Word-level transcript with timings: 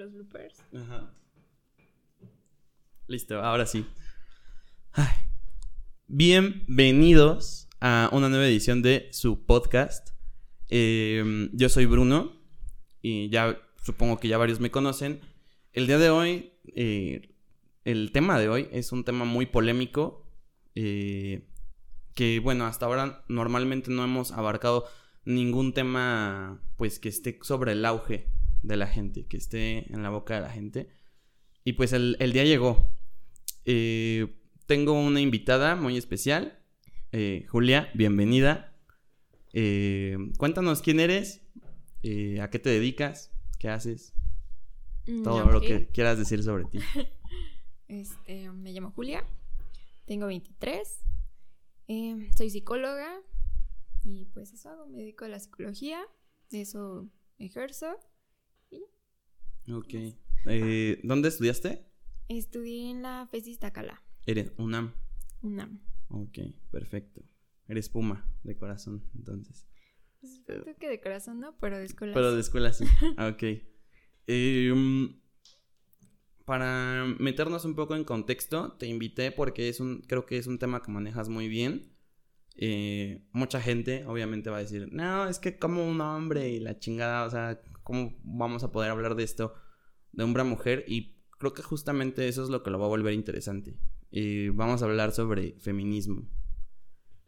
los 0.00 0.12
bloopers. 0.14 0.64
Ajá. 0.74 1.14
Listo, 3.06 3.42
ahora 3.42 3.66
sí. 3.66 3.84
Bienvenidos 6.06 7.68
a 7.80 8.08
una 8.10 8.30
nueva 8.30 8.46
edición 8.46 8.80
de 8.80 9.10
su 9.12 9.44
podcast. 9.44 10.08
Em, 10.70 11.50
yo 11.52 11.68
soy 11.68 11.84
Bruno 11.84 12.32
y 13.02 13.28
ya 13.28 13.60
supongo 13.84 14.18
que 14.18 14.28
ya 14.28 14.38
varios 14.38 14.58
me 14.58 14.70
conocen. 14.70 15.20
El 15.74 15.86
día 15.86 15.98
de 15.98 16.08
hoy, 16.08 16.54
eh, 16.74 17.34
el 17.84 18.10
tema 18.12 18.38
de 18.38 18.48
hoy 18.48 18.68
es 18.72 18.92
un 18.92 19.04
tema 19.04 19.26
muy 19.26 19.44
polémico 19.44 20.26
eh, 20.74 21.46
que, 22.14 22.40
bueno, 22.40 22.64
hasta 22.64 22.86
ahora 22.86 23.22
normalmente 23.28 23.90
no 23.90 24.02
hemos 24.02 24.32
abarcado 24.32 24.86
ningún 25.26 25.74
tema 25.74 26.62
pues 26.78 26.98
que 26.98 27.10
esté 27.10 27.38
sobre 27.42 27.72
el 27.72 27.84
auge 27.84 28.39
de 28.62 28.76
la 28.76 28.86
gente, 28.86 29.26
que 29.26 29.36
esté 29.36 29.92
en 29.92 30.02
la 30.02 30.10
boca 30.10 30.34
de 30.34 30.40
la 30.40 30.50
gente. 30.50 30.88
Y 31.64 31.74
pues 31.74 31.92
el, 31.92 32.16
el 32.20 32.32
día 32.32 32.44
llegó. 32.44 32.96
Eh, 33.64 34.36
tengo 34.66 34.92
una 34.92 35.20
invitada 35.20 35.76
muy 35.76 35.96
especial. 35.96 36.58
Eh, 37.12 37.46
Julia, 37.48 37.90
bienvenida. 37.94 38.76
Eh, 39.52 40.16
cuéntanos 40.38 40.82
quién 40.82 41.00
eres, 41.00 41.42
a 42.40 42.50
qué 42.50 42.58
te 42.58 42.70
dedicas, 42.70 43.32
qué 43.58 43.68
haces, 43.68 44.14
Mm, 45.06 45.22
todo 45.22 45.44
lo 45.44 45.60
que 45.60 45.88
quieras 45.88 46.18
decir 46.18 46.42
sobre 46.42 46.64
ti. 46.64 46.78
Este, 47.88 48.48
me 48.52 48.70
llamo 48.70 48.92
Julia, 48.92 49.26
tengo 50.06 50.26
23, 50.28 51.00
eh, 51.88 52.30
soy 52.36 52.48
psicóloga 52.48 53.20
y 54.04 54.26
pues 54.26 54.52
eso 54.52 54.68
hago, 54.68 54.86
me 54.86 54.98
dedico 54.98 55.24
a 55.24 55.28
la 55.28 55.40
psicología, 55.40 56.00
eso 56.52 57.10
ejerzo. 57.38 57.98
Ok. 59.68 59.94
Eh, 60.46 61.00
¿Dónde 61.02 61.28
estudiaste? 61.28 61.86
Estudié 62.28 62.90
en 62.90 63.02
la 63.02 63.26
FESIS 63.30 63.58
Tacala, 63.58 64.02
Eres 64.26 64.52
UNAM. 64.56 64.94
UNAM. 65.42 65.80
Ok, 66.08 66.38
perfecto. 66.70 67.22
Eres 67.68 67.88
Puma 67.88 68.26
de 68.42 68.56
corazón, 68.56 69.04
entonces. 69.14 69.66
Pues, 70.20 70.42
Creo 70.44 70.76
que 70.76 70.88
de 70.88 71.00
corazón 71.00 71.40
no, 71.40 71.56
pero 71.58 71.78
de 71.78 71.84
escuela. 71.84 72.14
Pero 72.14 72.34
de 72.34 72.40
escuela 72.40 72.72
sí. 72.72 72.84
Ah, 73.16 73.28
ok. 73.28 73.42
Eh, 74.26 74.70
um, 74.72 75.20
para 76.44 77.04
meternos 77.18 77.64
un 77.64 77.74
poco 77.74 77.94
en 77.94 78.04
contexto, 78.04 78.72
te 78.72 78.86
invité 78.86 79.30
porque 79.32 79.68
es 79.68 79.80
un, 79.80 80.02
creo 80.02 80.26
que 80.26 80.36
es 80.36 80.46
un 80.46 80.58
tema 80.58 80.82
que 80.82 80.90
manejas 80.90 81.28
muy 81.28 81.48
bien. 81.48 81.96
Eh, 82.56 83.24
mucha 83.32 83.60
gente 83.60 84.04
obviamente 84.04 84.50
va 84.50 84.58
a 84.58 84.60
decir, 84.60 84.88
no, 84.92 85.26
es 85.28 85.38
que 85.38 85.58
como 85.58 85.88
un 85.88 86.00
hombre 86.00 86.50
y 86.50 86.60
la 86.60 86.78
chingada, 86.78 87.24
o 87.24 87.30
sea, 87.30 87.62
¿cómo 87.90 88.16
vamos 88.22 88.62
a 88.62 88.70
poder 88.70 88.92
hablar 88.92 89.16
de 89.16 89.24
esto 89.24 89.52
de 90.12 90.22
hombre 90.22 90.42
a 90.42 90.44
mujer? 90.44 90.84
Y 90.86 91.16
creo 91.40 91.54
que 91.54 91.62
justamente 91.62 92.28
eso 92.28 92.44
es 92.44 92.48
lo 92.48 92.62
que 92.62 92.70
lo 92.70 92.78
va 92.78 92.84
a 92.84 92.88
volver 92.88 93.14
interesante. 93.14 93.80
Eh, 94.12 94.52
vamos 94.54 94.80
a 94.80 94.84
hablar 94.84 95.10
sobre 95.10 95.58
feminismo. 95.58 96.30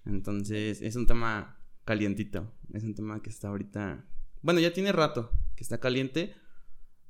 Entonces, 0.05 0.80
es 0.80 0.94
un 0.94 1.08
tema 1.08 1.58
calientito. 1.84 2.55
Es 2.72 2.84
un 2.84 2.94
tema 2.94 3.20
que 3.20 3.30
está 3.30 3.48
ahorita. 3.48 4.06
Bueno, 4.40 4.60
ya 4.60 4.72
tiene 4.72 4.92
rato 4.92 5.33
que 5.56 5.64
está 5.64 5.80
caliente. 5.80 6.36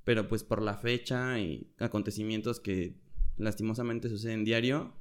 Pero 0.05 0.29
pues 0.29 0.45
por 0.45 0.63
la 0.63 0.79
fecha 0.79 1.39
y 1.39 1.75
acontecimientos 1.79 2.59
que 2.59 2.99
lastimosamente 3.37 4.09
suceden 4.09 4.45
diario, 4.45 4.95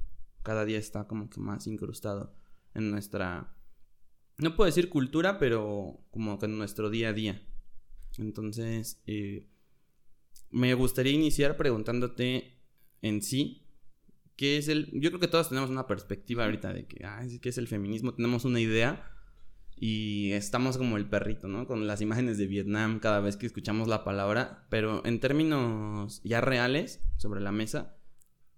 cada 0.43 0.65
día 0.65 0.77
está 0.77 1.07
como 1.07 1.29
que 1.29 1.39
más 1.39 1.67
incrustado 1.67 2.35
en 2.73 2.91
nuestra. 2.91 3.55
No 4.39 4.57
puedo 4.57 4.65
decir 4.65 4.89
cultura, 4.89 5.39
pero 5.39 6.05
como 6.11 6.37
que 6.37 6.47
en 6.47 6.57
nuestro 6.57 6.89
día 6.89 7.09
a 7.09 7.13
día. 7.13 7.47
Entonces, 8.17 9.01
eh, 9.07 9.47
me 10.49 10.73
gustaría 10.73 11.13
iniciar 11.13 11.57
preguntándote 11.57 12.57
en 13.01 13.21
sí. 13.21 13.67
¿Qué 14.35 14.57
es 14.57 14.67
el.? 14.67 14.89
Yo 14.93 15.09
creo 15.09 15.19
que 15.19 15.27
todos 15.27 15.49
tenemos 15.49 15.69
una 15.69 15.87
perspectiva 15.87 16.45
ahorita 16.45 16.73
de 16.73 16.85
que, 16.87 17.05
ah, 17.05 17.25
¿qué 17.41 17.49
es 17.49 17.57
el 17.57 17.67
feminismo? 17.67 18.13
Tenemos 18.13 18.45
una 18.45 18.59
idea 18.59 19.11
y 19.75 20.31
estamos 20.33 20.77
como 20.77 20.97
el 20.97 21.09
perrito, 21.09 21.47
¿no? 21.47 21.65
Con 21.65 21.87
las 21.87 22.01
imágenes 22.01 22.37
de 22.37 22.45
Vietnam 22.45 22.99
cada 22.99 23.19
vez 23.19 23.35
que 23.35 23.47
escuchamos 23.47 23.87
la 23.87 24.03
palabra, 24.03 24.67
pero 24.69 25.03
en 25.05 25.19
términos 25.19 26.21
ya 26.23 26.39
reales, 26.39 27.01
sobre 27.17 27.41
la 27.41 27.51
mesa, 27.51 27.97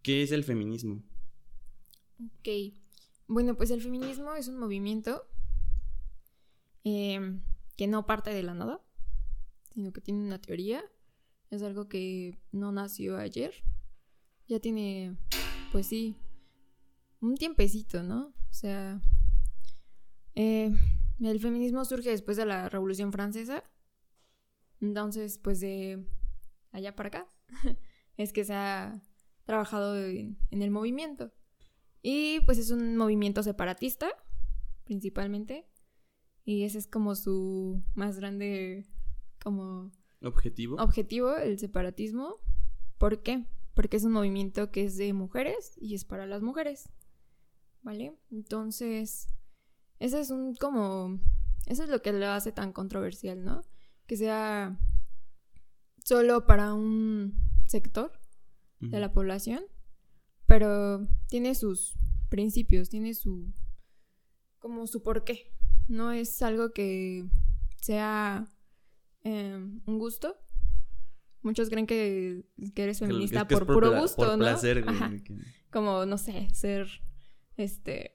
¿qué 0.01 0.21
es 0.21 0.33
el 0.33 0.43
feminismo? 0.43 1.01
Ok. 2.19 2.73
Bueno, 3.27 3.55
pues 3.55 3.71
el 3.71 3.81
feminismo 3.81 4.33
es 4.35 4.49
un 4.49 4.57
movimiento 4.57 5.25
eh, 6.83 7.39
que 7.77 7.87
no 7.87 8.05
parte 8.05 8.33
de 8.33 8.43
la 8.43 8.53
nada, 8.53 8.82
sino 9.73 9.91
que 9.91 10.01
tiene 10.01 10.21
una 10.25 10.39
teoría. 10.39 10.83
Es 11.49 11.61
algo 11.63 11.87
que 11.87 12.37
no 12.51 12.71
nació 12.71 13.17
ayer. 13.17 13.53
Ya 14.47 14.59
tiene, 14.59 15.17
pues 15.71 15.87
sí, 15.87 16.15
un 17.21 17.35
tiempecito, 17.35 18.03
¿no? 18.03 18.27
O 18.49 18.53
sea, 18.53 19.01
eh, 20.35 20.71
el 21.21 21.39
feminismo 21.39 21.85
surge 21.85 22.09
después 22.09 22.37
de 22.37 22.45
la 22.45 22.69
Revolución 22.69 23.11
Francesa. 23.11 23.63
Entonces, 24.81 25.37
pues 25.37 25.59
de 25.59 26.05
allá 26.71 26.95
para 26.95 27.07
acá, 27.07 27.27
es 28.17 28.33
que 28.33 28.43
se 28.43 28.53
ha 28.53 29.01
trabajado 29.45 29.97
en- 29.97 30.37
en 30.51 30.61
el 30.61 30.71
movimiento. 30.71 31.31
Y 32.01 32.41
pues 32.41 32.57
es 32.57 32.69
un 32.71 32.97
movimiento 32.97 33.43
separatista, 33.43 34.09
principalmente. 34.83 35.65
Y 36.43 36.63
ese 36.63 36.77
es 36.79 36.87
como 36.87 37.15
su 37.15 37.81
más 37.95 38.17
grande 38.19 38.85
como 39.43 39.91
¿Objetivo? 40.21 40.77
objetivo, 40.77 41.35
el 41.35 41.59
separatismo. 41.59 42.37
¿Por 42.97 43.21
qué? 43.21 43.45
Porque 43.73 43.97
es 43.97 44.03
un 44.05 44.13
movimiento 44.13 44.71
que 44.71 44.85
es 44.85 44.97
de 44.97 45.11
mujeres 45.13 45.73
y 45.77 45.95
es 45.95 46.05
para 46.05 46.25
las 46.25 46.41
mujeres. 46.41 46.89
¿Vale? 47.81 48.17
Entonces, 48.31 49.27
ese 49.99 50.21
es 50.21 50.29
un 50.29 50.55
como... 50.55 51.19
Eso 51.65 51.83
es 51.83 51.89
lo 51.89 52.01
que 52.01 52.13
lo 52.13 52.27
hace 52.27 52.51
tan 52.51 52.71
controversial, 52.71 53.43
¿no? 53.43 53.63
Que 54.05 54.15
sea 54.15 54.79
solo 56.03 56.45
para 56.45 56.73
un 56.73 57.35
sector 57.67 58.11
de 58.79 58.99
la 58.99 59.13
población, 59.13 59.63
pero 60.45 61.07
tiene 61.29 61.55
sus 61.55 61.97
principios, 62.27 62.89
tiene 62.89 63.13
su 63.13 63.53
como 64.59 64.87
su 64.87 65.01
porqué. 65.03 65.53
No 65.87 66.11
es 66.11 66.41
algo 66.41 66.71
que 66.71 67.25
sea 67.81 68.47
eh, 69.23 69.55
un 69.85 69.99
gusto. 69.99 70.37
Muchos 71.41 71.69
creen 71.69 71.85
que, 71.87 72.45
que 72.73 72.83
eres 72.83 72.99
feminista 72.99 73.41
es 73.41 73.47
que 73.47 73.53
es 73.55 73.59
por, 73.59 73.73
puro 73.73 73.99
gusto, 73.99 74.15
por 74.15 74.27
¿no? 74.29 74.37
placer, 74.37 74.83
Ajá. 74.87 75.09
que- 75.09 75.35
Como, 75.71 76.05
no 76.05 76.17
sé, 76.17 76.47
ser, 76.53 76.87
este, 77.57 78.13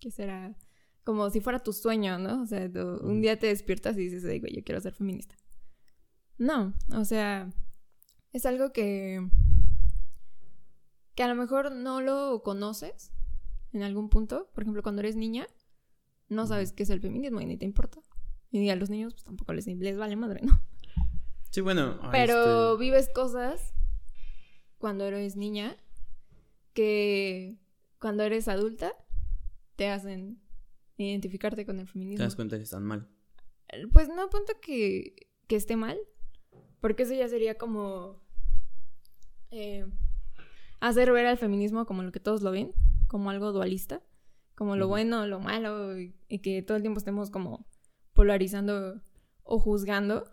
¿qué 0.00 0.10
será? 0.10 0.56
Como 1.04 1.30
si 1.30 1.40
fuera 1.40 1.60
tu 1.62 1.72
sueño, 1.72 2.18
¿no? 2.18 2.42
O 2.42 2.46
sea, 2.46 2.70
tú- 2.72 2.98
un 3.02 3.20
día 3.20 3.38
te 3.38 3.46
despiertas 3.46 3.96
y 3.96 4.00
dices, 4.08 4.24
"Ay, 4.24 4.40
güey, 4.40 4.56
yo 4.56 4.64
quiero 4.64 4.80
ser 4.80 4.94
feminista. 4.94 5.36
No, 6.38 6.74
o 6.94 7.04
sea, 7.04 7.50
es 8.32 8.44
algo 8.46 8.72
que, 8.72 9.20
que 11.14 11.22
a 11.22 11.28
lo 11.28 11.34
mejor 11.36 11.72
no 11.72 12.00
lo 12.00 12.42
conoces 12.42 13.12
en 13.72 13.82
algún 13.82 14.08
punto. 14.10 14.50
Por 14.54 14.64
ejemplo, 14.64 14.82
cuando 14.82 15.00
eres 15.02 15.16
niña, 15.16 15.46
no 16.28 16.46
sabes 16.46 16.72
qué 16.72 16.82
es 16.82 16.90
el 16.90 17.00
feminismo 17.00 17.40
y 17.40 17.46
ni 17.46 17.56
te 17.56 17.64
importa. 17.64 18.00
Y 18.62 18.70
a 18.70 18.76
los 18.76 18.90
niños, 18.90 19.12
pues 19.14 19.24
tampoco 19.24 19.52
les, 19.52 19.66
les 19.66 19.98
vale 19.98 20.16
madre, 20.16 20.40
¿no? 20.42 20.58
Sí, 21.50 21.60
bueno. 21.60 21.98
Pero 22.10 22.72
este, 22.72 22.80
vives 22.84 23.08
cosas 23.14 23.74
cuando 24.78 25.04
eres 25.04 25.36
niña 25.36 25.76
que 26.72 27.56
cuando 27.98 28.22
eres 28.22 28.48
adulta 28.48 28.92
te 29.76 29.88
hacen 29.88 30.40
identificarte 30.96 31.66
con 31.66 31.78
el 31.78 31.86
Te 31.86 31.92
feminismo. 31.92 32.24
das 32.24 32.36
cuenta 32.36 32.56
que 32.56 32.62
están 32.62 32.84
mal. 32.84 33.08
Pues 33.92 34.08
no 34.08 34.22
apunto 34.22 34.54
que, 34.60 35.28
que 35.48 35.56
esté 35.56 35.76
mal, 35.76 35.98
porque 36.80 37.02
eso 37.02 37.14
ya 37.14 37.28
sería 37.28 37.56
como 37.58 38.22
eh, 39.50 39.86
hacer 40.80 41.12
ver 41.12 41.26
al 41.26 41.36
feminismo 41.38 41.84
como 41.84 42.02
lo 42.02 42.12
que 42.12 42.20
todos 42.20 42.42
lo 42.42 42.50
ven, 42.52 42.72
como 43.08 43.30
algo 43.30 43.52
dualista, 43.52 44.02
como 44.54 44.76
lo 44.76 44.88
bueno, 44.88 45.26
lo 45.26 45.40
malo, 45.40 45.98
y, 45.98 46.14
y 46.28 46.38
que 46.38 46.62
todo 46.62 46.76
el 46.76 46.82
tiempo 46.82 46.98
estemos 46.98 47.30
como 47.30 47.66
polarizando 48.16 49.00
o 49.44 49.60
juzgando 49.60 50.28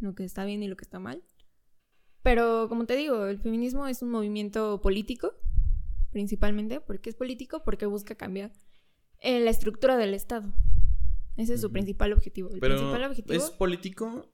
lo 0.00 0.16
que 0.16 0.24
está 0.24 0.44
bien 0.44 0.64
y 0.64 0.66
lo 0.68 0.76
que 0.76 0.84
está 0.84 0.98
mal. 0.98 1.22
Pero 2.22 2.68
como 2.68 2.84
te 2.86 2.96
digo, 2.96 3.26
el 3.26 3.38
feminismo 3.38 3.86
es 3.86 4.02
un 4.02 4.10
movimiento 4.10 4.80
político, 4.82 5.34
principalmente. 6.10 6.80
¿Por 6.80 7.00
qué 7.00 7.10
es 7.10 7.16
político? 7.16 7.62
Porque 7.64 7.86
busca 7.86 8.14
cambiar 8.16 8.52
eh, 9.20 9.38
la 9.40 9.50
estructura 9.50 9.96
del 9.96 10.14
Estado. 10.14 10.52
Ese 11.36 11.54
es 11.54 11.60
su 11.60 11.70
principal 11.70 12.12
objetivo. 12.12 12.50
El 12.50 12.58
Pero 12.60 12.74
principal 12.76 13.04
objetivo 13.04 13.34
es 13.44 13.50
político 13.50 14.26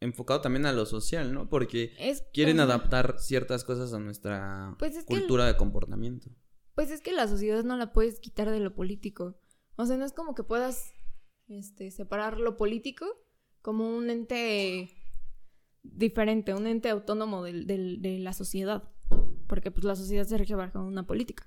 enfocado 0.00 0.40
también 0.40 0.66
a 0.66 0.72
lo 0.72 0.86
social, 0.86 1.32
¿no? 1.34 1.48
Porque 1.48 1.92
es 1.98 2.22
quieren 2.32 2.60
adaptar 2.60 3.16
ciertas 3.18 3.64
cosas 3.64 3.92
a 3.92 3.98
nuestra 3.98 4.74
Pues 4.78 4.96
es 4.96 5.04
que 5.04 5.14
el- 5.14 5.20
cultura 5.20 5.46
de 5.46 5.56
comportamiento. 5.56 6.30
Pues 6.74 6.90
es 6.90 7.00
que 7.02 7.12
la 7.12 7.28
sociedad 7.28 7.62
no 7.64 7.76
la 7.76 7.92
puedes 7.92 8.18
quitar 8.20 8.50
de 8.50 8.60
lo 8.60 8.74
político. 8.74 9.38
O 9.76 9.86
sea, 9.86 9.96
no 9.96 10.04
es 10.04 10.12
como 10.12 10.34
que 10.34 10.42
puedas 10.44 10.93
este, 11.48 11.90
separar 11.90 12.38
lo 12.38 12.56
político 12.56 13.06
como 13.62 13.96
un 13.96 14.10
ente 14.10 14.90
diferente, 15.82 16.54
un 16.54 16.66
ente 16.66 16.88
autónomo 16.90 17.42
del- 17.42 17.66
de 17.66 18.18
la 18.18 18.32
sociedad. 18.32 18.90
Porque 19.46 19.70
pues 19.70 19.84
la 19.84 19.94
sociedad 19.96 20.26
se 20.26 20.38
rige 20.38 20.54
bajo 20.54 20.82
una 20.82 21.06
política, 21.06 21.46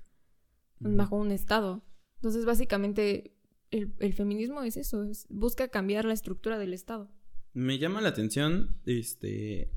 bajo 0.78 1.16
un 1.16 1.32
Estado. 1.32 1.82
Entonces, 2.16 2.44
básicamente, 2.44 3.36
el, 3.70 3.92
el 3.98 4.12
feminismo 4.14 4.62
es 4.62 4.76
eso, 4.76 5.02
es, 5.04 5.26
busca 5.28 5.68
cambiar 5.68 6.04
la 6.04 6.14
estructura 6.14 6.58
del 6.58 6.74
Estado. 6.74 7.10
Me 7.52 7.78
llama 7.78 8.00
la 8.00 8.10
atención, 8.10 8.80
este, 8.86 9.72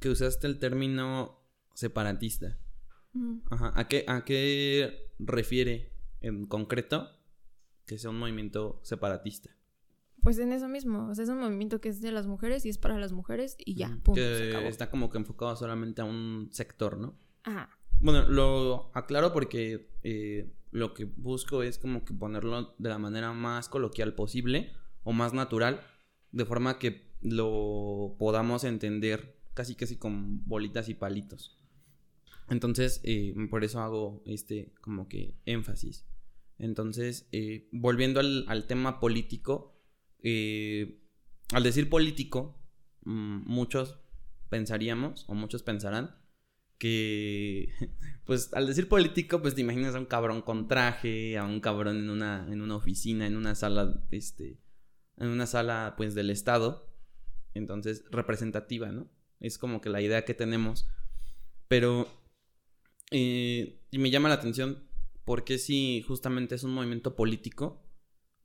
que 0.00 0.08
usaste 0.08 0.48
el 0.48 0.58
término 0.58 1.40
separatista. 1.74 2.58
Ajá. 3.50 3.72
¿A 3.76 3.86
qué, 3.88 4.04
a 4.08 4.24
qué 4.24 5.12
refiere 5.18 5.92
en 6.20 6.46
concreto 6.46 7.08
que 7.86 7.98
sea 7.98 8.10
un 8.10 8.18
movimiento 8.18 8.80
separatista? 8.82 9.50
Pues 10.22 10.38
en 10.38 10.52
eso 10.52 10.68
mismo, 10.68 11.08
o 11.08 11.14
sea, 11.14 11.24
es 11.24 11.30
un 11.30 11.40
movimiento 11.40 11.80
que 11.80 11.88
es 11.88 12.00
de 12.00 12.12
las 12.12 12.26
mujeres 12.28 12.64
y 12.64 12.68
es 12.68 12.78
para 12.78 12.96
las 12.98 13.12
mujeres 13.12 13.56
y 13.58 13.74
ya, 13.74 13.88
punto, 13.88 14.14
que 14.14 14.36
se 14.36 14.48
acabó. 14.50 14.68
está 14.68 14.88
como 14.88 15.10
que 15.10 15.18
enfocado 15.18 15.56
solamente 15.56 16.00
a 16.00 16.04
un 16.04 16.48
sector, 16.52 16.96
¿no? 16.96 17.18
Ajá. 17.42 17.70
Bueno, 17.98 18.28
lo 18.28 18.90
aclaro 18.94 19.32
porque 19.32 19.90
eh, 20.04 20.52
lo 20.70 20.94
que 20.94 21.04
busco 21.04 21.62
es 21.62 21.78
como 21.78 22.04
que 22.04 22.14
ponerlo 22.14 22.74
de 22.78 22.88
la 22.88 22.98
manera 22.98 23.32
más 23.32 23.68
coloquial 23.68 24.14
posible 24.14 24.72
o 25.02 25.12
más 25.12 25.32
natural, 25.32 25.80
de 26.30 26.44
forma 26.44 26.78
que 26.78 27.12
lo 27.20 28.14
podamos 28.18 28.64
entender 28.64 29.38
casi 29.54 29.74
casi 29.74 29.96
con 29.96 30.44
bolitas 30.46 30.88
y 30.88 30.94
palitos. 30.94 31.58
Entonces, 32.48 33.00
eh, 33.04 33.34
por 33.50 33.64
eso 33.64 33.80
hago 33.80 34.22
este 34.26 34.72
como 34.80 35.08
que 35.08 35.36
énfasis. 35.46 36.04
Entonces, 36.58 37.28
eh, 37.32 37.68
volviendo 37.72 38.20
al, 38.20 38.44
al 38.48 38.66
tema 38.66 39.00
político, 39.00 39.80
eh, 40.22 41.02
al 41.52 41.62
decir 41.62 41.88
político, 41.88 42.62
mm, 43.04 43.42
muchos 43.46 43.98
pensaríamos 44.48 45.24
o 45.28 45.34
muchos 45.34 45.62
pensarán 45.62 46.16
que, 46.78 47.68
pues 48.24 48.52
al 48.54 48.66
decir 48.66 48.88
político, 48.88 49.40
pues 49.40 49.54
te 49.54 49.60
imaginas 49.60 49.94
a 49.94 49.98
un 49.98 50.06
cabrón 50.06 50.42
con 50.42 50.68
traje, 50.68 51.38
a 51.38 51.44
un 51.44 51.60
cabrón 51.60 51.98
en 51.98 52.10
una, 52.10 52.46
en 52.50 52.60
una 52.60 52.76
oficina, 52.76 53.26
en 53.26 53.36
una 53.36 53.54
sala, 53.54 54.04
este, 54.10 54.58
en 55.16 55.28
una 55.28 55.46
sala, 55.46 55.94
pues 55.96 56.14
del 56.14 56.30
Estado, 56.30 56.92
entonces 57.54 58.04
representativa, 58.10 58.90
¿no? 58.90 59.08
Es 59.40 59.58
como 59.58 59.80
que 59.80 59.90
la 59.90 60.00
idea 60.00 60.24
que 60.24 60.34
tenemos, 60.34 60.88
pero, 61.68 62.08
eh, 63.10 63.80
y 63.90 63.98
me 63.98 64.10
llama 64.10 64.28
la 64.28 64.36
atención, 64.36 64.82
porque 65.24 65.58
si 65.58 66.02
justamente 66.02 66.54
es 66.54 66.64
un 66.64 66.74
movimiento 66.74 67.14
político? 67.14 67.82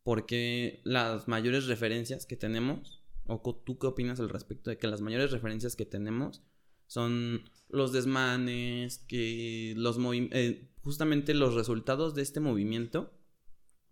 Porque 0.03 0.81
las 0.83 1.27
mayores 1.27 1.67
referencias 1.67 2.25
que 2.25 2.37
tenemos, 2.37 3.03
o 3.25 3.41
tú 3.65 3.77
qué 3.77 3.87
opinas 3.87 4.19
al 4.19 4.29
respecto 4.29 4.69
de 4.69 4.77
que 4.77 4.87
las 4.87 5.01
mayores 5.01 5.31
referencias 5.31 5.75
que 5.75 5.85
tenemos 5.85 6.43
son 6.87 7.49
los 7.69 7.91
desmanes, 7.91 8.99
que 8.99 9.73
los 9.75 9.97
eh, 10.31 10.69
justamente 10.81 11.33
los 11.33 11.55
resultados 11.55 12.15
de 12.15 12.21
este 12.21 12.39
movimiento 12.39 13.13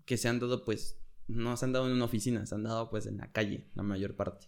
que 0.05 0.17
se 0.17 0.29
han 0.29 0.39
dado 0.39 0.63
pues 0.63 0.97
no 1.27 1.57
se 1.57 1.65
han 1.65 1.73
dado 1.73 1.87
en 1.87 1.93
una 1.93 2.05
oficina, 2.05 2.45
se 2.45 2.55
han 2.55 2.63
dado 2.63 2.89
pues 2.89 3.05
en 3.07 3.17
la 3.17 3.31
calle 3.31 3.67
la 3.73 3.83
mayor 3.83 4.15
parte. 4.15 4.47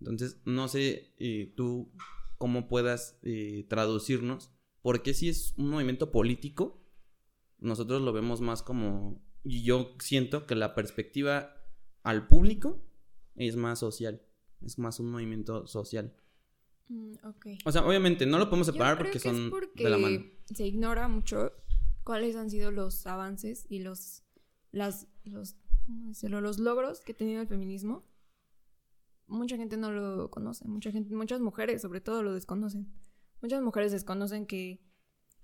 Entonces, 0.00 0.40
no 0.44 0.66
sé 0.66 1.14
eh, 1.18 1.52
tú 1.56 1.92
cómo 2.38 2.68
puedas 2.68 3.18
eh, 3.22 3.66
traducirnos, 3.68 4.50
porque 4.82 5.12
si 5.12 5.28
es 5.28 5.52
un 5.58 5.68
movimiento 5.68 6.10
político, 6.10 6.79
nosotros 7.60 8.02
lo 8.02 8.12
vemos 8.12 8.40
más 8.40 8.62
como, 8.62 9.22
y 9.44 9.62
yo 9.62 9.94
siento 10.00 10.46
que 10.46 10.54
la 10.54 10.74
perspectiva 10.74 11.54
al 12.02 12.26
público 12.26 12.82
es 13.34 13.56
más 13.56 13.78
social, 13.78 14.22
es 14.62 14.78
más 14.78 15.00
un 15.00 15.10
movimiento 15.10 15.66
social. 15.66 16.14
Mm, 16.88 17.14
ok. 17.24 17.46
O 17.64 17.72
sea, 17.72 17.86
obviamente 17.86 18.26
no 18.26 18.38
lo 18.38 18.46
podemos 18.50 18.66
Yo 18.66 18.72
separar 18.72 18.94
creo 18.96 19.06
porque 19.06 19.12
que 19.12 19.28
es 19.28 19.36
son 19.36 19.50
porque 19.50 19.84
de 19.84 19.90
la 19.90 19.98
mano. 19.98 20.24
se 20.54 20.66
ignora 20.66 21.08
mucho 21.08 21.52
cuáles 22.04 22.34
han 22.36 22.50
sido 22.50 22.70
los 22.72 23.06
avances 23.06 23.66
y 23.68 23.80
los 23.80 24.22
las 24.72 25.06
los 25.24 25.56
¿cómo 25.86 26.08
decirlo? 26.08 26.40
los 26.40 26.58
logros 26.58 27.00
que 27.00 27.12
ha 27.12 27.16
tenido 27.16 27.40
el 27.40 27.48
feminismo. 27.48 28.04
Mucha 29.26 29.56
gente 29.56 29.76
no 29.76 29.92
lo 29.92 30.28
conoce, 30.30 30.66
mucha 30.66 30.90
gente, 30.90 31.14
muchas 31.14 31.40
mujeres 31.40 31.80
sobre 31.82 32.00
todo 32.00 32.22
lo 32.24 32.34
desconocen. 32.34 32.92
Muchas 33.40 33.62
mujeres 33.62 33.92
desconocen 33.92 34.44
que 34.46 34.82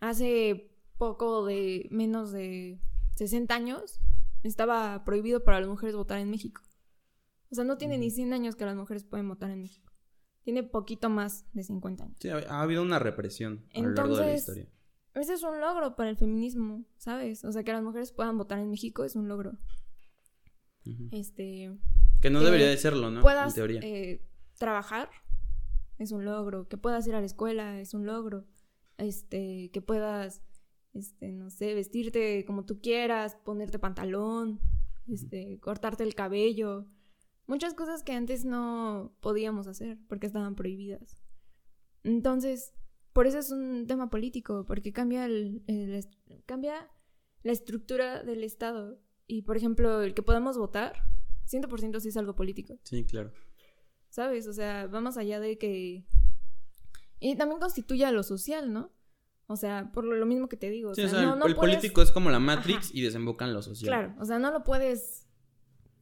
hace 0.01 0.76
poco 0.99 1.45
de 1.47 1.87
menos 1.91 2.33
de 2.33 2.81
60 3.17 3.55
años 3.55 4.01
estaba 4.43 5.05
prohibido 5.05 5.45
para 5.45 5.61
las 5.61 5.69
mujeres 5.69 5.95
votar 5.97 6.19
en 6.21 6.31
México. 6.31 6.63
O 7.51 7.55
sea, 7.55 7.65
no 7.65 7.79
tiene 7.79 7.99
ni 7.99 8.11
100 8.11 8.33
años 8.33 8.57
que 8.57 8.65
las 8.65 8.77
mujeres 8.77 9.05
pueden 9.05 9.29
votar 9.29 9.51
en 9.51 9.63
México. 9.63 9.93
Tiene 10.43 10.63
poquito 10.63 11.09
más 11.11 11.45
de 11.55 11.63
50 11.65 12.05
años. 12.05 12.17
Sí, 12.21 12.29
ha, 12.29 12.37
ha 12.39 12.63
habido 12.63 12.83
una 12.83 12.99
represión 12.99 13.67
a 13.75 13.81
lo 13.81 13.91
largo 13.91 14.17
de 14.17 14.27
la 14.27 14.35
historia. 14.35 14.69
Ese 15.15 15.33
es 15.35 15.43
un 15.43 15.61
logro 15.61 15.97
para 15.97 16.11
el 16.11 16.17
feminismo, 16.17 16.85
¿sabes? 16.99 17.45
O 17.45 17.51
sea, 17.53 17.65
que 17.65 17.73
las 17.73 17.83
mujeres 17.83 18.13
puedan 18.13 18.37
votar 18.37 18.59
en 18.59 18.69
México 18.71 19.03
es 19.05 19.17
un 19.17 19.29
logro. 19.29 19.57
Este, 21.11 21.77
Que 22.21 22.31
no 22.31 22.39
que 22.41 22.45
debería 22.45 22.69
de 22.69 22.77
serlo, 22.77 23.11
¿no? 23.11 23.23
puedas 23.23 23.49
en 23.49 23.55
teoría. 23.55 23.81
eh, 23.83 24.23
trabajar 24.59 25.11
es 25.99 26.13
un 26.13 26.25
logro, 26.25 26.69
que 26.69 26.77
puedas 26.77 27.07
ir 27.07 27.15
a 27.15 27.21
la 27.21 27.27
escuela 27.27 27.81
es 27.81 27.95
un 27.95 28.07
logro, 28.07 28.45
este, 28.99 29.71
que 29.73 29.81
puedas, 29.81 30.43
este, 30.97 31.33
no 31.33 31.51
sé, 31.51 31.75
vestirte 31.75 32.45
como 32.45 32.65
tú 32.65 32.81
quieras, 32.81 33.37
ponerte 33.45 33.79
pantalón, 33.79 34.61
este, 35.09 35.59
cortarte 35.61 36.03
el 36.03 36.15
cabello, 36.15 36.87
muchas 37.47 37.75
cosas 37.75 38.03
que 38.03 38.13
antes 38.13 38.45
no 38.45 39.17
podíamos 39.21 39.67
hacer 39.67 39.99
porque 40.09 40.27
estaban 40.27 40.55
prohibidas. 40.55 41.17
Entonces, 42.03 42.73
por 43.13 43.27
eso 43.27 43.39
es 43.39 43.51
un 43.51 43.87
tema 43.87 44.11
político, 44.11 44.65
porque 44.67 44.93
cambia 44.93 45.25
el, 45.27 45.63
cambia 46.45 46.91
la 47.43 47.53
estructura 47.53 48.23
del 48.23 48.45
Estado 48.45 49.01
y, 49.27 49.43
por 49.43 49.57
ejemplo, 49.57 50.03
el 50.03 50.15
que 50.15 50.23
podamos 50.23 50.59
votar 50.59 50.95
100% 51.47 52.01
sí 52.01 52.09
es 52.09 52.17
algo 52.17 52.37
político. 52.37 52.79
Sí, 52.83 53.05
claro. 53.05 53.33
¿Sabes? 54.11 54.47
O 54.47 54.53
sea, 54.53 54.87
va 54.87 55.01
más 55.01 55.17
allá 55.17 55.41
de 55.41 55.59
que... 55.59 56.07
Y 57.19 57.37
también 57.37 57.61
constituye 57.61 58.05
a 58.05 58.13
lo 58.13 58.23
social, 58.23 58.73
¿no? 58.73 58.93
O 59.49 59.57
sea, 59.57 59.91
por 59.93 60.05
lo, 60.05 60.27
mismo 60.27 60.49
que 60.49 60.57
te 60.57 60.71
digo. 60.71 60.91
O 60.91 60.95
Sí, 60.95 61.03
sea, 61.03 61.11
o 61.11 61.15
sea, 61.15 61.23
no, 61.23 61.33
el, 61.35 61.39
no 61.39 61.47
el 61.47 61.55
puedes- 61.55 61.77
político 61.77 62.03
es 62.03 62.11
como 62.11 62.31
la 62.31 62.41
Matrix 62.41 62.87
Ajá. 62.87 62.91
y 62.95 63.03
desemboca 63.03 63.45
en 63.45 63.55
lo 63.55 63.63
social. 63.63 63.89
Claro, 63.89 64.15
o 64.21 64.25
sea, 64.25 64.39
no 64.39 64.51
lo 64.51 64.65
puedes 64.65 65.27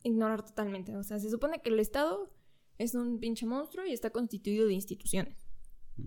ignorar 0.02 0.44
totalmente. 0.44 0.96
O 0.96 1.02
sea, 1.02 1.19
se 1.19 1.31
supone 1.31 1.61
que 1.61 1.69
el 1.70 1.79
Estado 1.79 2.31
es 2.79 2.94
un 2.94 3.19
pinche 3.20 3.44
monstruo 3.46 3.85
y 3.87 3.93
está 3.93 4.11
constituido 4.11 4.67
de 4.67 4.75
instituciones. 4.75 5.37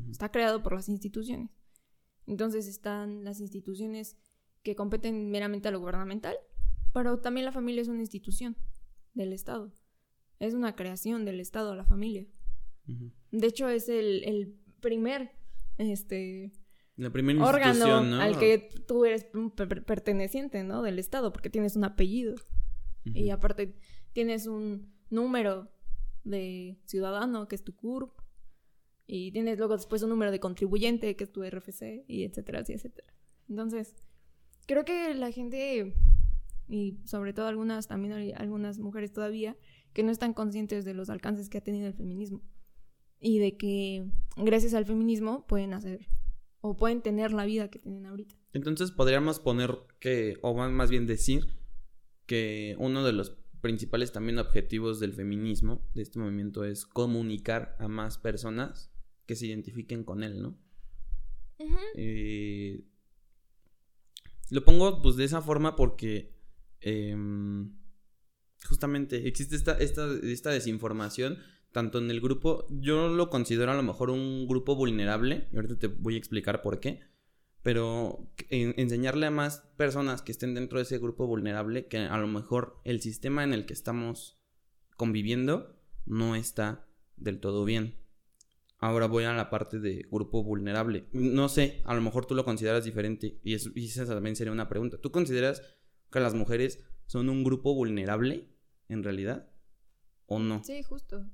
Está 0.09 0.31
creado 0.31 0.61
por 0.63 0.73
las 0.73 0.89
instituciones. 0.89 1.49
Entonces 2.25 2.67
están 2.67 3.23
las 3.23 3.39
instituciones 3.39 4.17
que 4.63 4.75
competen 4.75 5.29
meramente 5.31 5.69
a 5.69 5.71
lo 5.71 5.79
gubernamental, 5.79 6.35
pero 6.93 7.19
también 7.19 7.45
la 7.45 7.51
familia 7.53 7.81
es 7.81 7.87
una 7.87 8.01
institución 8.01 8.57
del 9.13 9.31
Estado. 9.31 9.71
Es 10.39 10.53
una 10.53 10.75
creación 10.75 11.23
del 11.23 11.39
Estado, 11.39 11.73
la 11.75 11.85
familia. 11.85 12.27
De 13.31 13.47
hecho, 13.47 13.69
es 13.69 13.87
el, 13.89 14.23
el 14.25 14.59
primer 14.81 15.31
este, 15.77 16.51
La 16.97 17.09
primera 17.11 17.43
órgano 17.45 17.85
al 18.19 18.37
que 18.39 18.69
tú 18.87 19.05
eres 19.05 19.25
per- 19.55 19.85
perteneciente, 19.85 20.63
¿no? 20.63 20.81
Del 20.81 20.99
Estado, 20.99 21.31
porque 21.31 21.49
tienes 21.49 21.75
un 21.75 21.83
apellido. 21.85 22.35
Y 23.05 23.29
aparte 23.29 23.75
tienes 24.13 24.47
un 24.47 24.91
número 25.09 25.71
de 26.23 26.77
ciudadano, 26.85 27.47
que 27.47 27.55
es 27.55 27.63
tu 27.63 27.73
CURP. 27.75 28.11
Y 29.05 29.31
tienes 29.31 29.57
luego 29.57 29.77
después 29.77 30.03
un 30.03 30.09
número 30.09 30.31
de 30.31 30.39
contribuyente, 30.41 31.15
que 31.15 31.23
es 31.23 31.31
tu 31.31 31.41
RFC, 31.43 32.03
y 32.07 32.23
etcétera, 32.25 32.63
y 32.67 32.73
etcétera. 32.73 33.13
Entonces, 33.47 33.95
creo 34.65 34.83
que 34.83 35.13
la 35.13 35.31
gente, 35.31 35.93
y 36.67 36.97
sobre 37.05 37.31
todo 37.31 37.47
algunas, 37.47 37.87
también 37.87 38.13
hay 38.13 38.33
algunas 38.33 38.79
mujeres 38.79 39.13
todavía, 39.13 39.55
que 39.93 40.03
no 40.03 40.11
están 40.11 40.33
conscientes 40.33 40.83
de 40.83 40.93
los 40.93 41.09
alcances 41.09 41.47
que 41.47 41.59
ha 41.59 41.63
tenido 41.63 41.87
el 41.87 41.93
feminismo. 41.93 42.41
Y 43.21 43.39
de 43.39 43.55
que 43.55 44.11
gracias 44.35 44.73
al 44.73 44.83
feminismo 44.85 45.47
pueden 45.47 45.73
hacer, 45.73 46.05
o 46.69 46.77
pueden 46.77 47.01
tener 47.01 47.31
la 47.31 47.45
vida 47.45 47.69
que 47.69 47.79
tienen 47.79 48.05
ahorita. 48.05 48.35
Entonces 48.53 48.91
podríamos 48.91 49.39
poner 49.39 49.77
que, 49.99 50.37
o 50.41 50.53
más 50.55 50.89
bien 50.89 51.07
decir, 51.07 51.47
que 52.25 52.75
uno 52.79 53.03
de 53.03 53.13
los 53.13 53.37
principales 53.61 54.11
también 54.11 54.39
objetivos 54.39 54.99
del 54.99 55.13
feminismo, 55.13 55.81
de 55.93 56.03
este 56.03 56.19
movimiento, 56.19 56.63
es 56.63 56.85
comunicar 56.85 57.75
a 57.79 57.87
más 57.87 58.17
personas 58.17 58.91
que 59.25 59.35
se 59.35 59.47
identifiquen 59.47 60.03
con 60.03 60.23
él, 60.23 60.41
¿no? 60.41 60.57
Eh, 61.95 62.85
lo 64.49 64.63
pongo 64.63 65.01
pues 65.01 65.15
de 65.15 65.25
esa 65.25 65.41
forma 65.41 65.75
porque 65.75 66.33
em, 66.81 67.75
justamente 68.65 69.27
existe 69.27 69.55
esta, 69.55 69.77
esta, 69.77 70.07
esta 70.23 70.51
desinformación 70.51 71.39
tanto 71.71 71.99
en 71.99 72.09
el 72.09 72.21
grupo, 72.21 72.65
yo 72.69 73.07
lo 73.09 73.29
considero 73.29 73.71
a 73.71 73.75
lo 73.75 73.83
mejor 73.83 74.09
un 74.09 74.47
grupo 74.47 74.75
vulnerable, 74.75 75.47
y 75.51 75.55
ahorita 75.55 75.77
te 75.77 75.87
voy 75.87 76.15
a 76.15 76.17
explicar 76.17 76.61
por 76.61 76.79
qué, 76.79 77.01
pero 77.61 78.31
en- 78.49 78.73
enseñarle 78.77 79.25
a 79.25 79.31
más 79.31 79.59
personas 79.77 80.21
que 80.21 80.31
estén 80.31 80.53
dentro 80.53 80.79
de 80.79 80.83
ese 80.83 80.99
grupo 80.99 81.27
vulnerable 81.27 81.87
que 81.87 81.97
a 81.99 82.17
lo 82.17 82.27
mejor 82.27 82.79
el 82.85 83.01
sistema 83.01 83.43
en 83.43 83.53
el 83.53 83.65
que 83.65 83.73
estamos 83.73 84.39
conviviendo 84.95 85.75
no 86.05 86.35
está 86.35 86.87
del 87.17 87.39
todo 87.39 87.65
bien. 87.65 87.95
Ahora 88.79 89.07
voy 89.07 89.23
a 89.23 89.33
la 89.33 89.49
parte 89.49 89.79
de 89.79 90.05
grupo 90.09 90.43
vulnerable. 90.43 91.07
No 91.11 91.49
sé, 91.49 91.81
a 91.85 91.95
lo 91.95 92.01
mejor 92.01 92.25
tú 92.25 92.35
lo 92.35 92.45
consideras 92.45 92.85
diferente 92.85 93.39
y, 93.43 93.55
eso, 93.55 93.71
y 93.75 93.85
esa 93.85 94.05
también 94.05 94.35
sería 94.35 94.53
una 94.53 94.69
pregunta. 94.69 94.97
¿Tú 95.01 95.11
consideras 95.11 95.61
que 96.11 96.19
las 96.19 96.35
mujeres 96.35 96.85
son 97.07 97.27
un 97.29 97.43
grupo 97.43 97.73
vulnerable 97.73 98.47
en 98.87 99.03
realidad 99.03 99.49
o 100.27 100.39
no? 100.39 100.63
Sí, 100.63 100.83
justo. 100.83 101.25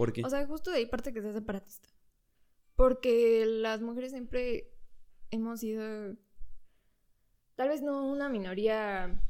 ¿Por 0.00 0.14
qué? 0.14 0.22
O 0.24 0.30
sea, 0.30 0.46
justo 0.46 0.70
de 0.70 0.78
ahí 0.78 0.86
parte 0.86 1.12
que 1.12 1.20
seas 1.20 1.34
separatista. 1.34 1.90
Porque 2.74 3.44
las 3.44 3.82
mujeres 3.82 4.12
siempre 4.12 4.72
hemos 5.30 5.60
sido, 5.60 6.16
tal 7.54 7.68
vez 7.68 7.82
no 7.82 8.10
una 8.10 8.30
minoría 8.30 9.22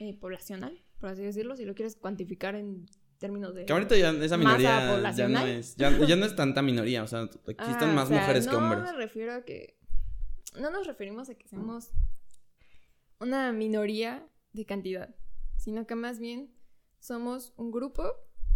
eh, 0.00 0.12
poblacional, 0.20 0.84
por 1.00 1.08
así 1.08 1.22
decirlo, 1.22 1.56
si 1.56 1.64
lo 1.64 1.74
quieres 1.74 1.96
cuantificar 1.96 2.56
en 2.56 2.84
términos 3.16 3.54
de... 3.54 3.64
que 3.64 3.72
ahorita 3.72 3.96
ya 3.96 4.10
esa 4.10 4.36
minoría 4.36 5.12
ya 5.12 5.28
no, 5.28 5.46
es, 5.46 5.76
ya, 5.76 5.88
ya 6.06 6.16
no 6.16 6.26
es 6.26 6.36
tanta 6.36 6.60
minoría, 6.60 7.02
o 7.02 7.06
sea, 7.06 7.30
existen 7.46 7.88
Ah, 7.88 7.94
más 7.94 8.04
o 8.04 8.08
sea, 8.08 8.20
mujeres 8.20 8.46
que 8.46 8.52
no 8.52 8.58
hombres. 8.58 8.82
me 8.82 8.92
refiero 8.92 9.32
a 9.32 9.46
que. 9.46 9.78
No 10.60 10.70
nos 10.70 10.86
referimos 10.86 11.30
a 11.30 11.36
que 11.36 11.48
seamos 11.48 11.90
una 13.18 13.50
minoría 13.52 14.28
de 14.52 14.66
cantidad, 14.66 15.14
sino 15.56 15.86
que 15.86 15.94
más 15.94 16.18
bien 16.18 16.52
somos 17.00 17.54
un 17.56 17.70
grupo 17.70 18.12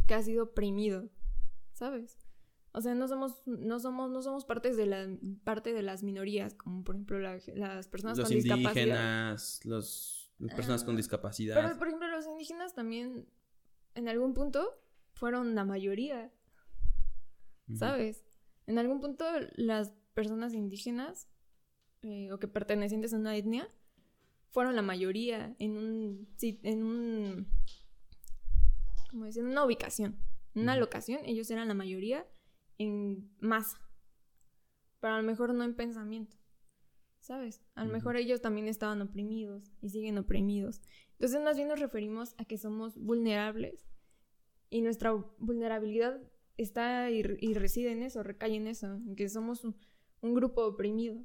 que 0.07 0.13
ha 0.13 0.23
sido 0.23 0.45
oprimido, 0.45 1.09
¿sabes? 1.77 2.17
O 2.73 2.81
sea, 2.81 2.95
no 2.95 3.07
somos, 3.09 3.43
no 3.47 3.79
somos, 3.81 4.11
no 4.11 4.23
somos 4.23 4.45
partes 4.45 4.77
de 4.77 4.87
la, 4.87 5.09
parte 5.45 5.73
de 5.73 5.83
las 5.83 6.03
minorías, 6.03 6.55
como 6.55 6.85
por 6.85 6.95
ejemplo 6.97 7.19
la- 7.19 7.39
las 7.55 7.89
personas 7.89 8.19
Los 8.19 8.29
con 8.29 8.35
discapacidad. 8.37 8.71
indígenas, 8.75 9.61
los, 9.65 10.33
las 10.39 10.55
personas 10.55 10.85
con 10.85 10.95
Ah, 10.95 10.97
discapacidad. 10.99 11.55
Pero, 11.55 11.79
por 11.79 11.87
ejemplo, 11.89 12.09
los 12.09 12.27
indígenas 12.27 12.75
también, 12.75 13.27
en 13.95 14.09
algún 14.09 14.35
punto, 14.35 14.69
fueron 15.13 15.55
la 15.55 15.65
mayoría. 15.65 16.33
¿sabes? 17.75 18.25
En 18.67 18.79
algún 18.79 19.01
punto 19.01 19.25
las 19.57 19.93
personas 20.15 20.55
indígenas 20.55 21.29
eh, 22.03 22.31
o 22.33 22.39
que 22.39 22.47
pertenecientes 22.49 23.13
a 23.13 23.17
una 23.17 23.37
etnia 23.37 23.69
fueron 24.51 24.77
la 24.77 24.83
mayoría 24.83 25.55
en 25.59 25.77
un 25.77 26.29
en 26.41 26.83
un 26.85 27.49
¿cómo 29.11 29.25
decir? 29.25 29.43
en 29.43 29.49
una 29.49 29.65
ubicación, 29.65 30.17
una 30.57 30.77
locación, 30.77 31.21
ellos 31.25 31.51
eran 31.51 31.69
la 31.69 31.75
mayoría 31.75 32.27
en 32.79 33.31
masa. 33.39 33.79
Pero 35.01 35.15
a 35.15 35.19
lo 35.19 35.23
mejor 35.23 35.55
no 35.55 35.65
en 35.65 35.75
pensamiento. 35.75 36.37
¿Sabes? 37.21 37.61
A 37.75 37.85
lo 37.85 37.93
mejor 37.93 38.17
ellos 38.17 38.41
también 38.41 38.69
estaban 38.69 39.03
oprimidos 39.03 39.73
y 39.81 39.91
siguen 39.91 40.17
oprimidos. 40.17 40.81
Entonces, 41.13 41.43
más 41.43 41.57
bien 41.57 41.69
nos 41.69 41.81
referimos 41.81 42.35
a 42.39 42.45
que 42.45 42.57
somos 42.57 42.97
vulnerables 42.97 43.89
y 44.71 44.81
nuestra 44.81 45.13
vulnerabilidad 45.39 46.21
está 46.57 47.11
y, 47.11 47.23
y 47.41 47.55
reside 47.55 47.93
en 47.93 48.03
eso, 48.03 48.23
recae 48.23 48.55
en 48.55 48.69
eso, 48.69 48.95
en 48.95 49.17
que 49.17 49.29
somos 49.29 49.65
un, 49.65 49.77
un 50.21 50.35
grupo 50.35 50.65
oprimido. 50.65 51.25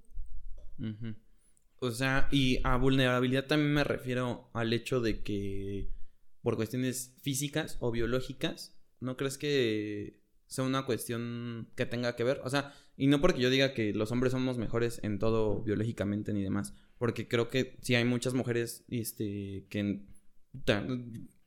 O 1.80 1.92
sea, 1.92 2.28
y 2.32 2.60
a 2.64 2.78
vulnerabilidad 2.78 3.48
también 3.48 3.74
me 3.74 3.84
refiero 3.84 4.50
al 4.54 4.74
hecho 4.74 5.02
de 5.02 5.24
que 5.24 5.92
por 6.42 6.56
cuestiones 6.56 7.16
físicas 7.22 7.78
o 7.80 7.92
biológicas, 7.92 8.76
¿no 9.02 9.18
crees 9.18 9.38
que 9.38 10.22
sea 10.48 10.64
una 10.64 10.86
cuestión 10.86 11.70
que 11.76 11.86
tenga 11.86 12.16
que 12.16 12.24
ver? 12.24 12.42
O 12.44 12.50
sea, 12.50 12.74
y 12.96 13.08
no 13.08 13.22
porque 13.22 13.42
yo 13.42 13.50
diga 13.50 13.74
que 13.74 13.94
los 13.94 14.12
hombres 14.12 14.32
somos 14.32 14.58
mejores 14.58 15.00
en 15.04 15.20
todo 15.20 15.62
biológicamente 15.64 16.34
ni 16.34 16.42
demás, 16.42 16.74
porque 16.98 17.28
creo 17.28 17.50
que 17.50 17.78
sí 17.82 17.96
hay 17.96 18.06
muchas 18.06 18.34
mujeres 18.34 18.86
este 18.90 19.66
que 19.70 20.06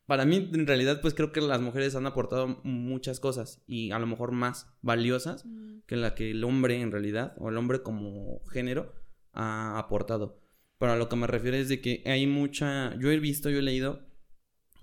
para 0.05 0.25
mí 0.25 0.49
en 0.53 0.67
realidad 0.67 1.01
pues 1.01 1.13
creo 1.13 1.31
que 1.31 1.41
las 1.41 1.61
mujeres 1.61 1.95
han 1.95 2.05
aportado 2.05 2.59
muchas 2.63 3.19
cosas 3.19 3.63
y 3.67 3.91
a 3.91 3.99
lo 3.99 4.07
mejor 4.07 4.31
más 4.31 4.67
valiosas 4.81 5.45
que 5.87 5.95
la 5.95 6.15
que 6.15 6.31
el 6.31 6.43
hombre 6.43 6.81
en 6.81 6.91
realidad, 6.91 7.35
o 7.37 7.49
el 7.49 7.57
hombre 7.57 7.81
como 7.83 8.43
género, 8.45 8.93
ha 9.33 9.77
aportado. 9.77 10.41
Pero 10.77 10.93
a 10.93 10.97
lo 10.97 11.09
que 11.09 11.15
me 11.15 11.27
refiero 11.27 11.57
es 11.57 11.69
de 11.69 11.79
que 11.79 12.03
hay 12.05 12.27
mucha, 12.27 12.95
yo 12.99 13.11
he 13.11 13.19
visto, 13.19 13.49
yo 13.49 13.59
he 13.59 13.61
leído 13.61 14.05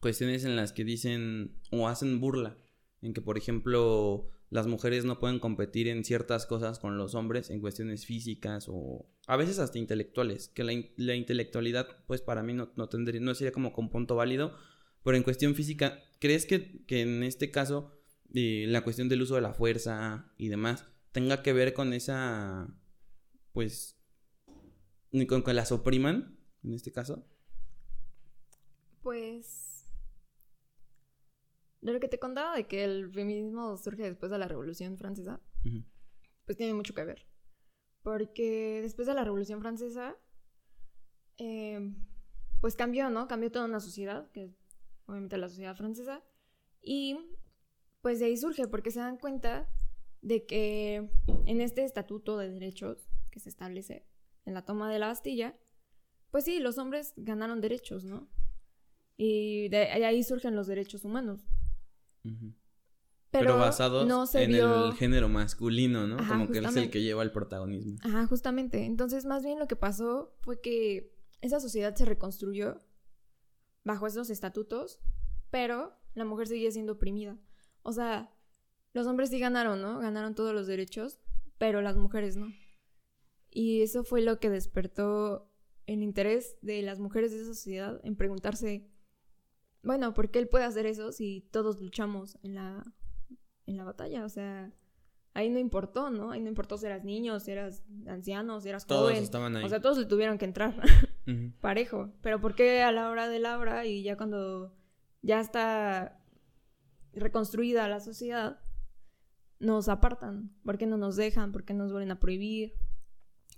cuestiones 0.02 0.44
en 0.44 0.56
las 0.56 0.72
que 0.72 0.84
dicen 0.84 1.60
o 1.70 1.88
hacen 1.88 2.20
burla, 2.20 2.58
en 3.00 3.14
que 3.14 3.22
por 3.22 3.38
ejemplo 3.38 4.28
las 4.50 4.66
mujeres 4.66 5.06
no 5.06 5.18
pueden 5.20 5.38
competir 5.38 5.88
en 5.88 6.04
ciertas 6.04 6.44
cosas 6.44 6.80
con 6.80 6.98
los 6.98 7.14
hombres 7.14 7.48
en 7.48 7.60
cuestiones 7.60 8.04
físicas 8.04 8.66
o 8.68 9.08
a 9.26 9.36
veces 9.36 9.60
hasta 9.60 9.78
intelectuales, 9.78 10.48
que 10.48 10.64
la, 10.64 10.72
la 10.96 11.14
intelectualidad 11.14 11.86
pues 12.06 12.20
para 12.20 12.42
mí 12.42 12.52
no, 12.52 12.72
no 12.76 12.88
tendría, 12.88 13.20
no 13.20 13.34
sería 13.34 13.52
como 13.52 13.72
con 13.72 13.90
punto 13.90 14.16
válido, 14.16 14.54
pero 15.04 15.16
en 15.16 15.22
cuestión 15.22 15.54
física, 15.54 16.02
¿crees 16.18 16.46
que, 16.46 16.84
que 16.86 17.02
en 17.02 17.22
este 17.22 17.52
caso 17.52 18.02
eh, 18.34 18.66
la 18.68 18.82
cuestión 18.82 19.08
del 19.08 19.22
uso 19.22 19.36
de 19.36 19.40
la 19.40 19.54
fuerza 19.54 20.32
y 20.36 20.48
demás 20.48 20.84
tenga 21.12 21.42
que 21.42 21.52
ver 21.52 21.74
con 21.74 21.92
esa, 21.92 22.74
pues, 23.52 23.96
con 25.28 25.44
que 25.44 25.54
las 25.54 25.70
opriman, 25.70 26.38
en 26.64 26.74
este 26.74 26.90
caso? 26.90 27.24
Pues. 29.00 29.71
De 31.82 31.92
lo 31.92 32.00
que 32.00 32.08
te 32.08 32.18
contaba 32.18 32.56
de 32.56 32.66
que 32.66 32.84
el 32.84 33.10
feminismo 33.10 33.76
surge 33.76 34.04
después 34.04 34.30
de 34.32 34.38
la 34.38 34.48
Revolución 34.48 34.96
Francesa, 34.96 35.40
pues 36.44 36.56
tiene 36.56 36.74
mucho 36.74 36.94
que 36.94 37.04
ver. 37.04 37.26
Porque 38.02 38.80
después 38.82 39.06
de 39.06 39.14
la 39.14 39.24
Revolución 39.24 39.60
Francesa, 39.60 40.16
eh, 41.38 41.92
pues 42.60 42.76
cambió, 42.76 43.10
¿no? 43.10 43.26
Cambió 43.28 43.50
toda 43.50 43.64
una 43.64 43.80
sociedad, 43.80 44.30
que 44.30 44.44
es 44.44 44.52
obviamente 45.06 45.36
la 45.36 45.48
sociedad 45.48 45.76
francesa. 45.76 46.22
Y 46.80 47.18
pues 48.00 48.20
de 48.20 48.26
ahí 48.26 48.36
surge, 48.36 48.68
porque 48.68 48.90
se 48.90 49.00
dan 49.00 49.18
cuenta 49.18 49.68
de 50.20 50.46
que 50.46 51.10
en 51.46 51.60
este 51.60 51.84
estatuto 51.84 52.38
de 52.38 52.50
derechos 52.50 53.08
que 53.30 53.40
se 53.40 53.48
establece 53.48 54.06
en 54.44 54.54
la 54.54 54.64
toma 54.64 54.90
de 54.92 54.98
la 54.98 55.08
Bastilla, 55.08 55.56
pues 56.30 56.44
sí, 56.44 56.60
los 56.60 56.78
hombres 56.78 57.12
ganaron 57.16 57.60
derechos, 57.60 58.04
¿no? 58.04 58.28
Y 59.16 59.68
de 59.68 59.78
ahí 59.78 60.22
surgen 60.22 60.56
los 60.56 60.66
derechos 60.66 61.04
humanos. 61.04 61.44
Pero, 62.22 62.54
Pero, 63.30 63.58
basados 63.58 64.06
no 64.06 64.24
en 64.34 64.50
vio... 64.50 64.86
el 64.86 64.92
género 64.94 65.28
masculino, 65.28 66.06
¿no? 66.06 66.16
Ajá, 66.18 66.34
Como 66.34 66.48
que 66.50 66.58
él 66.58 66.64
es 66.64 66.64
el 66.64 66.66
justamente. 66.66 66.90
que 66.90 67.02
lleva 67.02 67.22
el 67.22 67.32
protagonismo. 67.32 67.96
Ajá, 68.02 68.26
justamente. 68.26 68.84
Entonces, 68.84 69.24
más 69.24 69.42
bien 69.42 69.58
lo 69.58 69.66
que 69.66 69.76
pasó 69.76 70.34
fue 70.40 70.60
que 70.60 71.14
esa 71.40 71.58
sociedad 71.58 71.94
se 71.94 72.04
reconstruyó 72.04 72.82
bajo 73.84 74.06
esos 74.06 74.28
estatutos, 74.30 75.00
pero 75.50 75.92
la 76.14 76.24
mujer 76.24 76.46
seguía 76.46 76.70
siendo 76.70 76.92
oprimida. 76.92 77.38
O 77.82 77.92
sea, 77.92 78.30
los 78.92 79.06
hombres 79.06 79.30
sí 79.30 79.38
ganaron, 79.38 79.80
¿no? 79.80 79.98
Ganaron 79.98 80.34
todos 80.34 80.54
los 80.54 80.66
derechos, 80.66 81.18
pero 81.58 81.80
las 81.80 81.96
mujeres 81.96 82.36
no. 82.36 82.52
Y 83.50 83.82
eso 83.82 84.04
fue 84.04 84.20
lo 84.20 84.38
que 84.40 84.50
despertó 84.50 85.50
el 85.86 86.02
interés 86.02 86.58
de 86.62 86.82
las 86.82 87.00
mujeres 87.00 87.32
de 87.32 87.38
esa 87.38 87.46
sociedad 87.46 88.00
en 88.04 88.14
preguntarse, 88.16 88.88
bueno, 89.82 90.14
¿por 90.14 90.30
qué 90.30 90.38
él 90.38 90.48
puede 90.48 90.64
hacer 90.64 90.86
eso 90.86 91.12
si 91.12 91.48
todos 91.50 91.80
luchamos 91.80 92.38
en 92.42 92.54
la, 92.54 92.84
en 93.66 93.76
la 93.76 93.84
batalla? 93.84 94.24
O 94.24 94.28
sea, 94.28 94.72
ahí 95.34 95.50
no 95.50 95.58
importó, 95.58 96.10
¿no? 96.10 96.30
Ahí 96.30 96.40
no 96.40 96.48
importó 96.48 96.78
si 96.78 96.86
eras 96.86 97.04
niño, 97.04 97.40
si 97.40 97.50
eras 97.50 97.82
anciano, 98.06 98.60
si 98.60 98.68
eras 98.68 98.86
Todos 98.86 99.10
joven. 99.10 99.22
estaban 99.22 99.56
ahí. 99.56 99.64
O 99.64 99.68
sea, 99.68 99.80
todos 99.80 99.98
le 99.98 100.06
tuvieron 100.06 100.38
que 100.38 100.44
entrar 100.44 100.74
parejo. 101.60 102.12
Pero 102.22 102.40
¿por 102.40 102.54
qué 102.54 102.82
a 102.82 102.92
la 102.92 103.10
hora 103.10 103.28
de 103.28 103.38
la 103.38 103.58
hora 103.58 103.84
y 103.86 104.02
ya 104.02 104.16
cuando 104.16 104.74
ya 105.22 105.40
está 105.40 106.20
reconstruida 107.12 107.88
la 107.88 108.00
sociedad, 108.00 108.60
nos 109.58 109.88
apartan? 109.88 110.52
¿Por 110.64 110.78
qué 110.78 110.86
no 110.86 110.96
nos 110.96 111.16
dejan? 111.16 111.52
¿Por 111.52 111.64
qué 111.64 111.74
nos 111.74 111.92
vuelven 111.92 112.10
a 112.10 112.20
prohibir? 112.20 112.74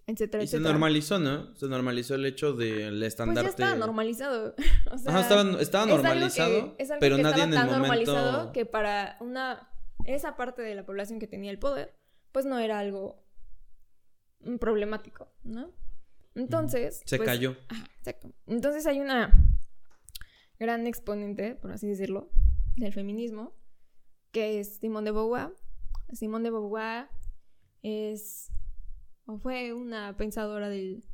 Etcétera, 0.06 0.42
Y 0.42 0.46
se 0.46 0.56
etcétera. 0.56 0.72
normalizó, 0.72 1.18
¿no? 1.18 1.54
Se 1.56 1.66
normalizó 1.66 2.14
el 2.14 2.26
hecho 2.26 2.52
del 2.52 2.90
Pues 2.90 3.00
ya 3.00 3.06
estandarte. 3.06 3.50
estaba 3.50 3.74
normalizado. 3.74 4.54
o 4.92 4.98
sea, 4.98 5.10
Ajá, 5.12 5.20
estaba, 5.22 5.60
estaba 5.62 5.84
es 5.84 5.90
algo 5.90 6.02
normalizado, 6.02 6.76
que- 6.76 6.82
es 6.82 6.90
algo 6.90 7.00
pero 7.00 7.16
que 7.16 7.22
nadie 7.22 7.42
en 7.44 7.48
estaba 7.50 7.64
el 7.66 7.70
tan 7.72 7.80
momento... 7.80 8.12
normalizado 8.12 8.52
que 8.52 8.66
para 8.66 9.16
una 9.20 9.70
esa 10.04 10.36
parte 10.36 10.60
de 10.62 10.74
la 10.74 10.84
población 10.84 11.18
que 11.18 11.26
tenía 11.26 11.50
el 11.50 11.58
poder, 11.58 11.94
pues 12.32 12.44
no 12.44 12.58
era 12.58 12.78
algo 12.78 13.24
mm, 14.40 14.56
problemático, 14.56 15.32
¿no? 15.42 15.70
Entonces, 16.34 17.00
Se 17.06 17.16
pues, 17.16 17.26
cayó. 17.28 17.56
Ajá, 17.68 17.86
exacto. 17.98 18.30
Entonces 18.46 18.86
hay 18.86 19.00
una 19.00 19.32
gran 20.58 20.86
exponente, 20.86 21.54
por 21.54 21.72
así 21.72 21.86
decirlo, 21.86 22.28
del 22.76 22.92
feminismo, 22.92 23.54
que 24.32 24.60
es 24.60 24.76
Simone 24.78 25.06
de 25.06 25.12
Beauvoir. 25.12 25.54
Simone 26.12 26.44
de 26.44 26.50
Beauvoir 26.50 27.08
es 27.82 28.50
o 29.26 29.38
fue 29.38 29.72
una 29.72 30.16
pensadora 30.16 30.68
del- 30.68 31.04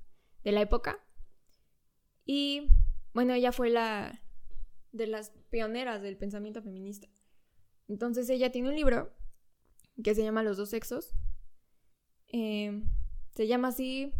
de 0.45 0.53
la 0.53 0.61
época. 0.63 0.99
Y 2.25 2.69
bueno, 3.13 3.35
ella 3.35 3.53
fue 3.53 3.71
la 3.71 4.21
de 4.93 5.07
las 5.07 5.31
pioneras 5.51 6.03
del 6.03 6.17
pensamiento 6.17 6.63
feminista. 6.63 7.09
Entonces 7.89 8.29
ella 8.31 8.51
tiene 8.53 8.69
un 8.69 8.77
libro 8.77 9.13
que 10.03 10.15
se 10.15 10.23
llama 10.23 10.43
Los 10.43 10.57
dos 10.57 10.71
sexos. 10.71 11.15
Eh, 12.29 12.83
se 13.31 13.47
llama 13.47 13.69
así, 13.69 14.13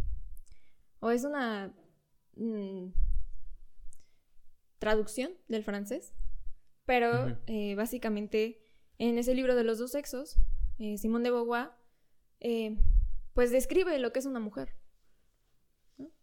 o 0.99 1.11
es 1.11 1.23
una 1.23 1.73
mm, 2.35 2.87
traducción 4.79 5.31
del 5.47 5.63
francés, 5.63 6.13
pero 6.85 7.37
eh, 7.47 7.75
básicamente 7.75 8.61
en 8.97 9.17
ese 9.17 9.33
libro 9.35 9.55
de 9.55 9.63
los 9.63 9.77
dos 9.79 9.91
sexos, 9.91 10.37
eh, 10.79 10.97
Simone 10.97 11.25
de 11.25 11.31
Beauvoir 11.31 11.71
eh, 12.39 12.77
pues 13.33 13.51
describe 13.51 13.97
lo 13.99 14.11
que 14.11 14.19
es 14.19 14.25
una 14.25 14.39
mujer. 14.39 14.75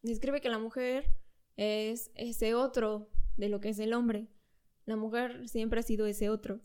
Describe 0.02 0.40
que 0.40 0.48
la 0.48 0.58
mujer 0.58 1.10
es 1.56 2.10
ese 2.14 2.54
otro 2.54 3.10
de 3.36 3.48
lo 3.48 3.60
que 3.60 3.70
es 3.70 3.78
el 3.78 3.92
hombre. 3.94 4.28
La 4.84 4.96
mujer 4.96 5.48
siempre 5.48 5.80
ha 5.80 5.82
sido 5.82 6.06
ese 6.06 6.30
otro. 6.30 6.60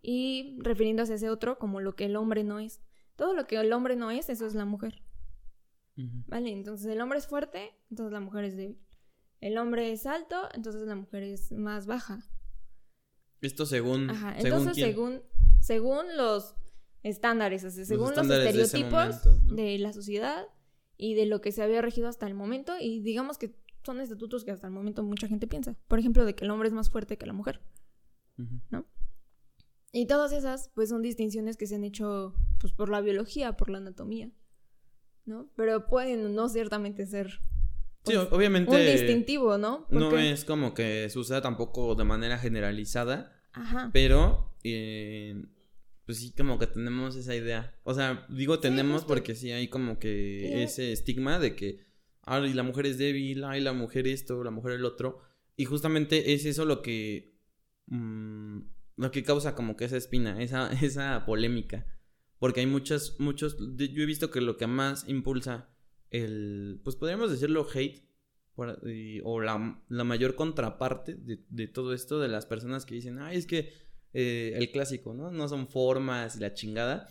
Y 0.00 0.58
refiriéndose 0.60 1.12
a 1.12 1.16
ese 1.16 1.30
otro 1.30 1.58
como 1.58 1.80
lo 1.80 1.94
que 1.94 2.06
el 2.06 2.16
hombre 2.16 2.44
no 2.44 2.58
es. 2.58 2.80
Todo 3.16 3.34
lo 3.34 3.46
que 3.46 3.56
el 3.56 3.72
hombre 3.72 3.96
no 3.96 4.10
es, 4.10 4.28
eso 4.28 4.46
es 4.46 4.54
la 4.54 4.64
mujer. 4.64 5.02
¿Vale? 6.26 6.50
Entonces 6.50 6.86
el 6.86 7.00
hombre 7.00 7.18
es 7.18 7.26
fuerte, 7.26 7.70
entonces 7.90 8.12
la 8.12 8.20
mujer 8.20 8.44
es 8.44 8.56
débil. 8.56 8.80
El 9.40 9.58
hombre 9.58 9.92
es 9.92 10.06
alto, 10.06 10.48
entonces 10.54 10.86
la 10.86 10.94
mujer 10.94 11.22
es 11.22 11.52
más 11.52 11.86
baja. 11.86 12.24
Esto 13.40 13.66
según. 13.66 14.08
Ajá, 14.08 14.34
según 14.36 14.46
entonces 14.46 14.74
quién? 14.74 14.86
según, 14.88 15.22
según 15.60 16.16
los 16.16 16.54
estándares, 17.02 17.64
o 17.64 17.70
sea, 17.70 17.84
según 17.84 18.10
los, 18.10 18.10
estándares 18.10 18.54
estereotipos 18.54 19.24
momento, 19.24 19.42
¿no? 19.44 19.54
de 19.54 19.78
la 19.78 19.92
sociedad 19.92 20.46
y 20.96 21.14
de 21.14 21.26
lo 21.26 21.40
que 21.40 21.52
se 21.52 21.62
había 21.62 21.82
regido 21.82 22.08
hasta 22.08 22.26
el 22.26 22.34
momento, 22.34 22.74
y 22.80 23.00
digamos 23.00 23.38
que 23.38 23.54
son 23.84 24.00
estatutos 24.00 24.44
que 24.44 24.52
hasta 24.52 24.66
el 24.68 24.72
momento 24.72 25.02
mucha 25.02 25.26
gente 25.26 25.46
piensa. 25.46 25.76
Por 25.88 25.98
ejemplo, 25.98 26.24
de 26.24 26.34
que 26.34 26.44
el 26.44 26.50
hombre 26.50 26.68
es 26.68 26.74
más 26.74 26.90
fuerte 26.90 27.18
que 27.18 27.26
la 27.26 27.32
mujer. 27.32 27.60
Ujú. 28.38 28.84
Y 29.92 30.06
todas 30.06 30.32
esas, 30.32 30.70
pues 30.74 30.88
son 30.88 31.02
distinciones 31.02 31.56
que 31.56 31.66
se 31.66 31.74
han 31.74 31.84
hecho 31.84 32.34
pues, 32.60 32.72
por 32.72 32.88
la 32.88 33.00
biología, 33.00 33.56
por 33.56 33.68
la 33.68 33.78
anatomía. 33.78 34.30
¿No? 35.24 35.48
Pero 35.56 35.86
pueden 35.86 36.34
no 36.34 36.48
ciertamente 36.48 37.06
ser 37.06 37.40
Sí, 38.04 38.14
pues, 38.14 38.28
obviamente. 38.32 38.70
un 38.70 38.78
distintivo, 38.78 39.58
¿no? 39.58 39.86
No 39.90 40.16
es 40.18 40.44
como 40.44 40.74
que 40.74 41.08
suceda 41.10 41.40
tampoco 41.40 41.94
de 41.94 42.04
manera 42.04 42.38
generalizada, 42.38 43.32
Ajá. 43.52 43.90
pero 43.92 44.56
eh, 44.64 45.44
pues 46.12 46.20
sí 46.20 46.32
como 46.36 46.58
que 46.58 46.66
tenemos 46.66 47.16
esa 47.16 47.34
idea. 47.34 47.74
O 47.84 47.94
sea, 47.94 48.26
digo 48.28 48.58
tenemos 48.60 49.04
porque 49.04 49.34
sí 49.34 49.50
hay 49.50 49.68
como 49.68 49.98
que 49.98 50.48
Sí. 50.52 50.62
ese 50.62 50.92
estigma 50.92 51.38
de 51.38 51.56
que, 51.56 51.78
ay, 52.22 52.52
la 52.52 52.62
mujer 52.62 52.86
es 52.86 52.98
débil, 52.98 53.44
ay, 53.44 53.60
la 53.62 53.72
mujer 53.72 54.06
esto, 54.06 54.44
la 54.44 54.50
mujer 54.50 54.72
el 54.72 54.84
otro. 54.84 55.20
Y 55.56 55.64
justamente 55.64 56.32
es 56.34 56.44
eso 56.44 56.64
lo 56.64 56.82
que, 56.82 57.34
mm, 57.86 58.58
lo 58.96 59.10
que 59.10 59.22
causa 59.22 59.54
como 59.54 59.76
que 59.76 59.84
esa 59.86 59.96
espina, 59.96 60.42
esa, 60.42 60.70
esa 60.82 61.24
polémica. 61.24 61.86
Porque 62.38 62.60
hay 62.60 62.66
muchas, 62.66 63.18
muchos, 63.20 63.56
yo 63.58 64.02
he 64.02 64.06
visto 64.06 64.30
que 64.30 64.40
lo 64.40 64.56
que 64.56 64.66
más 64.66 65.08
impulsa 65.08 65.68
el, 66.10 66.80
pues 66.84 66.96
podríamos 66.96 67.30
decirlo 67.30 67.66
hate, 67.72 68.02
por- 68.54 68.80
y- 68.86 69.20
o 69.24 69.40
la, 69.40 69.82
la 69.88 70.04
mayor 70.04 70.34
contraparte 70.34 71.14
de, 71.14 71.44
de 71.48 71.68
todo 71.68 71.94
esto 71.94 72.20
de 72.20 72.28
las 72.28 72.44
personas 72.46 72.84
que 72.84 72.94
dicen, 72.96 73.18
ay, 73.18 73.38
es 73.38 73.46
que 73.46 73.72
eh, 74.12 74.52
el 74.56 74.70
clásico, 74.70 75.14
¿no? 75.14 75.30
No 75.30 75.48
son 75.48 75.68
formas 75.68 76.36
y 76.36 76.40
la 76.40 76.52
chingada. 76.54 77.08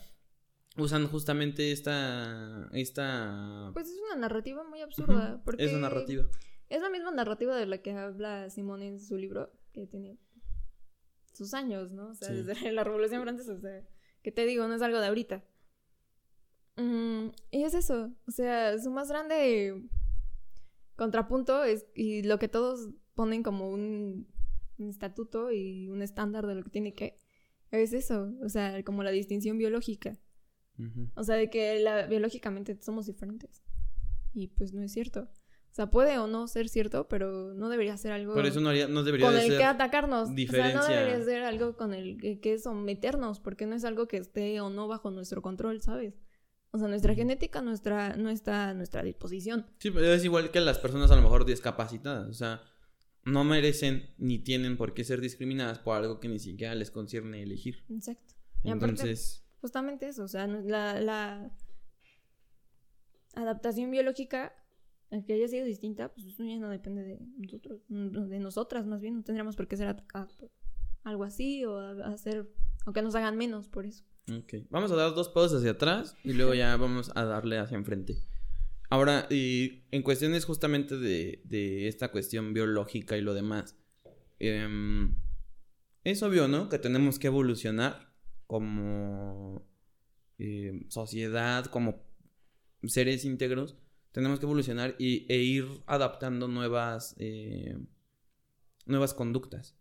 Usan 0.78 1.06
justamente 1.08 1.70
esta, 1.72 2.68
esta, 2.72 3.70
Pues 3.74 3.88
es 3.88 3.98
una 4.10 4.20
narrativa 4.20 4.64
muy 4.64 4.80
absurda. 4.80 5.42
Porque 5.44 5.64
es 5.64 5.72
una 5.72 5.88
narrativa. 5.88 6.24
Es 6.70 6.80
la 6.80 6.88
misma 6.88 7.10
narrativa 7.10 7.54
de 7.56 7.66
la 7.66 7.78
que 7.82 7.92
habla 7.92 8.48
Simón 8.48 8.80
en 8.82 8.98
su 8.98 9.16
libro, 9.18 9.52
que 9.72 9.86
tiene 9.86 10.18
sus 11.34 11.52
años, 11.52 11.90
¿no? 11.92 12.08
O 12.10 12.14
sea, 12.14 12.28
Sí. 12.28 12.42
desde 12.42 12.54
la 12.72 12.84
Revolución 12.84 13.22
Francesa, 13.22 13.52
o 13.52 13.60
sea, 13.60 13.82
que 14.22 14.32
te 14.32 14.46
digo, 14.46 14.66
no 14.66 14.74
es 14.74 14.82
algo 14.82 14.98
de 15.00 15.06
ahorita. 15.08 15.44
Mm, 16.76 17.28
y 17.50 17.64
es 17.64 17.74
eso, 17.74 18.10
o 18.26 18.30
sea, 18.30 18.78
su 18.78 18.90
más 18.90 19.08
grande 19.10 19.82
contrapunto 20.96 21.64
es, 21.64 21.84
y 21.94 22.22
lo 22.22 22.38
que 22.38 22.48
todos 22.48 22.88
ponen 23.14 23.42
como 23.42 23.68
un, 23.68 24.31
un 24.82 24.90
estatuto 24.90 25.50
y 25.52 25.88
un 25.88 26.02
estándar 26.02 26.46
de 26.46 26.54
lo 26.56 26.62
que 26.64 26.70
tiene 26.70 26.94
que, 26.94 27.18
es 27.70 27.92
eso, 27.92 28.30
o 28.42 28.48
sea, 28.48 28.82
como 28.84 29.02
la 29.02 29.10
distinción 29.10 29.58
biológica. 29.58 30.18
O 31.14 31.22
sea, 31.22 31.36
de 31.36 31.48
que 31.48 31.78
la, 31.80 32.06
biológicamente 32.06 32.76
somos 32.82 33.06
diferentes. 33.06 33.62
Y 34.34 34.48
pues 34.48 34.72
no 34.72 34.82
es 34.82 34.92
cierto. 34.92 35.20
O 35.70 35.74
sea, 35.74 35.90
puede 35.90 36.18
o 36.18 36.26
no 36.26 36.48
ser 36.48 36.68
cierto, 36.68 37.06
pero 37.08 37.54
no 37.54 37.68
debería 37.68 37.96
ser 37.96 38.12
algo 38.12 38.34
Pero 38.34 38.48
eso 38.48 38.60
no, 38.60 38.70
haría- 38.70 38.88
no 38.88 39.04
debería 39.04 39.26
con 39.26 39.34
de 39.36 39.42
el 39.42 39.48
ser. 39.48 39.58
que 39.58 39.64
atacarnos. 39.64 40.30
O 40.30 40.34
sea, 40.50 40.74
no 40.74 40.84
debería 40.86 41.22
ser 41.24 41.42
algo 41.44 41.76
con 41.76 41.94
el 41.94 42.18
que, 42.20 42.40
que 42.40 42.58
someternos, 42.58 43.38
porque 43.40 43.64
no 43.66 43.74
es 43.76 43.84
algo 43.84 44.08
que 44.08 44.16
esté 44.16 44.60
o 44.60 44.70
no 44.70 44.88
bajo 44.88 45.10
nuestro 45.10 45.40
control, 45.40 45.80
¿sabes? 45.80 46.14
O 46.72 46.78
sea, 46.78 46.88
nuestra 46.88 47.14
genética 47.14 47.62
no 47.62 47.70
está, 47.72 48.16
no 48.16 48.28
está 48.30 48.70
a 48.70 48.74
nuestra 48.74 49.02
disposición. 49.02 49.66
Sí, 49.78 49.90
pero 49.90 50.06
es 50.12 50.24
igual 50.24 50.50
que 50.50 50.60
las 50.60 50.78
personas 50.78 51.10
a 51.10 51.16
lo 51.16 51.22
mejor 51.22 51.44
discapacitadas. 51.44 52.28
O 52.28 52.34
sea, 52.34 52.60
no 53.24 53.44
merecen 53.44 54.10
ni 54.18 54.38
tienen 54.38 54.76
por 54.76 54.94
qué 54.94 55.04
ser 55.04 55.20
discriminadas 55.20 55.78
por 55.78 55.96
algo 55.96 56.20
que 56.20 56.28
ni 56.28 56.38
siquiera 56.38 56.74
les 56.74 56.90
concierne 56.90 57.42
elegir. 57.42 57.84
Exacto. 57.88 58.34
Y 58.64 58.70
aparte, 58.70 59.02
Entonces, 59.02 59.44
justamente 59.60 60.08
eso, 60.08 60.24
o 60.24 60.28
sea, 60.28 60.46
la, 60.46 61.00
la 61.00 61.50
adaptación 63.34 63.90
biológica, 63.90 64.54
el 65.10 65.24
que 65.24 65.34
haya 65.34 65.48
sido 65.48 65.64
distinta, 65.64 66.12
pues 66.12 66.26
eso 66.26 66.44
ya 66.44 66.56
no 66.58 66.68
depende 66.68 67.02
de 67.02 67.18
nosotros, 67.38 67.80
de 67.88 68.40
nosotras 68.40 68.86
más 68.86 69.00
bien, 69.00 69.16
no 69.16 69.22
tendríamos 69.22 69.56
por 69.56 69.68
qué 69.68 69.76
ser 69.76 69.88
atacadas 69.88 70.32
por 70.34 70.50
algo 71.04 71.24
así 71.24 71.64
o 71.64 71.78
hacer, 72.04 72.48
o 72.86 72.92
que 72.92 73.02
nos 73.02 73.14
hagan 73.14 73.36
menos 73.36 73.68
por 73.68 73.86
eso. 73.86 74.04
ok. 74.28 74.66
Vamos 74.70 74.90
a 74.92 74.96
dar 74.96 75.14
dos 75.14 75.28
pasos 75.28 75.58
hacia 75.58 75.72
atrás 75.72 76.16
y 76.24 76.32
luego 76.32 76.54
ya 76.54 76.76
vamos 76.76 77.10
a 77.14 77.24
darle 77.24 77.58
hacia 77.58 77.76
enfrente. 77.76 78.16
Ahora, 78.92 79.26
y 79.30 79.84
en 79.90 80.02
cuestiones 80.02 80.44
justamente 80.44 80.98
de, 80.98 81.40
de 81.44 81.88
esta 81.88 82.10
cuestión 82.10 82.52
biológica 82.52 83.16
y 83.16 83.22
lo 83.22 83.32
demás, 83.32 83.74
em, 84.38 85.14
es 86.04 86.22
obvio, 86.22 86.46
¿no? 86.46 86.68
Que 86.68 86.78
tenemos 86.78 87.18
que 87.18 87.28
evolucionar 87.28 88.12
como 88.46 89.66
em, 90.36 90.90
sociedad, 90.90 91.64
como 91.64 92.04
seres 92.84 93.24
íntegros, 93.24 93.78
tenemos 94.12 94.38
que 94.38 94.44
evolucionar 94.44 94.94
y, 94.98 95.24
e 95.32 95.38
ir 95.38 95.64
adaptando 95.86 96.46
nuevas, 96.46 97.14
eh, 97.18 97.78
nuevas 98.84 99.14
conductas. 99.14 99.74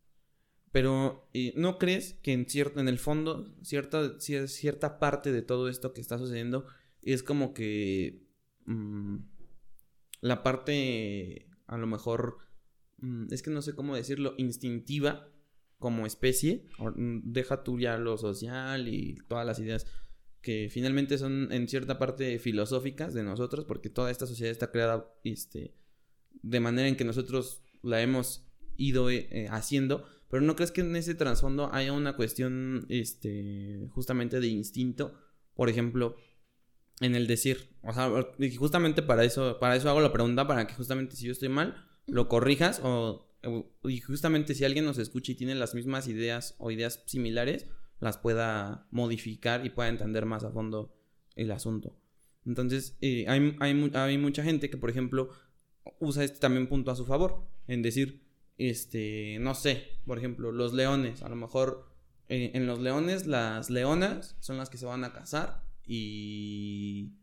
Pero 0.71 1.27
eh, 1.33 1.51
¿no 1.57 1.77
crees 1.79 2.13
que 2.23 2.31
en 2.31 2.45
cierto, 2.47 2.79
en 2.79 2.87
el 2.87 2.97
fondo, 2.97 3.53
cierta, 3.61 4.03
cier- 4.19 4.47
cierta 4.47 4.99
parte 4.99 5.33
de 5.33 5.41
todo 5.41 5.67
esto 5.67 5.91
que 5.91 5.99
está 5.99 6.17
sucediendo 6.17 6.65
es 7.01 7.23
como 7.23 7.53
que 7.53 8.20
mm, 8.65 9.17
la 10.21 10.43
parte, 10.43 11.47
a 11.67 11.77
lo 11.77 11.87
mejor, 11.87 12.37
mm, 12.97 13.27
es 13.31 13.41
que 13.41 13.49
no 13.49 13.61
sé 13.61 13.75
cómo 13.75 13.95
decirlo, 13.95 14.35
instintiva 14.37 15.27
como 15.79 16.05
especie, 16.05 16.69
mm, 16.77 17.31
deja 17.31 17.63
tú 17.63 17.79
ya 17.79 17.97
lo 17.97 18.17
social 18.17 18.87
y 18.87 19.17
todas 19.27 19.45
las 19.45 19.59
ideas 19.59 19.87
que 20.41 20.69
finalmente 20.71 21.17
son 21.17 21.51
en 21.51 21.67
cierta 21.67 21.99
parte 21.99 22.39
filosóficas 22.39 23.13
de 23.13 23.23
nosotros, 23.23 23.65
porque 23.65 23.89
toda 23.89 24.11
esta 24.11 24.25
sociedad 24.25 24.51
está 24.51 24.71
creada 24.71 25.11
este, 25.23 25.75
de 26.41 26.59
manera 26.59 26.87
en 26.87 26.95
que 26.95 27.03
nosotros 27.03 27.63
la 27.83 28.01
hemos 28.01 28.47
ido 28.77 29.09
eh, 29.09 29.27
eh, 29.31 29.47
haciendo, 29.49 30.05
pero 30.29 30.41
¿no 30.41 30.55
crees 30.55 30.71
que 30.71 30.81
en 30.81 30.95
ese 30.95 31.13
trasfondo 31.13 31.73
haya 31.73 31.93
una 31.93 32.15
cuestión 32.15 32.85
este, 32.89 33.87
justamente 33.91 34.39
de 34.39 34.47
instinto? 34.47 35.13
Por 35.53 35.69
ejemplo, 35.69 36.15
en 37.01 37.15
el 37.15 37.27
decir, 37.27 37.75
o 37.81 37.93
sea, 37.93 38.09
y 38.37 38.55
justamente 38.55 39.01
para 39.01 39.23
eso, 39.23 39.57
para 39.59 39.75
eso 39.75 39.89
hago 39.89 40.01
la 40.01 40.13
pregunta, 40.13 40.47
para 40.47 40.67
que 40.67 40.75
justamente 40.75 41.15
si 41.15 41.25
yo 41.25 41.31
estoy 41.31 41.49
mal, 41.49 41.75
lo 42.05 42.29
corrijas 42.29 42.79
o, 42.83 43.27
y 43.83 43.99
justamente 43.99 44.53
si 44.53 44.63
alguien 44.65 44.85
nos 44.85 44.99
escucha 44.99 45.31
y 45.31 45.35
tiene 45.35 45.55
las 45.55 45.73
mismas 45.73 46.07
ideas 46.07 46.55
o 46.59 46.69
ideas 46.71 47.03
similares, 47.07 47.65
las 47.99 48.17
pueda 48.17 48.87
modificar 48.91 49.65
y 49.65 49.71
pueda 49.71 49.89
entender 49.89 50.25
más 50.25 50.43
a 50.43 50.51
fondo 50.51 50.95
el 51.35 51.51
asunto. 51.51 51.97
Entonces, 52.45 52.97
eh, 53.01 53.25
hay, 53.27 53.55
hay, 53.59 53.91
hay 53.93 54.17
mucha 54.17 54.43
gente 54.43 54.69
que, 54.69 54.77
por 54.77 54.89
ejemplo, 54.89 55.29
usa 55.99 56.23
este 56.23 56.39
también 56.39 56.67
punto 56.67 56.91
a 56.91 56.95
su 56.95 57.05
favor, 57.05 57.47
en 57.67 57.81
decir, 57.81 58.23
este, 58.57 59.37
no 59.39 59.55
sé, 59.55 59.87
por 60.05 60.19
ejemplo, 60.19 60.51
los 60.51 60.73
leones, 60.73 61.23
a 61.23 61.29
lo 61.29 61.35
mejor 61.35 61.91
eh, 62.29 62.51
en 62.53 62.67
los 62.67 62.79
leones 62.79 63.25
las 63.25 63.69
leonas 63.69 64.35
son 64.39 64.57
las 64.57 64.69
que 64.69 64.77
se 64.77 64.85
van 64.85 65.03
a 65.03 65.13
casar 65.13 65.70
y, 65.93 67.17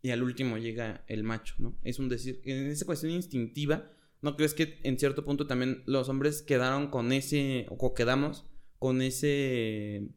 y 0.00 0.10
al 0.10 0.22
último 0.22 0.56
llega 0.56 1.04
el 1.08 1.24
macho, 1.24 1.56
¿no? 1.58 1.78
Es 1.82 1.98
un 1.98 2.08
decir, 2.08 2.40
en 2.44 2.68
esa 2.68 2.86
cuestión 2.86 3.12
instintiva, 3.12 3.92
¿no 4.22 4.34
crees 4.34 4.54
que 4.54 4.80
en 4.82 4.98
cierto 4.98 5.26
punto 5.26 5.46
también 5.46 5.82
los 5.84 6.08
hombres 6.08 6.40
quedaron 6.40 6.88
con 6.88 7.12
ese, 7.12 7.66
o 7.68 7.92
quedamos 7.92 8.46
con 8.78 9.02
ese, 9.02 10.08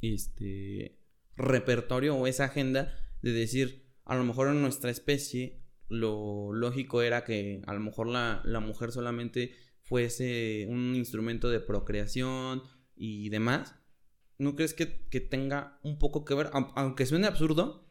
este, 0.00 0.96
repertorio 1.36 2.14
o 2.14 2.28
esa 2.28 2.44
agenda 2.44 2.94
de 3.20 3.32
decir, 3.32 3.84
a 4.04 4.14
lo 4.14 4.22
mejor 4.22 4.46
en 4.46 4.62
nuestra 4.62 4.90
especie 4.92 5.60
lo 5.88 6.52
lógico 6.52 7.02
era 7.02 7.24
que 7.24 7.62
a 7.66 7.74
lo 7.74 7.80
mejor 7.80 8.06
la, 8.06 8.42
la 8.44 8.60
mujer 8.60 8.92
solamente 8.92 9.56
fuese 9.82 10.66
un 10.68 10.94
instrumento 10.94 11.50
de 11.50 11.58
procreación 11.58 12.62
y 12.94 13.28
demás. 13.30 13.74
¿No 14.38 14.54
crees 14.54 14.72
que, 14.74 15.06
que 15.08 15.20
tenga 15.20 15.78
un 15.82 15.98
poco 15.98 16.24
que 16.24 16.34
ver? 16.34 16.46
Au- 16.52 16.72
Aunque 16.76 17.06
suene 17.06 17.26
absurdo. 17.26 17.84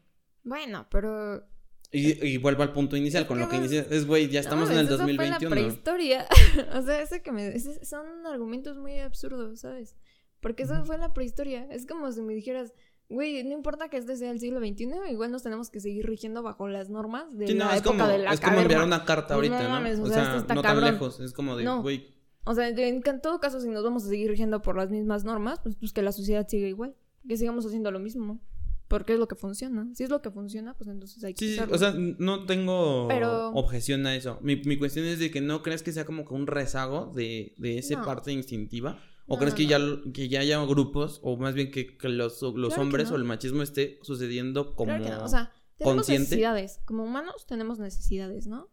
Bueno, 0.44 0.86
pero... 0.90 1.46
Y, 1.90 2.26
y 2.26 2.36
vuelvo 2.38 2.62
al 2.62 2.72
punto 2.72 2.96
inicial, 2.96 3.26
con 3.26 3.38
lo 3.38 3.48
que 3.48 3.56
no 3.58 3.64
es- 3.64 3.72
inicia. 3.72 3.86
Es, 3.96 4.06
güey, 4.06 4.28
ya 4.28 4.40
estamos 4.40 4.68
No, 4.68 4.74
en 4.74 4.80
el 4.80 4.86
eso 4.86 4.96
fue 4.96 5.06
2021. 5.06 5.54
la 5.54 5.60
prehistoria. 5.60 6.26
o 6.74 6.82
sea, 6.82 7.00
ese 7.02 7.22
que 7.22 7.32
me... 7.32 7.48
ese- 7.48 7.84
son 7.84 8.06
argumentos 8.26 8.76
muy 8.78 8.98
absurdos, 8.98 9.60
¿sabes? 9.60 9.96
Porque 10.40 10.62
eso 10.64 10.84
fue 10.84 10.98
la 10.98 11.12
prehistoria. 11.12 11.66
Es 11.70 11.86
como 11.86 12.10
si 12.12 12.22
me 12.22 12.32
dijeras, 12.34 12.72
güey, 13.08 13.42
no 13.44 13.52
importa 13.52 13.88
que 13.88 13.96
este 13.96 14.16
sea 14.16 14.30
el 14.30 14.38
siglo 14.40 14.60
XXI, 14.60 14.90
igual 15.10 15.30
nos 15.32 15.42
tenemos 15.42 15.68
que 15.70 15.80
seguir 15.80 16.06
rigiendo 16.06 16.42
bajo 16.42 16.68
las 16.68 16.90
normas 16.90 17.36
de 17.36 17.48
Sí, 17.48 17.54
no, 17.54 17.64
la 17.66 17.72
es 17.74 17.80
época 17.80 17.96
como, 17.98 18.08
de 18.10 18.18
la 18.18 18.32
es 18.32 18.40
como 18.40 18.52
enviar 18.60 18.68
caverna. 18.80 18.96
una 18.96 19.04
carta 19.04 19.34
ahorita, 19.34 19.58
no 19.58 19.64
¿no? 19.64 19.70
mames, 19.70 19.98
o 19.98 20.02
o 20.02 20.06
sea, 20.06 20.14
sea, 20.14 20.24
esto 20.24 20.36
está 20.38 20.54
no 20.54 20.62
tan 20.62 20.74
cabrón. 20.76 20.92
lejos. 20.92 21.20
Es 21.20 21.32
como 21.32 21.56
de, 21.56 21.66
güey, 21.66 22.14
O 22.50 22.54
sea, 22.54 22.68
en 22.68 22.78
en 22.78 23.20
todo 23.20 23.40
caso, 23.40 23.60
si 23.60 23.68
nos 23.68 23.84
vamos 23.84 24.04
a 24.04 24.08
seguir 24.08 24.30
rigiendo 24.30 24.62
por 24.62 24.76
las 24.76 24.90
mismas 24.90 25.24
normas, 25.24 25.60
pues, 25.62 25.76
pues 25.76 25.92
que 25.92 26.02
la 26.02 26.12
sociedad 26.12 26.46
siga 26.48 26.66
igual. 26.66 26.94
Que 27.26 27.36
sigamos 27.36 27.66
haciendo 27.66 27.90
lo 27.90 27.98
mismo. 28.00 28.40
Porque 28.88 29.12
es 29.12 29.18
lo 29.18 29.28
que 29.28 29.34
funciona. 29.34 29.86
Si 29.94 30.04
es 30.04 30.08
lo 30.08 30.22
que 30.22 30.30
funciona, 30.30 30.72
pues 30.74 30.88
entonces 30.88 31.22
hay 31.22 31.34
que 31.34 31.44
Sí, 31.46 31.54
sí, 31.56 31.60
o 31.70 31.76
sea, 31.76 31.92
no 31.94 32.46
tengo 32.46 33.06
Pero- 33.06 33.50
objeción 33.50 34.06
a 34.06 34.16
eso. 34.16 34.38
Mi, 34.40 34.56
mi 34.56 34.78
cuestión 34.78 35.04
es 35.04 35.18
de 35.18 35.30
que 35.30 35.42
no 35.42 35.62
crees 35.62 35.82
que 35.82 35.92
sea 35.92 36.06
como 36.06 36.24
que 36.24 36.32
un 36.32 36.46
rezago 36.46 37.12
de, 37.14 37.54
de 37.58 37.76
esa 37.78 37.98
No. 37.98 38.04
parte 38.06 38.32
instintiva. 38.32 38.98
¿O 39.26 39.34
No, 39.34 39.40
crees 39.40 39.52
no, 39.52 39.56
que. 39.58 39.66
Ya, 39.66 39.78
que 40.14 40.28
ya 40.30 40.40
haya 40.40 40.64
grupos, 40.64 41.20
o 41.22 41.36
más 41.36 41.52
bien 41.54 41.70
que, 41.70 41.98
que 41.98 42.08
los, 42.08 42.40
los 42.40 42.68
Claro 42.68 42.82
hombres 42.82 43.10
o 43.10 43.16
el 43.16 43.24
machismo 43.24 43.60
esté 43.62 43.98
sucediendo 44.00 44.74
como... 44.74 44.86
Claro 44.96 45.04
que 45.04 45.10
no. 45.10 45.24
O 45.24 45.28
sea, 45.28 45.52
tenemos 45.76 45.96
consciente. 45.96 46.22
necesidades. 46.22 46.80
Como 46.86 47.04
humanos 47.04 47.44
tenemos 47.46 47.78
necesidades, 47.78 48.46
¿no? 48.46 48.70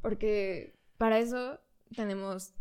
Porque 0.00 0.78
para 0.98 1.18
eso 1.18 1.58
tenemos 1.96 2.54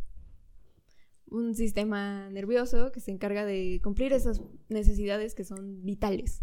un 1.29 1.53
sistema 1.55 2.29
nervioso 2.29 2.91
que 2.91 2.99
se 2.99 3.11
encarga 3.11 3.45
de 3.45 3.79
cumplir 3.83 4.13
esas 4.13 4.41
necesidades 4.69 5.35
que 5.35 5.43
son 5.43 5.83
vitales. 5.83 6.41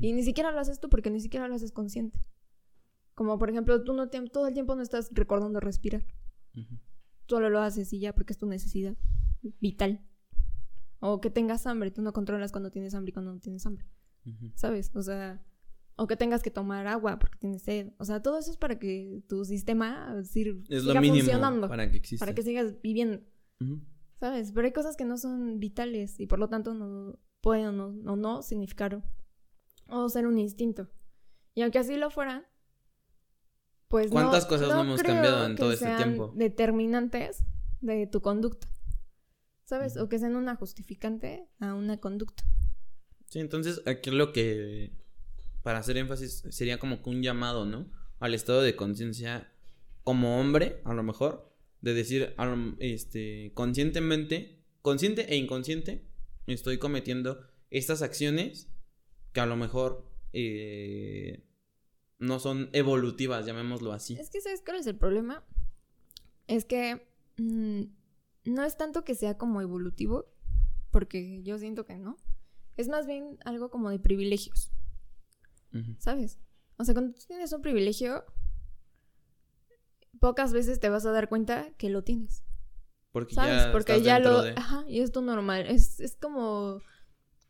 Y 0.00 0.12
ni 0.12 0.22
siquiera 0.22 0.50
lo 0.52 0.60
haces 0.60 0.80
tú 0.80 0.90
porque 0.90 1.10
ni 1.10 1.20
siquiera 1.20 1.48
lo 1.48 1.54
haces 1.54 1.72
consciente. 1.72 2.20
Como 3.14 3.38
por 3.38 3.48
ejemplo, 3.48 3.82
tú 3.84 3.94
no 3.94 4.10
te- 4.10 4.20
todo 4.28 4.46
el 4.46 4.52
tiempo 4.54 4.74
no 4.74 4.82
estás 4.82 5.08
recordando 5.12 5.60
respirar. 5.60 6.04
Solo 7.26 7.48
lo 7.50 7.60
haces 7.60 7.92
y 7.92 7.98
ya 8.00 8.14
porque 8.14 8.32
es 8.32 8.38
tu 8.38 8.46
necesidad 8.46 8.96
vital. 9.60 10.04
O 11.00 11.20
que 11.20 11.30
tengas 11.30 11.66
hambre, 11.66 11.90
tú 11.90 12.02
no 12.02 12.12
controlas 12.12 12.50
cuando 12.52 12.70
tienes 12.70 12.94
hambre 12.94 13.10
y 13.10 13.12
cuando 13.12 13.32
no 13.32 13.40
tienes 13.40 13.64
hambre. 13.66 13.86
¿Sabes? 14.56 14.90
O 14.94 15.00
sea, 15.02 15.42
o 15.96 16.06
que 16.06 16.16
tengas 16.16 16.42
que 16.42 16.50
tomar 16.50 16.86
agua 16.86 17.18
porque 17.18 17.38
tienes 17.38 17.62
sed. 17.62 17.92
O 17.98 18.04
sea, 18.04 18.20
todo 18.22 18.38
eso 18.38 18.50
es 18.50 18.56
para 18.58 18.78
que 18.78 19.22
tu 19.28 19.44
sistema 19.46 20.22
sir- 20.24 20.62
Es 20.68 20.82
siga 20.82 21.00
lo 21.00 21.00
funcionando. 21.08 21.68
para 21.68 21.90
que 21.90 21.96
exista. 21.96 22.24
para 22.26 22.34
que 22.34 22.42
sigas 22.42 22.80
viviendo. 22.82 23.20
Ujú. 23.60 23.80
¿Sabes? 24.18 24.52
Pero 24.52 24.66
hay 24.66 24.72
cosas 24.72 24.96
que 24.96 25.04
no 25.04 25.16
son 25.16 25.60
vitales 25.60 26.18
y 26.18 26.26
por 26.26 26.38
lo 26.38 26.48
tanto 26.48 26.74
no 26.74 27.18
pueden 27.40 27.78
o 27.80 28.16
no, 28.16 28.42
significar 28.42 29.02
o 29.88 30.08
ser 30.08 30.26
un 30.26 30.38
instinto. 30.38 30.88
Y 31.54 31.62
aunque 31.62 31.78
así 31.78 31.96
lo 31.96 32.10
fueran, 32.10 32.46
pues 33.88 34.10
¿Cuántas 34.10 34.44
no, 34.44 34.48
cosas 34.48 34.68
no 34.68 34.80
hemos 34.80 35.00
creo 35.00 35.14
cambiado 35.14 35.46
en 35.46 35.52
que 35.52 35.56
todo 35.56 35.72
este 35.72 35.84
sean 35.86 35.96
tiempo? 35.96 36.32
Determinantes 36.34 37.44
de 37.80 38.06
tu 38.06 38.20
conducta. 38.20 38.68
¿Sabes? 39.64 39.96
O 39.96 40.08
que 40.08 40.18
sean 40.18 40.34
una 40.36 40.56
justificante 40.56 41.48
a 41.60 41.74
una 41.74 41.98
conducta. 41.98 42.42
Sí, 43.26 43.38
entonces 43.38 43.82
aquí 43.86 44.10
lo 44.10 44.32
que, 44.32 44.92
para 45.62 45.78
hacer 45.78 45.96
énfasis, 45.96 46.42
sería 46.50 46.78
como 46.78 47.02
que 47.02 47.10
un 47.10 47.22
llamado, 47.22 47.66
¿no? 47.66 47.90
Al 48.18 48.34
estado 48.34 48.62
de 48.62 48.74
conciencia 48.74 49.52
como 50.04 50.40
hombre, 50.40 50.80
a 50.84 50.94
lo 50.94 51.02
mejor, 51.02 51.47
de 51.80 51.94
decir, 51.94 52.34
este, 52.78 53.52
conscientemente, 53.54 54.64
consciente 54.82 55.32
e 55.32 55.36
inconsciente, 55.36 56.04
estoy 56.46 56.78
cometiendo 56.78 57.40
estas 57.70 58.02
acciones 58.02 58.68
que 59.32 59.40
a 59.40 59.46
lo 59.46 59.56
mejor 59.56 60.10
eh, 60.32 61.44
no 62.18 62.38
son 62.38 62.70
evolutivas, 62.72 63.46
llamémoslo 63.46 63.92
así. 63.92 64.14
Es 64.14 64.30
que, 64.30 64.40
¿sabes 64.40 64.62
cuál 64.64 64.78
es 64.78 64.86
el 64.86 64.96
problema? 64.96 65.44
Es 66.46 66.64
que 66.64 67.06
mm, 67.36 67.82
no 68.44 68.64
es 68.64 68.76
tanto 68.76 69.04
que 69.04 69.14
sea 69.14 69.36
como 69.36 69.60
evolutivo, 69.60 70.32
porque 70.90 71.42
yo 71.42 71.58
siento 71.58 71.84
que 71.84 71.96
no. 71.96 72.16
Es 72.76 72.88
más 72.88 73.06
bien 73.06 73.38
algo 73.44 73.70
como 73.70 73.90
de 73.90 73.98
privilegios. 73.98 74.72
¿sabes? 75.98 76.38
O 76.76 76.84
sea, 76.84 76.94
cuando 76.94 77.12
tú 77.12 77.20
tienes 77.26 77.52
un 77.52 77.60
privilegio, 77.60 78.24
pocas 80.20 80.52
veces 80.52 80.80
te 80.80 80.88
vas 80.88 81.06
a 81.06 81.12
dar 81.12 81.28
cuenta 81.28 81.70
que 81.78 81.90
lo 81.90 82.02
tienes, 82.04 82.44
Porque 83.12 83.34
¿sabes? 83.34 83.66
ya 83.66 83.72
porque 83.72 83.92
estás 83.92 84.04
ya 84.06 84.18
lo... 84.20 84.42
de- 84.42 84.52
Ajá, 84.56 84.84
y 84.88 85.00
es 85.00 85.12
tu 85.12 85.22
normal. 85.22 85.66
Es, 85.66 86.00
es 86.00 86.16
como 86.16 86.80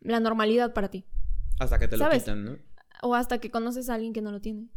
la 0.01 0.19
normalidad 0.19 0.73
para 0.73 0.89
ti. 0.89 1.05
hasta 1.59 1.77
que 1.79 1.87
te 1.87 1.97
lo 1.97 2.05
¿sabes? 2.05 2.23
quitan, 2.23 2.45
¿no? 2.45 2.57
O 3.01 3.15
hasta 3.15 3.39
que 3.39 3.51
conoces 3.51 3.89
a 3.89 3.95
alguien 3.95 4.13
que 4.13 4.21
no 4.21 4.31
lo 4.31 4.41
tiene. 4.41 4.69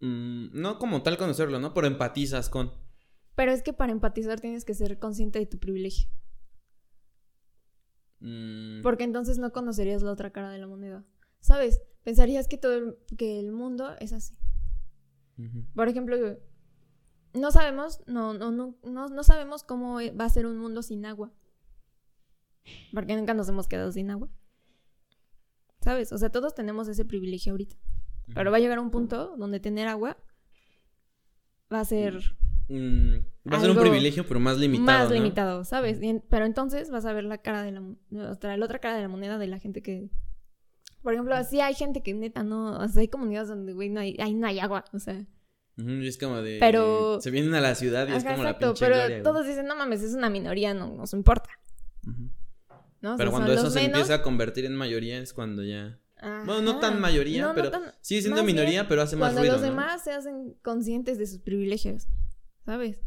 Mm, 0.00 0.48
no 0.60 0.78
como 0.78 1.02
tal 1.02 1.16
conocerlo, 1.16 1.58
¿no? 1.60 1.72
Pero 1.74 1.86
empatizas 1.86 2.48
con... 2.50 2.72
Pero 3.34 3.52
es 3.52 3.62
que 3.62 3.72
para 3.74 3.92
empatizar 3.92 4.40
tienes 4.40 4.64
que 4.64 4.74
ser 4.74 4.98
consciente 4.98 5.38
de 5.38 5.46
tu 5.46 5.58
privilegio. 5.58 6.08
mm, 8.20 8.82
Porque 8.82 9.04
entonces 9.04 9.38
no 9.38 9.52
conocerías 9.52 10.02
la 10.02 10.12
otra 10.12 10.30
cara 10.32 10.50
de 10.50 10.58
la 10.58 10.66
moneda. 10.66 11.04
¿Sabes? 11.40 11.82
Pensarías 12.04 12.48
que 12.48 12.58
todo 12.58 12.74
el, 12.74 12.96
que 13.16 13.38
el 13.38 13.52
mundo 13.52 13.94
es 14.00 14.12
así. 14.12 14.36
Por 15.74 15.88
ejemplo, 15.88 16.16
no 17.34 17.50
sabemos, 17.50 18.00
no, 18.06 18.34
no, 18.34 18.50
no, 18.50 18.76
no, 18.84 19.08
no 19.08 19.22
sabemos 19.24 19.62
cómo 19.64 19.96
va 20.18 20.24
a 20.24 20.28
ser 20.28 20.46
un 20.46 20.58
mundo 20.58 20.82
sin 20.82 21.04
agua. 21.06 21.32
Porque 22.92 23.16
nunca 23.16 23.34
nos 23.34 23.48
hemos 23.48 23.66
quedado 23.66 23.90
sin 23.92 24.10
agua. 24.10 24.28
¿Sabes? 25.80 26.12
O 26.12 26.18
sea, 26.18 26.30
todos 26.30 26.54
tenemos 26.54 26.86
ese 26.88 27.04
privilegio 27.04 27.52
ahorita. 27.52 27.76
Pero 28.34 28.50
va 28.50 28.58
a 28.58 28.60
llegar 28.60 28.78
un 28.78 28.90
punto 28.90 29.34
donde 29.36 29.58
tener 29.58 29.88
agua 29.88 30.16
va 31.72 31.80
a 31.80 31.84
ser 31.84 32.20
Mm, 32.68 33.16
va 33.52 33.56
a 33.56 33.60
ser 33.60 33.70
un 33.70 33.76
privilegio, 33.78 34.24
pero 34.26 34.38
más 34.38 34.56
limitado. 34.56 34.86
más 34.86 35.08
¿no? 35.08 35.14
limitado, 35.14 35.64
¿sabes? 35.64 35.98
Pero 36.30 36.44
entonces 36.46 36.90
vas 36.90 37.04
a 37.04 37.12
ver 37.12 37.24
la 37.24 37.38
cara 37.38 37.62
de 37.62 37.72
la, 37.72 37.80
mo- 37.80 37.96
o 38.12 38.34
sea, 38.36 38.56
la 38.56 38.64
otra 38.64 38.78
cara 38.78 38.94
de 38.96 39.02
la 39.02 39.08
moneda 39.08 39.36
de 39.36 39.48
la 39.48 39.58
gente 39.58 39.82
que, 39.82 40.08
por 41.02 41.12
ejemplo, 41.12 41.34
sí 41.44 41.60
hay 41.60 41.74
gente 41.74 42.02
que 42.02 42.14
neta 42.14 42.42
no, 42.42 42.78
o 42.78 42.88
sea, 42.88 43.00
hay 43.00 43.08
comunidades 43.08 43.48
donde, 43.48 43.72
güey, 43.72 43.88
no 43.90 44.00
hay, 44.00 44.16
ahí 44.20 44.34
no 44.34 44.46
hay 44.46 44.58
agua, 44.60 44.84
o 44.92 44.98
sea, 44.98 45.24
y 45.76 46.06
es 46.06 46.18
como 46.18 46.42
de. 46.42 46.58
Pero- 46.60 47.20
Se 47.20 47.30
vienen 47.30 47.54
a 47.54 47.60
la 47.60 47.74
ciudad 47.74 48.06
y 48.08 48.12
es 48.12 48.18
ajá, 48.24 48.32
como 48.32 48.44
la 48.44 48.50
exacto, 48.50 48.68
pinche 48.74 48.84
pero 48.86 48.96
gloria, 48.98 49.22
todos 49.22 49.46
dicen, 49.46 49.66
no 49.66 49.74
mames, 49.76 50.02
es 50.02 50.14
una 50.14 50.28
minoría, 50.30 50.74
no 50.74 50.94
nos 50.94 51.12
importa, 51.14 51.50
Ujú. 52.06 52.30
¿no? 53.00 53.14
O 53.14 53.16
sea, 53.16 53.16
Pero 53.16 53.30
cuando 53.30 53.52
eso 53.52 53.64
los 53.64 53.72
se 53.72 53.80
menos. 53.80 53.98
empieza 54.00 54.14
a 54.16 54.22
convertir 54.22 54.64
en 54.66 54.76
mayoría 54.76 55.18
es 55.18 55.32
cuando 55.32 55.62
ya. 55.64 55.98
Bueno, 56.20 56.60
no 56.62 56.70
Ajá. 56.72 56.80
tan 56.80 57.00
mayoría, 57.00 57.42
No, 57.42 57.48
no 57.48 57.54
pero 57.56 57.70
tan- 57.72 57.92
sigue 58.00 58.20
siendo 58.20 58.36
más 58.36 58.46
bien 58.46 58.56
minoría, 58.56 58.86
pero 58.86 59.02
hace 59.02 59.16
más 59.16 59.32
Cuando 59.32 59.40
ruido. 59.40 59.54
los 59.54 59.62
¿no? 59.62 59.68
demás 59.70 60.04
se 60.04 60.12
hacen 60.12 60.54
conscientes 60.62 61.18
de 61.18 61.26
sus 61.26 61.40
privilegios, 61.40 62.06
¿sabes? 62.64 63.00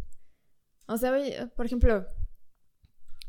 O 0.88 0.97
sea, 0.97 1.13
por 1.55 1.65
ejemplo, 1.65 2.05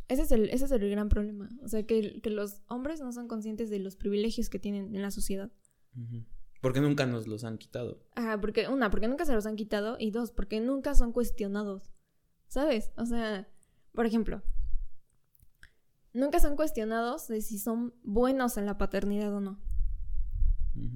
ese 0.09 0.23
es 0.23 0.33
el, 0.33 0.51
ese 0.51 0.67
es 0.67 0.71
el 0.71 0.89
gran 0.91 1.09
problema. 1.09 1.49
O 1.63 1.69
sea, 1.69 1.85
que, 1.85 2.21
que 2.21 2.31
los 2.31 2.63
hombres 2.69 3.01
no 3.01 3.13
son 3.13 3.29
conscientes 3.29 3.71
de 3.71 3.79
los 3.79 3.97
privilegios 3.97 4.49
que 4.49 4.59
tienen 4.59 4.95
en 4.95 5.03
la 5.03 5.11
sociedad. 5.11 5.51
Porque 6.61 6.81
nunca 6.81 7.07
nos 7.07 7.27
los 7.27 7.45
han 7.45 7.59
quitado. 7.59 8.03
Ajá, 8.15 8.41
porque, 8.41 8.69
una, 8.69 8.91
porque 8.91 9.09
nunca 9.09 9.25
se 9.25 9.35
los 9.35 9.47
han 9.47 9.57
quitado, 9.57 9.97
y 9.99 10.11
dos, 10.11 10.33
porque 10.33 10.61
nunca 10.61 10.95
son 10.95 11.13
cuestionados. 11.13 11.93
¿Sabes? 12.49 12.93
O 12.97 13.07
sea, 13.07 13.49
por 13.93 14.07
ejemplo, 14.07 14.43
nunca 16.13 16.39
son 16.41 16.57
cuestionados 16.57 17.29
de 17.29 17.41
si 17.41 17.59
son 17.59 17.95
buenos 18.03 18.57
en 18.57 18.67
la 18.67 18.79
paternidad 18.79 19.35
o 19.35 19.41
no. 19.41 19.61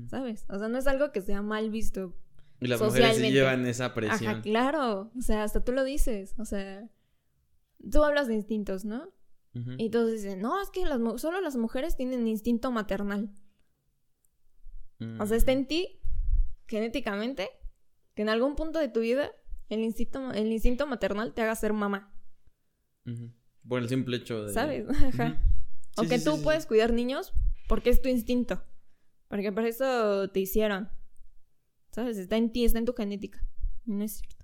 ¿Sabes? 0.09 0.45
O 0.49 0.59
sea, 0.59 0.69
no 0.69 0.79
es 0.79 0.87
algo 0.87 1.11
que 1.11 1.23
sea 1.23 1.41
mal 1.41 1.71
visto 1.71 2.15
Y 2.61 2.67
las 2.67 2.81
mujeres 2.81 3.09
sí 3.09 3.13
Socialmente. 3.15 3.33
llevan 3.35 3.67
esa 3.67 3.95
presión. 3.95 4.31
Ajá, 4.33 4.43
claro. 4.43 5.11
O 5.17 5.23
sea, 5.23 5.43
hasta 5.43 5.65
tú 5.65 5.73
lo 5.73 5.85
dices. 5.85 6.35
O 6.39 6.45
sea, 6.45 6.87
tú 7.91 8.03
hablas 8.05 8.29
de 8.29 8.35
instintos, 8.35 8.85
¿no? 8.85 9.13
Y 9.79 9.91
todos 9.91 10.13
dicen, 10.13 10.41
no, 10.41 10.63
es 10.63 10.71
que 10.71 10.85
las, 10.87 11.01
solo 11.21 11.41
las 11.41 11.57
mujeres 11.57 11.97
tienen 11.97 12.29
instinto 12.29 12.71
maternal. 12.71 13.33
O 15.19 15.27
sea, 15.27 15.37
Mm. 15.37 15.39
está 15.39 15.53
en 15.53 15.67
ti, 15.67 16.01
genéticamente, 16.69 17.49
que 18.15 18.23
en 18.23 18.29
algún 18.29 18.55
punto 18.55 18.79
de 18.79 18.89
tu 18.89 19.01
vida 19.01 19.33
el 19.69 19.81
instinto, 19.81 20.31
el 20.33 20.53
instinto 20.53 20.87
maternal 20.87 21.33
te 21.35 21.43
haga 21.43 21.55
ser 21.57 21.73
mamá, 21.73 22.13
Ujú. 23.07 23.33
Por 23.69 23.81
el 23.83 23.89
simple 23.89 24.19
hecho 24.19 24.45
de. 24.45 24.53
¿sabes? 24.53 24.87
Ajá. 24.89 25.41
O 25.97 26.03
Sí, 26.03 26.09
que 26.09 26.19
sí, 26.19 26.25
tú 26.25 26.37
sí, 26.37 26.45
puedes 26.45 26.67
cuidar 26.67 26.93
niños 26.93 27.33
porque 27.69 27.91
es 27.91 28.01
tu 28.03 28.09
instinto. 28.09 28.63
Porque 29.29 29.53
por 29.53 29.65
eso 29.65 30.29
te 30.31 30.41
hicieron. 30.41 30.89
¿Sabes? 31.93 32.19
Está 32.19 32.37
en 32.37 32.53
ti, 32.53 32.65
está 32.65 32.79
en 32.79 32.85
tu 32.85 32.93
genética. 32.95 33.45
No 33.85 34.05
es 34.05 34.19
cierto. 34.19 34.40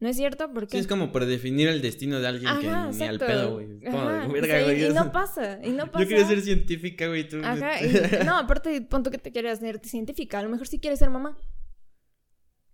No 0.00 0.08
es 0.08 0.16
cierto 0.16 0.52
porque... 0.52 0.72
Sí, 0.72 0.78
es 0.78 0.86
como 0.86 1.12
predefinir 1.12 1.68
el 1.68 1.80
destino 1.80 2.20
de 2.20 2.26
alguien 2.26 2.60
que 2.60 2.68
Ajá, 2.68 2.90
ni 2.90 3.02
al 3.04 3.14
exacto. 3.14 3.26
pedo, 3.26 3.52
güey. 3.54 3.80
Como 3.80 3.98
Ajá, 4.00 4.28
verga, 4.28 4.58
sí, 4.58 4.64
güey. 4.64 4.84
Y 4.84 4.92
no 4.92 5.12
pasa, 5.12 5.60
y 5.64 5.70
no 5.70 5.86
pasa. 5.86 5.98
Yo 6.04 6.08
quería 6.08 6.26
ser 6.26 6.40
científica, 6.42 7.06
güey. 7.06 7.28
Tú... 7.28 7.40
Ajá, 7.42 7.80
y- 7.84 8.24
no, 8.24 8.36
aparte, 8.38 8.80
pon 8.82 9.02
tú 9.02 9.10
que 9.10 9.18
te 9.18 9.32
quieres 9.32 9.58
hacer 9.58 9.80
científica, 9.84 10.40
a 10.40 10.42
lo 10.42 10.48
mejor 10.50 10.66
sí 10.66 10.78
quieres 10.78 10.98
ser 10.98 11.10
mamá. 11.10 11.38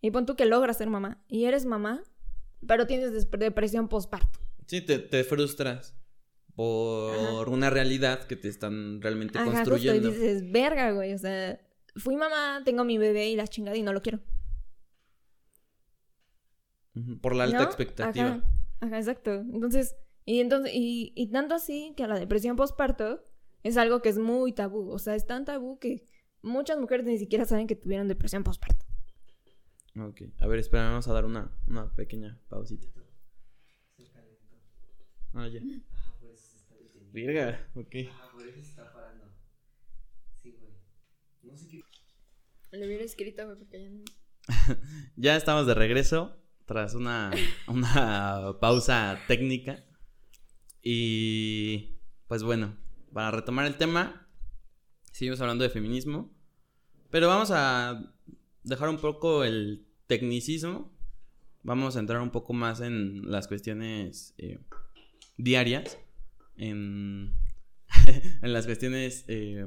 Y 0.01 0.11
pon 0.11 0.25
tú 0.27 0.35
que 0.35 0.47
logras 0.47 0.79
ser 0.79 0.89
mamá. 0.89 1.23
Y 1.29 1.45
eres 1.45 1.67
mamá, 1.67 2.03
pero 2.67 2.87
tienes 2.87 3.31
depresión 3.31 3.89
postparto. 3.89 4.41
Sí, 4.67 4.81
te, 4.81 4.99
te 4.99 5.23
frustras 5.25 5.95
por 6.55 7.49
una 7.49 7.71
realidad 7.71 8.25
que 8.25 8.37
te 8.37 8.49
están 8.49 9.01
realmente 9.01 9.39
Ajá, 9.39 9.47
justo, 9.47 9.61
y 9.61 9.71
construyendo. 9.71 10.09
dices, 10.11 10.51
verga, 10.51 10.91
güey, 10.93 11.13
o 11.15 11.19
sea, 11.19 11.61
fui 11.97 12.17
mamá, 12.17 12.63
tengo 12.65 12.85
mi 12.85 12.99
bebé 12.99 13.29
y 13.31 13.37
la 13.37 13.47
chingada 13.47 13.77
y 13.77 13.83
no 13.83 13.93
lo 13.93 14.03
quiero. 14.03 14.21
Por 17.21 17.37
la 17.37 17.45
alta 17.45 17.59
¿no? 17.59 17.65
expectativa. 17.65 18.27
Ajá, 18.27 18.45
ajá, 18.81 18.99
exacto. 18.99 19.33
Entonces, 19.33 19.97
y 20.25 20.41
entonces, 20.41 20.73
y, 20.75 21.13
y 21.17 21.31
tanto 21.31 21.55
así 21.55 21.95
que 21.97 22.05
a 22.05 22.09
la 22.09 22.19
depresión 22.19 22.57
postparto 22.57 23.25
es 23.63 23.77
algo 23.77 24.03
que 24.03 24.09
es 24.09 24.19
muy 24.19 24.53
tabú. 24.53 24.91
O 24.91 24.99
sea, 24.99 25.15
es 25.15 25.27
tan 25.27 25.45
tabú 25.45 25.79
que 25.79 26.05
muchas 26.43 26.79
mujeres 26.79 27.07
ni 27.07 27.19
siquiera 27.19 27.45
saben 27.45 27.67
que 27.67 27.77
tuvieron 27.77 28.09
depresión 28.09 28.45
postparto. 28.45 28.87
Ok. 29.99 30.23
A 30.41 30.47
ver, 30.47 30.59
espera, 30.59 30.89
vamos 30.89 31.09
a 31.09 31.13
dar 31.13 31.25
una, 31.25 31.51
una 31.67 31.93
pequeña 31.95 32.41
pausita. 32.49 32.89
Ah, 35.33 35.47
ya. 35.47 35.61
Ajá, 35.93 36.19
por 36.19 36.31
eso 36.31 36.45
se 36.49 36.57
está 36.59 36.75
deteniendo. 36.75 37.13
Virga, 37.13 37.71
ok. 37.75 37.95
Ajá, 38.11 38.33
por 38.33 38.47
eso 38.47 38.63
se 38.63 38.71
está 38.71 38.93
parando. 38.93 39.27
Sí, 40.43 40.57
güey. 40.59 40.73
No 41.43 41.57
sé 41.57 41.69
qué. 41.69 41.83
Lo 42.73 42.87
hubiera 42.87 43.05
escrito, 43.05 43.45
güey, 43.45 43.59
porque 43.59 43.81
ya 43.81 43.91
no... 43.91 44.05
Ya 45.17 45.37
estamos 45.37 45.67
de 45.67 45.75
regreso 45.75 46.40
tras 46.71 46.95
una, 46.95 47.33
una 47.67 48.57
pausa 48.61 49.19
técnica. 49.27 49.85
Y 50.85 51.97
pues 52.29 52.45
bueno, 52.45 52.77
para 53.13 53.33
retomar 53.33 53.67
el 53.67 53.77
tema, 53.77 54.29
seguimos 55.11 55.41
hablando 55.41 55.65
de 55.65 55.71
feminismo. 55.71 56.33
Pero 57.11 57.27
vamos 57.27 57.51
a 57.53 58.15
dejar 58.63 58.89
un 58.89 58.99
poco 58.99 59.43
el 59.43 59.85
tecnicismo. 60.07 60.97
Vamos 61.65 61.97
a 61.97 61.99
entrar 61.99 62.21
un 62.21 62.31
poco 62.31 62.53
más 62.53 62.81
en 62.81 63.29
las 63.29 63.49
cuestiones 63.49 64.35
eh, 64.39 64.61
diarias. 65.39 65.99
En, 66.57 67.35
en 68.43 68.53
las 68.53 68.67
cuestiones... 68.67 69.25
eh, 69.27 69.67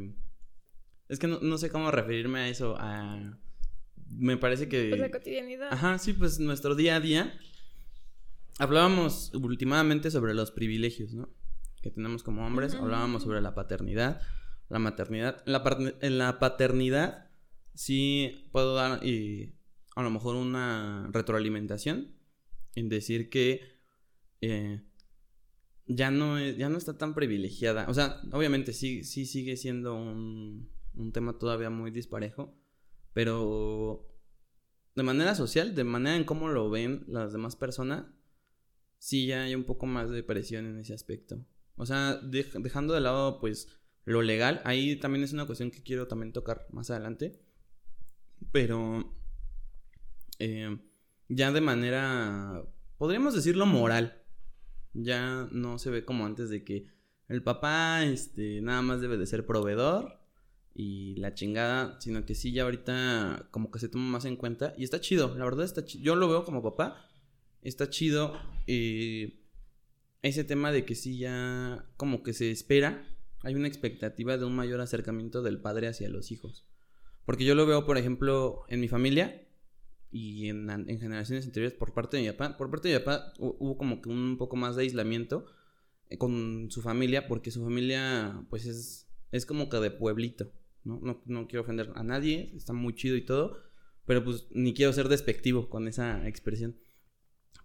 es 1.09 1.19
que 1.19 1.27
no, 1.27 1.39
no 1.41 1.57
sé 1.57 1.69
cómo 1.69 1.91
referirme 1.91 2.39
a 2.39 2.47
eso. 2.47 2.77
Me 4.09 4.37
parece 4.37 4.67
que... 4.67 4.89
Pues 4.89 5.01
la 5.01 5.11
cotidianidad. 5.11 5.69
Ajá, 5.71 5.97
sí, 5.97 6.13
pues 6.13 6.39
nuestro 6.39 6.75
día 6.75 6.95
a 6.95 6.99
día. 6.99 7.33
Hablábamos 8.59 9.31
últimamente 9.33 10.11
sobre 10.11 10.33
los 10.33 10.51
privilegios, 10.51 11.13
¿no? 11.13 11.29
Que 11.81 11.89
tenemos 11.89 12.23
como 12.23 12.45
hombres. 12.45 12.73
Hablábamos 12.75 13.23
sobre 13.23 13.41
la 13.41 13.55
paternidad, 13.55 14.21
la 14.69 14.79
maternidad. 14.79 15.43
La 15.45 15.63
en 16.01 16.17
la 16.17 16.39
paternidad 16.39 17.29
sí 17.73 18.47
puedo 18.51 18.75
dar 18.75 19.03
y 19.05 19.55
a 19.95 20.03
lo 20.03 20.09
mejor 20.11 20.35
una 20.35 21.09
retroalimentación 21.11 22.15
en 22.75 22.89
decir 22.89 23.29
que 23.29 23.61
eh, 24.41 24.81
ya 25.87 26.11
no 26.11 26.37
es- 26.37 26.57
ya 26.57 26.69
no 26.69 26.77
está 26.77 26.97
tan 26.97 27.13
privilegiada. 27.15 27.85
O 27.89 27.93
sea, 27.93 28.21
obviamente 28.31 28.71
sí, 28.73 29.03
sí 29.03 29.25
sigue 29.25 29.57
siendo 29.57 29.95
un, 29.95 30.69
un 30.93 31.11
tema 31.11 31.37
todavía 31.39 31.69
muy 31.71 31.91
disparejo. 31.91 32.55
Pero 33.13 34.07
de 34.95 35.03
manera 35.03 35.35
social, 35.35 35.75
de 35.75 35.83
manera 35.83 36.15
en 36.15 36.23
cómo 36.23 36.49
lo 36.49 36.69
ven 36.69 37.03
las 37.07 37.31
demás 37.33 37.55
personas, 37.55 38.05
sí 38.99 39.25
ya 39.27 39.43
hay 39.43 39.55
un 39.55 39.63
poco 39.65 39.85
más 39.85 40.09
de 40.09 40.23
presión 40.23 40.65
en 40.65 40.77
ese 40.79 40.93
aspecto. 40.93 41.45
O 41.75 41.85
sea, 41.85 42.21
dej- 42.21 42.61
dejando 42.61 42.93
de 42.93 43.01
lado 43.01 43.39
pues 43.39 43.67
lo 44.05 44.21
legal, 44.21 44.61
ahí 44.65 44.95
también 44.97 45.23
es 45.23 45.33
una 45.33 45.45
cuestión 45.45 45.71
que 45.71 45.81
quiero 45.83 46.07
también 46.07 46.33
tocar 46.33 46.67
más 46.71 46.89
adelante. 46.89 47.39
Pero 48.51 49.15
eh, 50.39 50.77
ya 51.29 51.51
de 51.51 51.61
manera, 51.61 52.63
podríamos 52.97 53.33
decirlo 53.33 53.65
moral, 53.65 54.21
ya 54.93 55.47
no 55.51 55.79
se 55.79 55.89
ve 55.89 56.05
como 56.05 56.25
antes 56.25 56.49
de 56.49 56.63
que 56.63 56.87
el 57.29 57.41
papá 57.41 58.03
este, 58.03 58.61
nada 58.61 58.81
más 58.81 59.01
debe 59.01 59.17
de 59.17 59.25
ser 59.25 59.45
proveedor 59.45 60.19
y 60.75 61.15
la 61.17 61.33
chingada, 61.33 61.99
sino 62.01 62.25
que 62.25 62.33
sí 62.35 62.51
ya 62.51 62.63
ahorita 62.63 63.47
como 63.51 63.69
que 63.71 63.79
se 63.79 63.89
toma 63.89 64.05
más 64.09 64.25
en 64.25 64.35
cuenta 64.35 64.73
y 64.77 64.83
está 64.83 64.99
chido, 64.99 65.35
la 65.37 65.45
verdad 65.45 65.65
está 65.65 65.85
chido, 65.85 66.03
yo 66.03 66.15
lo 66.15 66.27
veo 66.27 66.43
como 66.45 66.63
papá, 66.63 67.05
está 67.61 67.89
chido 67.89 68.33
eh, 68.67 69.39
ese 70.21 70.43
tema 70.43 70.71
de 70.71 70.83
que 70.85 70.95
sí 70.95 71.17
ya 71.19 71.85
como 71.97 72.23
que 72.23 72.33
se 72.33 72.49
espera, 72.51 73.05
hay 73.41 73.55
una 73.55 73.67
expectativa 73.67 74.37
de 74.37 74.45
un 74.45 74.55
mayor 74.55 74.81
acercamiento 74.81 75.41
del 75.41 75.59
padre 75.61 75.87
hacia 75.87 76.09
los 76.09 76.31
hijos, 76.31 76.65
porque 77.25 77.45
yo 77.45 77.55
lo 77.55 77.65
veo 77.65 77.85
por 77.85 77.97
ejemplo 77.97 78.63
en 78.69 78.79
mi 78.79 78.87
familia 78.87 79.47
y 80.11 80.47
en, 80.49 80.69
en 80.69 80.99
generaciones 80.99 81.45
anteriores 81.45 81.77
por 81.77 81.93
parte 81.93 82.17
de 82.17 82.23
mi 82.23 82.31
papá, 82.31 82.57
por 82.57 82.69
parte 82.71 82.87
de 82.89 82.99
mi 82.99 83.05
papá 83.05 83.33
hu- 83.37 83.55
hubo 83.59 83.77
como 83.77 84.01
que 84.01 84.09
un 84.09 84.37
poco 84.37 84.55
más 84.55 84.75
de 84.75 84.83
aislamiento 84.83 85.45
eh, 86.09 86.17
con 86.17 86.69
su 86.71 86.81
familia, 86.81 87.27
porque 87.27 87.51
su 87.51 87.63
familia 87.63 88.45
pues 88.49 88.65
es, 88.65 89.07
es 89.31 89.45
como 89.45 89.69
que 89.69 89.77
de 89.77 89.91
pueblito, 89.91 90.51
¿no? 90.83 90.99
¿no? 91.01 91.21
No 91.25 91.47
quiero 91.47 91.61
ofender 91.61 91.91
a 91.95 92.03
nadie, 92.03 92.51
está 92.55 92.73
muy 92.73 92.93
chido 92.95 93.15
y 93.15 93.25
todo, 93.25 93.59
pero 94.05 94.23
pues 94.23 94.47
ni 94.51 94.73
quiero 94.73 94.93
ser 94.93 95.09
despectivo 95.09 95.69
con 95.69 95.87
esa 95.87 96.27
expresión. 96.27 96.77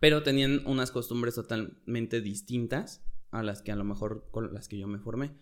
Pero 0.00 0.22
tenían 0.22 0.66
unas 0.66 0.90
costumbres 0.90 1.34
totalmente 1.34 2.20
distintas 2.20 3.04
a 3.30 3.42
las 3.42 3.62
que 3.62 3.72
a 3.72 3.76
lo 3.76 3.84
mejor 3.84 4.28
con 4.30 4.54
las 4.54 4.68
que 4.68 4.78
yo 4.78 4.86
me 4.86 4.98
formé. 4.98 5.32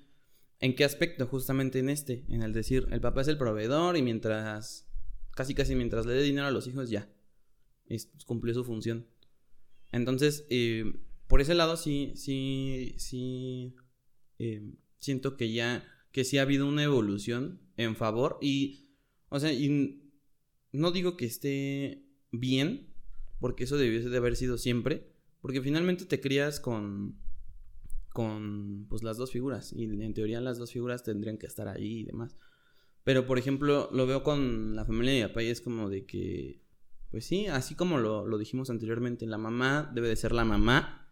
¿En 0.60 0.74
qué 0.74 0.84
aspecto? 0.84 1.26
Justamente 1.26 1.78
en 1.78 1.90
este, 1.90 2.24
en 2.28 2.42
el 2.42 2.52
decir, 2.52 2.86
el 2.90 3.00
papá 3.00 3.20
es 3.20 3.28
el 3.28 3.36
proveedor 3.36 3.96
y 3.96 4.02
mientras, 4.02 4.88
casi 5.32 5.54
casi 5.54 5.74
mientras 5.74 6.06
le 6.06 6.14
dé 6.14 6.22
dinero 6.22 6.46
a 6.46 6.50
los 6.50 6.66
hijos, 6.66 6.88
ya, 6.88 7.10
es, 7.86 8.10
cumplió 8.24 8.54
su 8.54 8.64
función. 8.64 9.06
Entonces, 9.92 10.46
eh, 10.48 10.94
por 11.28 11.42
ese 11.42 11.54
lado 11.54 11.76
sí, 11.76 12.12
sí, 12.16 12.94
sí, 12.96 13.76
eh, 14.38 14.72
siento 14.98 15.36
que 15.36 15.52
ya, 15.52 15.84
que 16.10 16.24
sí 16.24 16.38
ha 16.38 16.42
habido 16.42 16.66
una 16.66 16.82
evolución 16.82 17.60
en 17.76 17.96
favor 17.96 18.38
y, 18.40 18.90
o 19.28 19.38
sea, 19.40 19.52
y 19.52 20.02
no 20.72 20.92
digo 20.92 21.16
que 21.16 21.26
esté 21.26 22.04
bien, 22.30 22.92
porque 23.40 23.64
eso 23.64 23.76
debiese 23.76 24.08
de 24.08 24.16
haber 24.16 24.36
sido 24.36 24.58
siempre, 24.58 25.12
porque 25.40 25.60
finalmente 25.60 26.04
te 26.04 26.20
crías 26.20 26.60
con, 26.60 27.18
con, 28.12 28.86
pues 28.88 29.02
las 29.02 29.16
dos 29.16 29.30
figuras 29.30 29.72
y 29.72 29.84
en 29.84 30.14
teoría 30.14 30.40
las 30.40 30.58
dos 30.58 30.72
figuras 30.72 31.02
tendrían 31.02 31.38
que 31.38 31.46
estar 31.46 31.68
ahí 31.68 32.00
y 32.00 32.04
demás. 32.04 32.36
Pero, 33.04 33.26
por 33.26 33.38
ejemplo, 33.38 33.88
lo 33.92 34.06
veo 34.06 34.24
con 34.24 34.74
la 34.74 34.84
familia 34.84 35.12
de 35.12 35.32
mi 35.32 35.44
y 35.44 35.48
es 35.48 35.60
como 35.60 35.88
de 35.88 36.06
que, 36.06 36.62
pues 37.10 37.24
sí, 37.24 37.46
así 37.46 37.76
como 37.76 37.98
lo, 37.98 38.26
lo 38.26 38.36
dijimos 38.38 38.68
anteriormente, 38.68 39.26
la 39.26 39.38
mamá 39.38 39.92
debe 39.94 40.08
de 40.08 40.16
ser 40.16 40.32
la 40.32 40.44
mamá 40.44 41.06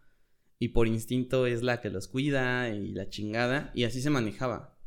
y 0.59 0.69
por 0.69 0.87
instinto 0.87 1.45
es 1.45 1.63
la 1.63 1.79
que 1.79 1.89
los 1.89 2.07
cuida 2.07 2.69
y 2.69 2.91
la 2.91 3.09
chingada 3.09 3.71
y 3.73 3.83
así 3.83 4.01
se 4.01 4.09
manejaba. 4.09 4.77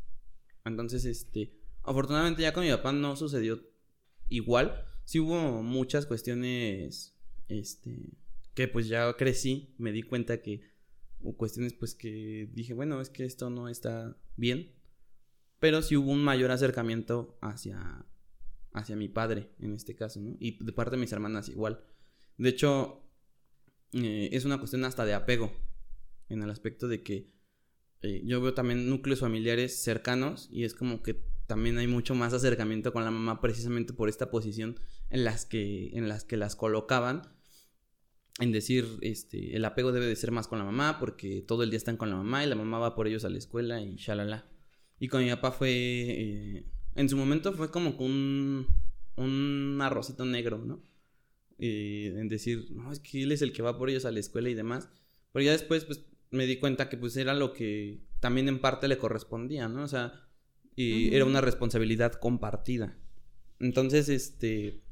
Entonces, 0.64 1.06
este, 1.06 1.58
afortunadamente 1.88 2.42
ya 2.42 2.53
con 2.53 2.64
mi 2.64 2.70
papá 2.70 2.92
no 2.92 3.16
sucedió 3.16 3.61
igual. 4.29 4.85
Sí 5.05 5.20
hubo 5.20 5.62
muchas 5.62 6.07
cuestiones, 6.07 7.16
este, 7.48 8.12
que 8.55 8.68
pues 8.68 8.88
ya 8.88 9.16
crecí, 9.16 9.74
me 9.79 9.92
di 9.92 10.03
cuenta 10.03 10.42
que 10.42 10.61
hubo 11.20 11.37
cuestiones 11.37 11.72
pues 11.72 11.94
que 11.94 12.48
dije, 12.53 12.74
bueno, 12.74 13.01
es 13.01 13.11
que 13.11 13.24
esto 13.24 13.51
no 13.51 13.68
está 13.68 14.16
bien. 14.37 14.74
Pero 15.61 15.83
sí 15.83 15.96
hubo 15.96 16.12
un 16.12 16.22
mayor 16.22 16.51
acercamiento 16.51 17.38
hacia, 17.40 18.07
hacia 18.72 18.96
mi 18.96 19.09
padre, 19.09 19.51
en 19.59 19.74
este 19.74 19.96
caso, 19.96 20.20
¿no? 20.20 20.37
Y 20.38 20.62
de 20.62 20.72
parte 20.72 20.92
de 20.92 21.01
mis 21.01 21.12
hermanas 21.12 21.48
igual. 21.48 21.85
De 22.37 22.51
hecho, 22.51 23.03
eh, 23.92 24.29
es 24.33 24.44
una 24.44 24.59
cuestión 24.59 24.85
hasta 24.85 25.05
de 25.05 25.14
apego, 25.14 25.51
en 26.29 26.42
el 26.42 26.51
aspecto 26.51 26.87
de 26.87 27.03
que 27.03 27.33
eh, 28.03 28.22
yo 28.24 28.40
veo 28.40 28.55
también 28.55 28.88
núcleos 28.88 29.20
familiares 29.20 29.83
cercanos 29.83 30.48
y 30.53 30.64
es 30.64 30.74
como 30.74 31.03
que 31.03 31.24
también 31.48 31.78
hay 31.78 31.87
mucho 31.87 32.14
más 32.14 32.34
acercamiento 32.34 32.92
con 32.92 33.04
la 33.04 33.11
mamá 33.11 33.40
precisamente 33.40 33.94
por 33.94 34.11
esta 34.11 34.30
posición 34.30 34.78
en 35.08 35.24
las 35.24 35.46
que, 35.46 35.88
en 35.94 36.06
las, 36.06 36.24
que 36.24 36.37
las 36.37 36.54
colocaban. 36.54 37.22
En 38.38 38.52
decir, 38.52 38.87
este, 39.00 39.56
el 39.56 39.64
apego 39.64 39.90
debe 39.90 40.06
de 40.06 40.14
ser 40.14 40.30
más 40.30 40.46
con 40.46 40.58
la 40.58 40.64
mamá 40.66 40.98
porque 41.00 41.40
todo 41.40 41.62
el 41.62 41.70
día 41.70 41.78
están 41.78 41.96
con 41.96 42.11
la 42.11 42.16
mamá 42.16 42.44
y 42.44 42.48
la 42.48 42.54
mamá 42.54 42.78
va 42.78 42.94
por 42.94 43.08
ellos 43.08 43.24
a 43.24 43.30
la 43.30 43.38
escuela 43.38 43.80
y 43.80 43.96
shalala. 43.96 44.46
Y 45.00 45.08
con 45.08 45.24
mi 45.24 45.30
papá 45.30 45.50
fue, 45.50 45.70
eh, 45.70 46.66
en 46.94 47.08
su 47.08 47.16
momento 47.16 47.54
fue 47.54 47.70
como 47.70 47.90
un, 47.98 48.66
un 49.16 49.78
arrocito 49.80 50.26
negro, 50.26 50.58
¿no? 50.58 50.84
Eh, 51.58 52.12
en 52.14 52.28
decir, 52.28 52.68
no, 52.72 52.92
es 52.92 53.00
que 53.00 53.22
él 53.22 53.32
es 53.32 53.40
el 53.40 53.54
que 53.54 53.62
va 53.62 53.78
por 53.78 53.88
ellos 53.88 54.04
a 54.04 54.11
la 54.12 54.20
escuela 54.20 54.50
y 54.50 54.54
demás. 54.54 54.90
Pero 55.32 55.46
ya 55.46 55.52
después, 55.52 55.87
pues, 55.87 56.04
me 56.30 56.44
di 56.44 56.58
cuenta 56.58 56.90
que, 56.90 56.98
pues, 56.98 57.16
era 57.16 57.32
lo 57.32 57.54
que 57.54 58.02
también 58.20 58.48
en 58.48 58.61
parte 58.61 58.87
le 58.87 58.98
correspondía, 58.98 59.66
¿no? 59.68 59.82
O 59.82 59.88
sea, 59.88 60.27
y 60.82 61.14
era 61.14 61.24
una 61.24 61.40
responsabilidad 61.40 62.12
compartida. 62.12 62.96
Entonces, 63.60 64.08
este... 64.08 64.82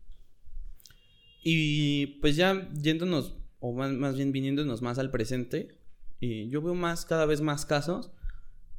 Y 1.45 2.19
pues 2.21 2.35
ya 2.37 2.69
yéndonos, 2.73 3.37
o 3.61 3.73
más, 3.73 3.93
más 3.93 4.17
bien 4.17 4.33
viniéndonos 4.33 4.83
más 4.83 4.99
al 4.99 5.11
presente, 5.11 5.79
eh, 6.21 6.49
yo 6.51 6.61
veo 6.61 6.75
más, 6.75 7.05
cada 7.07 7.27
vez 7.27 7.41
más 7.41 7.65
casos 7.67 8.11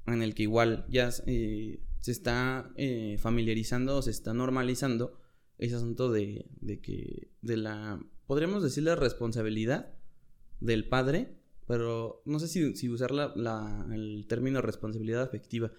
en 0.05 0.21
el 0.21 0.33
que 0.35 0.43
igual 0.43 0.85
ya 0.89 1.09
eh, 1.27 1.79
se 2.01 2.11
está 2.11 2.71
eh, 2.75 3.17
familiarizando 3.19 3.97
o 3.97 4.01
se 4.01 4.11
está 4.11 4.33
normalizando 4.33 5.17
ese 5.57 5.75
asunto 5.75 6.11
de, 6.11 6.45
de 6.59 6.79
que, 6.81 7.31
de 7.41 7.57
la, 7.57 8.03
podríamos 8.25 8.63
decirle 8.63 8.95
responsabilidad 8.95 9.93
del 10.59 10.87
padre, 10.89 11.37
pero 11.67 12.21
no 12.25 12.39
sé 12.39 12.47
si, 12.47 12.75
si 12.75 12.89
usar 12.89 13.11
la, 13.11 13.31
la- 13.35 13.87
el 13.93 14.25
término 14.27 14.61
responsabilidad 14.61 15.21
afectiva, 15.23 15.71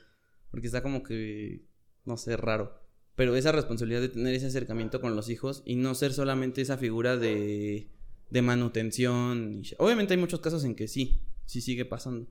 porque 0.51 0.67
está 0.67 0.83
como 0.83 1.03
que, 1.03 1.65
no 2.05 2.17
sé, 2.17 2.37
raro. 2.37 2.81
Pero 3.15 3.35
esa 3.37 3.53
responsabilidad 3.53 4.01
de 4.01 4.09
tener 4.09 4.35
ese 4.35 4.47
acercamiento 4.47 5.01
con 5.01 5.17
los 5.17 5.29
hijos 5.29 5.63
y 5.65 5.77
no 5.77 5.95
ser 5.95 6.13
solamente 6.13 6.61
esa 6.61 6.79
figura 6.79 7.17
de, 7.17 7.91
de 8.31 8.43
manutención. 8.43 9.63
Obviamente 9.79 10.15
hay 10.15 10.21
muchos 10.21 10.41
casos 10.41 10.65
en 10.65 10.75
que 10.75 10.89
sí, 10.89 11.23
sí 11.45 11.61
sigue 11.61 11.85
pasando. 11.85 12.29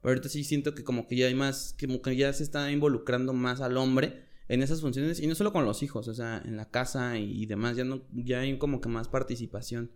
Pero 0.00 0.10
ahorita 0.10 0.28
sí 0.28 0.44
siento 0.44 0.74
que 0.74 0.84
como 0.84 1.08
que 1.08 1.16
ya 1.16 1.26
hay 1.26 1.34
más, 1.34 1.74
como 1.80 2.02
que 2.02 2.14
ya 2.16 2.32
se 2.32 2.42
está 2.42 2.70
involucrando 2.70 3.32
más 3.32 3.60
al 3.60 3.76
hombre 3.76 4.26
en 4.48 4.62
esas 4.62 4.80
funciones 4.80 5.20
y 5.20 5.26
no 5.26 5.34
solo 5.34 5.52
con 5.52 5.64
los 5.64 5.82
hijos, 5.82 6.06
o 6.06 6.14
sea, 6.14 6.40
en 6.44 6.56
la 6.56 6.70
casa 6.70 7.18
y, 7.18 7.42
y 7.42 7.46
demás, 7.46 7.76
ya 7.76 7.84
no, 7.84 8.06
ya 8.12 8.40
hay 8.40 8.58
como 8.58 8.80
que 8.80 8.88
más 8.88 9.08
participación. 9.08 9.90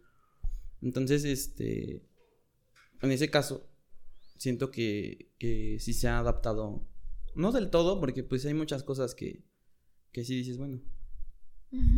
Entonces, 0.83 1.25
este, 1.25 2.03
en 3.03 3.13
ese 3.13 3.31
caso, 3.31 3.69
siento 4.37 4.71
que, 4.71 5.31
que 5.39 5.77
sí 5.79 5.93
se 5.93 6.09
ha 6.09 6.19
adaptado, 6.19 6.89
no 7.41 7.53
del 7.53 7.71
todo, 7.71 7.99
porque 8.01 8.23
pues 8.23 8.45
hay 8.47 8.55
muchas 8.55 8.83
cosas 8.83 9.15
que, 9.15 9.45
que 10.13 10.25
sí 10.25 10.37
dices, 10.37 10.59
bueno, 10.59 10.81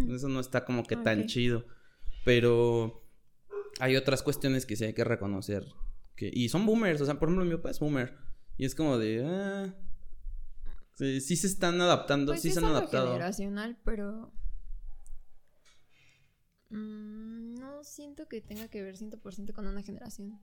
eso 0.09 0.28
no 0.28 0.40
está 0.40 0.64
como 0.64 0.85
que 0.85 0.96
tan 0.96 1.26
chido. 1.26 1.66
Pero 2.24 3.02
hay 3.81 3.96
otras 3.96 4.22
cuestiones 4.22 4.64
que 4.66 4.76
sí 4.76 4.85
hay 4.85 4.94
que 4.94 5.05
reconocer. 5.05 5.66
Que, 6.16 6.31
y 6.33 6.48
son 6.48 6.64
boomers, 6.66 7.00
o 7.00 7.05
sea, 7.05 7.18
por 7.18 7.28
ejemplo, 7.28 7.44
mi 7.44 7.57
papá 7.57 7.70
es 7.70 7.81
boomer. 7.81 8.16
Y 8.59 8.64
es 8.64 8.74
como 8.74 8.98
de. 8.98 9.24
Ah, 9.26 9.74
sí, 10.94 11.20
sí 11.20 11.37
se 11.37 11.46
están 11.46 11.81
adaptando, 11.81 12.33
Pues 12.33 12.42
sí 12.42 12.50
se 12.50 12.59
han 12.61 12.66
adaptado. 12.66 13.12
generacional, 13.12 13.78
pero... 13.85 14.33
mm, 16.70 17.55
no 17.55 17.83
siento 17.85 18.28
que 18.28 18.40
tenga 18.40 18.68
que 18.68 18.83
ver 18.83 18.96
100% 18.96 19.52
con 19.52 19.66
una 19.66 19.83
generación 19.83 20.38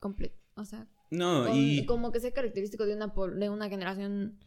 completa. 0.00 0.36
O 0.56 0.64
sea, 0.64 0.88
No, 1.10 1.46
con- 1.46 1.56
y. 1.56 1.86
como 1.86 2.10
que 2.12 2.18
sea 2.20 2.32
característico 2.32 2.84
de 2.86 2.94
una, 2.96 3.12
de 3.36 3.48
una 3.50 3.68
generación 3.68 4.38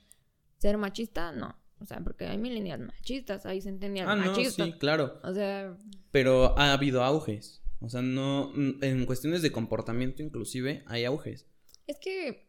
ser 0.58 0.78
machista, 0.78 1.32
no. 1.32 1.56
O 1.80 1.86
sea, 1.86 2.00
porque 2.02 2.26
hay 2.26 2.38
millennials 2.38 2.86
machistas, 2.86 3.46
hay 3.46 3.62
centennials 3.62 4.10
Ah, 4.10 4.16
no, 4.16 4.26
machistas. 4.28 4.66
sí, 4.66 4.74
claro. 4.80 5.20
O 5.24 5.34
sea, 5.34 5.76
Pero 6.12 6.58
ha 6.58 6.72
habido 6.74 7.04
auges. 7.04 7.62
O 7.80 7.89
sea, 7.89 8.02
no. 8.02 8.54
En 8.82 9.06
cuestiones 9.06 9.42
de 9.42 9.52
comportamiento, 9.52 10.22
inclusive, 10.24 10.84
hay 10.88 11.04
auges. 11.06 11.48
es 11.88 11.98
que... 12.00 12.48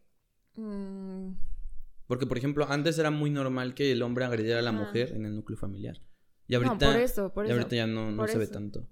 mm, 0.54 1.32
Porque, 2.06 2.26
por 2.26 2.38
ejemplo, 2.38 2.66
antes 2.68 2.98
era 2.98 3.10
muy 3.10 3.30
normal 3.30 3.74
que 3.74 3.90
el 3.90 4.02
hombre 4.02 4.24
agrediera 4.24 4.60
a 4.60 4.62
la 4.62 4.72
mujer 4.72 5.12
en 5.12 5.24
el 5.24 5.34
núcleo 5.34 5.58
familiar. 5.58 6.00
Y 6.46 6.52
no, 6.52 6.58
ahorita. 6.68 6.86
por 6.92 6.96
eso, 7.00 7.32
por 7.32 7.46
y 7.46 7.48
eso. 7.48 7.56
ahorita 7.58 7.74
ya 7.76 7.86
no, 7.88 8.12
no 8.12 8.28
se 8.28 8.38
ve 8.38 8.46
tanto. 8.46 8.86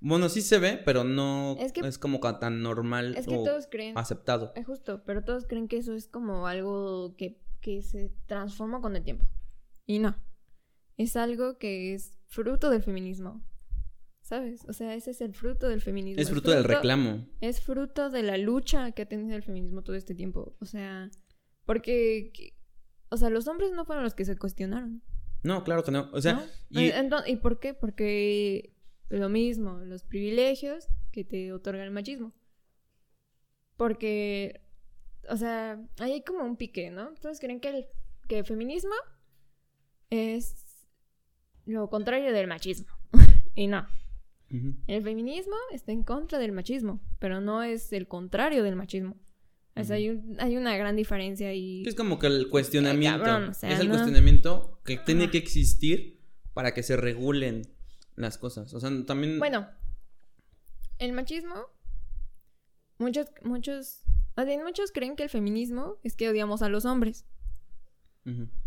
Bueno, 0.00 0.28
sí 0.28 0.42
se 0.42 0.58
ve, 0.58 0.80
pero 0.84 1.04
no 1.04 1.56
Es 1.58 1.72
es, 1.76 1.96
que- 1.96 2.00
como 2.00 2.20
ca- 2.20 2.38
tan 2.38 2.62
normal 2.62 3.16
Es 3.16 3.26
que 3.26 3.36
o 3.36 3.42
todos 3.42 3.66
creen... 3.66 3.96
aceptado. 3.96 4.52
Es 4.54 4.66
justo, 4.66 5.02
pero 5.04 5.24
todos 5.24 5.46
creen 5.46 5.68
que 5.68 5.78
eso 5.78 5.94
es 5.94 6.06
como 6.06 6.46
algo 6.46 7.16
que, 7.16 7.40
que 7.60 7.82
se 7.82 8.12
transforma 8.26 8.80
con 8.80 8.94
el 8.96 9.02
tiempo. 9.04 9.26
Y 9.86 9.98
no. 9.98 10.14
Es 10.96 11.16
algo 11.16 11.58
que 11.58 11.94
es 11.94 12.18
fruto 12.26 12.70
del 12.70 12.82
feminismo. 12.82 13.42
¿Sabes? 14.20 14.64
O 14.68 14.72
sea, 14.72 14.94
ese 14.94 15.12
es 15.12 15.20
el 15.20 15.34
fruto 15.34 15.68
del 15.68 15.80
feminismo. 15.80 16.20
Es 16.20 16.28
fruto 16.30 16.50
del 16.50 16.64
reclamo. 16.64 17.26
Es 17.40 17.60
fruto 17.60 18.10
de 18.10 18.22
la 18.24 18.36
lucha 18.38 18.90
que 18.92 19.02
ha 19.02 19.06
tenido 19.08 19.36
el 19.36 19.42
feminismo 19.42 19.82
todo 19.82 19.94
este 19.96 20.14
tiempo. 20.14 20.56
O 20.60 20.64
sea, 20.66 21.10
porque... 21.64 22.30
que- 22.34 22.54
O 23.08 23.16
sea, 23.16 23.30
los 23.30 23.46
hombres 23.46 23.70
no 23.72 23.84
fueron 23.84 24.02
los 24.04 24.14
que 24.14 24.24
se 24.24 24.36
cuestionaron. 24.36 25.02
No, 25.42 25.62
claro 25.64 25.84
que 25.84 25.92
no. 25.92 26.10
O 26.12 26.20
sea, 26.20 26.32
¿no? 26.70 26.80
y, 26.82 26.90
Ento- 26.90 27.22
¿Y 27.26 27.36
por 27.36 27.60
qué? 27.60 27.72
Porque 27.72 28.74
lo 29.08 29.28
mismo, 29.28 29.78
los 29.84 30.02
privilegios 30.04 30.88
que 31.12 31.24
te 31.24 31.52
otorga 31.52 31.84
el 31.84 31.90
machismo. 31.90 32.32
Porque, 33.76 34.60
o 35.28 35.36
sea, 35.36 35.78
ahí 35.98 36.12
hay 36.12 36.22
como 36.24 36.44
un 36.44 36.56
pique, 36.56 36.90
¿no? 36.90 37.12
Todos 37.20 37.38
creen 37.40 37.60
que 37.60 37.68
el, 37.68 37.86
que 38.28 38.38
el 38.38 38.44
feminismo 38.44 38.94
es 40.10 40.54
lo 41.66 41.88
contrario 41.90 42.32
del 42.32 42.46
machismo. 42.46 42.88
y 43.54 43.66
no. 43.66 43.86
Ujú. 44.50 44.74
El 44.86 45.02
feminismo 45.02 45.56
está 45.72 45.92
en 45.92 46.04
contra 46.04 46.38
del 46.38 46.52
machismo, 46.52 47.00
pero 47.18 47.40
no 47.40 47.62
es 47.62 47.92
el 47.92 48.06
contrario 48.06 48.62
del 48.62 48.76
machismo. 48.76 49.16
O 49.78 49.84
sea, 49.84 49.96
hay, 49.96 50.08
un- 50.08 50.36
hay 50.40 50.56
una 50.56 50.74
gran 50.78 50.96
diferencia 50.96 51.52
y... 51.52 51.82
es 51.86 51.94
como 51.94 52.18
que 52.18 52.28
el 52.28 52.48
cuestionamiento. 52.48 53.22
cabrón, 53.22 53.50
o 53.50 53.54
sea, 53.54 53.70
es 53.70 53.80
el 53.80 53.88
no. 53.88 53.94
cuestionamiento 53.94 54.80
que 54.86 54.96
tiene 54.96 55.30
que 55.30 55.36
existir 55.36 56.18
para 56.54 56.72
que 56.72 56.82
se 56.82 56.96
regulen 56.96 57.60
las 58.16 58.38
cosas. 58.38 58.72
O 58.74 58.80
sea, 58.80 58.90
también. 59.06 59.38
Bueno, 59.38 59.68
el 60.98 61.12
machismo, 61.12 61.54
muchos, 62.98 63.26
muchos, 63.44 64.02
muchos 64.64 64.92
creen 64.92 65.16
que 65.16 65.22
el 65.22 65.30
feminismo 65.30 65.96
es 66.02 66.16
que 66.16 66.28
odiamos 66.28 66.62
a 66.62 66.68
los 66.68 66.84
hombres, 66.84 67.24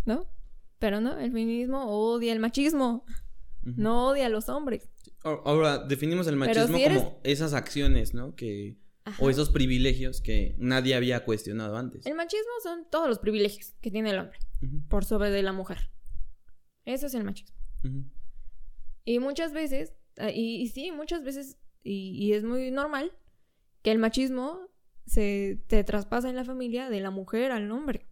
¿no? 0.06 0.28
Pero 0.80 1.02
no, 1.02 1.18
el 1.18 1.32
feminismo 1.32 1.86
odia 1.88 2.32
el 2.32 2.40
machismo, 2.40 3.06
no 3.64 4.08
odia 4.08 4.28
a 4.28 4.30
los 4.30 4.48
hombres. 4.50 4.90
Ahora, 5.24 5.80
definimos 5.80 6.28
el 6.28 6.38
machismo 6.38 6.78
si 6.78 6.84
eres- 6.84 7.04
como 7.04 7.20
esas 7.24 7.54
acciones, 7.54 8.14
¿no? 8.14 8.36
Que. 8.36 8.78
Ajá. 9.06 9.24
O 9.24 9.30
esos 9.30 9.50
privilegios 9.50 10.22
que 10.22 10.56
nadie 10.60 10.94
había 10.94 11.26
cuestionado 11.26 11.76
antes. 11.78 12.06
El 12.06 12.14
machismo 12.16 12.52
son 12.62 12.86
todos 12.92 13.08
los 13.10 13.18
privilegios 13.20 13.74
que 13.82 13.90
tiene 13.92 14.12
el 14.12 14.20
hombre 14.20 14.38
por 14.88 15.04
sobre 15.04 15.32
de 15.32 15.42
la 15.42 15.52
mujer. 15.52 15.90
Eso 16.86 17.08
es 17.08 17.14
el 17.16 17.24
machismo. 17.24 17.56
Y 19.10 19.18
muchas 19.18 19.54
veces, 19.54 19.96
ah, 20.20 20.30
y, 20.30 20.62
y 20.62 20.68
sí, 20.68 20.92
muchas 20.92 21.24
veces, 21.24 21.58
y, 21.82 22.12
y 22.12 22.34
es 22.34 22.44
muy 22.44 22.70
normal, 22.70 23.12
que 23.82 23.90
el 23.90 23.98
machismo 23.98 24.60
se 25.08 25.60
te 25.66 25.84
traspasa 25.84 26.30
en 26.30 26.36
la 26.36 26.46
familia 26.46 26.92
de 26.92 27.00
la 27.00 27.10
mujer 27.10 27.52
al 27.52 27.72
hombre. 27.72 28.06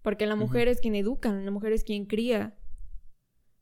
Porque 0.00 0.24
la 0.24 0.36
mujer 0.36 0.68
es 0.68 0.80
quien 0.80 0.94
educa, 0.94 1.30
la 1.34 1.50
mujer 1.50 1.74
es 1.74 1.84
quien 1.84 2.06
cría. 2.06 2.56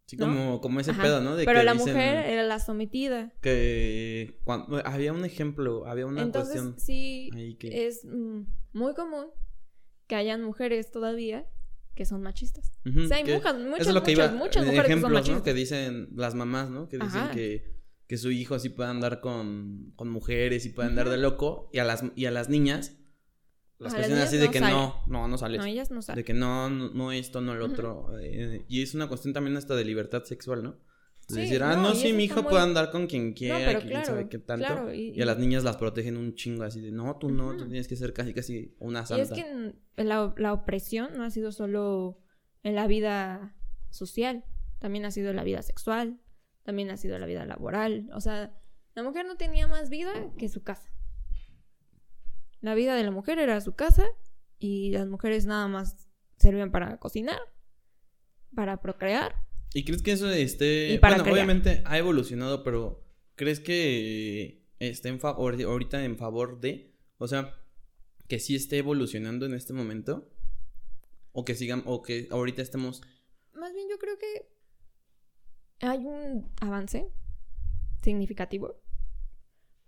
Sí, 0.06 0.16
¿no? 0.16 0.26
como, 0.26 0.60
como 0.60 0.78
ese 0.78 0.92
Ajá. 0.92 1.02
pedo, 1.02 1.20
¿no? 1.20 1.34
De 1.34 1.44
Pero 1.44 1.58
que 1.58 1.64
la 1.64 1.72
dicen 1.72 1.94
mujer 1.94 2.26
era 2.26 2.44
la 2.44 2.60
sometida. 2.60 3.32
Que 3.40 4.38
cuando, 4.44 4.80
había 4.86 5.12
un 5.12 5.24
ejemplo, 5.24 5.86
había 5.88 6.06
una 6.06 6.22
Entonces, 6.22 6.62
cuestión 6.62 6.78
sí, 6.78 7.30
ahí 7.34 7.56
que. 7.56 7.88
es 7.88 8.04
mm, 8.04 8.42
muy 8.74 8.94
común 8.94 9.26
que 10.06 10.14
hayan 10.14 10.44
mujeres 10.44 10.92
todavía 10.92 11.48
que 11.96 12.04
son 12.04 12.22
machistas. 12.22 12.70
O 12.86 13.08
sea, 13.08 13.16
hay 13.16 13.24
muchas, 13.24 13.58
muchas, 13.58 13.86
lo 13.88 14.02
que 14.04 14.12
muchas, 14.12 14.30
iba, 14.30 14.38
muchas 14.38 14.64
mujeres 14.64 14.86
que 14.86 14.92
son 14.92 15.00
ejemplos, 15.00 15.10
¿no? 15.10 15.18
machistas. 15.18 15.42
Que 15.42 15.54
dicen 15.54 16.08
las 16.14 16.34
mamás, 16.34 16.70
¿no? 16.70 16.88
Que 16.88 16.98
dicen 16.98 17.20
Ajá. 17.22 17.30
que, 17.32 17.74
que 18.06 18.16
su 18.18 18.30
hijo 18.30 18.58
sí 18.60 18.68
puede 18.68 18.90
andar 18.90 19.20
con, 19.20 19.92
con 19.96 20.08
mujeres 20.10 20.64
y 20.66 20.68
puede 20.68 20.88
andar 20.90 21.08
de 21.08 21.16
loco. 21.16 21.70
Y 21.72 21.78
a 21.78 21.84
las, 21.84 22.04
y 22.14 22.26
a 22.26 22.30
las 22.30 22.48
niñas 22.48 22.98
las 23.78 23.92
A 23.92 23.98
las 23.98 24.08
niñas 24.08 24.28
así 24.28 24.38
de 24.38 24.50
que 24.50 24.58
sale. 24.58 24.72
no, 24.72 25.02
no, 25.06 25.28
no 25.28 25.36
sales. 25.36 25.58
No, 25.60 25.66
ellas 25.66 25.90
no 25.90 25.96
de 25.96 26.02
saben. 26.02 26.24
que 26.24 26.32
no, 26.32 26.70
no, 26.70 26.90
no 26.90 27.12
esto, 27.12 27.40
no 27.42 27.52
el 27.52 27.60
Ujú. 27.62 27.72
otro. 27.72 28.18
eh, 28.20 28.64
y 28.68 28.82
es 28.82 28.94
una 28.94 29.06
cuestión 29.08 29.34
también 29.34 29.56
hasta 29.56 29.74
de 29.76 29.84
libertad 29.84 30.24
sexual, 30.24 30.62
¿no? 30.62 30.78
Sí, 31.28 31.40
decir, 31.40 31.62
ah, 31.64 31.74
no, 31.74 31.82
no, 31.82 31.92
y 31.92 31.96
sí, 31.96 32.12
mi 32.12 32.24
hijo 32.24 32.42
muy- 32.42 32.50
puede 32.50 32.62
andar 32.62 32.90
con 32.92 33.06
quien 33.08 33.32
quiera, 33.32 33.56
pero 33.58 33.78
que 33.80 33.86
quién 33.86 33.90
claro, 33.90 34.06
sabe 34.06 34.28
qué 34.28 34.38
tanto. 34.38 34.64
claro, 34.66 34.94
y, 34.94 35.20
a 35.20 35.26
las 35.26 35.38
niñas 35.38 35.64
las 35.64 35.76
protegen 35.76 36.16
un 36.16 36.34
chingo 36.36 36.62
así 36.62 36.80
de, 36.80 36.92
no, 36.92 37.16
tú 37.18 37.30
no, 37.30 37.56
tú 37.56 37.64
tienes 37.66 37.88
que 37.88 37.96
ser 37.96 38.12
casi, 38.12 38.32
casi 38.32 38.76
una 38.78 39.02
Y 39.02 39.06
santa. 39.06 39.22
es 39.22 39.30
que 39.32 39.74
la, 40.04 40.32
la 40.36 40.52
opresión 40.52 41.16
no 41.16 41.24
ha 41.24 41.30
sido 41.30 41.50
solo 41.50 42.20
en 42.62 42.76
la 42.76 42.86
vida 42.86 43.56
social, 43.90 44.44
también 44.78 45.04
ha 45.04 45.10
sido 45.10 45.30
en 45.30 45.36
la 45.36 45.42
vida 45.44 45.62
sexual, 45.62 46.20
también 46.62 46.90
ha 46.90 46.96
sido 46.96 47.16
en 47.16 47.22
la 47.22 47.26
vida 47.26 47.44
laboral. 47.44 48.08
O 48.14 48.20
sea, 48.20 48.56
la 48.94 49.02
mujer 49.02 49.26
no 49.26 49.36
tenía 49.36 49.66
más 49.66 49.90
vida 49.90 50.12
que 50.38 50.48
su 50.48 50.62
casa. 50.62 50.90
La 52.60 52.74
vida 52.74 52.94
de 52.94 53.02
la 53.04 53.10
mujer 53.10 53.38
era 53.38 53.60
su 53.60 53.74
casa 53.74 54.04
y 54.58 54.90
las 54.92 55.06
mujeres 55.08 55.46
nada 55.46 55.66
más 55.68 56.08
servían 56.36 56.70
para 56.70 56.98
cocinar, 56.98 57.38
para 58.54 58.80
procrear. 58.80 59.45
¿Y 59.76 59.84
crees 59.84 60.00
que 60.00 60.12
eso 60.12 60.30
esté... 60.30 60.94
Y 60.94 60.98
para 60.98 61.16
bueno, 61.16 61.24
crear. 61.24 61.34
obviamente 61.34 61.82
ha 61.84 61.98
evolucionado, 61.98 62.64
pero 62.64 63.04
¿crees 63.34 63.60
que 63.60 64.64
esté 64.78 65.10
en 65.10 65.20
favor, 65.20 65.62
ahorita 65.62 66.02
en 66.02 66.16
favor 66.16 66.62
de... 66.62 66.94
O 67.18 67.28
sea, 67.28 67.54
que 68.26 68.38
sí 68.38 68.54
esté 68.56 68.78
evolucionando 68.78 69.44
en 69.44 69.52
este 69.52 69.74
momento? 69.74 70.32
O 71.32 71.44
que 71.44 71.54
sigan, 71.54 71.82
o 71.84 72.00
que 72.00 72.26
ahorita 72.30 72.62
estemos... 72.62 73.02
Más 73.52 73.74
bien 73.74 73.86
yo 73.90 73.98
creo 73.98 74.16
que 74.16 74.48
hay 75.80 76.06
un 76.06 76.50
avance 76.62 77.12
significativo. 78.02 78.80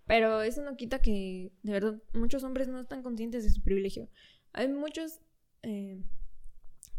Pero 0.05 0.43
eso 0.43 0.61
no 0.61 0.77
quita 0.77 1.01
que, 1.01 1.51
de 1.63 1.71
verdad, 1.71 1.99
muchos 2.13 2.43
hombres 2.43 2.67
no 2.67 2.79
están 2.79 3.01
conscientes 3.01 3.43
de 3.43 3.49
su 3.49 3.63
privilegio. 3.63 4.07
Hay 4.53 4.67
muchas 4.67 5.19
eh, 5.63 6.03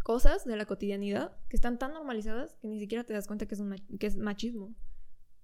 cosas 0.03 0.45
de 0.45 0.57
la 0.57 0.67
cotidianidad 0.67 1.37
que 1.49 1.57
están 1.57 1.79
tan 1.79 1.93
normalizadas 1.93 2.57
que 2.57 2.69
ni 2.69 2.79
siquiera 2.79 3.05
te 3.05 3.13
das 3.13 3.27
cuenta 3.27 3.47
que 3.47 3.55
es, 3.55 3.61
un 3.61 3.77
que 3.99 4.07
es 4.07 4.17
machismo. 4.17 4.75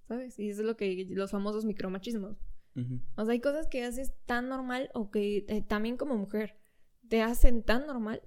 ¿Sabes? 0.07 0.39
Y 0.39 0.49
eso 0.49 0.61
es 0.61 0.67
lo 0.67 0.77
que 0.77 1.05
los 1.09 1.31
famosos 1.31 1.65
micromachismos. 1.65 2.37
Ujú. 2.75 3.01
O 3.15 3.25
sea, 3.25 3.31
hay 3.33 3.41
cosas 3.41 3.67
que 3.67 3.83
haces 3.83 4.13
tan 4.25 4.47
normal 4.47 4.89
o 4.93 5.11
que 5.11 5.45
eh, 5.49 5.61
también 5.61 5.97
como 5.97 6.15
mujer 6.15 6.57
te 7.09 7.21
hacen 7.21 7.63
tan 7.63 7.87
normal 7.87 8.21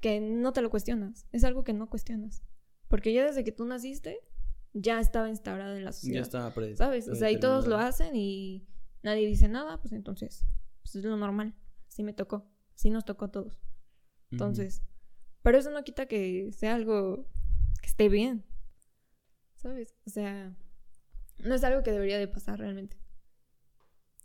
que 0.00 0.20
no 0.20 0.52
te 0.52 0.60
lo 0.60 0.68
cuestionas. 0.70 1.26
Es 1.32 1.44
algo 1.44 1.64
que 1.64 1.72
no 1.72 1.88
cuestionas. 1.88 2.42
Porque 2.88 3.12
ya 3.14 3.24
desde 3.24 3.44
que 3.44 3.52
tú 3.52 3.64
naciste, 3.64 4.20
ya 4.74 5.00
estaba 5.00 5.30
instaurado 5.30 5.74
en 5.76 5.84
la 5.84 5.92
sociedad. 5.92 6.16
Ya 6.16 6.22
está 6.22 6.52
pre- 6.54 6.76
¿Sabes? 6.76 7.08
O 7.08 7.14
sea, 7.14 7.30
y 7.30 7.40
todos 7.40 7.66
lo 7.66 7.78
hacen 7.78 8.14
y 8.14 8.66
nadie 9.02 9.26
dice 9.26 9.48
nada, 9.48 9.80
pues 9.80 9.92
entonces, 9.92 10.44
pues 10.82 10.96
es 10.96 11.04
lo 11.04 11.16
normal. 11.16 11.54
Así 11.88 12.02
me 12.02 12.12
tocó. 12.12 12.46
Así 12.74 12.90
nos 12.90 13.04
tocó 13.04 13.26
a 13.26 13.30
todos. 13.30 13.62
Entonces, 14.30 14.82
pero 15.44 15.58
eso 15.58 15.70
no 15.70 15.84
quita 15.84 16.06
que 16.06 16.50
sea 16.52 16.74
algo 16.74 17.28
que 17.82 17.86
esté 17.86 18.08
bien. 18.08 18.42
¿Sabes? 19.56 19.94
O 20.06 20.10
sea, 20.10 20.56
no 21.38 21.54
es 21.54 21.62
algo 21.64 21.82
que 21.82 21.92
debería 21.92 22.18
de 22.18 22.28
pasar 22.28 22.58
realmente. 22.58 22.96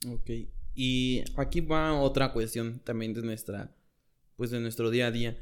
Ok. 0.07 0.29
Y 0.73 1.25
aquí 1.35 1.59
va 1.59 1.99
otra 1.99 2.31
cuestión 2.31 2.79
también 2.79 3.13
de 3.13 3.21
nuestra, 3.21 3.75
pues 4.37 4.49
de 4.49 4.61
nuestro 4.61 4.89
día 4.91 5.07
a 5.07 5.11
día. 5.11 5.37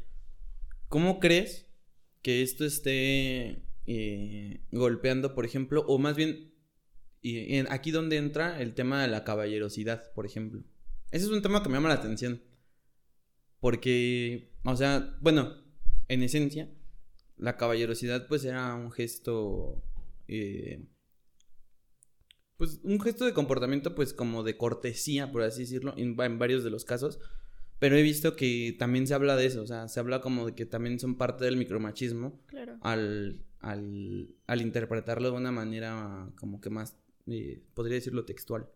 ¿Cómo 0.90 1.20
crees 1.20 1.68
que 2.24 2.42
esto 2.42 2.66
esté 2.66 3.62
eh, 3.86 4.66
golpeando, 4.72 5.36
por 5.36 5.46
ejemplo, 5.46 5.86
o 5.88 6.00
más 6.00 6.16
bien 6.16 6.56
y 7.22 7.58
aquí 7.70 7.92
donde 7.92 8.18
entra 8.18 8.60
el 8.60 8.74
tema 8.74 9.04
de 9.04 9.10
la 9.10 9.24
caballerosidad, 9.24 10.12
por 10.14 10.26
ejemplo? 10.26 10.64
Ese 11.12 11.26
es 11.26 11.32
un 11.32 11.44
tema 11.44 11.62
que 11.62 11.70
me 11.70 11.76
llama 11.76 11.90
la 11.90 11.96
atención. 11.96 12.42
Porque, 13.60 14.54
o 14.64 14.76
sea, 14.76 15.16
bueno, 15.22 15.67
en 16.08 16.24
esencia, 16.24 16.70
la 17.38 17.58
caballerosidad 17.58 18.28
pues 18.28 18.44
era 18.46 18.74
un 18.76 18.92
gesto, 18.92 19.84
eh, 20.28 20.86
pues 22.58 22.80
un 22.84 23.00
gesto 23.00 23.26
de 23.26 23.34
comportamiento 23.34 23.94
pues 23.94 24.14
como 24.14 24.44
de 24.44 24.58
cortesía, 24.58 25.32
por 25.32 25.44
así 25.44 25.62
decirlo, 25.62 25.94
en, 25.98 26.18
va- 26.20 26.26
en 26.26 26.40
varios 26.40 26.64
de 26.64 26.70
los 26.72 26.86
casos. 26.86 27.20
Pero 27.80 27.96
he 27.96 28.02
visto 28.02 28.36
que 28.36 28.76
también 28.80 29.06
se 29.06 29.14
habla 29.14 29.36
de 29.36 29.46
eso, 29.46 29.62
o 29.62 29.68
sea, 29.68 29.88
se 29.88 30.00
habla 30.00 30.20
como 30.20 30.48
de 30.48 30.56
que 30.56 30.66
también 30.66 31.00
son 31.00 31.16
parte 31.16 31.46
del 31.46 31.58
micromachismo 31.58 32.42
Claro. 32.48 32.78
al, 32.82 33.46
al, 33.60 34.30
al 34.48 34.62
interpretarlo 34.62 35.30
de 35.30 35.38
una 35.38 35.52
manera 35.52 36.32
como 36.40 36.60
que 36.60 36.72
más, 36.72 36.98
eh, 37.28 37.62
podría 37.76 37.96
decirlo 37.96 38.26
textual. 38.26 38.68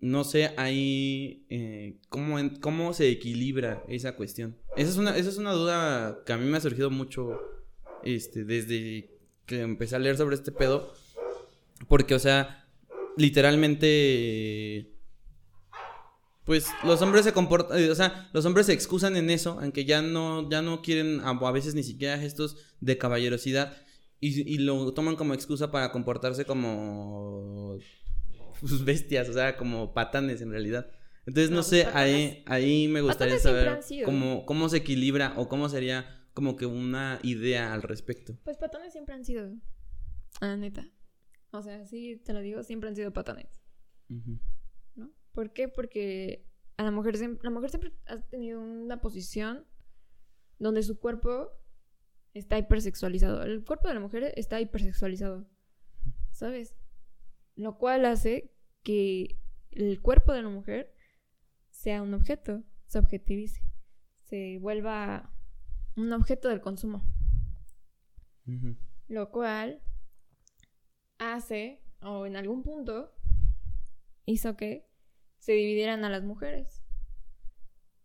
No 0.00 0.24
sé 0.24 0.52
ahí 0.56 1.46
eh, 1.48 1.98
cómo, 2.08 2.36
cómo 2.60 2.92
se 2.92 3.08
equilibra 3.08 3.84
esa 3.88 4.16
cuestión. 4.16 4.56
Esa 4.76 4.90
es, 4.90 4.96
una, 4.96 5.16
esa 5.16 5.28
es 5.28 5.38
una 5.38 5.52
duda 5.52 6.22
que 6.26 6.32
a 6.32 6.38
mí 6.38 6.46
me 6.46 6.56
ha 6.56 6.60
surgido 6.60 6.90
mucho 6.90 7.40
este, 8.02 8.44
desde 8.44 9.18
que 9.46 9.60
empecé 9.60 9.96
a 9.96 10.00
leer 10.00 10.16
sobre 10.16 10.34
este 10.34 10.50
pedo. 10.52 10.92
Porque, 11.88 12.14
o 12.14 12.18
sea, 12.18 12.68
literalmente... 13.16 14.88
Pues 16.44 16.66
los 16.82 17.00
hombres 17.00 17.24
se 17.24 17.32
comportan, 17.32 17.88
o 17.88 17.94
sea, 17.94 18.28
los 18.32 18.44
hombres 18.44 18.66
se 18.66 18.72
excusan 18.72 19.16
en 19.16 19.30
eso, 19.30 19.62
en 19.62 19.70
que 19.70 19.84
ya 19.84 20.02
no, 20.02 20.50
ya 20.50 20.60
no 20.60 20.82
quieren 20.82 21.20
a, 21.20 21.52
veces 21.52 21.76
ni 21.76 21.84
siquiera 21.84 22.18
gestos 22.18 22.56
de 22.80 22.98
caballerosidad 22.98 23.76
y 24.18 24.58
lo 24.58 24.92
toman 24.92 25.14
como 25.14 25.34
excusa 25.34 25.70
para 25.70 25.92
comportarse 25.92 26.44
como 26.44 27.78
pues, 28.62 28.84
bestias, 28.84 29.28
o 29.28 29.32
sea, 29.32 29.56
como 29.56 29.92
patanes 29.92 30.40
en 30.40 30.50
realidad. 30.50 30.90
Entonces, 31.26 31.50
no, 31.50 31.58
No, 31.58 31.62
sé, 31.62 31.82
pues, 31.84 31.94
ahí, 31.94 32.42
ahí 32.46 32.88
me 32.88 33.00
gustaría 33.00 33.36
Patanes 33.36 33.84
saber 33.86 34.04
cómo, 34.04 34.46
cómo 34.46 34.68
se 34.68 34.78
equilibra 34.78 35.34
o 35.36 35.48
cómo 35.48 35.68
sería 35.68 36.26
como 36.34 36.56
que 36.56 36.66
una 36.66 37.18
idea 37.22 37.74
al 37.74 37.82
respecto. 37.82 38.38
Pues 38.44 38.56
patones 38.56 38.92
siempre 38.92 39.14
han 39.14 39.24
sido. 39.24 39.52
Ah, 40.40 40.56
neta. 40.56 40.88
O 41.50 41.62
sea, 41.62 41.84
sí, 41.84 42.20
te 42.24 42.32
lo 42.32 42.40
digo, 42.40 42.62
siempre 42.62 42.88
han 42.88 42.96
sido 42.96 43.12
patones. 43.12 43.62
Ujú. 44.08 44.38
¿no? 44.94 45.10
¿Por 45.32 45.52
qué? 45.52 45.68
Porque 45.68 46.48
a 46.76 46.84
la 46.84 46.90
mujer, 46.90 47.16
la 47.42 47.50
mujer 47.50 47.70
siempre 47.70 47.92
ha 48.06 48.18
tenido 48.22 48.60
una 48.60 49.00
posición 49.00 49.66
donde 50.58 50.82
su 50.82 50.98
cuerpo 50.98 51.50
está 52.34 52.58
hipersexualizado. 52.58 53.42
El 53.42 53.64
cuerpo 53.64 53.88
de 53.88 53.94
la 53.94 54.00
mujer 54.00 54.32
está 54.36 54.60
hipersexualizado, 54.60 55.46
¿sabes? 56.30 56.74
Lo 57.54 57.78
cual 57.78 58.04
hace 58.06 58.52
que 58.82 59.38
el 59.70 60.00
cuerpo 60.00 60.32
de 60.32 60.42
la 60.42 60.48
mujer 60.48 60.94
sea 61.70 62.02
un 62.02 62.14
objeto, 62.14 62.62
se 62.86 62.98
objetivice, 62.98 63.62
se 64.24 64.58
vuelva 64.58 65.32
un 65.96 66.12
objeto 66.12 66.48
del 66.48 66.60
consumo. 66.60 67.04
Lo 69.08 69.30
cual 69.30 69.82
hace, 71.18 71.82
o 72.00 72.26
en 72.26 72.36
algún 72.36 72.62
punto, 72.62 73.14
hizo 74.26 74.56
que 74.56 74.88
se 75.38 75.52
dividieran 75.52 76.04
a 76.04 76.10
las 76.10 76.22
mujeres. 76.22 76.82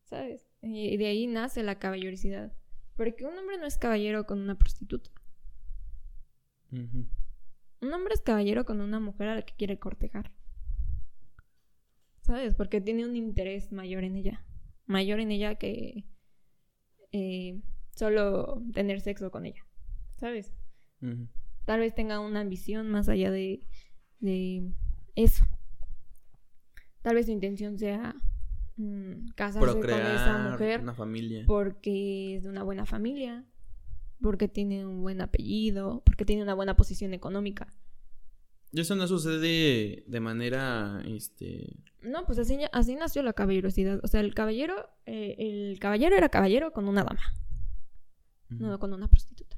¿Sabes? 0.06 0.48
Y 0.62 0.98
de 0.98 1.08
ahí 1.08 1.28
nace 1.28 1.64
la 1.64 1.80
caballerosidad. 1.80 2.54
Porque 2.96 3.26
un 3.26 3.38
hombre 3.38 3.58
no 3.58 3.66
es 3.66 3.78
caballero 3.78 4.26
con 4.26 4.40
una 4.40 4.58
prostituta. 4.58 5.12
Un 7.82 7.94
hombre 7.94 8.14
es 8.14 8.22
caballero 8.22 8.66
con 8.66 8.82
una 8.82 9.00
mujer 9.00 9.30
a 9.30 9.36
la 9.36 9.42
que 9.44 9.56
quiere 9.56 9.80
cortejar. 9.80 10.32
¿Sabes? 12.22 12.56
Porque 12.56 12.82
tiene 12.82 13.06
un 13.06 13.16
interés 13.16 13.72
mayor 13.72 14.04
en 14.04 14.16
ella. 14.16 14.46
Mayor 14.86 15.20
en 15.20 15.32
ella 15.32 15.56
que 15.56 16.06
eh, 17.12 17.62
solo 17.92 18.64
tener 18.74 19.02
sexo 19.02 19.32
con 19.32 19.46
ella. 19.46 19.66
¿Sabes? 20.18 20.54
Tal 21.66 21.80
vez 21.80 21.94
tenga 21.94 22.20
una 22.20 22.42
ambición 22.42 22.90
más 22.90 23.08
allá 23.10 23.32
de, 23.32 23.66
de 24.20 24.74
eso. 25.16 25.46
Tal 27.02 27.16
vez 27.16 27.28
su 27.28 27.32
intención 27.32 27.78
sea 27.78 28.16
mm, 28.76 29.30
casarse 29.36 29.80
con 29.80 29.90
esa 29.90 30.50
mujer 30.52 30.82
una 30.82 30.94
familia. 30.94 31.44
porque 31.46 32.36
es 32.36 32.44
de 32.44 32.50
una 32.50 32.64
buena 32.64 32.86
familia, 32.86 33.46
porque 34.22 34.48
tiene 34.48 34.86
un 34.86 35.02
buen 35.02 35.22
apellido, 35.22 36.02
porque 36.06 36.26
tiene 36.26 36.44
una 36.44 36.54
buena 36.54 36.76
posición 36.76 37.14
económica. 37.14 37.68
Y 38.72 38.82
eso 38.82 38.96
no 38.96 39.08
sucede 39.08 40.04
de 40.08 40.20
manera, 40.20 41.02
este... 41.08 41.74
No, 42.02 42.26
pues 42.26 42.38
así, 42.40 42.60
así 42.74 42.96
nació 42.96 43.24
la 43.24 43.34
caballerosidad. 43.34 44.00
O 44.04 44.08
sea, 44.08 44.20
el 44.22 44.34
caballero, 44.34 44.90
eh, 45.06 45.36
el 45.40 45.80
caballero 45.80 46.16
era 46.16 46.30
caballero 46.30 46.72
con 46.74 46.88
una 46.88 47.04
dama, 47.04 47.22
no 48.50 48.78
con 48.80 48.94
una 48.94 49.08
prostituta. 49.08 49.58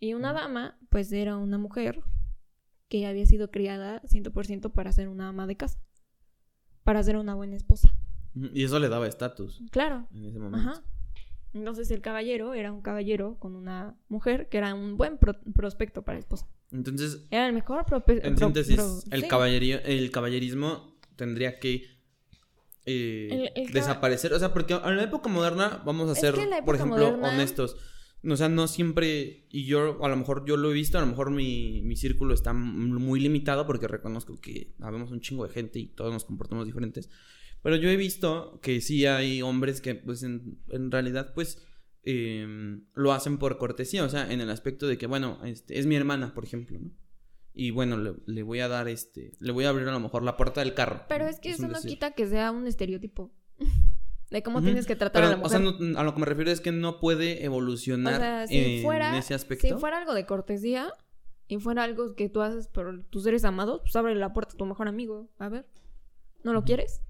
Y 0.00 0.14
una 0.14 0.32
dama, 0.32 0.78
pues 0.90 1.10
era 1.12 1.36
una 1.36 1.58
mujer 1.58 2.02
que 2.88 3.06
había 3.06 3.26
sido 3.26 3.50
criada 3.50 4.00
100% 4.02 4.72
para 4.72 4.92
ser 4.92 5.08
una 5.08 5.28
ama 5.28 5.46
de 5.46 5.56
casa, 5.56 5.80
para 6.84 7.02
ser 7.02 7.16
una 7.16 7.34
buena 7.34 7.56
esposa. 7.56 7.92
Y 8.34 8.64
eso 8.64 8.78
le 8.78 8.88
daba 8.88 9.06
estatus 9.08 9.62
Claro, 9.70 10.06
en 10.12 10.24
ese 10.26 10.38
momento. 10.38 10.68
ajá. 10.70 10.82
Entonces 11.54 11.90
el 11.90 12.00
caballero 12.02 12.54
era 12.54 12.72
un 12.72 12.82
caballero 12.82 13.38
con 13.38 13.54
una 13.56 13.96
mujer 14.08 14.48
que 14.48 14.58
era 14.58 14.74
un 14.74 14.96
buen 14.96 15.18
pro- 15.18 15.40
prospecto 15.54 16.02
para 16.02 16.18
esposa. 16.18 16.46
Entonces, 16.70 17.26
Era 17.30 17.46
el 17.46 17.54
mejor 17.54 17.84
prope- 17.86 18.20
en 18.22 18.34
pro- 18.34 18.46
síntesis, 18.48 18.76
pro- 18.76 19.00
el, 19.10 19.22
sí. 19.22 19.28
caballería, 19.28 19.78
el 19.78 20.10
caballerismo 20.10 20.98
tendría 21.16 21.58
que 21.58 21.96
eh, 22.84 23.28
El- 23.30 23.62
el 23.62 23.66
caba- 23.68 23.74
desaparecer. 23.80 24.32
O 24.32 24.38
sea, 24.38 24.52
porque 24.52 24.74
en 24.74 24.96
la 24.96 25.02
época 25.02 25.28
moderna, 25.28 25.82
vamos 25.84 26.08
a 26.08 26.12
Es 26.12 26.20
ser, 26.20 26.34
por 26.64 26.74
ejemplo, 26.74 26.96
moderna- 26.98 27.28
honestos. 27.28 27.76
O 28.28 28.36
sea, 28.36 28.48
no 28.48 28.66
siempre, 28.66 29.46
y 29.50 29.64
yo 29.66 30.02
a 30.04 30.08
lo 30.08 30.16
mejor 30.16 30.44
yo 30.44 30.56
lo 30.56 30.70
he 30.70 30.74
visto, 30.74 30.98
a 30.98 31.00
lo 31.02 31.06
mejor 31.06 31.30
mi, 31.30 31.82
mi 31.82 31.96
círculo 31.96 32.34
está 32.34 32.52
muy 32.52 33.20
limitado 33.20 33.64
porque 33.66 33.86
reconozco 33.86 34.40
que 34.40 34.74
habemos 34.80 35.12
un 35.12 35.20
chingo 35.20 35.46
de 35.46 35.52
gente 35.52 35.78
y 35.78 35.86
todos 35.86 36.12
nos 36.12 36.24
comportamos 36.24 36.66
diferentes. 36.66 37.08
Pero 37.62 37.76
yo 37.76 37.88
he 37.90 37.96
visto 37.96 38.60
que 38.62 38.80
sí 38.80 39.04
hay 39.06 39.42
hombres 39.42 39.80
que 39.80 39.94
pues 39.94 40.22
en, 40.22 40.60
en 40.70 40.90
realidad 40.90 41.32
pues 41.34 41.64
eh, 42.04 42.78
lo 42.94 43.12
hacen 43.12 43.38
por 43.38 43.58
cortesía, 43.58 44.04
o 44.04 44.08
sea, 44.08 44.32
en 44.32 44.40
el 44.40 44.50
aspecto 44.50 44.86
de 44.86 44.96
que, 44.96 45.06
bueno, 45.06 45.38
este, 45.44 45.78
es 45.78 45.86
mi 45.86 45.96
hermana, 45.96 46.32
por 46.34 46.44
ejemplo, 46.44 46.78
¿no? 46.78 46.90
Y 47.52 47.70
bueno, 47.72 47.96
le, 47.96 48.14
le 48.26 48.42
voy 48.44 48.60
a 48.60 48.68
dar 48.68 48.88
este, 48.88 49.32
le 49.40 49.50
voy 49.52 49.64
a 49.64 49.70
abrir 49.70 49.88
a 49.88 49.92
lo 49.92 49.98
mejor 50.00 50.22
la 50.22 50.36
puerta 50.36 50.60
del 50.60 50.74
carro. 50.74 51.02
Pero 51.08 51.26
es 51.26 51.40
que 51.40 51.50
eso 51.50 51.66
no 51.66 51.74
decir. 51.74 51.90
quita 51.90 52.12
que 52.12 52.26
sea 52.28 52.52
un 52.52 52.66
estereotipo 52.68 53.32
de 54.30 54.42
cómo 54.44 54.62
tienes 54.62 54.86
que 54.86 54.94
tratar 54.94 55.22
Pero, 55.24 55.34
a 55.34 55.36
la 55.38 55.42
o 55.44 55.48
sea, 55.48 55.58
mujer. 55.58 55.80
no- 55.80 55.98
a 55.98 56.04
lo 56.04 56.14
que 56.14 56.20
me 56.20 56.26
refiero 56.26 56.50
es 56.52 56.60
que 56.60 56.70
no 56.70 57.00
puede 57.00 57.38
O 57.40 57.44
evolucionar 57.46 58.20
sea, 58.20 58.46
si 58.46 58.56
en 58.56 58.82
fuera, 58.84 59.18
ese 59.18 59.34
aspecto. 59.34 59.66
si 59.66 59.74
fuera 59.74 59.98
algo 59.98 60.14
de 60.14 60.24
cortesía 60.24 60.92
y 61.48 61.58
fuera 61.58 61.82
algo 61.82 62.14
que 62.14 62.28
tú 62.28 62.42
haces 62.42 62.68
por 62.68 63.02
tus 63.10 63.24
seres 63.24 63.44
amados, 63.44 63.80
pues 63.82 63.96
abre 63.96 64.14
la 64.14 64.32
puerta 64.32 64.54
a 64.54 64.56
tu 64.56 64.64
mejor 64.64 64.86
amigo. 64.86 65.28
A 65.38 65.48
ver, 65.48 65.66
¿no 66.44 66.52
lo 66.52 66.62
quieres? 66.62 67.00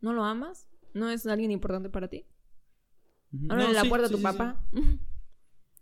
¿No 0.00 0.12
lo 0.12 0.24
amas? 0.24 0.68
¿No 0.94 1.10
es 1.10 1.26
alguien 1.26 1.50
importante 1.50 1.90
para 1.90 2.08
ti? 2.08 2.24
Ábrele 3.48 3.68
No, 3.68 3.72
la 3.74 3.82
sí, 3.82 3.88
puerta 3.88 4.08
sí, 4.08 4.12
a 4.12 4.16
tu 4.16 4.18
sí, 4.18 4.22
papá. 4.22 4.64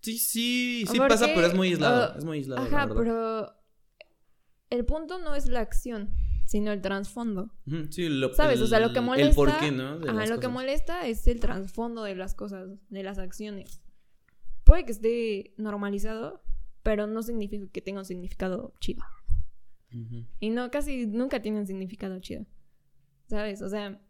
Sí, 0.01 0.19
sí, 0.19 0.85
sí 0.91 0.99
pasa, 0.99 1.27
pero 1.35 1.47
es 1.47 1.55
muy 1.55 1.69
aislado. 1.69 2.15
uh, 2.15 2.19
es 2.19 2.25
muy 2.25 2.39
aislado. 2.39 2.69
la 2.69 2.83
Ajá, 2.83 2.95
pero 2.95 3.53
el 4.71 4.85
punto 4.85 5.19
no 5.19 5.35
es 5.35 5.49
la 5.49 5.61
acción, 5.61 6.11
sino 6.47 6.73
el 6.73 6.81
trasfondo. 6.81 7.51
Sí, 7.91 8.09
lo, 8.09 8.33
¿Sabes? 8.35 8.61
O 8.61 8.67
sea, 8.67 8.81
lo 8.81 8.93
que 8.93 9.01
molesta. 9.01 9.29
El 9.31 9.35
por 9.35 9.59
qué, 9.59 9.71
¿no? 9.73 9.99
De 9.99 10.11
ajá, 10.11 10.27
lo 10.27 10.39
que 10.41 10.49
molesta 10.49 11.07
es 11.07 11.27
el 11.27 11.41
trasfondo 11.41 12.03
de 12.05 12.15
las 12.15 12.35
cosas, 12.35 12.69
de 12.89 13.03
las 13.03 13.19
acciones. 13.19 13.83
Puede 14.65 14.85
que 14.85 14.93
esté 14.93 15.55
normalizado, 15.57 16.43
pero 16.83 17.07
no 17.07 17.23
significa 17.23 17.67
que 17.73 17.81
tenga 17.83 18.01
un 18.01 18.05
significado 18.07 18.75
chido. 18.81 19.05
Y 20.41 20.51
no, 20.51 20.71
casi 20.71 21.07
nunca 21.07 21.41
tiene 21.41 21.59
un 21.61 21.67
significado 21.67 22.19
chido. 22.21 22.45
¿Sabes? 23.29 23.63
O 23.63 23.69
sea, 23.69 24.01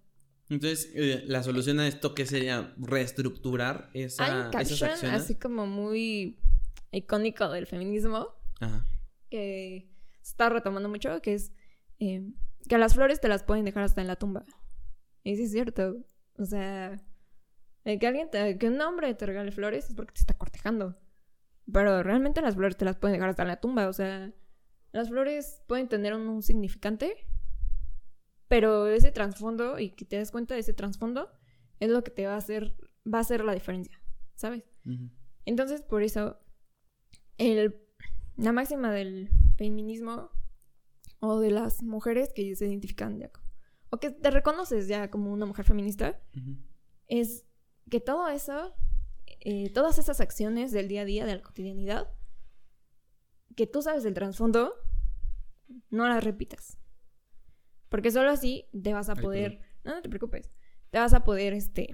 Entonces, 0.49 0.91
eh, 0.95 1.25
la 1.27 1.43
solución 1.43 1.81
a 1.81 1.89
esto, 1.89 2.15
¿qué 2.15 2.25
sería? 2.27 2.73
Reestructurar 2.79 3.91
esa, 3.95 4.49
hay 4.51 4.63
esas 4.63 4.83
acciones. 4.83 5.23
así 5.23 5.35
como 5.35 5.67
muy 5.67 6.39
icónico 6.93 7.49
del 7.51 7.67
feminismo 7.67 8.29
Ajá. 8.61 8.87
que 9.29 9.89
se 10.23 10.31
está 10.31 10.49
retomando 10.49 10.89
mucho, 10.89 11.21
que 11.21 11.35
es 11.35 11.53
eh, 11.99 12.31
que 12.69 12.79
las 12.79 12.95
flores 12.95 13.21
te 13.21 13.29
las 13.29 13.43
pueden 13.43 13.65
dejar 13.65 13.83
hasta 13.83 14.01
en 14.01 14.07
la 14.07 14.17
tumba. 14.17 14.45
Y 15.25 15.37
sí 15.37 15.45
es 15.45 15.53
cierto. 15.53 15.97
O 16.39 16.45
sea, 16.45 16.97
que 17.85 18.07
alguien 18.07 18.31
te- 18.31 18.59
que 18.59 18.69
un 18.69 18.81
hombre 18.81 19.15
te 19.15 19.27
regale 19.27 19.51
flores 19.51 19.89
es 19.89 19.95
porque 19.95 20.13
te 20.15 20.21
está 20.21 20.35
cortejando. 20.35 20.97
Pero 21.73 22.03
realmente 22.05 22.41
las 22.41 22.55
flores 22.55 22.77
te 22.77 22.85
las 22.85 22.97
pueden 22.97 23.15
dejar 23.15 23.31
hasta 23.31 23.43
en 23.43 23.49
la 23.49 23.61
tumba. 23.61 23.89
O 23.89 23.93
sea, 23.93 24.33
las 24.93 25.09
flores 25.09 25.63
pueden 25.67 25.89
tener 25.89 26.15
un, 26.15 26.29
un 26.29 26.43
significante, 26.43 27.27
Pero 28.49 28.87
ese 28.87 29.11
trasfondo 29.11 29.79
y 29.79 29.91
que 29.91 30.05
te 30.05 30.17
des 30.17 30.31
cuenta 30.31 30.55
de 30.55 30.61
ese 30.61 30.73
trasfondo 30.73 31.31
es 31.81 31.91
lo 31.91 32.03
que 32.05 32.11
te 32.11 32.27
va 32.27 32.35
a 32.35 32.39
hacer, 32.39 32.77
va 33.13 33.19
a 33.19 33.23
hacer 33.23 33.45
la 33.45 33.53
diferencia, 33.53 34.01
¿sabes? 34.35 34.65
Entonces, 35.45 35.83
por 35.83 36.03
eso, 36.03 36.39
el, 37.39 37.83
la 38.37 38.53
máxima 38.53 38.93
del 38.93 39.31
feminismo 39.57 40.31
o 41.21 41.41
de 41.41 41.51
las 41.51 41.83
mujeres 41.83 42.33
que 42.33 42.55
se 42.55 42.67
identifican 42.67 43.19
ya 43.19 43.31
o 43.91 43.99
que 43.99 44.11
te 44.11 44.31
reconoces 44.31 44.89
ya 44.89 45.11
como 45.11 45.33
una 45.33 45.47
mujer 45.47 45.65
feminista, 45.65 46.21
es 47.07 47.47
que 47.91 48.01
todo 48.01 48.29
eso, 48.29 48.75
eh, 49.41 49.71
todas 49.73 49.99
esas 49.99 50.21
acciones 50.21 50.73
del 50.73 50.89
día 50.89 51.03
a 51.03 51.05
día, 51.05 51.27
de 51.27 51.37
la 51.37 51.43
cotidianidad, 51.43 52.13
que 53.55 53.67
tú 53.67 53.83
sabes 53.83 54.03
del 54.03 54.15
trasfondo, 54.15 54.73
no 55.91 56.07
las 56.09 56.23
repitas. 56.23 56.79
Porque 57.89 58.11
solo 58.11 58.31
así 58.31 58.67
te 58.83 58.93
vas 58.93 59.09
a 59.09 59.13
Ay, 59.13 59.23
poder, 59.23 59.61
no, 59.85 59.95
no 59.95 60.03
te 60.03 60.09
preocupes, 60.09 60.51
te 60.91 60.99
vas 60.99 61.15
a 61.15 61.25
poder, 61.25 61.53
este, 61.53 61.89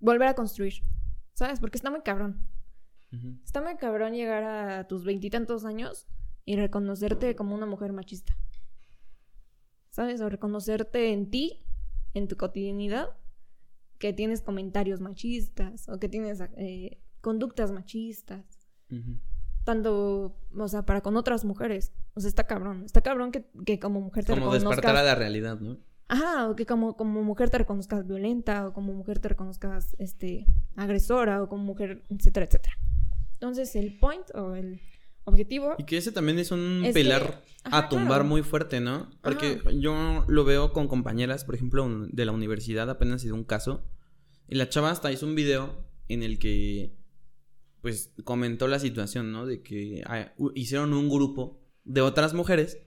volver 0.00 0.28
a 0.28 0.34
construir, 0.34 0.74
¿sabes? 1.34 1.60
Porque 1.60 1.76
está 1.76 1.90
muy 1.90 2.02
cabrón. 2.02 2.46
Está 3.42 3.62
muy 3.62 3.76
cabrón 3.76 4.12
llegar 4.12 4.44
a 4.44 4.86
tus 4.86 5.04
veintitantos 5.04 5.64
años 5.64 6.06
y 6.44 6.56
reconocerte 6.56 7.34
como 7.34 7.54
una 7.54 7.64
mujer 7.64 7.92
machista. 7.92 8.36
¿Sabes? 9.88 10.20
O 10.20 10.28
reconocerte 10.28 11.10
en 11.12 11.30
ti, 11.30 11.64
en 12.12 12.28
tu 12.28 12.36
cotidianidad, 12.36 13.16
que 13.98 14.12
tienes 14.12 14.42
comentarios 14.42 15.00
machistas 15.00 15.88
o 15.88 15.98
que 15.98 16.08
tienes 16.08 16.42
eh, 16.56 17.00
conductas 17.20 17.72
machistas. 17.72 18.68
Tanto, 19.68 20.34
o 20.56 20.68
sea, 20.68 20.86
para 20.86 21.02
con 21.02 21.14
otras 21.18 21.44
mujeres. 21.44 21.92
O 22.14 22.20
sea, 22.20 22.28
está 22.28 22.46
cabrón. 22.46 22.84
Está 22.86 23.02
cabrón 23.02 23.32
que, 23.32 23.44
que 23.66 23.78
como 23.78 24.00
mujer 24.00 24.24
te 24.24 24.32
Como 24.32 24.50
despertar 24.54 24.78
a 24.78 24.80
reconozcas. 24.80 25.04
la 25.04 25.14
realidad, 25.14 25.60
¿no? 25.60 25.76
Ajá, 26.08 26.48
o 26.48 26.56
que 26.56 26.64
como, 26.64 26.96
como 26.96 27.22
mujer 27.22 27.50
te 27.50 27.58
reconozcas 27.58 28.06
violenta, 28.06 28.66
o 28.66 28.72
como 28.72 28.94
mujer 28.94 29.18
te 29.18 29.28
reconozcas 29.28 29.94
este, 29.98 30.46
agresora, 30.74 31.42
o 31.42 31.50
como 31.50 31.64
mujer, 31.64 32.02
etcétera, 32.08 32.46
etcétera. 32.46 32.76
Entonces, 33.34 33.76
el 33.76 33.98
point 33.98 34.24
o 34.34 34.54
el 34.54 34.80
objetivo. 35.24 35.74
Y 35.76 35.84
que 35.84 35.98
ese 35.98 36.12
también 36.12 36.38
es 36.38 36.50
un 36.50 36.80
Es 36.86 36.94
que- 36.94 37.02
pilar 37.02 37.42
ajá, 37.64 37.76
a 37.76 37.88
tumbar 37.90 38.06
claro. 38.20 38.24
muy 38.24 38.42
fuerte, 38.42 38.80
¿no? 38.80 39.10
Porque 39.20 39.60
yo 39.78 40.24
lo 40.28 40.44
veo 40.44 40.72
con 40.72 40.88
compañeras, 40.88 41.44
por 41.44 41.54
ejemplo, 41.54 41.86
de 42.08 42.24
la 42.24 42.32
universidad, 42.32 42.88
apenas 42.88 43.20
sido 43.20 43.34
un 43.34 43.44
caso. 43.44 43.84
Y 44.48 44.54
la 44.54 44.70
chava 44.70 44.90
hasta 44.90 45.12
hizo 45.12 45.26
un 45.26 45.34
video 45.34 45.84
en 46.08 46.22
el 46.22 46.38
que, 46.38 46.96
pues, 47.82 48.12
comentó 48.24 48.68
la 48.68 48.78
situación, 48.78 49.32
¿no? 49.32 49.46
De 49.46 49.62
que 49.62 50.02
ah, 50.06 50.32
hicieron 50.54 50.92
un 50.92 51.08
grupo 51.08 51.60
de 51.84 52.00
otras 52.00 52.34
mujeres 52.34 52.78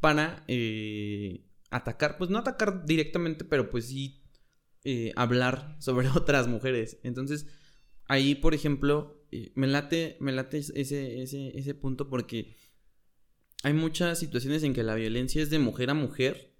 para 0.00 0.44
eh, 0.48 1.46
atacar, 1.70 2.18
pues 2.18 2.30
no 2.30 2.38
atacar 2.38 2.84
directamente, 2.84 3.44
pero 3.44 3.70
pues 3.70 3.86
sí 3.86 4.22
eh, 4.84 5.12
hablar 5.16 5.76
sobre 5.78 6.08
otras 6.16 6.48
mujeres. 6.48 6.98
Entonces, 7.02 7.46
ahí, 8.06 8.34
por 8.34 8.54
ejemplo, 8.54 9.24
eh, 9.30 9.52
me 9.54 9.66
late, 9.66 10.16
me 10.20 10.32
late 10.32 10.58
ese, 10.58 11.22
ese, 11.22 11.56
ese 11.56 11.74
punto 11.74 12.08
porque 12.08 12.56
hay 13.62 13.72
muchas 13.72 14.18
situaciones 14.18 14.62
en 14.64 14.74
que 14.74 14.82
la 14.82 14.94
violencia 14.94 15.42
es 15.42 15.50
de 15.50 15.58
mujer 15.58 15.90
a 15.90 15.94
mujer 15.94 16.52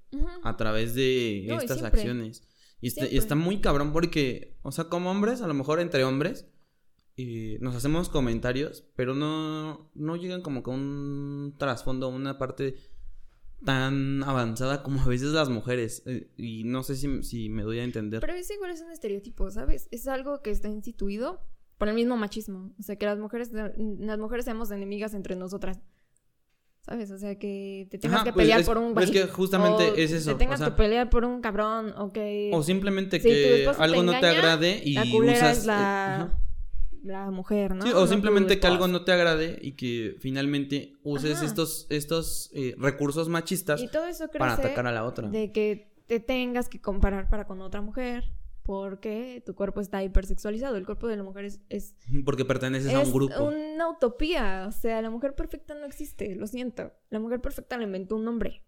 a 0.42 0.56
través 0.56 0.94
de 0.94 1.46
No, 1.48 1.60
estas 1.60 1.82
acciones. 1.82 2.42
Y 2.80 2.88
está, 2.88 3.06
y 3.08 3.16
está 3.16 3.34
muy 3.34 3.60
cabrón 3.60 3.92
porque, 3.92 4.58
o 4.62 4.72
sea, 4.72 4.84
como 4.84 5.10
hombres, 5.10 5.40
a 5.40 5.46
lo 5.46 5.54
mejor 5.54 5.80
entre 5.80 6.04
hombres, 6.04 6.46
eh, 7.16 7.58
nos 7.60 7.74
hacemos 7.74 8.08
comentarios, 8.08 8.84
pero 8.96 9.14
no, 9.14 9.90
no 9.94 10.16
llegan 10.16 10.42
como 10.42 10.62
con 10.62 10.74
un 10.74 11.54
trasfondo, 11.58 12.08
una 12.08 12.38
parte 12.38 12.74
tan 13.64 14.22
avanzada 14.24 14.82
como 14.82 15.00
a 15.02 15.06
veces 15.06 15.28
las 15.32 15.48
mujeres. 15.48 16.02
Eh, 16.06 16.30
y 16.36 16.64
no 16.64 16.82
sé 16.82 16.96
si, 16.96 17.22
si 17.22 17.48
me 17.48 17.62
doy 17.62 17.78
a 17.78 17.84
entender. 17.84 18.20
Pero 18.20 18.34
ese 18.34 18.54
igual 18.54 18.70
es 18.72 18.80
un 18.80 18.90
estereotipo, 18.90 19.50
¿sabes? 19.50 19.88
Es 19.90 20.08
algo 20.08 20.42
que 20.42 20.50
está 20.50 20.68
instituido 20.68 21.40
por 21.78 21.88
el 21.88 21.94
mismo 21.94 22.16
machismo. 22.16 22.74
O 22.78 22.82
sea, 22.82 22.96
que 22.96 23.06
las 23.06 23.18
mujeres, 23.18 23.50
las 23.52 24.18
mujeres 24.18 24.44
seamos 24.44 24.70
enemigas 24.70 25.14
entre 25.14 25.36
nosotras. 25.36 25.78
¿Sabes? 26.84 27.12
O 27.12 27.18
sea, 27.18 27.38
que 27.38 27.86
te 27.92 27.98
tengas 27.98 28.16
Ajá, 28.16 28.24
que 28.24 28.32
pues 28.32 28.42
pelear 28.42 28.60
es- 28.60 28.66
por 28.66 28.76
un 28.78 28.92
pues 28.94 29.04
es 29.06 29.12
que 29.12 29.26
justamente 29.28 29.90
o 29.92 29.94
es 29.94 30.10
eso, 30.10 30.32
Te 30.32 30.38
tengas 30.38 30.60
o 30.60 30.64
sea- 30.64 30.72
que 30.72 30.82
pelear 30.82 31.08
por 31.10 31.24
un 31.24 31.40
cabrón, 31.40 31.94
o 31.96 32.12
que 32.12 32.50
O 32.52 32.64
simplemente 32.64 33.20
que 33.20 33.68
algo 33.78 34.02
no 34.02 34.10
te 34.18 34.26
agrade 34.26 34.82
y 34.84 34.94
la 34.94 35.04
culera 35.08 35.36
usas... 35.38 35.58
es 35.58 35.62
eh, 35.62 35.66
la, 35.68 36.14
ajá. 36.16 36.38
La 37.02 37.30
mujer, 37.30 37.74
¿no? 37.74 37.84
Sí, 37.84 37.92
o 37.92 38.06
simplemente 38.06 38.60
que 38.60 38.66
algo 38.66 38.88
no 38.88 39.04
te 39.04 39.12
agrade 39.12 39.58
y 39.60 39.72
que 39.72 40.16
finalmente 40.20 40.94
uses 41.02 41.36
Ajá. 41.38 41.46
estos, 41.46 41.86
estos 41.90 42.50
eh, 42.54 42.74
recursos 42.78 43.28
machistas 43.28 43.80
Y 43.82 43.88
todo 43.88 44.06
eso 44.06 44.24
crece 44.26 44.38
para 44.38 44.54
atacar 44.54 44.86
a 44.86 44.92
la 44.92 45.04
otra. 45.04 45.28
de 45.28 45.52
que 45.52 45.92
te 46.06 46.20
tengas 46.20 46.68
que 46.68 46.80
comparar 46.80 47.28
para 47.28 47.46
con 47.46 47.60
otra 47.60 47.80
mujer 47.80 48.24
porque 48.62 49.42
tu 49.44 49.54
cuerpo 49.54 49.80
está 49.80 50.02
hipersexualizado. 50.04 50.76
El 50.76 50.86
cuerpo 50.86 51.08
de 51.08 51.16
la 51.16 51.24
mujer 51.24 51.44
es, 51.46 51.60
es 51.68 51.96
Porque 52.24 52.44
perteneces 52.44 52.94
a 52.94 52.98
un 53.00 53.06
es 53.06 53.12
grupo. 53.12 53.44
una 53.44 53.88
utopía. 53.88 54.66
O 54.68 54.72
sea, 54.72 55.02
la 55.02 55.10
mujer 55.10 55.34
perfecta 55.34 55.74
no 55.74 55.84
existe, 55.84 56.36
lo 56.36 56.46
siento. 56.46 56.92
La 57.10 57.18
mujer 57.18 57.40
perfecta 57.40 57.76
la 57.76 57.84
inventó 57.84 58.16
un 58.16 58.28
hombre. 58.28 58.62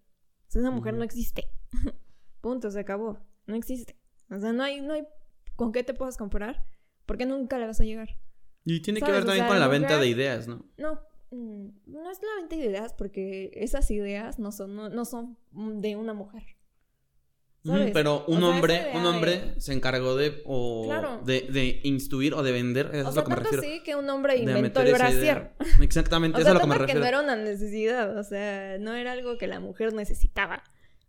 O 0.49 0.51
sea, 0.51 0.63
esa 0.63 0.71
mujer 0.71 0.95
no 0.95 1.05
existe. 1.05 1.49
Punto, 2.41 2.71
se 2.71 2.81
acabó. 2.81 3.21
No 3.47 3.55
existe. 3.55 3.97
O 4.31 4.39
sea, 4.39 4.53
no 4.53 4.63
hay, 4.65 4.81
no 4.81 4.95
hay 4.95 5.07
con 5.55 5.71
qué 5.71 5.85
te 5.85 5.95
puedas 5.95 6.17
comparar 6.17 6.65
porque 7.07 7.27
nunca 7.27 7.59
le 7.59 7.67
vas 7.67 7.81
a 7.81 7.85
llegar. 7.85 8.19
Y 8.65 8.81
tiene 8.81 9.01
que 9.01 9.11
ver 9.11 9.23
O 9.23 9.27
también 9.27 9.45
sea, 9.45 9.49
con 9.49 9.61
la 9.61 9.69
venta 9.69 9.99
de 9.99 10.07
ideas, 10.09 10.49
¿no? 10.49 10.65
No, 10.79 11.01
mm, 11.31 11.69
no 11.87 12.11
es 12.11 12.19
la 12.23 12.41
venta 12.41 12.57
de 12.57 12.65
ideas 12.65 12.95
porque 12.95 13.51
esas 13.55 13.91
ideas 13.91 14.39
no 14.39 14.53
son, 14.53 14.75
no, 14.75 14.89
no 14.89 15.05
son 15.05 15.37
de 15.53 15.97
una 15.97 16.15
mujer. 16.15 16.43
¿Sabes? 17.65 17.93
Pero 17.95 18.27
un 18.27 18.37
O 18.37 18.41
sea, 18.41 18.49
esa 18.49 18.57
hombre, 18.57 18.91
un 18.95 19.03
de- 19.05 19.09
hombre 19.09 19.55
se 19.61 19.73
encargó 19.73 20.17
de 20.17 20.43
o 20.45 20.85
Claro. 20.85 21.23
de, 21.25 21.43
de 21.51 21.81
instruir 21.85 22.35
o 22.35 22.43
de 22.43 22.53
vender, 22.53 22.91
eso 22.93 23.07
O 23.07 23.09
es 23.09 23.15
sea, 23.15 23.23
lo 23.23 23.25
que 23.29 23.31
me 23.35 23.41
refiero. 23.41 23.63
sí 23.63 23.83
que 23.83 23.97
un 23.97 24.09
hombre 24.11 24.37
inventó 24.37 24.83
el 24.83 24.93
brasier. 24.93 25.55
Exactamente, 25.81 26.37
O 26.37 26.41
eso 26.41 26.45
sea, 26.51 26.53
es 26.53 26.55
lo 26.55 26.61
que 26.61 26.67
me 26.67 26.75
tanto 26.75 26.87
que 26.87 26.93
refiero. 26.95 27.01
no 27.01 27.07
era 27.07 27.21
una 27.23 27.37
necesidad, 27.43 28.19
o 28.19 28.23
sea, 28.23 28.77
no 28.79 28.93
era 28.95 29.13
algo 29.13 29.39
que 29.39 29.47
la 29.47 29.61
mujer 29.61 29.95
necesitaba. 29.95 30.63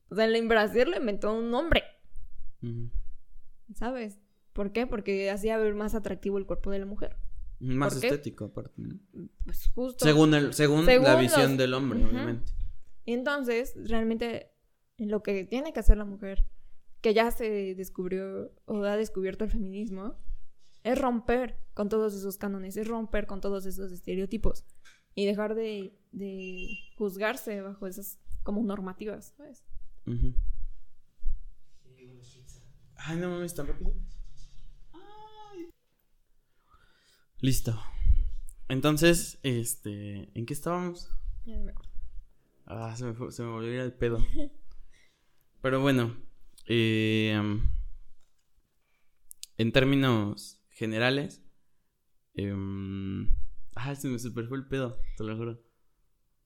O 0.09 0.15
sea, 0.15 0.23
el 0.25 0.47
brasier 0.47 0.87
lo 0.87 0.95
inventó 0.97 1.33
un 1.33 1.53
hombre. 1.53 1.83
¿sabes? 3.75 4.19
¿Por 4.53 4.71
qué? 4.71 4.87
Porque 4.87 5.29
hacía 5.29 5.57
ver 5.57 5.73
más 5.73 5.95
atractivo 5.95 6.37
el 6.37 6.45
cuerpo 6.45 6.71
de 6.71 6.79
la 6.79 6.85
mujer. 6.85 7.17
Más 7.59 7.95
estético, 7.95 8.45
aparte. 8.45 8.81
¿no? 8.81 8.99
Pues 9.43 9.69
justo. 9.73 10.03
Según, 10.05 10.33
el, 10.33 10.53
según, 10.53 10.85
Según 10.85 11.05
la 11.05 11.15
visión 11.15 11.51
los- 11.51 11.57
del 11.57 11.73
hombre, 11.73 12.03
obviamente. 12.05 12.51
Y 13.05 13.13
entonces, 13.13 13.73
realmente, 13.87 14.51
lo 14.97 15.21
que 15.23 15.43
tiene 15.45 15.71
que 15.73 15.79
hacer 15.79 15.97
la 15.97 16.05
mujer, 16.05 16.45
que 17.01 17.13
ya 17.13 17.31
se 17.31 17.75
descubrió 17.75 18.51
o 18.65 18.83
ha 18.83 18.97
descubierto 18.97 19.43
el 19.43 19.51
feminismo, 19.51 20.17
es 20.83 20.99
romper 20.99 21.57
con 21.73 21.89
todos 21.89 22.13
esos 22.13 22.37
cánones, 22.37 22.77
es 22.77 22.87
romper 22.87 23.25
con 23.27 23.41
todos 23.41 23.65
esos 23.65 23.91
estereotipos 23.91 24.65
y 25.15 25.25
dejar 25.25 25.55
de, 25.55 25.97
de 26.11 26.67
juzgarse 26.97 27.61
bajo 27.61 27.87
esas 27.87 28.19
como 28.43 28.61
normativas, 28.63 29.33
¿sabes? 29.37 29.63
Ujú. 30.05 30.33
Ay, 32.97 33.17
no 33.17 33.29
mames, 33.29 33.53
tan 33.53 33.67
rápido. 33.67 33.93
Listo. 37.39 37.79
Entonces, 38.69 39.39
este, 39.43 40.29
¿en 40.37 40.45
qué 40.45 40.53
estábamos? 40.53 41.09
Ya 41.45 41.57
no 41.57 41.65
me 41.65 41.71
acuerdo. 41.71 41.91
Ah, 42.65 42.95
se 42.95 43.05
me, 43.05 43.13
fue- 43.13 43.31
se 43.31 43.43
me 43.43 43.49
volvió 43.51 43.71
a 43.71 43.75
ir 43.75 43.81
el 43.81 43.93
pedo. 43.93 44.17
Pero 45.61 45.81
bueno, 45.81 46.15
eh, 46.67 47.35
en 49.57 49.71
términos 49.71 50.61
generales, 50.69 51.41
em, 52.35 53.35
ah, 53.75 53.95
se 53.95 54.07
me 54.07 54.19
super 54.19 54.47
fue 54.47 54.57
el 54.57 54.67
pedo, 54.67 54.99
te 55.17 55.23
lo 55.23 55.35
juro. 55.37 55.61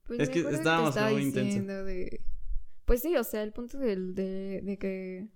Pues 0.07 0.21
Es 0.21 0.29
que 0.29 0.39
estábamos 0.49 0.95
muy 0.97 1.21
intenso. 1.23 1.45
diciendo 1.59 1.83
de... 1.85 2.23
Pues 2.85 3.01
sí, 3.01 3.15
o 3.15 3.23
sea, 3.23 3.43
el 3.43 3.53
punto 3.53 3.77
del- 3.77 4.15
de, 4.15 4.61
de 4.63 4.77
que 4.77 5.29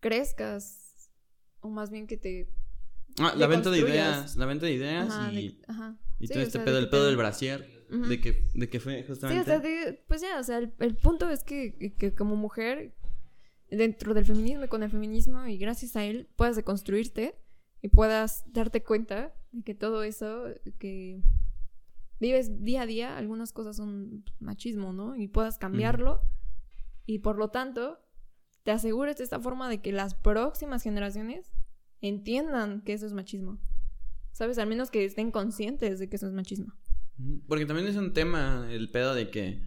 crezcas, 0.00 1.10
o 1.60 1.68
más 1.70 1.90
bien 1.90 2.06
que 2.06 2.16
te... 2.16 2.48
Ah, 3.18 3.34
la 3.36 3.46
venta 3.46 3.70
de 3.70 3.78
ideas, 3.78 4.36
la 4.36 4.46
venta 4.46 4.66
de 4.66 4.72
ideas 4.72 5.08
Ajá, 5.10 5.32
y, 5.32 5.48
de- 5.50 5.64
ajá. 5.68 5.96
y 6.18 6.26
Sí, 6.26 6.32
todo 6.34 6.42
este 6.42 6.58
sea, 6.58 6.64
pedo, 6.64 6.78
el 6.78 6.88
pedo 6.90 7.02
te- 7.02 7.06
del 7.08 7.16
brasier, 7.16 7.86
de 8.08 8.20
que, 8.20 8.48
de 8.54 8.68
que 8.68 8.80
fue 8.80 8.98
Sí, 8.98 9.04
o 9.04 9.06
justamente. 9.06 9.44
sea, 9.44 9.58
de- 9.60 10.04
pues 10.08 10.20
ya, 10.20 10.40
o 10.40 10.42
sea, 10.42 10.58
el, 10.58 10.72
el 10.80 10.96
punto 10.96 11.28
es 11.30 11.44
que, 11.44 11.94
que 11.98 12.14
como 12.14 12.34
mujer, 12.36 12.94
dentro 13.70 14.14
del 14.14 14.24
feminismo 14.24 14.64
y 14.64 14.68
con 14.68 14.82
el 14.82 14.90
feminismo, 14.90 15.46
y 15.46 15.58
gracias 15.58 15.94
a 15.96 16.04
él, 16.04 16.28
puedas 16.36 16.56
deconstruirte 16.56 17.36
y 17.82 17.88
puedas 17.88 18.44
darte 18.52 18.82
cuenta 18.82 19.32
de 19.52 19.62
que 19.62 19.74
todo 19.74 20.02
eso 20.02 20.46
que 20.78 21.22
vives 22.20 22.62
día 22.64 22.82
a 22.82 22.86
día, 22.86 23.16
algunas 23.16 23.52
cosas 23.52 23.76
son 23.76 24.24
machismo, 24.40 24.92
¿no? 24.92 25.14
Y 25.16 25.28
puedas 25.28 25.58
cambiarlo 25.58 26.20
y 27.06 27.18
por 27.20 27.36
lo 27.36 27.48
tanto 27.50 28.00
te 28.62 28.70
asegures 28.70 29.18
de 29.18 29.24
esta 29.24 29.38
forma 29.40 29.68
de 29.68 29.82
que 29.82 29.92
las 29.92 30.14
próximas 30.14 30.82
generaciones 30.82 31.52
entiendan 32.08 32.82
que 32.82 32.92
eso 32.92 33.06
es 33.06 33.12
machismo. 33.12 33.58
¿Sabes? 34.32 34.58
Al 34.58 34.66
menos 34.66 34.90
que 34.90 35.04
estén 35.04 35.30
conscientes 35.30 35.98
de 35.98 36.08
que 36.08 36.16
eso 36.16 36.26
es 36.26 36.32
machismo. 36.32 36.74
Porque 37.46 37.66
también 37.66 37.86
es 37.86 37.96
un 37.96 38.12
tema 38.12 38.66
el 38.70 38.90
pedo 38.90 39.14
de 39.14 39.30
que 39.30 39.62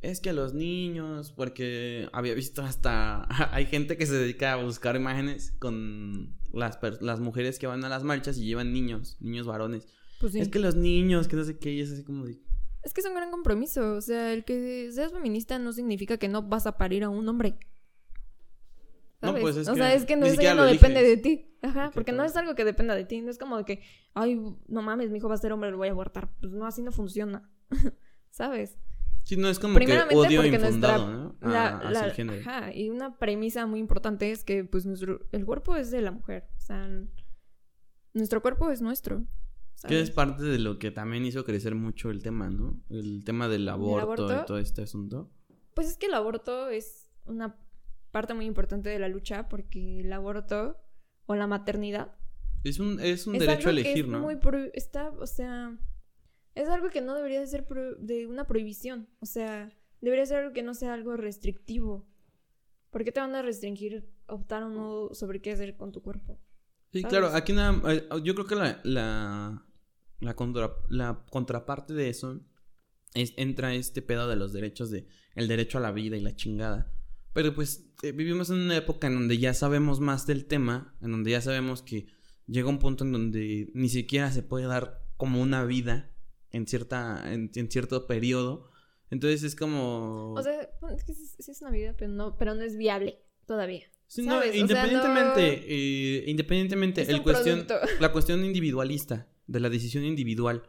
es 0.00 0.20
que 0.20 0.32
los 0.32 0.54
niños, 0.54 1.32
porque 1.32 2.08
había 2.12 2.34
visto 2.34 2.62
hasta, 2.62 3.26
hay 3.54 3.66
gente 3.66 3.96
que 3.96 4.06
se 4.06 4.14
dedica 4.14 4.52
a 4.52 4.56
buscar 4.56 4.96
imágenes 4.96 5.52
con 5.58 6.34
las, 6.52 6.78
las 7.00 7.20
mujeres 7.20 7.58
que 7.58 7.66
van 7.66 7.84
a 7.84 7.88
las 7.88 8.04
marchas 8.04 8.38
y 8.38 8.44
llevan 8.46 8.72
niños, 8.72 9.16
niños 9.20 9.46
varones. 9.46 9.86
Pues 10.20 10.32
sí. 10.32 10.40
Es 10.40 10.48
que 10.48 10.58
los 10.58 10.74
niños, 10.74 11.28
que 11.28 11.36
no 11.36 11.44
sé 11.44 11.58
qué, 11.58 11.72
y 11.72 11.80
es 11.80 11.92
así 11.92 12.04
como 12.04 12.24
de... 12.24 12.40
Es 12.82 12.94
que 12.94 13.00
es 13.00 13.06
un 13.06 13.14
gran 13.14 13.30
compromiso. 13.30 13.94
O 13.94 14.00
sea, 14.00 14.32
el 14.32 14.44
que 14.44 14.90
seas 14.92 15.12
feminista 15.12 15.58
no 15.58 15.72
significa 15.72 16.16
que 16.16 16.28
no 16.28 16.42
vas 16.42 16.66
a 16.66 16.78
parir 16.78 17.04
a 17.04 17.08
un 17.08 17.28
hombre. 17.28 17.58
No, 19.20 19.28
¿Sabes? 19.28 19.42
pues, 19.42 19.56
es 19.56 19.68
o 19.68 19.72
que 19.74 19.78
sea, 19.78 19.94
es 19.94 20.04
que 20.04 20.16
no, 20.16 20.26
eso 20.26 20.40
ya 20.40 20.54
no 20.54 20.64
depende 20.64 21.02
de 21.02 21.16
ti. 21.16 21.44
Ajá, 21.60 21.90
porque 21.92 22.12
no 22.12 22.22
es 22.24 22.36
algo 22.36 22.54
que 22.54 22.64
dependa 22.64 22.94
de 22.94 23.04
ti. 23.04 23.20
No 23.20 23.30
es 23.30 23.38
como 23.38 23.56
de 23.56 23.64
que, 23.64 23.82
ay, 24.14 24.36
no 24.68 24.82
mames, 24.82 25.10
mi 25.10 25.18
hijo 25.18 25.28
va 25.28 25.34
a 25.34 25.38
ser 25.38 25.52
hombre, 25.52 25.70
lo 25.72 25.76
voy 25.76 25.88
a 25.88 25.90
abortar. 25.90 26.30
Pues 26.40 26.52
no, 26.52 26.66
así 26.66 26.82
no 26.82 26.92
funciona. 26.92 27.50
¿Sabes? 28.30 28.78
Sí, 29.24 29.36
no 29.36 29.48
es 29.48 29.58
como 29.58 29.78
que 29.78 29.98
odio 30.14 30.44
infundado, 30.44 31.10
nuestra... 31.10 31.48
¿no? 31.48 31.52
la- 31.52 31.66
A- 31.68 31.88
hacia 32.08 32.24
la- 32.24 32.32
el 32.32 32.40
ajá, 32.40 32.72
y 32.74 32.90
una 32.90 33.18
premisa 33.18 33.66
muy 33.66 33.80
importante 33.80 34.30
es 34.30 34.44
que, 34.44 34.64
pues, 34.64 34.86
nuestro... 34.86 35.26
El 35.32 35.44
cuerpo 35.44 35.74
es 35.76 35.90
de 35.90 36.00
la 36.00 36.12
mujer. 36.12 36.48
O 36.56 36.60
sea, 36.60 36.88
nuestro 38.14 38.40
cuerpo 38.40 38.70
es 38.70 38.80
nuestro. 38.80 39.26
Que 39.86 40.00
es 40.00 40.08
¿sabes? 40.08 40.10
parte 40.10 40.42
de 40.44 40.58
lo 40.58 40.78
que 40.78 40.90
también 40.90 41.24
hizo 41.24 41.44
crecer 41.44 41.74
mucho 41.74 42.10
el 42.10 42.22
tema, 42.22 42.50
¿no? 42.50 42.80
El 42.88 43.24
tema 43.24 43.48
del 43.48 43.68
aborto, 43.68 44.02
aborto? 44.24 44.42
y 44.42 44.46
todo 44.46 44.58
este 44.58 44.82
asunto. 44.82 45.30
Pues 45.74 45.88
es 45.88 45.96
que 45.96 46.06
el 46.06 46.14
aborto 46.14 46.68
es 46.68 47.10
una 47.26 47.56
parte 48.10 48.34
muy 48.34 48.46
importante 48.46 48.88
de 48.88 48.98
la 48.98 49.08
lucha 49.08 49.48
porque 49.48 50.00
el 50.00 50.12
aborto 50.12 50.76
o 51.26 51.34
la 51.34 51.46
maternidad 51.46 52.14
Es 52.64 52.78
un, 52.80 53.00
es 53.00 53.26
un 53.26 53.34
es 53.36 53.40
derecho 53.40 53.68
a 53.68 53.72
elegir, 53.72 54.04
es 54.04 54.10
¿no? 54.10 54.20
muy 54.20 54.38
está, 54.74 55.10
o 55.10 55.26
sea, 55.26 55.78
es 56.54 56.68
algo 56.68 56.90
que 56.90 57.00
no 57.00 57.14
debería 57.14 57.40
de 57.40 57.46
ser 57.46 57.66
pro- 57.66 57.94
de 57.96 58.26
una 58.26 58.46
prohibición, 58.46 59.08
o 59.20 59.26
sea, 59.26 59.70
debería 60.00 60.26
ser 60.26 60.38
algo 60.38 60.52
que 60.52 60.62
no 60.62 60.74
sea 60.74 60.94
algo 60.94 61.16
restrictivo. 61.16 62.06
¿Por 62.90 63.04
qué 63.04 63.12
te 63.12 63.20
van 63.20 63.34
a 63.34 63.42
restringir 63.42 64.08
optar 64.26 64.62
o 64.62 64.70
no 64.70 65.14
sobre 65.14 65.40
qué 65.42 65.52
hacer 65.52 65.76
con 65.76 65.92
tu 65.92 66.00
cuerpo? 66.02 66.40
Sí, 66.92 67.02
¿sabes? 67.02 67.18
claro, 67.18 67.34
aquí 67.36 67.52
nada, 67.52 67.80
eh, 67.92 68.08
yo 68.24 68.34
creo 68.34 68.46
que 68.46 68.54
la, 68.54 68.80
la, 68.82 69.66
la, 70.20 70.34
contra- 70.34 70.74
la 70.88 71.22
contraparte 71.30 71.92
de 71.92 72.08
eso 72.08 72.40
es, 73.14 73.34
entra 73.36 73.74
este 73.74 74.00
pedo 74.00 74.26
de 74.26 74.36
los 74.36 74.52
derechos 74.54 74.90
de 74.90 75.06
el 75.34 75.48
derecho 75.48 75.76
a 75.78 75.82
la 75.82 75.92
vida 75.92 76.16
y 76.16 76.20
la 76.20 76.34
chingada. 76.34 76.90
Pero 77.32 77.54
pues 77.54 77.86
eh, 78.02 78.12
vivimos 78.12 78.50
en 78.50 78.56
una 78.58 78.76
época 78.76 79.06
en 79.06 79.14
donde 79.14 79.38
ya 79.38 79.54
sabemos 79.54 80.00
más 80.00 80.26
del 80.26 80.46
tema, 80.46 80.96
en 81.02 81.12
donde 81.12 81.30
ya 81.32 81.40
sabemos 81.40 81.82
que 81.82 82.06
llega 82.46 82.68
un 82.68 82.78
punto 82.78 83.04
en 83.04 83.12
donde 83.12 83.70
ni 83.74 83.88
siquiera 83.88 84.30
se 84.32 84.42
puede 84.42 84.66
dar 84.66 85.02
como 85.16 85.40
una 85.42 85.64
vida 85.64 86.10
en 86.50 86.66
cierta 86.66 87.32
en, 87.32 87.50
en 87.54 87.70
cierto 87.70 88.06
periodo. 88.06 88.70
Entonces 89.10 89.42
es 89.42 89.54
como 89.56 90.32
O 90.34 90.42
sea, 90.42 90.68
es 90.94 91.04
que 91.04 91.14
sí, 91.14 91.50
es 91.50 91.62
una 91.62 91.70
vida, 91.70 91.94
pero 91.96 92.10
no, 92.12 92.36
pero 92.36 92.54
no 92.54 92.62
es 92.62 92.76
viable 92.76 93.20
todavía. 93.46 93.84
Sí, 94.06 94.22
no, 94.22 94.32
¿sabes? 94.32 94.48
O 94.50 94.52
sea, 94.52 94.60
independientemente, 94.60 95.40
no- 95.58 95.64
eh, 95.68 96.24
independientemente, 96.28 97.02
el 97.10 97.22
cuestión, 97.22 97.66
la 98.00 98.10
cuestión 98.12 98.44
individualista, 98.44 99.28
de 99.46 99.60
la 99.60 99.68
decisión 99.70 100.04
individual, 100.04 100.62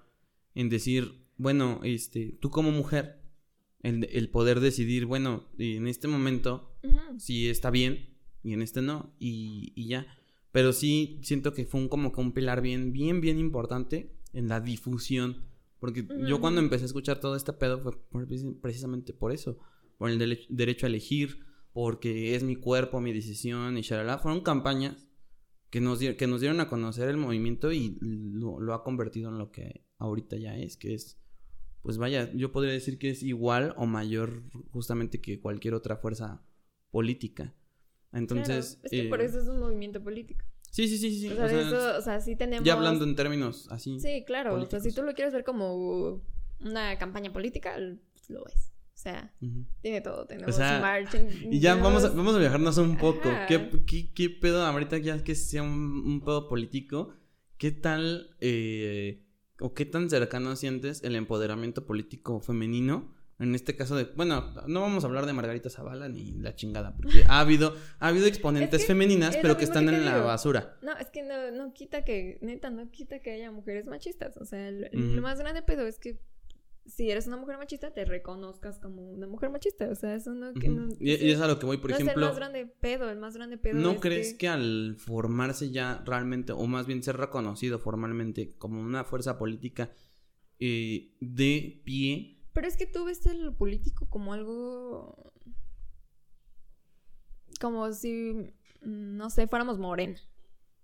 en 0.56 0.68
decir, 0.70 1.26
bueno, 1.38 1.80
este, 1.84 2.38
tú 2.42 2.50
como 2.50 2.72
mujer, 2.72 3.19
el, 3.82 4.08
el 4.12 4.30
poder 4.30 4.60
decidir, 4.60 5.06
bueno, 5.06 5.46
en 5.58 5.88
este 5.88 6.08
momento 6.08 6.76
Ujú. 6.84 7.20
sí 7.20 7.48
está 7.50 7.70
bien 7.72 8.10
y 8.44 8.54
en 8.54 8.62
este 8.62 8.82
no, 8.82 9.14
y, 9.20 9.72
y 9.76 9.88
ya. 9.88 10.08
Pero 10.52 10.74
sí 10.74 11.20
siento 11.24 11.54
que 11.54 11.66
fue 11.66 11.80
un, 11.82 11.90
como 11.90 12.12
que 12.12 12.22
un 12.22 12.32
pilar 12.34 12.62
bien, 12.62 12.92
bien, 12.92 13.22
bien 13.22 13.38
importante 13.38 14.16
en 14.34 14.48
la 14.48 14.60
difusión. 14.62 15.44
Porque 15.80 16.06
yo 16.28 16.42
cuando 16.42 16.60
empecé 16.60 16.84
a 16.84 16.88
escuchar 16.88 17.20
todo 17.22 17.36
este 17.36 17.54
pedo 17.54 17.80
fue 17.80 17.94
por- 18.10 18.28
precisamente 18.62 19.14
por 19.14 19.32
eso. 19.32 19.60
Por 19.98 20.10
el 20.10 20.18
derecho 20.50 20.86
a 20.86 20.90
elegir, 20.90 21.46
porque 21.72 22.36
es 22.36 22.44
mi 22.44 22.56
cuerpo, 22.56 23.00
mi 23.00 23.14
decisión 23.14 23.78
y 23.78 23.82
shalala. 23.82 24.18
Fueron 24.18 24.42
campañas 24.42 25.08
que 25.70 25.80
nos, 25.82 26.00
que 26.00 26.28
nos 26.28 26.42
dieron 26.42 26.60
a 26.62 26.68
conocer 26.68 27.08
el 27.10 27.18
movimiento 27.18 27.72
y 27.72 27.98
lo, 28.02 28.60
lo 28.60 28.74
ha 28.74 28.84
convertido 28.84 29.30
en 29.30 29.38
lo 29.38 29.52
que 29.52 29.86
ahorita 30.00 30.36
ya 30.38 30.58
es, 30.58 30.76
que 30.78 30.96
es, 30.96 31.18
pues 31.82 31.98
vaya, 31.98 32.32
yo 32.34 32.52
podría 32.52 32.74
decir 32.74 32.98
que 32.98 33.10
es 33.10 33.24
igual 33.24 33.74
o 33.78 33.86
mayor 33.86 34.44
justamente 34.72 35.22
que 35.22 35.40
cualquier 35.40 35.74
otra 35.74 35.98
fuerza 35.98 36.44
política. 36.92 37.54
Entonces, 38.12 38.76
Claro, 38.76 38.86
es 38.86 38.92
que 38.92 39.02
eh, 39.02 39.10
por 39.10 39.22
eso 39.22 39.40
es 39.40 39.48
un 39.48 39.60
movimiento 39.60 40.04
político. 40.04 40.44
sí, 40.72 40.88
sí, 40.88 40.98
sí, 40.98 41.20
sí. 41.20 41.32
o 41.32 41.36
sea, 41.36 41.46
o 41.46 41.50
sea, 41.50 41.62
eso, 41.62 41.98
o 41.98 42.02
sea, 42.02 42.22
sí 42.22 42.36
tenemos... 42.36 42.66
ya 42.66 42.74
hablando 42.74 43.06
en 43.06 43.16
términos 43.16 43.68
así. 43.72 44.00
Sí, 44.00 44.24
claro. 44.26 44.56
O 44.56 44.66
sea, 44.66 44.80
si 44.80 44.92
tú 44.92 45.04
lo 45.04 45.14
quieres 45.14 45.34
ver 45.34 45.44
como 45.44 46.22
una 46.60 46.98
campaña 46.98 47.32
política, 47.32 47.78
lo 47.78 48.48
es. 48.48 48.74
O 48.94 49.02
sea, 49.02 49.34
tiene 49.82 50.02
todo. 50.02 50.26
Tenemos 50.26 50.58
sea, 50.58 50.82
marching, 50.82 51.54
Y 51.54 51.62
ya 51.62 51.76
vamos 51.76 52.04
a, 52.04 52.10
vamos 52.10 52.36
a 52.36 52.40
viajarnos 52.40 52.78
un 52.80 52.98
poco. 52.98 53.30
¿Qué, 53.48 53.70
qué, 53.88 54.12
qué 54.14 54.30
pedo 54.30 54.66
ahorita 54.66 54.98
ya 54.98 55.24
que 55.24 55.36
sea 55.36 55.64
un, 55.64 56.04
un 56.06 56.20
pedo 56.20 56.50
político? 56.50 57.14
¿Qué 57.58 57.72
tal 57.72 58.36
eh, 58.42 59.24
o 59.60 59.74
qué 59.74 59.86
tan 59.86 60.10
cercano 60.10 60.56
sientes 60.56 61.04
el 61.04 61.16
empoderamiento 61.16 61.86
político 61.86 62.40
femenino? 62.40 63.14
En 63.40 63.56
este 63.56 63.76
caso 63.78 63.96
de, 63.96 64.04
bueno, 64.18 64.54
no 64.68 64.82
vamos 64.82 65.06
a 65.06 65.08
hablar 65.08 65.26
de 65.26 65.32
Margarita 65.32 65.70
Zavala 65.70 66.10
ni 66.10 66.34
la 66.34 66.56
chingada, 66.56 66.94
porque 66.98 67.24
ha 67.30 67.40
habido, 67.40 67.74
ha 68.00 68.08
habido 68.10 68.26
exponentes 68.26 68.82
Es 68.82 68.86
que 68.86 68.88
femeninas, 68.88 69.36
es 69.36 69.42
pero 69.42 69.54
lo 69.54 69.58
que 69.58 69.64
están 69.64 69.88
que 69.88 69.96
en 69.96 70.04
la 70.04 70.18
basura. 70.18 70.78
No, 70.82 70.98
es 70.98 71.10
que 71.10 71.24
no, 71.24 71.50
no 71.52 71.74
quita 71.74 72.04
que, 72.04 72.38
neta, 72.42 72.70
no 72.70 72.92
quita 72.92 73.20
que 73.20 73.32
haya 73.32 73.50
mujeres 73.50 73.88
machistas. 73.88 74.36
O 74.36 74.44
sea, 74.44 74.70
Ujú. 74.70 75.00
lo 75.16 75.22
más 75.22 75.40
grande 75.40 75.62
pedo 75.62 75.88
es 75.88 76.00
que 76.00 76.20
si 76.90 77.10
eres 77.10 77.28
una 77.28 77.38
mujer 77.38 77.58
machista, 77.58 77.94
te 77.94 78.04
reconozcas 78.04 78.80
como 78.80 79.10
una 79.12 79.28
mujer 79.28 79.50
machista. 79.50 79.88
O 79.90 79.96
sea, 79.96 80.16
eso 80.16 80.34
no... 80.34 80.54
Que 80.54 80.70
Ujú. 80.70 80.80
no 80.80 80.88
y, 81.00 81.18
sí, 81.18 81.26
y 81.26 81.32
es 81.32 81.40
a 81.40 81.48
lo 81.48 81.60
que 81.60 81.66
voy, 81.66 81.78
por 81.78 81.92
no 81.92 81.96
ejemplo. 81.96 82.14
es 82.14 82.18
el 82.18 82.30
más 82.30 82.36
grande 82.36 82.66
pedo, 82.66 83.10
el 83.10 83.20
más 83.20 83.36
grande 83.36 83.58
pedo 83.58 83.80
¿No 83.80 83.92
es 83.92 84.00
crees 84.00 84.34
que... 84.34 84.48
al 84.48 84.96
formarse 84.98 85.72
ya 85.72 86.02
realmente, 86.06 86.52
o 86.52 86.66
más 86.66 86.88
bien 86.88 87.04
ser 87.04 87.18
reconocido 87.18 87.80
formalmente 87.80 88.56
como 88.58 88.82
una 88.82 89.04
fuerza 89.04 89.38
política 89.38 89.92
eh, 90.60 91.16
de 91.22 91.82
pie? 91.86 92.42
Pero 92.54 92.68
es 92.68 92.76
que 92.76 92.88
tú 92.88 93.06
ves 93.06 93.26
el 93.26 93.54
político 93.54 94.10
como 94.10 94.34
algo. 94.34 95.32
Como 97.62 97.92
si, 97.94 98.34
mm, 98.82 99.16
no 99.18 99.30
sé, 99.30 99.48
fuéramos 99.48 99.78
morena. 99.78 100.20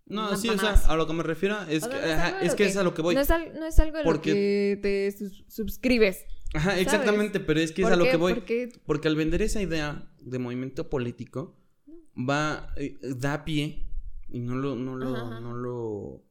No, 0.07 0.35
sí, 0.37 0.49
o 0.49 0.57
sea, 0.57 0.73
a 0.73 0.95
lo 0.95 1.07
que 1.07 1.13
me 1.13 1.23
refiero 1.23 1.57
es 1.67 1.83
O 1.83 1.89
que, 1.89 1.95
no 1.95 2.01
es 2.03 2.11
ajá, 2.11 2.39
que 2.39 2.55
que- 2.55 2.65
es 2.65 2.77
a 2.77 2.83
lo 2.83 2.93
que 2.93 3.01
voy. 3.01 3.15
No 3.15 3.21
es, 3.21 3.31
al- 3.31 3.53
no 3.59 3.65
es 3.65 3.79
algo 3.79 3.97
de 3.97 4.03
Porque- 4.03 4.29
lo 4.29 4.35
que 4.35 4.79
te 4.81 5.11
sus- 5.17 5.43
suscribes. 5.47 6.25
Ajá, 6.53 6.79
exactamente, 6.79 7.39
pero 7.39 7.59
es 7.59 7.71
que 7.71 7.81
es 7.81 7.85
¿Por 7.87 7.93
a 7.93 7.95
lo 7.97 8.03
qué? 8.05 8.11
que 8.11 8.17
voy. 8.17 8.33
Porque 8.35 8.71
Porque 8.85 9.07
al 9.07 9.15
vender 9.15 9.41
esa 9.41 9.61
idea 9.61 10.09
de 10.21 10.39
movimiento 10.39 10.89
político, 10.89 11.59
va, 12.17 12.71
eh, 12.77 12.97
da 13.01 13.43
pie, 13.45 13.87
y 14.29 14.39
no 14.39 14.55
lo, 14.55 14.75
no 14.75 14.95
lo, 14.95 15.15
Ajá, 15.15 15.27
ajá. 15.27 15.39
no 15.41 15.53
lo, 15.55 16.23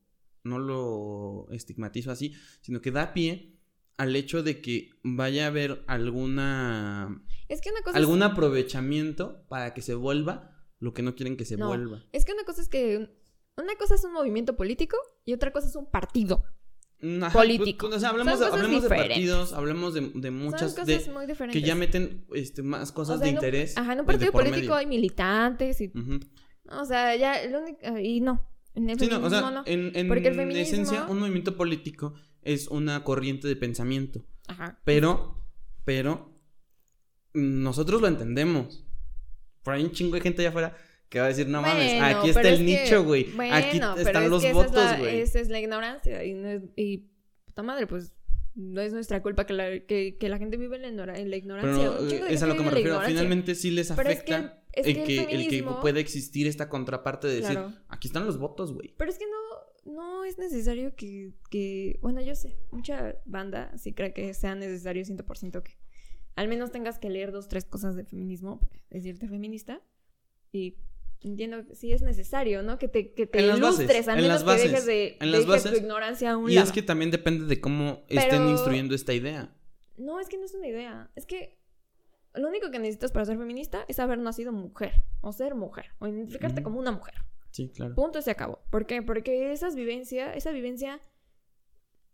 no 0.44 0.58
lo 0.58 1.46
estigmatizo 1.52 2.10
así, 2.10 2.32
sino 2.60 2.80
que 2.80 2.90
da 2.92 3.12
pie 3.12 3.58
al 3.96 4.14
hecho 4.16 4.42
de 4.42 4.60
que 4.60 4.90
vaya 5.02 5.44
a 5.44 5.48
haber 5.48 5.84
alguna, 5.86 7.22
es 7.48 7.60
que 7.60 7.70
una 7.70 7.82
cosa 7.82 7.96
algún 7.98 8.22
aprovechamiento 8.22 9.44
para 9.48 9.74
que 9.74 9.82
se 9.82 9.94
vuelva 9.94 10.50
lo 10.80 10.92
que 10.94 11.02
no 11.02 11.14
quieren 11.14 11.36
que 11.36 11.44
se 11.44 11.56
No. 11.56 11.68
vuelva. 11.68 12.04
es, 12.12 12.24
que 12.24 12.32
una 12.32 12.44
cosa 12.44 12.60
es 12.62 12.68
que 12.68 13.08
una 13.56 13.74
cosa 13.76 13.94
es 13.94 14.04
un 14.04 14.12
movimiento 14.12 14.56
político 14.56 14.96
y 15.24 15.32
otra 15.32 15.52
cosa 15.52 15.68
es 15.68 15.76
un 15.76 15.90
partido. 15.90 16.44
Ajá, 17.22 17.32
político. 17.38 17.86
pues, 17.88 17.96
o 17.98 18.00
sea, 18.00 18.10
hablemos, 18.10 18.38
Son 18.38 18.40
de, 18.40 18.46
cosas 18.50 18.64
hablemos 18.64 18.82
de 18.82 18.88
partidos, 18.88 19.52
hablemos 19.52 19.94
de, 19.94 20.10
de 20.14 20.30
muchas, 20.30 20.74
de, 20.74 20.96
cosas 20.96 21.12
muy 21.12 21.26
diferentes. 21.26 21.60
que 21.60 21.66
ya 21.66 21.74
meten 21.74 22.24
este, 22.32 22.62
más 22.62 22.92
cosas 22.92 23.16
O 23.16 23.18
sea, 23.18 23.26
de 23.26 23.32
interés. 23.32 23.76
Ajá, 23.76 23.92
en 23.92 24.00
un 24.00 24.06
partido 24.06 24.32
político 24.32 24.58
medio. 24.60 24.74
hay 24.76 24.86
militantes 24.86 25.80
y 25.82 25.92
o 26.70 26.84
sea, 26.86 27.14
ya 27.14 27.46
lo 27.46 27.60
único 27.60 27.98
y 27.98 28.20
no, 28.22 28.48
en 28.74 28.88
el 28.88 28.98
Sí, 28.98 29.06
no, 29.08 29.18
o 29.22 29.28
sea, 29.28 29.50
no. 29.50 29.62
en, 29.66 29.92
en 29.94 30.08
Porque 30.08 30.28
el 30.28 30.34
feminismo- 30.34 30.62
esencia, 30.62 31.04
un 31.06 31.18
movimiento 31.18 31.56
político 31.58 32.14
es 32.40 32.68
una 32.68 33.04
corriente 33.04 33.48
de 33.48 33.56
pensamiento. 33.56 34.24
Ajá. 34.46 34.80
Pero, 34.84 35.44
pero, 35.84 36.40
nosotros 37.34 38.00
lo 38.00 38.08
entendemos. 38.08 38.86
Por 39.62 39.74
ahí 39.74 39.84
un 39.84 39.92
chingo 39.92 40.14
de 40.14 40.20
gente 40.22 40.40
allá 40.42 40.50
afuera 40.50 40.76
que 41.08 41.18
va 41.20 41.26
a 41.26 41.28
decir, 41.28 41.46
no 41.48 41.62
mames, 41.62 41.98
Bueno, 42.00 42.18
aquí 42.18 42.28
está 42.30 42.40
el 42.40 42.46
es 42.54 42.58
que- 42.58 42.64
nicho, 42.84 43.04
güey. 43.04 43.24
bueno, 43.36 43.54
aquí 43.54 43.78
pero 43.78 43.96
están 43.98 44.24
es 44.24 44.30
los 44.30 44.42
que 44.42 44.52
votos, 44.52 44.98
güey. 44.98 45.20
Esa 45.20 45.40
es 45.40 45.48
la 45.48 45.60
ignorancia. 45.60 46.24
Y, 46.24 46.34
no 46.34 46.48
es- 46.48 46.62
y 46.76 47.06
puta 47.44 47.62
madre, 47.62 47.86
pues 47.86 48.12
no 48.56 48.80
es 48.80 48.92
nuestra 48.92 49.20
culpa 49.22 49.46
que 49.46 49.52
la, 49.52 49.80
que, 49.80 50.16
que 50.18 50.28
la 50.28 50.38
gente 50.38 50.56
vive 50.56 50.76
en 50.76 50.82
la, 50.82 50.88
ignora- 50.88 51.18
en 51.18 51.30
la 51.30 51.36
ignorancia. 51.36 51.90
Pero 51.98 52.26
eh, 52.26 52.32
es 52.34 52.42
a 52.42 52.46
lo 52.46 52.56
que 52.56 52.62
me 52.62 52.70
refiero. 52.70 53.00
Finalmente 53.02 53.54
sí 53.54 53.70
les 53.70 53.90
afecta 53.90 54.60
es 54.72 54.86
el, 54.86 54.94
que 54.94 55.00
el 55.00 55.06
que, 55.06 55.14
el 55.34 55.48
que 55.48 55.56
feminismo- 55.62 55.80
pueda 55.80 56.00
existir 56.00 56.46
esta 56.46 56.68
contraparte 56.68 57.26
de 57.28 57.34
decir, 57.36 57.52
Claro. 57.52 57.72
aquí 57.88 58.08
están 58.08 58.24
los 58.26 58.38
votos, 58.38 58.72
güey. 58.72 58.94
Pero 58.96 59.10
es 59.10 59.18
que 59.18 59.26
no, 59.26 59.92
no 59.92 60.24
es 60.24 60.38
necesario 60.38 60.94
que, 60.96 61.32
que. 61.50 61.98
Bueno, 62.02 62.20
yo 62.22 62.34
sé, 62.34 62.56
mucha 62.72 63.16
banda 63.24 63.76
sí 63.76 63.92
cree 63.92 64.12
que 64.12 64.34
sea 64.34 64.54
necesario 64.54 65.04
100% 65.04 65.62
que 65.62 65.76
al 66.36 66.48
menos 66.48 66.72
tengas 66.72 66.98
que 66.98 67.10
leer 67.10 67.30
dos, 67.30 67.46
tres 67.48 67.64
cosas 67.64 67.94
de 67.94 68.04
feminismo 68.04 68.58
para 68.60 68.80
decirte 68.90 69.28
feminista. 69.28 69.80
Y 70.52 70.76
entiendo 71.24 71.66
que 71.66 71.74
sí 71.74 71.92
es 71.92 72.02
necesario, 72.02 72.62
¿no? 72.62 72.78
Que 72.78 72.88
te, 72.88 73.12
que 73.12 73.26
te 73.26 73.42
ilustres, 73.42 73.88
bases, 73.88 74.08
al 74.08 74.18
en 74.18 74.24
menos 74.24 74.44
bases, 74.44 74.62
que 74.62 74.68
dejes, 74.68 74.86
de, 74.86 75.16
en 75.20 75.30
las 75.32 75.40
dejes 75.46 75.46
bases. 75.46 75.72
tu 75.72 75.78
ignorancia 75.78 76.32
a 76.32 76.36
un 76.36 76.50
Y 76.50 76.54
lado. 76.54 76.66
es 76.66 76.72
que 76.72 76.82
también 76.82 77.10
depende 77.10 77.46
de 77.46 77.60
cómo 77.60 78.02
estén 78.08 78.48
instruyendo 78.48 78.94
esta 78.94 79.12
idea. 79.14 79.54
No, 79.96 80.20
es 80.20 80.28
que 80.28 80.38
no 80.38 80.44
es 80.44 80.54
una 80.54 80.66
idea. 80.66 81.10
Es 81.14 81.26
que 81.26 81.58
lo 82.34 82.48
único 82.48 82.70
que 82.70 82.78
necesitas 82.78 83.12
para 83.12 83.24
ser 83.24 83.38
feminista 83.38 83.84
es 83.88 83.98
haber 84.00 84.18
nacido 84.18 84.52
mujer, 84.52 85.04
o 85.20 85.32
ser 85.32 85.54
mujer, 85.54 85.86
o 85.98 86.06
identificarte 86.06 86.62
como 86.62 86.78
una 86.78 86.92
mujer. 86.92 87.14
Sí, 87.50 87.70
claro. 87.70 87.94
Punto 87.94 88.20
se 88.20 88.32
acabó. 88.32 88.58
¿Por 88.70 88.86
qué? 88.86 89.00
Porque 89.02 89.52
esas 89.52 89.76
vivencia, 89.76 90.34
esa 90.34 90.50
vivencia 90.50 91.00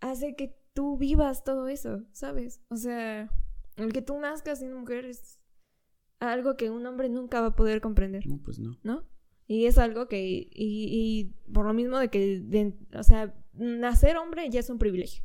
hace 0.01 0.37
que 0.37 0.57
tú 0.75 0.99
vivas 0.99 1.43
todo 1.45 1.69
eso, 1.69 2.03
¿sabes? 2.13 2.61
O 2.69 2.77
sea, 2.77 3.31
el 3.77 3.93
que 3.93 4.03
tú 4.03 4.19
nazcas 4.21 4.59
siendo 4.59 4.77
mujer 4.79 5.07
es 5.07 5.40
algo 6.21 6.57
que 6.57 6.71
un 6.71 6.87
hombre 6.87 7.09
nunca 7.09 7.41
va 7.41 7.49
a 7.49 7.57
poder 7.57 7.81
comprender, 7.81 8.27
No, 8.27 8.39
pues 8.45 8.59
no. 8.59 8.79
¿no? 8.83 9.05
Y 9.47 9.67
es 9.67 9.79
algo 9.79 10.07
que, 10.07 10.23
y, 10.23 10.49
y 10.55 11.35
por 11.53 11.67
lo 11.67 11.73
mismo 11.75 11.99
de 11.99 12.09
que, 12.09 12.41
de- 12.41 12.75
o 12.95 13.03
sea, 13.03 13.35
nacer 13.55 14.17
hombre 14.17 14.49
ya 14.49 14.61
es 14.61 14.71
un 14.71 14.79
privilegio. 14.79 15.25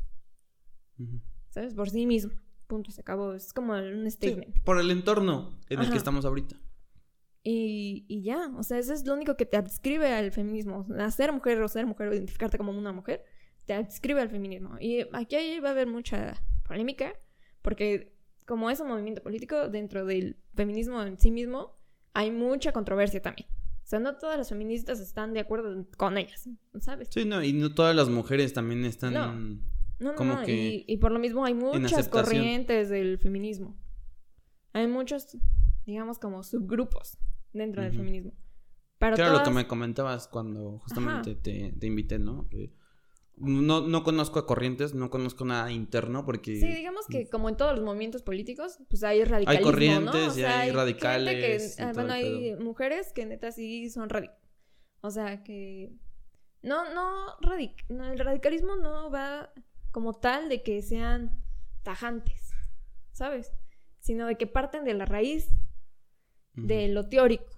¿sabes? 1.50 1.74
Por 1.74 1.90
sí 1.90 2.06
mismo. 2.06 2.32
Punto, 2.66 2.90
se 2.90 3.00
acabó. 3.00 3.34
Es 3.34 3.52
como 3.52 3.74
un 3.74 4.04
Sí, 4.04 4.10
statement. 4.10 4.60
por 4.64 4.80
el 4.80 4.90
entorno 4.90 5.58
en 5.68 5.80
el 5.80 5.90
que 5.90 5.96
estamos 5.96 6.24
ahorita. 6.24 6.56
Y, 7.44 8.04
y 8.08 8.22
ya, 8.22 8.50
o 8.56 8.62
sea, 8.64 8.78
eso 8.78 8.92
es 8.92 9.06
lo 9.06 9.14
único 9.14 9.36
que 9.36 9.46
te 9.46 9.56
adscribe 9.56 10.12
al 10.12 10.32
feminismo. 10.32 10.84
Nacer 10.88 11.32
mujer 11.32 11.62
o 11.62 11.68
ser 11.68 11.86
mujer 11.86 12.08
o 12.08 12.14
identificarte 12.14 12.58
como 12.58 12.72
una 12.72 12.92
mujer, 12.92 13.22
te 13.66 13.72
adscribe 13.74 14.20
al 14.20 14.28
feminismo. 14.30 14.76
Y 14.80 15.06
aquí 15.12 15.36
ahí 15.36 15.60
va 15.60 15.68
a 15.68 15.72
haber 15.72 15.86
mucha 15.86 16.42
polémica, 16.66 17.12
porque 17.62 18.16
como 18.46 18.68
es 18.68 18.80
un 18.80 18.88
movimiento 18.88 19.22
político, 19.22 19.68
dentro 19.68 20.04
del 20.04 20.36
feminismo 20.56 21.02
en 21.02 21.18
sí 21.18 21.30
mismo, 21.30 21.76
hay 22.12 22.30
mucha 22.30 22.72
controversia 22.72 23.22
también. 23.22 23.48
O 23.86 23.88
sea, 23.88 24.00
no 24.00 24.16
todas 24.16 24.36
las 24.36 24.48
feministas 24.48 24.98
están 24.98 25.32
de 25.32 25.40
acuerdo 25.40 25.86
con 25.96 26.18
ellas, 26.18 26.48
¿sabes? 26.80 27.08
Sí, 27.12 27.24
no, 27.24 27.42
y 27.42 27.52
no 27.52 27.72
todas 27.72 27.94
las 27.94 28.08
mujeres 28.08 28.52
también 28.52 28.84
están. 28.84 29.14
No. 29.14 29.32
No, 29.32 29.60
no, 29.98 30.14
Como 30.16 30.34
no, 30.34 30.42
que 30.42 30.52
y, 30.54 30.84
y 30.88 30.96
por 30.96 31.12
lo 31.12 31.18
mismo 31.18 31.44
hay 31.44 31.54
muchas 31.54 32.08
corrientes 32.08 32.88
del 32.88 33.18
feminismo. 33.18 33.78
Hay 34.72 34.88
muchos, 34.88 35.38
digamos, 35.86 36.18
como 36.18 36.42
subgrupos 36.42 37.16
dentro 37.52 37.82
del 37.82 37.92
feminismo. 37.92 38.32
Pero 38.98 39.14
Claro, 39.14 39.38
lo 39.38 39.44
que 39.44 39.50
me 39.50 39.66
comentabas 39.66 40.26
cuando 40.26 40.78
justamente 40.80 41.34
te, 41.34 41.72
te 41.78 41.86
invité, 41.86 42.18
¿no? 42.18 42.48
Que 42.48 42.74
no, 43.36 43.82
no 43.82 44.02
conozco 44.02 44.38
a 44.38 44.46
corrientes, 44.46 44.94
no 44.94 45.10
conozco 45.10 45.44
nada 45.44 45.70
interno 45.70 46.24
porque... 46.24 46.58
Sí, 46.58 46.68
digamos 46.68 47.06
que 47.06 47.28
como 47.28 47.48
en 47.48 47.56
todos 47.56 47.76
los 47.76 47.84
movimientos 47.84 48.22
políticos, 48.22 48.78
pues 48.88 49.04
hay 49.04 49.24
radicalismo, 49.24 49.64
corrientes 49.64 50.14
¿no? 50.14 50.32
O 50.32 50.38
y 50.38 50.44
hay 50.44 50.70
radicales 50.70 51.76
que, 51.76 51.82
y 51.82 51.84
ah, 51.84 51.92
bueno, 51.92 52.12
hay 52.14 52.56
mujeres 52.56 53.12
que 53.12 53.26
neta 53.26 53.52
sí 53.52 53.90
son 53.90 54.08
radicales. 54.08 54.40
O 55.02 55.10
sea, 55.10 55.44
que 55.44 55.92
no, 56.62 56.92
no, 56.94 57.36
radic 57.40 57.88
no, 57.90 58.10
el 58.10 58.18
radicalismo 58.18 58.76
no 58.76 59.10
va 59.10 59.52
como 59.92 60.14
tal 60.14 60.48
de 60.48 60.62
que 60.62 60.82
sean 60.82 61.42
tajantes, 61.82 62.50
¿sabes? 63.12 63.52
Sino 64.00 64.26
de 64.26 64.36
que 64.36 64.46
parten 64.46 64.84
de 64.84 64.94
la 64.94 65.04
raíz 65.04 65.48
de 66.54 66.88
lo 66.88 67.08
teórico, 67.08 67.55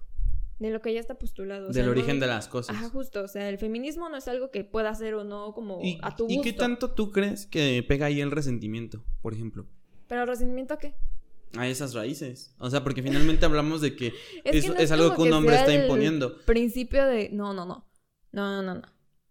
de 0.59 0.69
lo 0.71 0.81
que 0.81 0.93
ya 0.93 0.99
está 0.99 1.15
postulado. 1.15 1.69
o 1.69 1.73
sea, 1.73 1.81
Del 1.83 1.85
no- 1.93 1.97
origen 1.99 2.19
de 2.19 2.27
las 2.27 2.47
cosas. 2.47 2.75
Ajá, 2.75 2.89
justo. 2.89 3.23
O 3.23 3.27
sea, 3.27 3.49
el 3.49 3.57
feminismo 3.57 4.09
no 4.09 4.17
es 4.17 4.27
algo 4.27 4.51
que 4.51 4.63
pueda 4.63 4.89
hacer 4.89 5.13
o 5.15 5.23
no 5.23 5.53
como 5.53 5.79
¿Y, 5.83 5.97
a 6.01 6.15
tu 6.15 6.25
y 6.29 6.35
gusto. 6.35 6.41
qué 6.43 6.53
tanto 6.53 6.91
tú 6.91 7.11
crees 7.11 7.45
que 7.45 7.83
pega 7.87 8.07
ahí 8.07 8.19
el 8.21 8.31
resentimiento, 8.31 9.03
por 9.21 9.33
ejemplo? 9.33 9.65
Pero 10.07 10.25
resentimiento 10.25 10.73
a 10.73 10.77
qué? 10.79 10.95
A 11.57 11.67
esas 11.67 11.93
raíces. 11.93 12.53
O 12.59 12.69
sea, 12.69 12.83
porque 12.83 13.01
finalmente 13.01 13.45
hablamos 13.45 13.81
de 13.81 13.95
que 13.95 14.07
es, 14.43 14.65
que 14.65 14.69
no 14.69 14.75
es 14.75 14.91
algo 14.91 15.15
que 15.15 15.21
un 15.23 15.33
hombre 15.33 15.55
está 15.55 15.73
imponiendo. 15.73 16.37
Principio 16.45 17.05
de. 17.05 17.29
No, 17.31 17.53
no, 17.53 17.65
no. 17.65 17.85
No, 18.31 18.61
no, 18.61 18.75
no. 18.75 18.81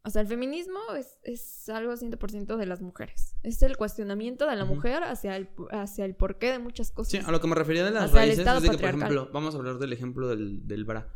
O 0.08 0.10
sea, 0.10 0.22
el 0.22 0.28
feminismo 0.28 0.78
es, 0.96 1.18
es 1.22 1.68
algo 1.68 1.92
100% 1.92 2.56
de 2.56 2.64
las 2.64 2.80
mujeres. 2.80 3.36
Es 3.42 3.62
el 3.62 3.76
cuestionamiento 3.76 4.46
de 4.48 4.56
la 4.56 4.64
mujer 4.64 5.02
hacia 5.04 5.36
el, 5.36 5.50
hacia 5.70 6.06
el 6.06 6.14
porqué 6.16 6.50
de 6.50 6.58
muchas 6.58 6.90
cosas. 6.90 7.10
Sí, 7.12 7.18
a 7.22 7.30
lo 7.30 7.42
que 7.42 7.46
me 7.46 7.54
refería 7.54 7.84
de 7.84 7.90
las 7.90 8.10
raíces 8.12 8.38
es 8.46 8.62
de 8.62 8.70
que, 8.70 8.78
por 8.78 8.88
ejemplo, 8.88 9.28
vamos 9.34 9.54
a 9.54 9.58
hablar 9.58 9.78
del 9.78 9.92
ejemplo 9.92 10.28
del, 10.28 10.66
del 10.66 10.84
bra. 10.86 11.14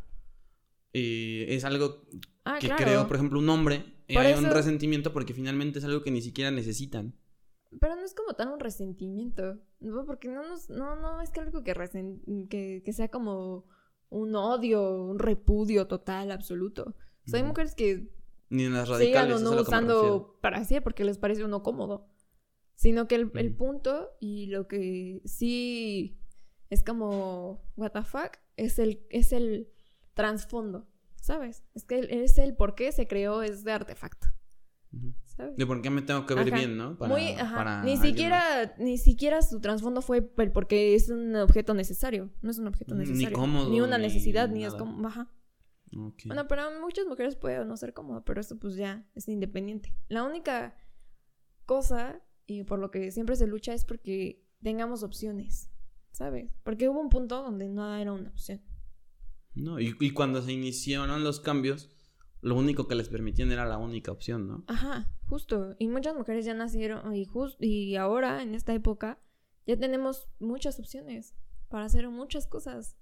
Eh, 0.92 1.46
es 1.48 1.64
algo 1.64 2.02
Ah, 2.44 2.58
que 2.60 2.66
claro. 2.66 2.84
creo, 2.84 3.06
por 3.06 3.16
ejemplo, 3.16 3.38
un 3.38 3.48
hombre, 3.48 3.84
eh, 4.08 4.18
hay 4.18 4.34
un 4.34 4.50
resentimiento 4.50 5.12
porque 5.12 5.32
finalmente 5.32 5.78
es 5.78 5.84
algo 5.86 6.02
que 6.02 6.10
ni 6.10 6.20
siquiera 6.20 6.50
necesitan. 6.50 7.14
Pero 7.80 7.96
no 7.96 8.02
es 8.04 8.14
como 8.14 8.34
tan 8.34 8.48
un 8.48 8.60
resentimiento. 8.60 9.58
¿no? 9.80 10.04
Porque 10.04 10.28
no 10.28 10.46
nos, 10.46 10.68
no, 10.68 10.96
no 10.96 11.22
es 11.22 11.30
que 11.30 11.40
algo 11.40 11.62
que, 11.64 11.74
resen- 11.74 12.48
que, 12.48 12.82
que 12.84 12.92
sea 12.92 13.08
como 13.08 13.64
un 14.10 14.34
odio, 14.36 15.02
un 15.04 15.18
repudio 15.18 15.86
total, 15.86 16.30
absoluto. 16.30 16.94
O 17.26 17.30
sea, 17.30 17.40
hay 17.40 17.46
mujeres 17.46 17.74
que 17.74 18.10
Ni 18.52 18.64
en 18.64 18.74
las 18.74 18.86
sigan 18.86 19.00
radicales, 19.00 19.32
o 19.32 19.36
eso 19.38 19.54
no 19.54 19.60
usando 19.62 20.38
para 20.40 20.62
sí 20.64 20.78
porque 20.80 21.04
les 21.04 21.18
parece 21.18 21.44
uno 21.44 21.62
cómodo. 21.62 22.08
Sino 22.74 23.08
que 23.08 23.14
el, 23.16 23.30
el 23.34 23.48
Ujú. 23.48 23.56
punto 23.56 24.10
y 24.20 24.46
lo 24.46 24.66
que 24.68 25.22
sí 25.24 26.18
es 26.70 26.82
como, 26.82 27.62
what 27.76 27.92
the 27.92 28.02
fuck, 28.02 28.36
es 28.56 28.78
el, 28.78 29.06
es 29.10 29.32
el 29.32 29.68
trasfondo, 30.14 30.86
¿sabes? 31.20 31.62
Es 31.74 31.84
que 31.84 31.98
el- 31.98 32.10
es 32.10 32.38
el 32.38 32.54
por 32.54 32.74
qué 32.74 32.92
se 32.92 33.06
creó 33.06 33.42
ese 33.42 33.70
artefacto. 33.72 34.28
¿sabes? 35.24 35.56
De 35.56 35.66
por 35.66 35.80
qué 35.80 35.88
me 35.88 36.02
tengo 36.02 36.26
que 36.26 36.34
ver 36.34 36.48
Ajá. 36.48 36.56
bien, 36.56 36.76
¿no? 36.76 36.96
Muy, 37.00 37.28
ajá. 37.30 37.56
para 37.56 37.82
ni 37.82 37.96
siquiera, 37.96 38.74
ni 38.78 38.98
siquiera 38.98 39.40
su 39.40 39.60
trasfondo 39.60 40.02
fue 40.02 40.30
el 40.36 40.52
porque 40.52 40.94
es 40.94 41.08
un 41.08 41.34
objeto 41.36 41.72
necesario. 41.72 42.30
No 42.42 42.50
es 42.50 42.58
un 42.58 42.66
objeto 42.66 42.94
Ni 42.94 43.06
necesario. 43.06 43.38
cómodo, 43.38 43.70
Ni 43.70 43.80
una 43.80 43.96
ni 43.96 44.04
necesidad, 44.04 44.50
ni 44.50 44.66
es 44.66 44.74
como. 44.74 45.06
Ajá. 45.08 45.30
Más. 45.92 46.12
Ok. 46.12 46.22
Bueno, 46.26 46.48
para 46.48 46.68
muchas 46.80 47.06
mujeres 47.06 47.36
puede 47.36 47.64
no 47.64 47.76
ser 47.76 47.92
cómodo, 47.94 48.24
pero 48.24 48.40
eso 48.40 48.58
pues 48.58 48.76
ya 48.76 49.06
es 49.14 49.28
independiente. 49.28 49.94
La 50.08 50.24
única 50.24 50.74
cosa, 51.66 52.20
y 52.46 52.64
por 52.64 52.78
lo 52.78 52.90
que 52.90 53.10
siempre 53.10 53.36
se 53.36 53.46
lucha, 53.46 53.72
es 53.74 53.84
porque 53.84 54.44
tengamos 54.62 55.02
opciones, 55.02 55.70
¿sabes? 56.12 56.50
Porque 56.62 56.88
hubo 56.88 57.00
un 57.00 57.08
punto 57.10 57.42
donde 57.42 57.68
no 57.68 57.94
era 57.96 58.12
una 58.12 58.30
opción. 58.30 58.62
No, 59.54 59.78
y, 59.80 59.94
y 60.00 60.10
cuando 60.12 60.42
se 60.42 60.52
iniciaron 60.52 61.22
los 61.24 61.40
cambios, 61.40 61.90
lo 62.40 62.56
único 62.56 62.88
que 62.88 62.94
les 62.94 63.08
permitían 63.08 63.52
era 63.52 63.66
la 63.66 63.78
única 63.78 64.10
opción, 64.10 64.48
¿no? 64.48 64.64
Ajá, 64.66 65.10
justo. 65.28 65.76
Y 65.78 65.88
muchas 65.88 66.16
mujeres 66.16 66.44
ya 66.44 66.54
nacieron, 66.54 67.14
y, 67.14 67.24
jus- 67.26 67.56
y 67.60 67.96
ahora, 67.96 68.42
en 68.42 68.54
esta 68.54 68.72
época, 68.74 69.20
ya 69.66 69.76
tenemos 69.78 70.28
muchas 70.40 70.78
opciones 70.80 71.34
para 71.68 71.84
hacer 71.84 72.08
muchas 72.08 72.46
cosas. 72.46 72.96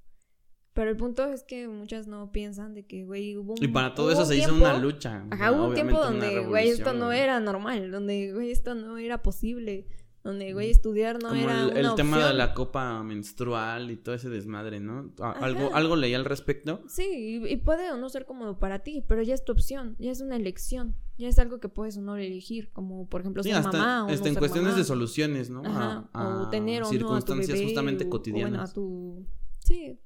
Pero 0.81 0.93
el 0.93 0.97
punto 0.97 1.27
es 1.27 1.43
que 1.43 1.69
muchas 1.69 2.07
no 2.07 2.33
piensan 2.33 2.73
de 2.73 2.87
que, 2.87 3.05
güey, 3.05 3.37
hubo 3.37 3.53
un 3.53 3.63
Y 3.63 3.69
para 3.69 3.93
todo 3.95 4.11
eso 4.11 4.25
se 4.25 4.39
hizo 4.39 4.47
tiempo- 4.49 4.65
una 4.65 4.79
lucha. 4.79 5.27
Ajá, 5.29 5.53
hubo 5.53 5.67
un 5.69 5.75
tiempo 5.75 6.01
donde, 6.01 6.41
güey, 6.47 6.71
esto 6.71 6.95
no 6.95 7.13
era 7.13 7.39
normal, 7.39 7.91
donde, 7.91 8.33
güey, 8.33 8.51
esto 8.51 8.75
no 8.75 8.97
era 8.97 9.23
posible, 9.23 9.87
donde, 10.25 10.55
güey, 10.55 10.71
estudiar 10.71 11.23
no 11.23 11.29
Como 11.29 11.43
era 11.43 11.65
el, 11.65 11.77
el 11.77 11.95
tema 11.97 12.27
de 12.29 12.33
la 12.33 12.55
copa 12.55 13.03
menstrual 13.03 13.91
y 13.91 13.97
todo 13.99 14.15
ese 14.15 14.31
desmadre, 14.31 14.81
¿no? 14.81 15.13
Ajá. 15.21 15.39
Algo, 15.45 15.75
algo 15.75 15.97
leí 15.97 16.15
al 16.15 16.25
respecto. 16.25 16.83
Sí, 16.89 17.43
y, 17.45 17.47
y 17.47 17.57
puede 17.59 17.91
o 17.93 17.99
no 17.99 18.09
ser 18.09 18.25
cómodo 18.25 18.59
para 18.59 18.79
ti, 18.79 19.05
pero 19.07 19.21
ya 19.23 19.35
es 19.35 19.45
tu 19.45 19.53
opción, 19.53 19.97
ya 19.99 20.11
es 20.11 20.23
una 20.23 20.37
elección, 20.37 20.95
ya 21.19 21.29
es 21.29 21.39
algo 21.39 21.61
que 21.61 21.69
puedes 21.69 21.99
o 21.99 22.01
no 22.01 22.17
elegir, 22.17 22.71
como 22.73 23.07
por 23.07 23.21
ejemplo 23.21 23.43
Sí, 23.43 23.51
ser 23.51 23.59
hasta, 23.59 23.73
mamá 23.77 24.05
o 24.05 24.09
hasta 24.09 24.21
no 24.23 24.27
en 24.29 24.33
ser 24.35 24.39
cuestiones 24.39 24.71
mamá. 24.71 24.79
de 24.79 24.85
soluciones, 24.85 25.51
¿no? 25.51 25.63
Ajá, 25.63 26.09
A- 26.15 26.43
o 26.43 26.49
tener 26.49 26.85
o 26.85 26.91
no 26.91 27.15
a 27.17 27.21
tu 27.21 27.35
bebé, 27.35 27.65
justamente 27.65 28.05
o- 28.05 28.07
o 28.07 28.11
cotidianas. 28.11 28.51
bueno, 28.51 28.63
a 28.63 28.73
tu... 28.73 29.27
Sí, 29.59 29.99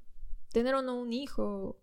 tener 0.55 0.74
o 0.74 0.80
no 0.80 0.98
un 0.98 1.12
hijo, 1.12 1.78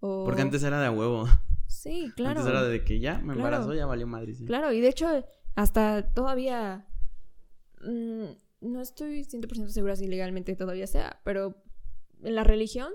o... 0.00 0.24
Porque 0.24 0.40
antes 0.40 0.62
era 0.62 0.80
de 0.80 0.86
a 0.86 0.90
huevo. 0.90 1.26
Sí, 1.66 2.10
claro. 2.16 2.40
Antes 2.40 2.50
era 2.50 2.62
de 2.62 2.82
que 2.84 3.00
ya 3.00 3.14
me 3.18 3.34
Claro. 3.34 3.40
embarazó, 3.40 3.74
ya 3.74 3.84
valió 3.84 4.06
madre. 4.06 4.34
sí. 4.34 4.46
Claro, 4.46 4.72
y 4.72 4.80
de 4.80 4.88
hecho, 4.88 5.06
hasta 5.56 6.12
todavía. 6.14 6.86
mm, 7.82 8.24
no 8.62 8.80
estoy 8.80 9.24
100% 9.24 9.68
segura 9.68 9.96
si 9.96 10.06
legalmente 10.08 10.56
todavía 10.56 10.86
sea, 10.86 11.20
pero 11.24 11.62
en 12.22 12.34
la 12.34 12.44
religión, 12.44 12.92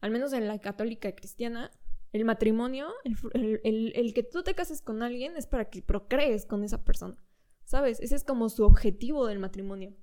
al 0.00 0.10
menos 0.10 0.32
en 0.34 0.46
la 0.48 0.58
católica 0.58 1.08
y 1.08 1.14
cristiana, 1.14 1.70
el 2.12 2.24
matrimonio, 2.26 2.88
el, 3.04 3.16
el- 3.32 3.60
el- 3.64 3.92
el 3.94 4.12
que 4.14 4.22
tú 4.22 4.42
te 4.42 4.54
cases 4.54 4.82
con 4.82 5.02
alguien 5.02 5.36
es 5.36 5.46
para 5.46 5.70
que 5.70 5.80
procrees 5.80 6.44
con 6.44 6.62
esa 6.64 6.84
persona. 6.84 7.16
¿Sabes? 7.64 8.00
Ese 8.00 8.16
es 8.16 8.24
como 8.24 8.48
su 8.50 8.64
objetivo 8.64 9.26
del 9.26 9.38
matrimonio. 9.38 9.94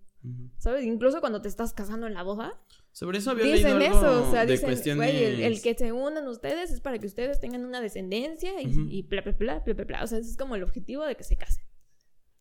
¿Sabes? 0.58 0.84
Incluso 0.86 1.20
cuando 1.22 1.42
te 1.42 1.48
estás 1.48 1.72
casando 1.74 2.08
en 2.08 2.14
la 2.14 2.24
boda, 2.24 2.60
Sobre 3.00 3.20
eso 3.20 3.32
había 3.32 3.46
dicen 3.46 3.80
leído 3.80 3.96
algo 3.96 4.10
eso. 4.10 4.28
O 4.28 4.32
sea, 4.32 4.46
de 4.46 4.52
dicen, 4.52 4.68
cuestiones... 4.68 5.10
güey, 5.10 5.24
el, 5.24 5.40
el 5.40 5.62
que 5.62 5.74
se 5.74 5.94
unan 5.94 6.28
ustedes 6.28 6.70
es 6.70 6.82
para 6.82 7.00
que 7.00 7.08
ustedes 7.08 7.40
tengan 7.40 7.64
una 7.64 7.80
descendencia 7.80 8.62
y, 8.62 9.04
bla, 9.04 9.22
bla, 9.22 9.32
bla, 9.32 9.60
bla, 9.60 9.74
bla, 9.74 9.86
bla. 9.86 10.04
O 10.04 10.08
sea, 10.08 10.18
ese 10.18 10.32
es 10.32 10.36
como 10.36 10.58
el 10.58 10.64
objetivo 10.64 11.06
de 11.06 11.16
que 11.16 11.24
se 11.24 11.38
casen. 11.38 11.64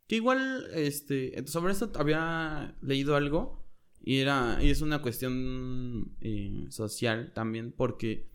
Que 0.08 0.16
igual, 0.16 0.66
este, 0.74 1.46
sobre 1.46 1.70
esto 1.70 1.92
había 1.94 2.76
leído 2.82 3.14
algo 3.14 3.68
y 4.00 4.18
era, 4.18 4.58
y 4.60 4.70
es 4.70 4.82
una 4.82 5.00
cuestión 5.00 6.16
eh, 6.22 6.66
social 6.70 7.30
también 7.32 7.70
porque 7.70 8.28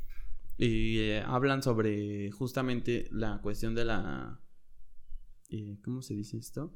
eh, 0.59 1.21
hablan 1.26 1.61
sobre 1.61 2.32
justamente 2.32 3.09
la 3.11 3.41
cuestión 3.41 3.76
de 3.76 3.84
la, 3.84 4.39
eh, 5.49 5.78
¿cómo 5.84 6.01
se 6.01 6.13
dice 6.13 6.38
esto? 6.38 6.74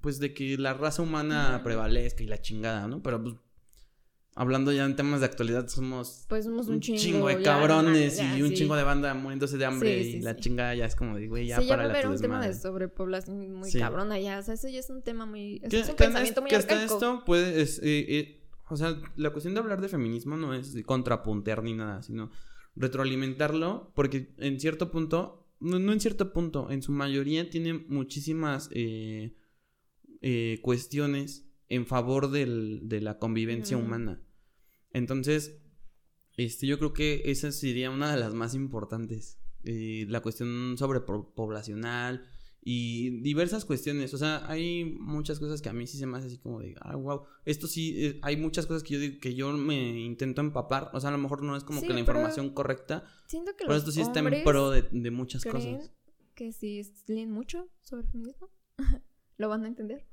Pues 0.00 0.18
de 0.18 0.34
que 0.34 0.58
la 0.58 0.74
raza 0.74 1.00
humana 1.00 1.60
prevalezca 1.62 2.24
y 2.24 2.26
la 2.26 2.42
chingada, 2.42 2.88
¿no? 2.88 3.00
Pero 3.00 3.22
pues, 3.22 3.36
hablando 4.36 4.72
ya 4.72 4.84
en 4.84 4.96
temas 4.96 5.20
de 5.20 5.26
actualidad 5.26 5.68
somos 5.68 6.26
Pues 6.28 6.44
somos 6.44 6.66
un, 6.68 6.74
un 6.74 6.80
chingo, 6.80 6.98
chingo, 6.98 7.28
de 7.28 7.34
ya, 7.36 7.42
cabrones 7.42 8.16
ya, 8.16 8.36
y 8.36 8.42
un 8.42 8.48
sí. 8.48 8.54
chingo 8.56 8.74
de 8.76 8.82
banda 8.82 9.14
muriéndose 9.14 9.56
de 9.58 9.64
hambre 9.64 10.02
Sí, 10.04 10.10
sí, 10.12 10.16
y 10.18 10.20
la 10.22 10.36
chingada 10.36 10.74
ya 10.74 10.86
es 10.86 10.96
como 10.96 11.16
de, 11.16 11.28
güey, 11.28 11.46
ya 11.46 11.60
sí, 11.60 11.66
ya 11.66 11.76
para 11.76 11.84
haber 11.88 12.08
un 12.08 12.20
tema 12.20 12.44
de 12.44 12.52
sobrepoblación 12.54 13.52
muy 13.52 13.70
cabrona 13.72 14.18
ya. 14.18 14.38
O 14.38 14.42
sea, 14.42 14.54
eso 14.54 14.68
ya 14.68 14.80
es 14.80 14.90
un 14.90 15.02
tema 15.02 15.24
muy... 15.26 15.60
es 15.62 15.88
un 15.88 15.96
pensamiento 15.96 16.40
muy 16.40 16.50
que 16.50 16.56
hasta 16.56 16.82
esto 16.84 17.22
puede 17.24 17.62
es, 17.62 17.78
eh, 17.78 18.06
eh, 18.08 18.40
o 18.70 18.76
sea, 18.76 18.96
la 19.16 19.30
cuestión 19.30 19.54
de 19.54 19.60
hablar 19.60 19.80
de 19.80 19.88
feminismo 19.88 20.36
no 20.36 20.52
es 20.54 20.74
contrapuntear 20.84 21.62
ni 21.62 21.74
nada, 21.74 22.02
sino 22.02 22.30
retroalimentarlo, 22.76 23.92
porque 23.94 24.34
en 24.38 24.58
cierto 24.60 24.90
punto, 24.90 25.46
no, 25.60 25.78
no 25.78 25.92
en 25.92 26.00
cierto 26.00 26.32
punto, 26.32 26.70
en 26.70 26.82
su 26.82 26.92
mayoría 26.92 27.48
tiene 27.50 27.74
muchísimas 27.74 28.68
eh, 28.72 29.34
eh, 30.22 30.58
cuestiones 30.62 31.46
en 31.68 31.86
favor 31.86 32.30
del- 32.30 32.80
de 32.84 33.00
la 33.00 33.18
convivencia 33.18 33.76
Ujú. 33.76 33.86
humana. 33.86 34.20
Entonces, 34.94 35.60
este, 36.38 36.66
yo 36.66 36.78
creo 36.78 36.94
que 36.94 37.22
esa 37.26 37.52
sería 37.52 37.90
una 37.90 38.10
de 38.14 38.18
las 38.18 38.32
más 38.32 38.54
importantes. 38.54 39.38
Eh, 39.64 40.06
la 40.08 40.20
cuestión 40.20 40.76
sobrepoblacional 40.78 42.26
y 42.62 43.20
diversas 43.20 43.64
cuestiones. 43.64 44.14
O 44.14 44.18
sea, 44.18 44.42
hay 44.50 44.84
muchas 44.84 45.38
cosas 45.38 45.60
que 45.60 45.68
a 45.68 45.72
mí 45.72 45.86
sí 45.86 45.98
se 45.98 46.06
me 46.06 46.16
hace 46.18 46.28
así 46.28 46.38
como 46.38 46.60
de, 46.60 46.74
ah, 46.80 46.96
wow. 46.96 47.24
Esto 47.44 47.66
sí, 47.66 47.94
eh, 48.06 48.18
hay 48.22 48.36
muchas 48.36 48.66
cosas 48.66 48.82
que 48.82 48.94
yo, 49.12 49.20
que 49.20 49.34
yo 49.34 49.52
me 49.52 50.00
intento 50.00 50.40
empapar. 50.40 50.90
O 50.94 51.00
sea, 51.00 51.10
a 51.10 51.12
lo 51.12 51.18
mejor 51.18 51.42
no 51.42 51.56
es 51.56 51.64
como 51.64 51.80
Sí, 51.80 51.86
que 51.86 51.92
la 51.92 52.00
información 52.00 52.50
correcta, 52.50 53.04
Siento 53.26 53.52
que 53.52 53.64
pero 53.64 53.70
los 53.72 53.78
esto 53.78 53.90
sí 53.92 54.00
está 54.00 54.20
en 54.20 54.44
pro 54.44 54.70
de, 54.70 54.82
de 54.90 55.10
muchas 55.10 55.42
creen 55.42 55.76
cosas. 55.78 55.92
que 56.34 56.52
si 56.52 56.82
leen 57.06 57.30
mucho 57.30 57.68
sobre 57.82 58.06
feminismo, 58.06 58.50
lo 59.38 59.48
van 59.48 59.64
a 59.64 59.68
entender. 59.68 60.06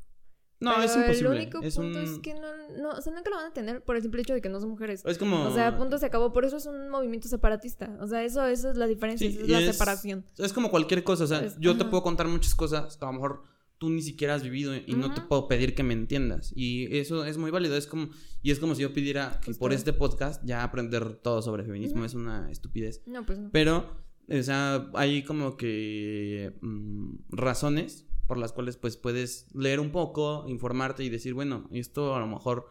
No, 0.61 0.71
Pero 0.75 0.83
es 0.83 0.95
imposible. 0.95 1.29
El 1.29 1.35
único 1.41 1.61
es 1.61 1.75
punto 1.75 1.97
un... 1.99 2.05
es 2.05 2.19
que 2.19 2.33
no, 2.35 2.47
no, 2.81 2.89
o 2.91 3.01
sea, 3.01 3.11
nunca 3.13 3.29
lo 3.29 3.35
van 3.35 3.45
a 3.45 3.47
entender 3.47 3.83
por 3.83 3.95
el 3.95 4.01
simple 4.03 4.21
hecho 4.21 4.33
de 4.33 4.41
que 4.41 4.47
no 4.49 4.59
son 4.59 4.69
mujeres. 4.69 5.03
Es 5.05 5.17
como... 5.17 5.43
O 5.45 5.53
sea, 5.53 5.75
punto 5.77 5.97
se 5.97 6.05
acabó. 6.05 6.31
Por 6.31 6.45
eso 6.45 6.57
es 6.57 6.65
un 6.67 6.89
movimiento 6.89 7.27
separatista. 7.27 7.97
O 7.99 8.07
sea, 8.07 8.23
eso, 8.23 8.45
eso 8.45 8.69
es 8.69 8.77
la 8.77 8.87
diferencia, 8.87 9.27
Sí, 9.27 9.33
esa 9.35 9.43
es 9.43 9.49
la 9.49 9.59
es- 9.61 9.71
separación. 9.73 10.25
Es 10.37 10.53
como 10.53 10.69
cualquier 10.69 11.03
cosa, 11.03 11.23
o 11.23 11.27
sea, 11.27 11.39
Es- 11.43 11.57
yo 11.59 11.75
te 11.77 11.85
puedo 11.85 12.03
contar 12.03 12.27
muchas 12.27 12.53
cosas 12.55 12.95
que 12.95 13.03
a 13.03 13.07
lo 13.07 13.13
mejor 13.13 13.43
tú 13.79 13.89
ni 13.89 14.03
siquiera 14.03 14.35
has 14.35 14.43
vivido 14.43 14.75
y 14.75 14.93
no 14.93 15.11
te 15.11 15.21
puedo 15.21 15.47
pedir 15.47 15.73
que 15.73 15.81
me 15.81 15.93
entiendas. 15.95 16.53
Y 16.55 16.95
eso 16.95 17.25
es 17.25 17.37
muy 17.39 17.49
válido, 17.49 17.75
es 17.75 17.87
como 17.87 18.09
y 18.43 18.51
es 18.51 18.59
como 18.59 18.75
si 18.75 18.83
yo 18.83 18.93
pidiera 18.93 19.39
que 19.41 19.47
Justo. 19.47 19.59
por 19.59 19.73
este 19.73 19.91
podcast 19.93 20.43
ya 20.45 20.61
aprender 20.63 21.15
todo 21.15 21.41
sobre 21.41 21.63
feminismo, 21.63 22.05
es 22.05 22.13
una 22.13 22.51
estupidez. 22.51 23.01
No, 23.07 23.25
pues 23.25 23.39
no. 23.39 23.49
Pero 23.51 23.89
o 24.29 24.43
sea, 24.43 24.87
hay 24.93 25.23
como 25.23 25.57
que 25.57 26.53
mm, 26.61 27.15
razones 27.29 28.05
por 28.31 28.37
las 28.37 28.53
cuales 28.53 28.77
pues 28.77 28.95
puedes 28.95 29.53
leer 29.53 29.81
un 29.81 29.91
poco, 29.91 30.45
informarte 30.47 31.03
y 31.03 31.09
decir, 31.09 31.33
bueno, 31.33 31.67
esto 31.69 32.15
a 32.15 32.19
lo 32.21 32.27
mejor 32.27 32.65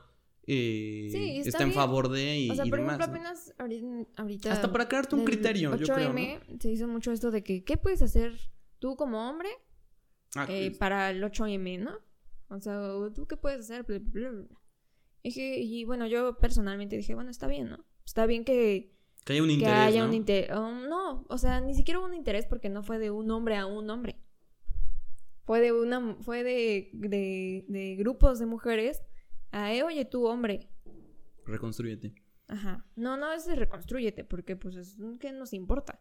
eh, 0.47 1.09
Sí, 1.13 1.37
está 1.37 1.49
está, 1.51 1.63
en 1.65 1.73
favor 1.75 2.09
de 2.09 2.39
y, 2.39 2.51
o 2.51 2.55
sea, 2.55 2.65
y 2.65 2.71
por 2.71 2.79
demás, 2.79 2.99
ejemplo, 2.99 3.21
¿no? 3.21 3.29
apenas 3.29 3.55
ahori- 3.59 4.09
ahorita. 4.17 4.53
Hasta 4.53 4.73
para 4.73 4.89
crearte 4.89 5.17
un 5.17 5.27
criterio, 5.27 5.77
yo 5.77 5.87
creo, 5.95 6.13
8M 6.15 6.59
se 6.61 6.71
hizo 6.73 6.89
mucho 6.89 7.13
esto 7.13 7.31
de 7.31 7.43
que, 7.45 7.63
¿qué 7.63 7.77
puedes 7.77 8.01
hacer 8.01 8.33
tú 8.79 8.97
como 8.97 9.29
hombre 9.29 9.51
Ah, 10.35 10.47
eh, 10.49 10.75
para 10.79 11.11
el 11.11 11.23
8M, 11.23 11.79
no? 11.81 11.93
O 12.49 12.59
sea, 12.59 12.81
¿tú 13.15 13.27
qué 13.27 13.37
puedes 13.37 13.61
hacer? 13.61 13.83
Bla, 13.83 13.99
bla, 13.99 14.31
bla. 14.31 14.47
Dije, 15.23 15.59
y 15.61 15.85
bueno, 15.85 16.07
yo 16.07 16.39
personalmente 16.39 16.97
dije, 16.97 17.15
bueno, 17.15 17.31
está 17.31 17.47
bien, 17.49 17.69
¿no? 17.69 17.85
Está 18.07 18.25
bien 18.25 18.47
que, 18.47 18.97
que 19.27 19.35
haya 19.35 19.43
un 19.43 19.49
que 19.49 19.55
interés, 19.55 19.79
haya 19.79 20.01
¿no? 20.01 20.09
un 20.09 20.15
interés. 20.15 20.51
no, 20.51 21.27
o 21.29 21.37
sea, 21.37 21.61
ni 21.61 21.75
siquiera 21.75 22.01
hubo 22.01 22.07
un 22.07 22.15
interés 22.15 22.47
porque 22.47 22.71
no 22.71 22.83
fue 22.83 22.99
de 22.99 23.11
un 23.11 23.31
hombre 23.31 23.57
a 23.57 23.67
un 23.67 23.91
hombre. 23.91 24.17
Fue 25.51 25.59
de 25.61 25.73
una, 25.73 26.15
fue 26.21 26.45
de, 26.45 26.91
de, 26.93 27.65
de 27.67 27.97
grupos 27.97 28.39
de 28.39 28.47
mujeres 28.47 29.03
a, 29.51 29.75
eh, 29.75 29.83
oye, 29.83 30.05
tú 30.05 30.27
hombre. 30.29 30.69
Reconstrúyete. 31.45 32.15
Ajá. 32.47 32.87
No, 32.95 33.17
no, 33.17 33.33
es 33.33 33.47
de 33.47 33.57
reconstrúyete, 33.57 34.23
porque 34.23 34.55
pues 34.55 34.77
es 34.77 34.97
que 35.19 35.33
nos 35.33 35.53
importa. 35.53 36.01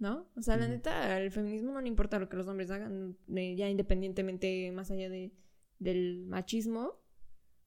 ¿No? 0.00 0.28
O 0.34 0.42
sea, 0.42 0.56
la 0.56 0.66
neta, 0.66 1.14
al 1.14 1.30
feminismo 1.30 1.70
no 1.70 1.80
le 1.80 1.86
importa 1.86 2.18
lo 2.18 2.28
que 2.28 2.36
los 2.36 2.48
hombres 2.48 2.72
hagan, 2.72 3.16
de- 3.28 3.54
ya 3.54 3.68
independientemente, 3.68 4.72
más 4.72 4.90
allá 4.90 5.08
de, 5.08 5.32
del 5.78 6.24
machismo, 6.26 7.00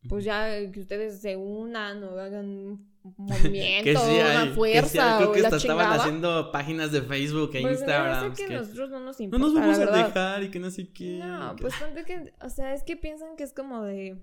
pues 0.10 0.26
ya 0.26 0.70
que 0.70 0.82
ustedes 0.82 1.22
se 1.22 1.38
unan 1.38 2.04
o 2.04 2.20
hagan 2.20 2.86
movimiento, 3.18 3.84
que 3.84 3.96
sí 3.96 4.12
hay, 4.12 4.20
una 4.20 4.44
que 4.44 4.50
sí 4.50 4.56
fuerza 4.56 5.18
hay. 5.18 5.18
Creo 5.18 5.30
o 5.30 5.34
que 5.34 5.46
hasta 5.46 5.58
estaban 5.58 6.00
haciendo 6.00 6.52
páginas 6.52 6.92
de 6.92 7.02
Facebook 7.02 7.52
e 7.54 7.62
Pues, 7.62 7.80
Instagram. 7.80 8.34
que, 8.34 8.46
que 8.46 8.56
a 8.56 8.60
nosotros 8.60 8.90
no 8.90 9.00
nos 9.00 9.20
no 9.20 9.38
nos 9.38 9.54
vamos 9.54 9.80
a 9.80 9.86
dejar 9.86 10.44
y 10.44 10.50
que 10.52 10.60
no 10.60 10.70
sé 10.72 10.92
qué. 10.92 11.20
No, 11.20 11.56
pues 11.60 11.76
ponte 11.76 12.04
que, 12.04 12.34
o 12.42 12.50
sea, 12.50 12.74
es 12.74 12.84
que 12.84 12.96
piensan 12.96 13.36
que 13.36 13.44
es 13.44 13.54
como 13.54 13.84
de, 13.84 14.22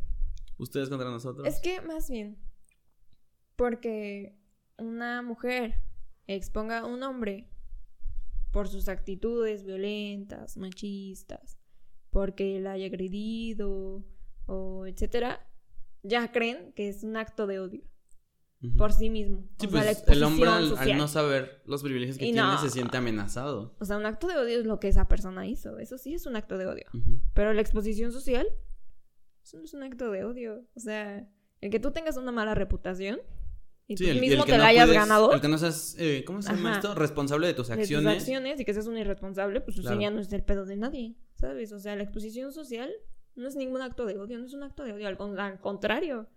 Ustedes 0.59 0.89
contra 0.89 1.11
nosotros. 1.11 1.47
Es 1.47 1.61
que 1.61 1.81
más 1.81 2.09
bien, 2.09 2.39
porque 3.57 4.39
una 4.79 5.23
mujer 5.23 5.75
exponga 6.27 6.81
a 6.81 6.87
un 6.87 7.03
hombre 7.03 7.49
por 8.53 8.69
sus 8.69 8.89
actitudes 8.89 9.65
violentas, 9.65 10.57
machistas, 10.57 11.59
porque 12.11 12.61
la 12.61 12.73
haya 12.73 12.87
agredido 12.87 14.05
o 14.47 14.87
etcétera, 14.87 15.49
ya 16.03 16.31
creen 16.31 16.73
que 16.75 16.89
es 16.89 17.03
un 17.03 17.17
acto 17.17 17.47
de 17.47 17.59
odio 17.59 17.83
Por 18.79 18.93
sí 18.93 19.11
mismo. 19.11 19.49
Sí, 19.59 19.67
o 19.67 19.71
sea, 19.71 19.83
pues 19.83 20.05
la 20.07 20.13
el 20.15 20.23
hombre 20.23 20.49
al, 20.49 20.97
no 20.97 21.09
saber 21.09 21.63
los 21.67 21.83
privilegios 21.83 22.17
que 22.17 22.27
Y 22.27 22.33
tiene 22.33 22.47
no. 22.47 22.59
se 22.59 22.71
siente 22.71 22.97
amenazado. 22.97 23.75
O 23.81 23.85
sea, 23.85 23.97
un 23.97 24.07
acto 24.07 24.29
de 24.29 24.37
odio 24.37 24.61
es 24.61 24.67
lo 24.67 24.79
que 24.79 24.87
esa 24.89 25.09
persona 25.09 25.47
hizo. 25.49 25.79
Eso 25.79 25.99
sí 25.99 26.15
es 26.15 26.27
un 26.27 26.37
acto 26.37 26.59
de 26.59 26.67
odio. 26.67 26.85
Pero 27.35 27.53
la 27.55 27.61
exposición 27.61 28.13
social, 28.13 28.47
eso 29.43 29.59
no 29.59 29.65
es 29.65 29.75
un 29.75 29.83
acto 29.83 30.11
de 30.13 30.25
odio. 30.25 30.65
O 30.77 30.81
sea, 30.81 31.29
el 31.61 31.71
que 31.71 31.81
tú 31.81 31.91
tengas 31.91 32.17
una 32.17 32.31
mala 32.31 32.55
reputación 32.55 33.19
y 33.89 33.97
Sí, 33.97 34.05
tú 34.05 34.11
el, 34.11 34.21
mismo 34.21 34.43
el 34.43 34.45
que 34.47 34.53
te 34.53 34.59
no 34.59 34.63
la 34.63 34.69
hayas 34.69 34.87
puedes- 34.87 35.01
ganado 35.01 35.33
El 35.33 35.41
que 35.41 35.49
no 35.49 35.59
seas, 35.59 35.97
eh, 35.99 36.23
¿cómo 36.25 36.41
se 36.41 36.53
llama 36.53 36.71
Ajá. 36.71 36.79
esto? 36.79 36.95
Responsable 36.95 37.49
de 37.49 37.55
tus 37.55 37.67
de 37.67 37.75
tus 37.75 37.81
acciones. 37.83 38.17
acciones 38.19 38.61
y 38.61 38.65
que 38.65 38.73
seas 38.75 38.87
un 38.87 38.97
irresponsable, 38.97 39.61
pues 39.61 39.81
Claro. 39.81 40.01
ya 40.01 40.11
no 40.13 40.21
es 40.21 40.33
el 40.33 40.45
pedo 40.45 40.65
de 40.67 40.77
nadie, 40.77 41.17
¿sabes? 41.35 41.73
O 41.73 41.81
sea, 41.81 41.97
la 41.97 42.05
exposición 42.05 42.53
social 42.53 42.91
no 43.35 43.49
es 43.49 43.57
ningún 43.57 43.83
acto 43.83 44.07
de 44.07 44.17
odio, 44.19 44.39
no 44.39 44.45
es 44.47 44.53
un 44.55 44.63
acto 44.63 44.85
de 44.85 44.93
odio, 44.93 45.09
al 45.09 45.17
contrario. 45.59 46.29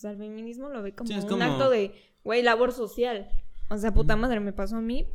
O 0.00 0.02
sea, 0.02 0.12
el 0.12 0.16
feminismo 0.16 0.70
lo 0.70 0.82
ve 0.82 0.94
como 0.94 1.08
Sí, 1.08 1.14
un 1.14 1.28
como- 1.28 1.44
acto 1.44 1.68
de, 1.68 1.92
güey, 2.24 2.40
labor 2.40 2.72
social. 2.72 3.28
O 3.68 3.76
sea, 3.76 3.92
puta 3.92 4.16
madre, 4.16 4.40
me 4.40 4.54
pasó 4.54 4.76
a 4.76 4.80
mí. 4.80 5.06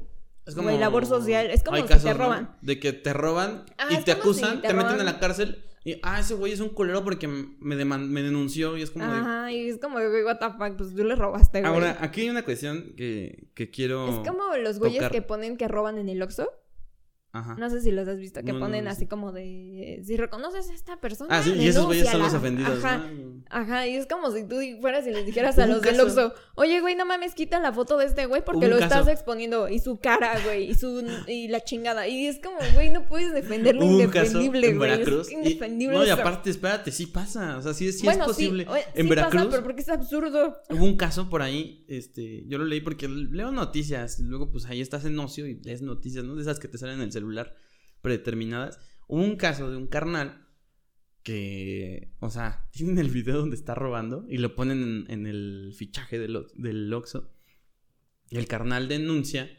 Es 0.46 0.54
Güey, 0.56 0.78
labor 0.78 1.08
social, 1.08 1.50
es 1.50 1.64
como 1.64 1.78
si 1.78 1.84
casos, 1.86 2.04
te 2.04 2.10
¿no? 2.12 2.24
roban. 2.24 2.56
De 2.62 2.80
que 2.80 2.94
te 2.94 3.12
roban 3.14 3.66
Ah, 3.80 3.88
y 3.90 3.96
te 4.04 4.16
como 4.16 4.32
si 4.36 4.44
acusan, 4.44 4.62
te 4.62 4.68
te, 4.68 4.74
meten 4.76 5.02
a 5.02 5.04
la 5.04 5.18
cárcel 5.20 5.66
y, 5.84 6.00
ah, 6.04 6.20
ese 6.20 6.36
güey 6.36 6.54
es 6.54 6.60
un 6.60 6.70
culero 6.70 7.04
porque 7.04 7.28
me, 7.28 7.84
me 7.84 8.22
denunció 8.22 8.78
y 8.78 8.84
es 8.84 8.92
como 8.92 9.06
de... 9.12 9.18
Ajá, 9.18 9.52
y 9.52 9.70
es 9.70 9.80
como, 9.80 9.98
de, 9.98 10.08
güey, 10.08 10.24
what 10.24 10.38
the 10.38 10.52
fuck, 10.52 10.78
pues 10.78 10.94
tú 10.94 11.04
le 11.04 11.16
robaste, 11.16 11.62
güey. 11.62 11.74
Ahora, 11.74 11.98
aquí 12.00 12.22
hay 12.22 12.30
una 12.30 12.44
cuestión 12.46 12.94
que, 12.96 13.48
que 13.56 13.72
quiero... 13.72 14.08
es 14.08 14.28
como 14.28 14.56
los 14.58 14.78
güeyes 14.78 15.00
tocar. 15.00 15.12
que 15.12 15.24
ponen 15.24 15.58
que 15.58 15.68
roban 15.68 15.98
en 15.98 16.10
el 16.10 16.22
Oxxo. 16.22 16.52
Ajá. 17.36 17.56
No 17.60 17.70
sé 17.70 17.82
si 17.82 17.92
los 17.92 18.08
has 18.08 18.18
visto, 18.18 18.42
que 18.44 18.54
No, 18.54 18.60
ponen 18.60 18.86
no 18.86 18.92
así 18.92 19.08
como 19.08 19.32
de... 19.34 20.02
Si 20.06 20.16
reconoces 20.16 20.70
a 20.70 20.74
esta 20.74 21.02
persona, 21.02 21.38
ah, 21.38 21.44
sí, 21.44 21.52
y 21.54 21.68
esos 21.68 21.86
güeyes 21.86 22.10
son 22.10 22.22
los 22.22 22.34
ofendidos, 22.34 22.84
Ajá. 22.84 22.98
¿no? 23.00 23.44
Ajá, 23.50 23.88
y 23.88 23.96
es 23.96 24.08
como 24.08 24.32
si 24.32 24.48
tú 24.48 24.56
fueras 24.80 25.06
y 25.06 25.12
les 25.12 25.26
dijeras 25.26 25.60
a 25.60 25.68
los 25.68 25.82
del 25.82 26.00
Oxxo, 26.00 26.34
oye, 26.56 26.80
güey, 26.80 26.96
no 26.96 27.06
mames, 27.06 27.34
quita 27.36 27.60
la 27.60 27.74
foto 27.74 27.98
de 27.98 28.06
este 28.06 28.26
güey 28.26 28.42
porque 28.44 28.68
lo 28.68 28.78
estás 28.78 29.08
exponiendo 29.10 29.68
y 29.68 29.80
su 29.80 29.98
cara, 29.98 30.40
güey, 30.46 30.70
y 30.72 30.76
su 30.76 31.06
y 31.28 31.50
la 31.50 31.60
chingada. 31.60 32.08
Y 32.08 32.26
es 32.26 32.40
como, 32.40 32.58
güey, 32.74 32.90
no 32.90 33.06
puedes 33.06 33.34
defender 33.34 33.76
lo 33.76 33.84
indefendible, 33.84 34.70
en 34.70 34.78
güey. 34.78 34.90
Veracruz. 34.92 35.28
Es 35.28 35.34
y- 35.34 35.36
indefendible. 35.36 35.98
no, 35.98 36.06
y 36.06 36.10
aparte, 36.10 36.50
espérate, 36.50 36.92
sí 36.92 37.06
pasa. 37.08 37.58
O 37.58 37.62
sea, 37.62 37.74
sí, 37.74 37.92
sí 37.92 38.06
bueno, 38.06 38.24
es 38.24 38.28
posible. 38.30 38.64
Sí, 38.64 38.70
oye, 38.72 38.84
en 38.96 39.04
sí 39.04 39.10
Veracruz 39.10 39.42
pasa, 39.42 39.50
pero 39.52 39.64
porque 39.64 39.82
es 39.82 39.90
absurdo. 39.90 40.58
hubo 40.70 40.86
un 40.86 40.96
caso 40.96 41.30
por 41.30 41.42
ahí, 41.42 41.84
este, 41.90 42.46
yo 42.48 42.58
lo 42.58 42.64
leí 42.66 42.80
porque 42.82 43.08
leo 43.10 43.52
noticias. 43.52 44.20
Luego, 44.22 44.52
pues 44.52 44.66
ahí 44.68 44.80
estás 44.80 45.04
en 45.06 45.20
ocio 45.20 45.46
y 45.48 45.56
lees 45.64 45.82
noticias, 45.82 46.24
¿no? 46.24 46.36
De 46.36 46.42
esas 46.42 46.60
que 46.60 46.68
te 46.70 46.78
salen 46.78 46.96
en 46.96 47.02
el 47.02 47.12
celular 47.12 47.25
predeterminadas. 48.02 48.80
Hubo 49.08 49.22
un 49.22 49.36
caso 49.36 49.70
de 49.70 49.78
un 49.78 49.88
carnal 49.88 50.48
que, 51.24 52.14
o 52.20 52.30
sea, 52.30 52.68
tienen 52.72 53.00
el 53.00 53.10
video 53.10 53.38
donde 53.38 53.56
está 53.56 53.76
robando 53.76 54.26
y 54.30 54.38
lo 54.38 54.56
ponen 54.56 55.06
en, 55.10 55.26
el 55.26 55.74
fichaje 55.76 56.20
del, 56.20 56.46
del 56.56 56.94
Oxxo. 56.94 57.32
Y 58.30 58.38
el 58.38 58.48
carnal 58.48 58.88
denuncia 58.88 59.50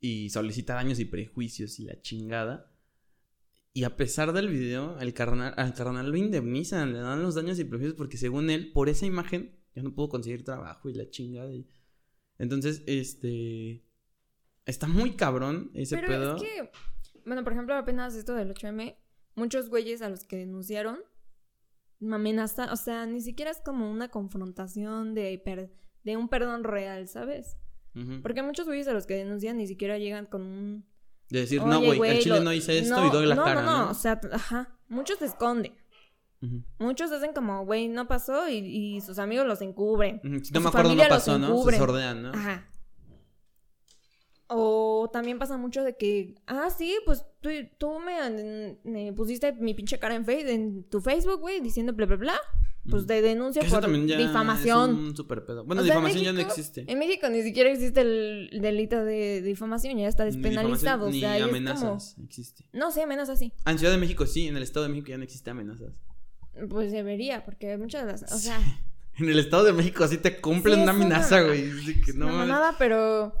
y 0.00 0.30
solicita 0.30 0.74
daños 0.74 1.00
y 1.00 1.06
prejuicios 1.06 1.80
y 1.80 1.84
la 1.84 2.00
chingada. 2.00 2.70
Y 3.72 3.84
a 3.84 3.96
pesar 3.96 4.32
del 4.32 4.48
video, 4.48 4.98
el 5.00 5.14
carnal, 5.14 5.54
al 5.56 5.74
carnal 5.74 6.10
lo 6.10 6.16
indemnizan, 6.16 6.92
le 6.92 6.98
dan 7.00 7.22
los 7.22 7.34
daños 7.34 7.58
y 7.58 7.64
prejuicios 7.64 7.96
porque 7.96 8.18
según 8.18 8.50
él, 8.50 8.70
por 8.72 8.88
esa 8.88 9.06
imagen, 9.06 9.56
ya 9.74 9.82
no 9.82 9.94
pudo 9.94 10.10
conseguir 10.10 10.44
trabajo 10.44 10.88
y 10.88 10.94
la 10.94 11.10
chingada. 11.10 11.50
Entonces, 12.38 12.82
este... 12.86 13.82
Está 14.66 14.86
muy 14.86 15.12
cabrón 15.16 15.70
ese 15.74 15.96
Pero 15.96 16.08
pedo. 16.08 16.36
es 16.36 16.42
que, 16.42 16.70
bueno, 17.26 17.44
por 17.44 17.52
ejemplo, 17.52 17.74
apenas 17.74 18.14
esto 18.14 18.34
del 18.34 18.52
8M, 18.54 18.96
muchos 19.34 19.68
güeyes 19.68 20.00
a 20.02 20.08
los 20.08 20.24
que 20.24 20.36
denunciaron 20.36 20.98
me 22.00 22.16
amenazan, 22.16 22.68
o 22.70 22.76
sea, 22.76 23.06
ni 23.06 23.20
siquiera 23.20 23.50
es 23.50 23.60
como 23.60 23.90
una 23.90 24.08
confrontación 24.08 25.14
de, 25.14 25.40
per- 25.44 25.72
de 26.02 26.16
un 26.16 26.28
perdón 26.28 26.64
real, 26.64 27.08
¿sabes? 27.08 27.56
Porque 28.22 28.42
muchos 28.42 28.66
güeyes 28.66 28.88
a 28.88 28.92
los 28.92 29.06
que 29.06 29.14
denuncian 29.14 29.56
ni 29.56 29.66
siquiera 29.68 29.98
llegan 29.98 30.26
con 30.26 30.42
un... 30.42 30.84
De 31.30 31.40
decir, 31.40 31.60
"Oye, 31.60 31.70
no, 31.70 31.80
güey, 31.94 32.10
el 32.10 32.18
chile 32.22 32.38
lo- 32.38 32.42
no 32.44 32.52
hice 32.52 32.76
esto 32.78 32.96
no, 32.96 33.06
y 33.06 33.10
doy 33.10 33.24
la 33.26 33.36
no, 33.36 33.44
cara, 33.44 33.62
No, 33.62 33.70
no, 33.72 33.84
¿no? 33.84 33.90
o 33.92 33.94
sea, 33.94 34.20
ajá, 34.32 34.76
muchos 34.88 35.18
se 35.18 35.26
esconden. 35.26 35.74
Muchos 36.78 37.10
hacen 37.10 37.32
como, 37.32 37.64
güey, 37.64 37.88
no 37.88 38.06
pasó 38.06 38.48
y, 38.50 38.56
y 38.58 39.00
sus 39.00 39.18
amigos 39.18 39.46
los 39.46 39.62
encubren. 39.62 40.20
Si 40.44 40.50
o 40.52 40.54
no 40.54 40.60
me 40.60 40.68
acuerdo, 40.68 40.94
no 40.94 41.08
pasó, 41.08 41.38
¿no? 41.38 41.62
Se 41.64 41.78
sordean, 41.78 42.22
¿no? 42.22 42.30
Ajá. 42.32 42.68
O 44.56 45.10
también 45.12 45.38
pasa 45.38 45.56
mucho 45.56 45.82
de 45.82 45.96
que, 45.96 46.34
ah, 46.46 46.68
sí, 46.70 46.96
pues 47.04 47.26
tú, 47.40 47.50
tú 47.78 47.98
me, 47.98 48.78
me 48.84 49.12
pusiste 49.12 49.52
mi 49.52 49.74
pinche 49.74 49.98
cara 49.98 50.14
en, 50.14 50.24
face, 50.24 50.52
en 50.52 50.84
tu 50.84 51.00
Facebook, 51.00 51.40
güey, 51.40 51.60
diciendo 51.60 51.92
bla, 51.92 52.06
bla, 52.06 52.16
bla. 52.16 52.40
Pues 52.88 53.06
denuncio 53.06 53.62
Que 53.62 53.68
eso 53.68 53.80
por 53.80 54.06
ya 54.06 54.18
difamación. 54.18 54.90
Es 54.90 54.96
un 54.96 55.16
super 55.16 55.44
pedo. 55.46 55.64
Bueno, 55.64 55.80
O 55.80 55.84
sea, 55.86 55.94
en 55.94 56.00
difamación 56.00 56.24
ya 56.24 56.32
no 56.34 56.40
existe. 56.40 56.84
En 56.86 56.98
México 56.98 57.28
ni 57.30 57.42
siquiera 57.42 57.70
existe 57.70 58.02
el 58.02 58.50
delito 58.60 59.02
de 59.04 59.40
difamación, 59.40 59.96
ya 59.96 60.06
está 60.06 60.24
despenalizado. 60.24 61.08
Ni 61.08 61.16
o 61.16 61.20
sea, 61.20 61.38
y 61.38 61.40
es 61.40 61.46
como... 61.46 61.56
amenazas 61.56 62.16
existe. 62.22 62.66
No 62.72 62.90
sé, 62.90 63.02
amenazas 63.02 63.38
sí. 63.38 63.52
Ah, 63.64 63.72
en 63.72 63.78
Ciudad 63.78 63.92
de 63.92 63.98
México 63.98 64.26
sí, 64.26 64.48
en 64.48 64.56
el 64.56 64.62
Estado 64.62 64.84
de 64.84 64.90
México 64.90 65.08
ya 65.08 65.16
no 65.16 65.24
existe 65.24 65.48
amenazas. 65.48 66.02
Pues 66.68 66.92
debería, 66.92 67.44
porque 67.44 67.76
muchas 67.78 68.04
de 68.04 68.12
las... 68.12 68.32
O 68.32 68.38
sea, 68.38 68.60
En 69.16 69.28
el 69.28 69.38
Estado 69.38 69.64
de 69.64 69.72
México 69.72 70.06
sí 70.08 70.18
te 70.18 70.40
cumplen 70.40 70.76
Sí, 70.76 70.82
una 70.82 70.92
amenaza, 70.92 71.42
güey. 71.42 71.70
Así 71.70 72.00
no 72.14 72.26
no, 72.26 72.46
nada, 72.46 72.74
pero... 72.78 73.32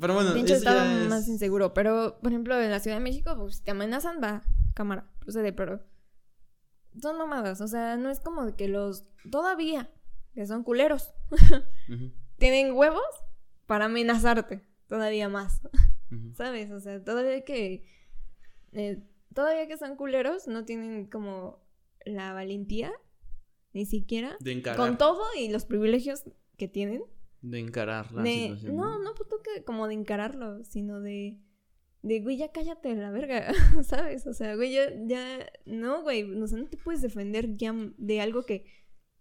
Pero 0.00 0.14
bueno, 0.14 0.32
Pinche 0.34 0.54
eso 0.54 0.68
estado 0.68 0.84
es- 1.02 1.08
más 1.08 1.26
inseguro. 1.28 1.74
Pero, 1.74 2.18
por 2.22 2.30
ejemplo, 2.32 2.60
en 2.60 2.70
la 2.70 2.80
Ciudad 2.80 2.96
de 2.98 3.02
México, 3.02 3.34
pues 3.36 3.56
si 3.56 3.64
te 3.64 3.70
amenazan, 3.72 4.20
va, 4.22 4.42
cámara, 4.74 5.10
procede, 5.20 5.52
pero. 5.52 5.82
Son 7.00 7.16
mamadas. 7.18 7.60
O 7.60 7.68
sea, 7.68 7.96
no 7.96 8.10
es 8.10 8.20
como 8.20 8.44
de 8.46 8.54
que 8.56 8.68
los. 8.68 9.04
Todavía, 9.30 9.90
que 10.34 10.46
son 10.46 10.64
culeros, 10.64 11.12
tienen 12.38 12.72
huevos 12.74 13.02
para 13.66 13.86
amenazarte. 13.86 14.64
Todavía 14.88 15.28
más. 15.28 15.60
¿Sabes? 16.36 16.70
O 16.70 16.80
sea, 16.80 17.02
todavía 17.04 17.44
que. 17.44 17.84
eh, 18.72 19.02
todavía 19.34 19.66
que 19.68 19.76
son 19.76 19.96
culeros, 19.96 20.46
no 20.48 20.64
tienen 20.64 21.06
como 21.06 21.62
la 22.04 22.32
valentía, 22.32 22.92
ni 23.74 23.84
siquiera. 23.86 24.36
De 24.40 24.52
encarar. 24.52 24.78
Con 24.78 24.96
todo 24.98 25.22
y 25.38 25.48
los 25.50 25.64
privilegios 25.66 26.24
que 26.56 26.68
tienen. 26.68 27.02
De 27.40 27.58
encarar 27.60 28.12
la 28.12 28.22
de- 28.22 28.30
situación. 28.30 28.76
no, 28.76 28.98
no 28.98 29.14
pues, 29.14 29.28
que 29.42 29.64
como 29.64 29.86
de 29.86 29.94
encararlo, 29.94 30.64
sino 30.64 31.00
de, 31.00 31.38
de, 32.02 32.20
güey, 32.20 32.36
ya 32.36 32.50
cállate 32.52 32.94
la 32.94 33.10
verga, 33.10 33.52
¿sabes? 33.84 34.26
O 34.26 34.32
sea, 34.34 34.56
güey, 34.56 34.72
ya, 34.72 34.90
ya, 35.06 35.46
no, 35.66 36.02
güey, 36.02 36.22
o 36.40 36.46
sea, 36.46 36.58
no 36.58 36.66
te 36.66 36.76
puedes 36.76 37.02
defender 37.02 37.56
ya 37.56 37.74
de 37.96 38.20
algo 38.20 38.44
que 38.44 38.66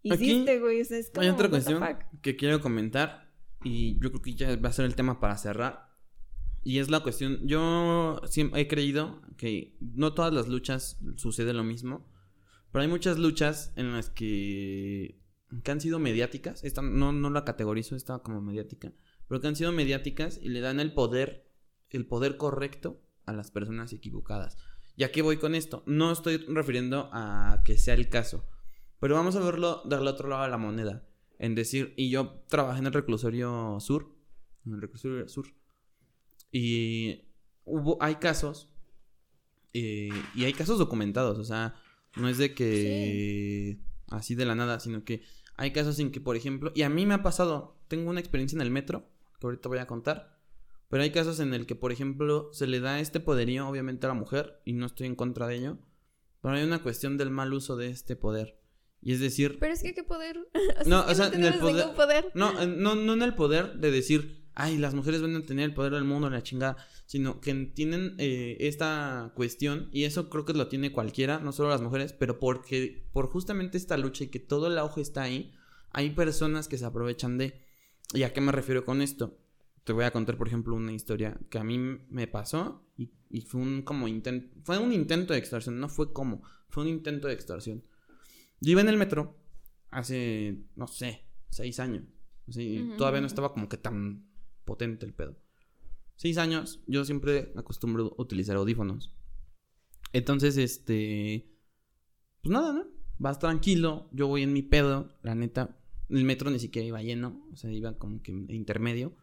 Aquí 0.09 0.32
hiciste, 0.32 0.59
güey, 0.59 0.82
o 0.82 0.86
sea, 0.86 0.97
es 0.97 1.09
como, 1.09 1.22
Hay 1.22 1.30
otra 1.30 1.49
cuestión 1.49 1.84
que 2.22 2.36
quiero 2.36 2.61
comentar 2.61 3.32
y 3.63 3.99
yo 3.99 4.09
creo 4.11 4.22
que 4.22 4.34
ya 4.36 4.55
va 4.55 4.70
a 4.70 4.74
ser 4.74 4.86
el 4.86 4.95
tema 4.95 5.20
para 5.20 5.38
cerrar. 5.38 5.88
Y 6.63 6.80
es 6.80 6.89
la 6.89 6.99
cuestión, 6.99 7.47
yo 7.47 8.20
siempre 8.26 8.61
he 8.61 8.68
creído 8.68 9.22
que 9.38 9.78
no 9.80 10.13
todas 10.13 10.34
las 10.34 10.47
luchas 10.47 10.99
sucede 11.15 11.53
lo 11.53 11.63
mismo, 11.63 12.05
pero 12.72 12.82
hay 12.82 12.88
muchas 12.89 13.18
luchas 13.18 13.72
en 13.76 13.93
las 13.93 14.09
que, 14.09 15.20
que 15.64 15.72
han 15.72 15.82
sido 15.82 16.00
mediáticas, 16.00 16.64
esta 16.64 16.82
no, 16.82 17.12
no 17.12 17.30
la 17.30 17.45
categorizo, 17.45 17.95
esta 17.95 18.20
como 18.20 18.41
mediática, 18.41 18.93
pero 19.28 19.41
que 19.41 19.48
han 19.48 19.56
sido 19.56 19.72
mediáticas 19.72 20.39
y 20.41 20.50
le 20.50 20.60
dan 20.60 20.80
el 20.80 20.93
poder, 20.93 21.50
el 21.89 22.06
poder 22.06 22.38
correcto 22.38 23.02
a 23.26 23.34
las 23.34 23.52
personas 23.52 23.93
equivocadas. 23.93 24.58
¿Y 24.95 25.04
a 25.04 25.12
voy 25.22 25.38
con 25.38 25.56
esto? 25.56 25.84
No 25.86 26.12
estoy 26.12 26.38
refiriendo 26.38 27.10
a 27.14 27.62
que 27.64 27.78
sea 27.78 27.93
el 27.93 28.10
caso, 28.10 28.45
pero 29.00 29.16
vamos 29.16 29.36
a 29.36 29.39
verlo 29.39 29.84
del 29.86 30.08
otro 30.08 30.28
lado 30.28 30.43
de 30.43 30.50
la 30.50 30.58
moneda. 30.58 31.08
En 31.39 31.54
decir, 31.54 31.93
y 31.98 32.10
yo 32.10 32.43
trabajé 32.50 32.80
en 32.80 32.88
el 32.88 32.93
reclusorio 32.93 33.80
sur, 33.80 34.16
en 34.66 34.74
el 34.74 34.82
reclusorio 34.82 35.28
sur, 35.28 35.45
y 36.52 37.30
hubo, 37.64 37.98
hay 38.02 38.16
casos, 38.16 38.74
eh, 39.74 40.10
y 40.34 40.45
hay 40.45 40.54
casos 40.54 40.80
documentados, 40.80 41.38
o 41.38 41.43
sea, 41.43 41.76
no 42.16 42.28
es 42.28 42.39
de 42.39 42.56
que 42.56 43.80
así 44.10 44.36
de 44.36 44.45
la 44.45 44.55
nada, 44.55 44.80
sino 44.80 45.03
que 45.03 45.22
hay 45.55 45.72
casos 45.72 45.99
en 45.99 46.12
que, 46.12 46.22
por 46.22 46.36
ejemplo, 46.36 46.72
y 46.76 46.84
a 46.84 46.89
mí 46.89 47.05
me 47.05 47.14
ha 47.16 47.24
pasado, 47.24 47.78
tengo 47.88 48.10
una 48.10 48.20
experiencia 48.20 48.55
en 48.55 48.62
el 48.62 48.72
metro, 48.72 49.10
que 49.39 49.47
ahorita 49.47 49.70
voy 49.70 49.80
a 49.80 49.88
contar, 49.88 50.38
pero 50.89 51.03
hay 51.03 51.12
casos 51.12 51.39
en 51.39 51.53
el 51.53 51.66
que, 51.66 51.76
por 51.76 51.91
ejemplo, 51.91 52.49
se 52.53 52.68
le 52.68 52.80
da 52.80 52.99
este 52.99 53.20
poderío, 53.20 53.68
obviamente, 53.68 54.05
a 54.05 54.10
la 54.10 54.14
mujer, 54.16 54.62
y 54.66 54.74
no 54.74 54.86
estoy 54.86 55.08
en 55.08 55.16
contra 55.16 55.47
de 55.47 55.55
ello, 55.55 55.78
pero 56.41 56.55
hay 56.55 56.64
una 56.64 56.82
cuestión 56.84 57.18
del 57.18 57.30
mal 57.32 57.53
uso 57.53 57.76
de 57.76 57.88
este 57.89 58.16
poder. 58.16 58.60
Y 59.01 59.14
es 59.14 59.20
decir, 59.20 59.58
Pero 59.60 59.74
es 59.74 59.84
que 59.84 59.93
qué 59.93 60.03
poder. 60.03 60.39
No, 60.86 60.99
es 61.01 61.05
que 61.05 61.12
o 61.12 61.16
sea, 61.16 61.28
en 61.28 61.43
el 61.45 61.60
poder- 61.60 61.93
poder. 61.95 62.32
no, 62.34 62.66
no, 62.66 62.95
no 62.95 63.14
en 63.14 63.22
el 63.22 63.36
poder 63.36 63.74
de 63.78 63.91
decir, 63.91 64.47
ay, 64.60 64.80
las 64.80 64.95
mujeres 64.95 65.22
van 65.22 65.36
a 65.36 65.43
tener 65.43 65.66
el 65.66 65.74
poder 65.76 65.93
del 65.93 66.03
mundo, 66.03 66.32
la 66.32 66.41
chingada, 66.41 66.78
sino 67.05 67.39
que 67.39 67.53
tienen 67.76 68.16
eh, 68.18 68.58
esta 68.60 69.32
cuestión, 69.36 69.88
y 69.91 70.05
eso 70.05 70.30
creo 70.30 70.45
que 70.45 70.53
lo 70.53 70.68
tiene 70.68 70.91
cualquiera, 70.91 71.39
no 71.39 71.51
solo 71.51 71.70
las 71.70 71.82
mujeres, 71.82 72.12
pero 72.12 72.39
porque 72.39 73.08
por 73.14 73.28
justamente 73.30 73.78
esta 73.78 73.97
lucha 73.97 74.24
y 74.24 74.28
que 74.30 74.39
todo 74.39 74.66
el 74.68 74.80
auge 74.80 75.01
está 75.01 75.22
ahí, 75.22 75.53
hay 75.91 76.10
personas 76.10 76.68
que 76.68 76.80
se 76.80 76.86
aprovechan 76.86 77.38
de. 77.38 77.62
¿Y 78.14 78.24
a 78.24 78.34
qué 78.34 78.41
me 78.41 78.51
refiero 78.51 78.84
con 78.84 79.03
esto? 79.03 79.38
Te 79.84 79.93
voy 79.93 80.05
a 80.05 80.12
contar, 80.12 80.38
por 80.38 80.47
ejemplo, 80.47 80.76
una 80.76 80.91
historia 80.91 81.38
que 81.51 81.60
a 81.60 81.64
mí 81.64 81.78
me 82.10 82.26
pasó 82.26 82.84
y, 82.97 83.12
y 83.30 83.41
fue 83.41 83.62
un 83.62 83.84
como 83.84 84.08
intento, 84.08 84.58
fue 84.64 84.80
un 84.80 84.91
intento 84.91 85.34
de 85.34 85.39
extorsión, 85.39 85.80
no 85.80 85.88
fue 85.88 86.12
como, 86.14 86.41
fue 86.70 86.82
un 86.82 86.89
intento 86.89 87.28
de 87.28 87.36
extorsión. 87.36 87.84
Yo 88.60 88.72
iba 88.72 88.82
en 88.82 88.89
el 88.89 88.97
metro 88.97 89.38
hace, 89.91 90.64
no 90.76 90.88
sé, 90.88 91.22
seis 91.49 91.80
años. 91.80 92.05
Ujú, 92.47 92.97
Todavía 92.97 93.22
no 93.22 93.28
estaba 93.28 93.53
como 93.53 93.70
que 93.70 93.78
tan 93.78 94.26
potente 94.68 95.07
el 95.07 95.13
pedo. 95.15 95.36
Seis 96.15 96.38
años, 96.38 96.82
yo 96.86 97.03
siempre 97.05 97.51
acostumbro 97.55 98.13
utilizar 98.20 98.55
audífonos. 98.57 99.15
Entonces, 100.13 100.57
este. 100.57 101.51
Pues 102.43 102.51
nada, 102.51 102.74
¿no? 102.74 102.86
Vas 103.18 103.39
tranquilo, 103.39 104.09
yo 104.11 104.28
voy 104.28 104.43
en 104.43 104.53
mi 104.53 104.61
pedo, 104.61 105.18
la 105.24 105.34
neta. 105.34 105.80
El 106.09 106.24
metro 106.24 106.51
ni 106.51 106.59
siquiera 106.59 106.88
iba 106.88 107.01
lleno, 107.01 107.43
o 107.51 107.55
sea, 107.57 107.72
iba 107.72 107.97
como 107.97 108.22
que 108.22 108.32
intermedio. 108.32 109.15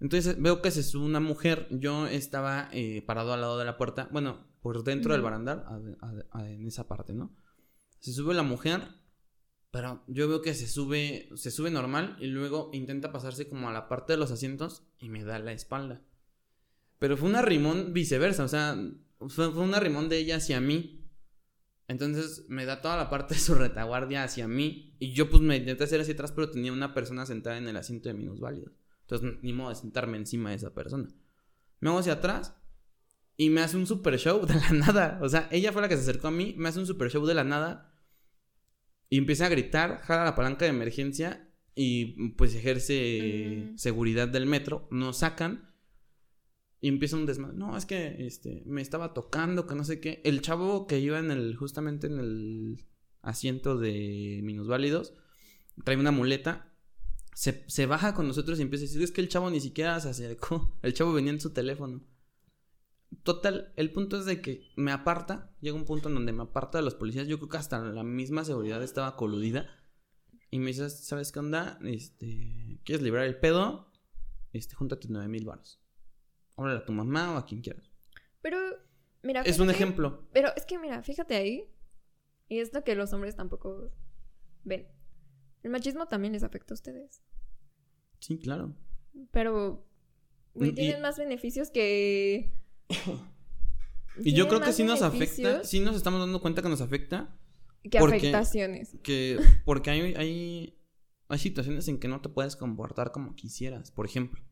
Entonces 0.00 0.40
veo 0.40 0.62
que 0.62 0.70
se 0.70 0.82
sube 0.82 1.04
una 1.04 1.20
mujer, 1.20 1.66
yo 1.70 2.06
estaba 2.06 2.68
eh, 2.72 3.02
parado 3.02 3.32
al 3.32 3.40
lado 3.40 3.58
de 3.58 3.64
la 3.64 3.76
puerta, 3.76 4.08
bueno, 4.12 4.46
por 4.62 4.84
dentro 4.84 5.12
del 5.12 5.22
barandal, 5.22 5.64
a- 5.66 6.06
a- 6.06 6.38
a- 6.42 6.50
en 6.50 6.66
esa 6.66 6.86
parte, 6.88 7.12
¿no? 7.12 7.34
Se 7.98 8.12
sube 8.12 8.32
la 8.34 8.42
mujer, 8.42 8.82
pero 9.70 10.02
yo 10.08 10.28
veo 10.28 10.42
que 10.42 10.54
se 10.54 10.66
sube, 10.66 11.28
se 11.34 11.50
sube 11.50 11.70
normal 11.70 12.16
y 12.20 12.26
luego 12.26 12.70
intenta 12.72 13.12
pasarse 13.12 13.48
como 13.48 13.68
a 13.68 13.72
la 13.72 13.88
parte 13.88 14.12
de 14.12 14.18
los 14.18 14.30
asientos 14.30 14.82
y 14.98 15.08
me 15.08 15.24
da 15.24 15.38
la 15.38 15.52
espalda. 15.52 16.02
Pero 16.98 17.16
fue 17.16 17.28
un 17.28 17.36
arrimón 17.36 17.92
viceversa, 17.92 18.44
o 18.44 18.48
sea, 18.48 18.76
fue, 19.28 19.50
fue 19.52 19.62
un 19.62 19.74
arrimón 19.74 20.08
de 20.08 20.18
ella 20.18 20.36
hacia 20.36 20.60
mí. 20.60 21.08
Entonces 21.86 22.44
me 22.48 22.66
da 22.66 22.80
toda 22.80 22.96
la 22.96 23.10
parte 23.10 23.34
de 23.34 23.40
su 23.40 23.54
retaguardia 23.54 24.24
hacia 24.24 24.46
mí. 24.46 24.96
Y 24.98 25.12
yo 25.12 25.30
pues 25.30 25.42
me 25.42 25.56
intenté 25.56 25.84
hacer 25.84 26.00
hacia 26.00 26.14
atrás, 26.14 26.32
pero 26.32 26.50
tenía 26.50 26.72
una 26.72 26.94
persona 26.94 27.26
sentada 27.26 27.58
en 27.58 27.68
el 27.68 27.76
asiento 27.76 28.08
de 28.08 28.14
minusválidos. 28.14 28.72
Entonces 29.02 29.38
ni 29.42 29.52
modo 29.52 29.70
de 29.70 29.76
sentarme 29.76 30.16
encima 30.16 30.50
de 30.50 30.56
esa 30.56 30.74
persona. 30.74 31.08
Me 31.80 31.88
hago 31.88 31.98
hacia 31.98 32.14
atrás 32.14 32.54
y 33.36 33.50
me 33.50 33.62
hace 33.62 33.76
un 33.76 33.86
super 33.86 34.18
show 34.18 34.44
de 34.46 34.54
la 34.54 34.70
nada. 34.72 35.18
O 35.22 35.28
sea, 35.28 35.48
ella 35.50 35.72
fue 35.72 35.82
la 35.82 35.88
que 35.88 35.96
se 35.96 36.02
acercó 36.02 36.28
a 36.28 36.30
mí, 36.30 36.54
me 36.58 36.68
hace 36.68 36.78
un 36.78 36.86
super 36.86 37.10
show 37.10 37.24
de 37.24 37.34
la 37.34 37.44
nada. 37.44 37.89
Y 39.10 39.18
empieza 39.18 39.46
a 39.46 39.50
gritar, 39.50 39.98
jala 40.02 40.24
la 40.24 40.34
palanca 40.36 40.64
de 40.64 40.70
emergencia 40.70 41.48
y 41.74 42.30
pues 42.30 42.54
ejerce 42.54 43.72
Mm. 43.72 43.76
seguridad 43.78 44.28
del 44.28 44.46
metro. 44.46 44.86
Nos 44.90 45.18
sacan 45.18 45.68
y 46.80 46.88
empieza 46.88 47.16
un 47.16 47.26
desmadre. 47.26 47.56
No, 47.58 47.76
es 47.76 47.86
que 47.86 48.24
este, 48.26 48.62
me 48.66 48.80
estaba 48.80 49.12
tocando, 49.12 49.66
que 49.66 49.74
no 49.74 49.84
sé 49.84 50.00
qué. 50.00 50.22
El 50.24 50.40
chavo 50.42 50.86
que 50.86 50.98
iba 51.00 51.18
en 51.18 51.30
el, 51.30 51.56
justamente 51.56 52.06
en 52.06 52.18
el 52.20 52.86
asiento 53.22 53.76
de 53.76 54.40
minusválidos, 54.44 55.12
trae 55.84 55.96
una 55.96 56.12
muleta. 56.12 56.72
Se, 57.34 57.64
se 57.68 57.86
baja 57.86 58.14
con 58.14 58.26
nosotros 58.28 58.58
y 58.58 58.62
empieza 58.62 58.84
a 58.84 58.88
decir, 58.88 59.02
es 59.02 59.12
que 59.12 59.20
el 59.20 59.28
chavo 59.28 59.50
ni 59.50 59.60
siquiera 59.60 59.98
se 60.00 60.08
acercó. 60.08 60.78
El 60.82 60.94
chavo 60.94 61.12
venía 61.12 61.32
en 61.32 61.40
su 61.40 61.50
teléfono. 61.50 62.02
Total, 63.24 63.72
el 63.76 63.92
punto 63.92 64.18
es 64.18 64.24
de 64.24 64.40
que 64.40 64.62
me 64.76 64.92
aparta, 64.92 65.52
llega 65.60 65.76
un 65.76 65.84
punto 65.84 66.08
en 66.08 66.14
donde 66.14 66.32
me 66.32 66.44
aparta 66.44 66.78
de 66.78 66.84
los 66.84 66.94
policías, 66.94 67.26
yo 67.26 67.38
creo 67.38 67.48
que 67.48 67.56
hasta 67.56 67.80
la 67.80 68.02
misma 68.04 68.44
seguridad 68.44 68.82
estaba 68.82 69.16
coludida. 69.16 69.68
Y 70.50 70.58
me 70.58 70.66
dice, 70.68 70.88
¿sabes 70.90 71.30
qué 71.32 71.38
onda? 71.40 71.78
Este, 71.84 72.80
¿quieres 72.84 73.02
librar 73.02 73.24
el 73.24 73.38
pedo? 73.38 73.92
Este, 74.52 74.74
júntate 74.74 75.06
nueve 75.10 75.28
mil 75.28 75.44
baros. 75.44 75.80
Háblale 76.56 76.78
a 76.80 76.84
tu 76.84 76.92
mamá 76.92 77.34
o 77.34 77.36
a 77.36 77.46
quien 77.46 77.60
quieras. 77.62 77.90
Pero, 78.42 78.58
mira. 79.22 79.42
Es 79.42 79.58
un 79.60 79.70
ejemplo. 79.70 80.28
Pero 80.32 80.48
es 80.56 80.64
que, 80.66 80.78
mira, 80.78 81.02
fíjate 81.02 81.34
ahí. 81.36 81.68
Y 82.48 82.58
es 82.58 82.72
lo 82.74 82.82
que 82.84 82.94
los 82.96 83.12
hombres 83.12 83.36
tampoco 83.36 83.92
ven. 84.64 84.88
El 85.62 85.70
machismo 85.70 86.08
también 86.08 86.32
les 86.32 86.42
afecta 86.42 86.74
a 86.74 86.76
ustedes. 86.76 87.22
Sí, 88.18 88.38
claro. 88.38 88.74
Pero, 89.30 89.86
güey, 90.54 90.70
Mm, 90.70 90.72
y- 90.72 90.74
tienen 90.76 91.02
más 91.02 91.16
beneficios 91.18 91.70
que. 91.70 92.52
Y 94.22 94.34
yo 94.34 94.48
creo 94.48 94.60
que 94.60 94.72
sí 94.72 94.82
nos 94.84 95.00
afecta, 95.02 95.64
sí 95.64 95.80
nos 95.80 95.96
estamos 95.96 96.20
dando 96.20 96.40
cuenta 96.42 96.60
que 96.62 96.68
nos 96.68 96.80
afecta, 96.82 97.34
Que 97.88 97.98
porque- 97.98 98.16
afectaciones. 98.16 98.96
que 99.02 99.38
porque 99.64 99.90
hay, 99.90 100.14
hay, 100.14 100.78
hay 101.28 101.38
situaciones 101.38 101.88
en 101.88 101.98
que 101.98 102.08
no 102.08 102.20
te 102.20 102.28
puedes 102.28 102.56
comportar 102.56 103.12
como 103.12 103.34
quisieras, 103.34 103.90
por 103.92 104.04
ejemplo. 104.06 104.42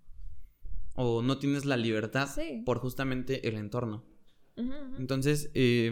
O 0.94 1.22
no 1.22 1.38
tienes 1.38 1.64
la 1.64 1.76
libertad 1.76 2.28
Sí. 2.34 2.62
por 2.64 2.78
justamente 2.78 3.46
el 3.48 3.56
entorno. 3.56 4.04
Entonces, 4.98 5.50
eh, 5.54 5.90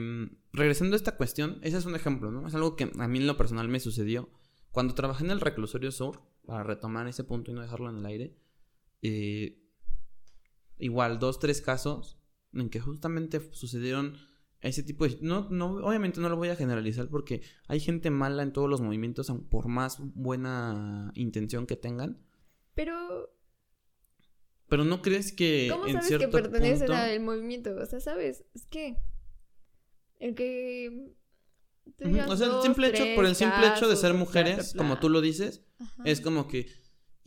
regresando 0.52 0.94
a 0.94 0.96
esta 0.96 1.16
cuestión, 1.16 1.58
ese 1.62 1.76
es 1.76 1.84
un 1.84 1.94
ejemplo, 1.94 2.32
¿no? 2.32 2.48
Es 2.48 2.54
algo 2.56 2.74
que 2.74 2.90
a 2.98 3.06
mí 3.08 3.18
en 3.18 3.26
lo 3.28 3.36
personal 3.36 3.68
me 3.68 3.78
sucedió. 3.78 4.28
Cuando 4.72 4.94
trabajé 4.94 5.24
en 5.24 5.30
el 5.30 5.40
reclusorio 5.40 5.92
sur, 5.92 6.22
para 6.46 6.64
retomar 6.64 7.06
ese 7.06 7.22
punto 7.22 7.50
y 7.50 7.54
no 7.54 7.60
dejarlo 7.62 7.90
en 7.90 7.98
el 7.98 8.06
aire, 8.06 8.36
eh, 9.02 9.62
igual 10.78 11.20
dos, 11.20 11.38
tres 11.38 11.60
casos 11.60 12.15
en 12.60 12.70
que 12.70 12.80
justamente 12.80 13.40
sucedieron 13.52 14.16
ese 14.60 14.82
tipo 14.82 15.06
de... 15.06 15.18
No, 15.20 15.48
no, 15.50 15.76
obviamente 15.76 16.20
no 16.20 16.28
lo 16.28 16.36
voy 16.36 16.48
a 16.48 16.56
generalizar 16.56 17.08
porque 17.08 17.42
hay 17.68 17.80
gente 17.80 18.10
mala 18.10 18.42
en 18.42 18.52
todos 18.52 18.68
los 18.68 18.80
movimientos, 18.80 19.32
por 19.50 19.68
más 19.68 19.98
buena 20.00 21.12
intención 21.14 21.66
que 21.66 21.76
tengan. 21.76 22.18
Pero, 22.74 23.32
Pero 24.68 24.84
no 24.84 25.02
crees 25.02 25.32
que 25.32 25.68
¿cómo 25.70 25.86
en 25.86 25.92
sabes 25.94 26.08
que 26.08 26.16
cierto 26.18 26.30
pertenecen 26.30 26.86
punto... 26.88 27.02
al 27.02 27.20
movimiento? 27.20 27.76
O 27.76 27.86
sea, 27.86 28.00
¿sabes? 28.00 28.44
Es 28.54 28.66
que. 28.66 28.96
El 30.18 30.34
que. 30.34 31.14
O 32.28 32.36
sea, 32.36 32.56
el 32.56 32.62
simple 32.62 32.88
hecho, 32.88 33.04
por 33.14 33.26
el 33.26 33.36
simple 33.36 33.68
hecho 33.68 33.88
de 33.88 33.96
ser 33.96 34.12
bla, 34.12 34.18
mujeres, 34.18 34.72
bla, 34.72 34.82
como 34.82 34.98
tú 34.98 35.08
lo 35.08 35.20
dices, 35.20 35.64
Ajá. 35.78 36.02
es 36.04 36.20
como 36.20 36.48
que... 36.48 36.66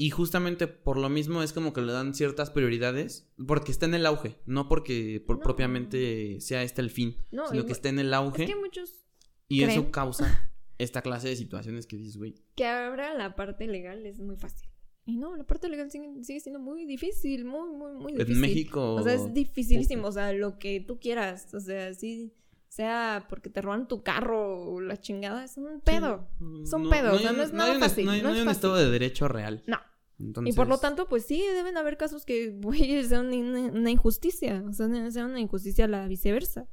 Y 0.01 0.11
justamente 0.11 0.67
por 0.67 0.97
lo 0.97 1.09
mismo 1.09 1.43
es 1.43 1.51
como 1.51 1.73
que 1.73 1.81
le 1.81 1.91
dan 1.91 2.15
ciertas 2.15 2.49
prioridades, 2.51 3.29
porque 3.45 3.73
está 3.73 3.85
en 3.85 3.95
el 3.95 4.05
auge, 4.05 4.37
no 4.45 4.69
porque 4.69 5.21
por 5.27 5.39
No. 5.39 5.43
propiamente 5.43 6.39
sea 6.39 6.63
este 6.63 6.81
el 6.81 6.89
fin, 6.89 7.17
No, 7.31 7.49
sino 7.49 7.65
que 7.65 7.73
está 7.73 7.89
en 7.89 7.99
el 7.99 8.13
auge 8.13 8.43
Es 8.45 8.49
que 8.49 8.55
muchos 8.55 9.05
y 9.49 9.63
eso 9.63 9.91
causa 9.91 10.53
esta 10.77 11.01
clase 11.01 11.27
de 11.27 11.35
situaciones 11.35 11.85
que 11.85 11.97
dices, 11.97 12.15
güey. 12.15 12.35
que 12.55 12.65
ahora 12.65 13.13
la 13.13 13.35
parte 13.35 13.67
legal 13.67 14.05
es 14.05 14.21
muy 14.21 14.37
fácil. 14.37 14.69
Y 15.05 15.17
no, 15.17 15.35
la 15.35 15.43
parte 15.45 15.67
legal 15.67 15.91
sigue, 15.91 16.23
sigue 16.23 16.39
siendo 16.39 16.59
muy 16.61 16.85
difícil, 16.85 17.43
muy, 17.43 17.69
muy, 17.69 17.91
muy 17.95 18.13
difícil. 18.13 18.35
En 18.35 18.39
México... 18.41 18.95
O 18.95 19.03
sea, 19.03 19.15
es 19.15 19.33
dificilísimo, 19.33 20.07
o 20.07 20.11
sea, 20.13 20.31
lo 20.31 20.59
que 20.59 20.79
tú 20.79 20.97
quieras, 20.97 21.53
o 21.53 21.59
sea, 21.59 21.93
sí, 21.93 22.31
sea 22.70 23.26
porque 23.30 23.49
te 23.49 23.61
roban 23.61 23.88
tu 23.88 24.01
carro 24.03 24.63
o 24.63 24.80
la 24.80 24.95
chingada, 24.97 25.43
es 25.43 25.57
un 25.57 25.82
pedo. 25.82 26.30
Son 26.65 26.89
pedos, 26.89 27.15
o 27.15 27.20
sea, 27.20 27.32
hay- 27.32 27.36
no 27.36 27.43
es 27.43 27.51
nada 27.51 27.70
hay 27.72 27.76
un, 27.76 27.82
fácil, 27.82 28.05
No 28.05 28.11
hay, 28.11 28.22
no 28.22 28.30
no 28.30 28.30
hay 28.30 28.36
es 28.38 28.41
un 28.43 28.47
fácil. 28.47 28.57
estado 28.57 28.76
de 28.78 28.89
derecho 28.91 29.28
real. 29.28 29.63
No. 29.67 29.78
Entonces, 30.20 30.53
Y 30.53 30.55
por 30.55 30.67
lo 30.67 30.78
tanto, 30.80 31.07
pues 31.07 31.26
sí, 31.26 31.41
deben 31.53 31.78
haber 31.78 31.97
casos 31.97 32.26
que, 32.26 32.49
güey, 32.61 33.03
sea 33.03 33.22
una, 33.22 33.36
una 33.72 33.89
injusticia, 33.89 34.63
o 34.67 34.72
sea, 34.74 34.88
ser 35.11 35.26
una 35.26 35.39
injusticia 35.39 35.88
la 35.88 36.07
viceversa. 36.07 36.67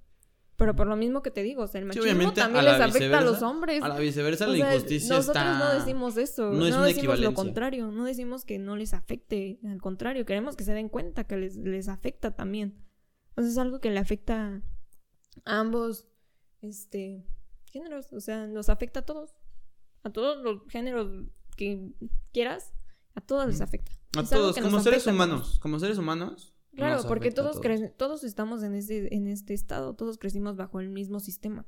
Pero 0.59 0.75
por 0.75 0.87
lo 0.87 0.97
mismo 0.97 1.23
que 1.23 1.31
te 1.31 1.43
digo, 1.43 1.65
o 1.65 1.67
sea, 1.67 1.83
el 1.83 1.93
Sí, 1.93 1.99
machismo 2.01 2.33
también 2.33 2.65
les 2.65 2.81
afecta 2.81 3.19
a 3.19 3.21
los 3.21 3.43
hombres. 3.43 3.83
A 3.83 3.89
la 3.89 3.99
viceversa, 3.99 4.47
O 4.47 4.53
la 4.53 4.57
sea, 4.57 4.75
injusticia 4.75 5.17
nosotros 5.17 5.45
está... 5.45 5.59
no 5.59 5.75
decimos 5.79 6.17
eso, 6.17 6.51
no 6.51 6.57
no, 6.61 6.67
es 6.67 6.75
una 6.75 6.87
decimos 6.87 7.21
lo 7.21 7.35
contrario, 7.35 7.91
no 7.91 8.05
decimos 8.07 8.47
que 8.47 8.59
no 8.59 8.75
les 8.75 8.95
afecte, 8.95 9.61
al 9.67 9.83
contrario, 9.83 10.25
queremos 10.25 10.57
que 10.57 10.65
se 10.65 10.73
den 10.73 10.89
cuenta 10.89 11.25
que 11.25 11.37
les, 11.37 11.57
les 11.57 11.89
afecta 11.89 12.35
también. 12.35 12.83
O 13.37 13.43
sea, 13.43 13.51
es 13.51 13.59
algo 13.59 13.81
que 13.81 13.91
le 13.91 13.99
afecta 14.01 14.63
ambos 15.45 16.07
este 16.63 17.25
géneros, 17.71 18.13
o 18.13 18.21
sea, 18.21 18.47
nos 18.47 18.69
afecta 18.69 19.01
a 19.01 19.05
todos. 19.05 19.35
A 20.03 20.11
todos 20.11 20.43
los 20.43 20.63
géneros 20.69 21.27
que 21.57 21.93
quieras, 22.33 22.73
a 23.15 23.21
todos 23.21 23.47
les 23.47 23.61
afecta. 23.61 23.93
A 24.17 24.23
Es 24.23 24.31
todos, 24.31 24.57
como 24.59 24.81
seres 24.81 25.05
todos. 25.05 25.15
humanos. 25.15 25.59
Como 25.61 25.79
seres 25.79 25.99
humanos. 25.99 26.55
Claro, 26.75 27.03
porque 27.09 27.31
todos, 27.31 27.61
cre- 27.61 27.93
todos 27.97 28.23
estamos 28.23 28.63
en 28.63 28.75
este, 28.75 29.15
en 29.15 29.27
este 29.27 29.55
estado, 29.55 29.95
todos 29.95 30.19
crecimos 30.19 30.57
bajo 30.57 30.79
el 30.81 30.91
mismo 30.91 31.21
sistema. 31.21 31.67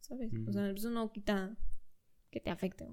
¿Sabes? 0.00 0.32
O 0.48 0.52
sea, 0.52 0.68
eso 0.70 0.90
no 0.90 1.12
quita 1.12 1.56
que 2.30 2.40
te 2.40 2.50
afecte. 2.50 2.84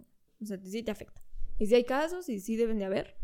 O 0.42 0.46
sea, 0.46 0.60
sí 0.62 0.84
te 0.84 0.92
afecta. 0.92 1.22
Y 1.58 1.66
sí 1.66 1.76
hay 1.76 1.84
casos 1.86 2.30
y 2.30 2.40
sí 2.40 2.56
deben 2.58 2.78
de 2.78 2.86
haber, 2.86 3.18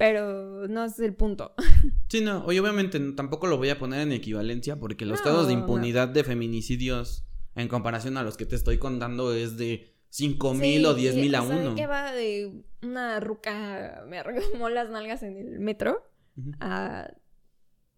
pero 0.00 0.66
no 0.66 0.82
es 0.86 0.98
el 0.98 1.14
punto. 1.14 1.52
Sí, 2.08 2.22
no, 2.22 2.44
oye, 2.44 2.58
obviamente 2.58 2.98
tampoco 3.12 3.46
lo 3.46 3.56
voy 3.56 3.68
a 3.68 3.78
poner 3.78 4.00
en 4.00 4.10
equivalencia 4.10 4.80
porque 4.80 5.04
los 5.06 5.20
No, 5.20 5.24
casos 5.24 5.46
de 5.46 5.52
no. 5.54 5.60
impunidad 5.60 6.08
de 6.08 6.24
feminicidios 6.24 7.24
en 7.54 7.68
comparación 7.68 8.16
a 8.16 8.24
los 8.24 8.36
que 8.36 8.46
te 8.46 8.56
estoy 8.56 8.78
contando 8.78 9.32
es 9.32 9.56
de 9.56 9.94
5 10.08 10.54
mil 10.54 10.84
o 10.86 10.94
Sí, 10.94 11.02
10 11.02 11.14
mil 11.16 11.34
a 11.36 11.42
uno. 11.42 11.76
que 11.76 11.86
va 11.86 12.10
de 12.12 12.64
una 12.82 13.20
ruca 13.20 14.02
me 14.08 14.18
arregló 14.18 14.68
las 14.70 14.90
nalgas 14.90 15.22
en 15.22 15.36
el 15.36 15.60
metro 15.60 16.10
a 16.58 17.12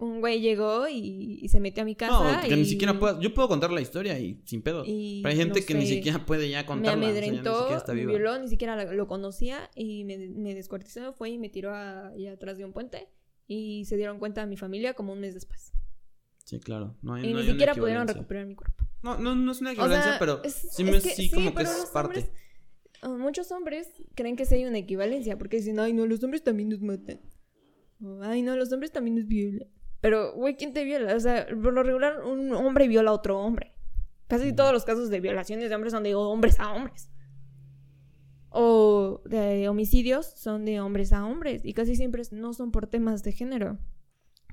un 0.05 0.21
güey 0.21 0.41
llegó 0.41 0.89
y, 0.89 1.39
y 1.43 1.49
se 1.49 1.61
metió 1.61 1.83
a 1.83 1.87
mi 1.87 1.95
casa 1.95 2.41
No, 2.43 2.49
que 2.49 2.55
y, 2.55 2.57
ni 2.57 2.65
siquiera 2.65 2.99
puedo, 2.99 3.21
yo 3.21 3.33
puedo 3.33 3.47
contar 3.49 3.71
la 3.71 3.81
historia 3.81 4.19
y 4.19 4.41
sin 4.45 4.61
pedo. 4.63 4.83
y, 4.87 5.21
Pero 5.23 5.31
hay 5.33 5.39
gente 5.39 5.61
no 5.61 5.67
que 5.67 5.75
ni 5.75 5.87
siquiera 5.87 6.27
puede 6.27 6.51
ya 6.51 6.61
me 6.63 6.67
contarla. 6.67 6.99
o 6.99 7.01
sea, 7.01 7.13
ni 7.13 7.19
amedrentó, 7.19 7.55
siquiera 7.59 7.77
está 7.79 7.93
me 7.95 8.01
viva. 8.01 8.11
violó, 8.13 8.39
ni 8.39 8.49
siquiera 8.49 8.85
lo, 8.93 9.07
conocía 9.07 9.71
y 9.77 10.05
me, 10.05 10.19
me 10.19 10.55
descuartizó, 10.55 11.13
fue 11.13 11.31
y 11.31 11.39
me 11.39 11.49
tiró 11.51 11.71
a- 11.75 12.09
ahí 12.09 12.27
atrás 12.27 12.59
de 12.59 12.65
un 12.65 12.73
puente 12.73 13.09
y 13.47 13.85
se 13.85 13.97
dieron 13.97 14.19
cuenta 14.19 14.45
mi 14.47 14.57
familia 14.57 14.95
como 14.95 15.13
un 15.13 15.21
mes 15.21 15.35
después. 15.35 15.73
Sí, 16.45 16.59
claro. 16.59 16.97
No 17.03 17.15
hay, 17.15 17.25
Y 17.25 17.33
no 17.33 17.39
ni 17.39 17.45
hay 17.47 17.51
siquiera 17.53 17.75
pudieron 17.75 18.09
recuperar 18.09 18.45
mi 18.47 18.57
cuerpo. 18.57 18.85
No, 19.05 19.19
no, 19.19 19.35
no 19.37 19.53
es 19.53 19.61
una 19.61 19.71
O 19.71 19.73
equivalencia, 19.75 20.11
sea, 20.11 20.19
pero 20.19 20.43
es- 20.43 20.67
sí, 20.73 20.83
es 20.89 21.03
que- 21.05 21.11
sí, 21.11 21.31
como 21.31 21.55
que 21.55 21.63
es 21.63 21.91
parte. 21.93 22.21
hombres- 22.21 22.33
uh, 23.05 23.19
muchos 23.19 23.53
hombres 23.53 23.89
creen 24.17 24.35
que 24.35 24.47
sí 24.47 24.57
hay 24.57 24.65
una 24.65 24.79
equivalencia 24.79 25.39
porque 25.39 25.59
dicen, 25.59 25.79
ay, 25.79 25.93
no, 25.93 26.07
los 26.07 26.23
hombres 26.25 26.43
también 26.43 26.69
nos 26.71 26.81
matan. 26.81 27.21
O, 28.05 28.21
ay, 28.23 28.43
no, 28.43 28.57
los 28.57 28.73
hombres 28.73 28.91
también 28.91 29.15
nos 29.17 29.27
violan. 29.29 29.69
Pero, 30.03 30.35
güey, 30.35 30.57
¿quién 30.57 30.75
te 30.75 30.85
viola? 30.85 31.15
O 31.17 31.21
sea, 31.21 31.47
por 31.47 31.73
lo 31.73 31.83
regular, 31.83 32.21
un 32.25 32.53
hombre 32.53 32.87
viola 32.89 33.11
a 33.11 33.15
otro 33.15 33.39
hombre. 33.41 33.73
Casi 34.27 34.53
todos 34.53 34.73
los 34.73 34.85
casos 34.85 35.09
de 35.09 35.21
violaciones 35.21 35.71
de 35.71 35.75
hombres 35.75 35.93
son 35.95 36.03
de 36.03 36.15
hombres 36.15 36.61
a 36.61 36.73
hombres. 36.75 37.09
O 38.51 39.23
de 39.25 39.69
homicidios 39.69 40.27
son 40.37 40.65
de 40.65 40.81
hombres 40.81 41.13
a 41.13 41.25
hombres. 41.25 41.65
Y 41.65 41.73
casi 41.73 41.97
siempre 41.97 42.23
no 42.33 42.53
son 42.53 42.71
por 42.71 42.87
temas 42.87 43.23
de 43.23 43.33
género. 43.33 43.79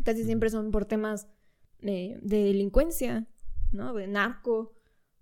Casi 0.06 0.24
siempre 0.24 0.50
son 0.50 0.72
por 0.72 0.86
temas 0.86 1.28
de, 1.82 2.18
de 2.22 2.44
delincuencia, 2.46 3.28
¿no? 3.72 3.94
De 3.94 4.08
narco. 4.08 4.74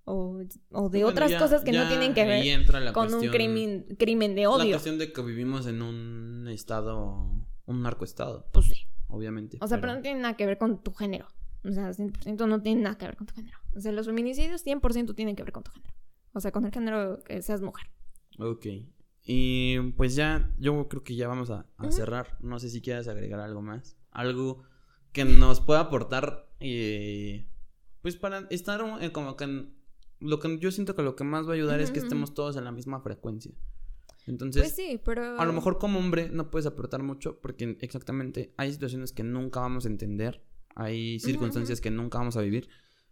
O, 0.09 0.39
o 0.71 0.89
de 0.89 0.99
Bueno, 0.99 1.07
otras 1.09 1.31
ya- 1.31 1.39
cosas 1.39 1.63
que 1.63 1.71
no 1.73 1.87
tienen 1.89 2.13
que 2.13 2.23
ver 2.25 2.45
la 2.81 2.93
con 2.93 3.13
un 3.13 3.27
crimen, 3.27 3.85
crimen 3.99 4.35
de 4.35 4.43
La 4.43 4.51
odio. 4.51 4.71
cuestión 4.71 4.97
de 4.97 5.11
que 5.11 5.21
vivimos 5.21 5.67
en 5.67 5.81
un 5.81 6.47
estado, 6.49 7.29
un 7.65 7.81
narcoestado, 7.81 8.47
Pues 8.53 8.67
sí. 8.67 8.86
Obviamente. 9.07 9.57
O 9.61 9.67
sea, 9.67 9.79
pero 9.79 9.93
no 9.93 10.01
tiene 10.01 10.21
nada 10.21 10.35
que 10.35 10.45
ver 10.45 10.57
con 10.57 10.81
tu 10.83 10.93
género. 10.93 11.27
O 11.63 11.71
sea, 11.71 11.91
100% 11.91 12.47
no 12.47 12.61
tiene 12.61 12.81
nada 12.81 12.97
que 12.97 13.05
ver 13.05 13.17
con 13.17 13.27
tu 13.27 13.33
género. 13.33 13.57
O 13.75 13.79
sea, 13.79 13.91
los 13.91 14.05
feminicidios 14.05 14.65
100% 14.65 15.15
tienen 15.15 15.35
que 15.35 15.43
ver 15.43 15.51
con 15.51 15.63
tu 15.63 15.71
género. 15.71 15.93
O 16.33 16.39
sea, 16.39 16.51
con 16.51 16.65
el 16.65 16.71
género 16.71 17.23
que 17.23 17.41
seas 17.41 17.61
mujer. 17.61 17.87
Ok. 18.39 18.65
Y 19.23 19.79
pues 19.97 20.15
ya, 20.15 20.53
yo 20.57 20.87
creo 20.87 21.03
que 21.03 21.15
ya 21.15 21.27
vamos 21.27 21.49
a, 21.49 21.65
cerrar. 21.89 22.37
No 22.41 22.59
sé 22.59 22.69
si 22.69 22.81
quieras 22.81 23.07
agregar 23.07 23.39
algo 23.39 23.61
más. 23.61 23.97
Algo 24.11 24.63
que 25.11 25.25
nos 25.25 25.59
pueda 25.59 25.81
aportar, 25.81 26.49
eh, 26.59 27.49
pues 28.01 28.15
para 28.15 28.47
estar 28.49 28.81
eh, 29.01 29.11
como 29.11 29.35
que 29.35 29.43
en- 29.43 29.75
lo 30.19 30.39
que 30.39 30.57
yo 30.59 30.71
siento 30.71 30.95
que 30.95 31.01
lo 31.01 31.15
que 31.15 31.23
más 31.23 31.45
va 31.45 31.51
a 31.51 31.55
ayudar 31.55 31.79
es 31.81 31.91
que 31.91 31.99
estemos 31.99 32.33
todos 32.33 32.55
en 32.55 32.63
la 32.63 32.71
misma 32.71 33.01
frecuencia. 33.01 33.53
Entonces, 34.27 34.63
Pues 34.63 34.75
sí, 34.75 34.99
pero... 35.03 35.39
a 35.39 35.45
lo 35.45 35.53
mejor 35.53 35.77
como 35.77 35.99
hombre 35.99 36.29
no 36.29 36.51
puedes 36.51 36.65
aportar 36.65 37.01
mucho 37.01 37.39
porque 37.39 37.77
exactamente 37.81 38.53
hay 38.57 38.73
situaciones 38.73 39.13
que 39.13 39.23
nunca 39.23 39.61
vamos 39.61 39.85
a 39.85 39.89
entender, 39.89 40.43
hay 40.75 41.19
circunstancias 41.19 41.79
que 41.79 41.89
nunca 41.89 42.17
vamos 42.17 42.35
a 42.35 42.41
vivir, 42.41 42.69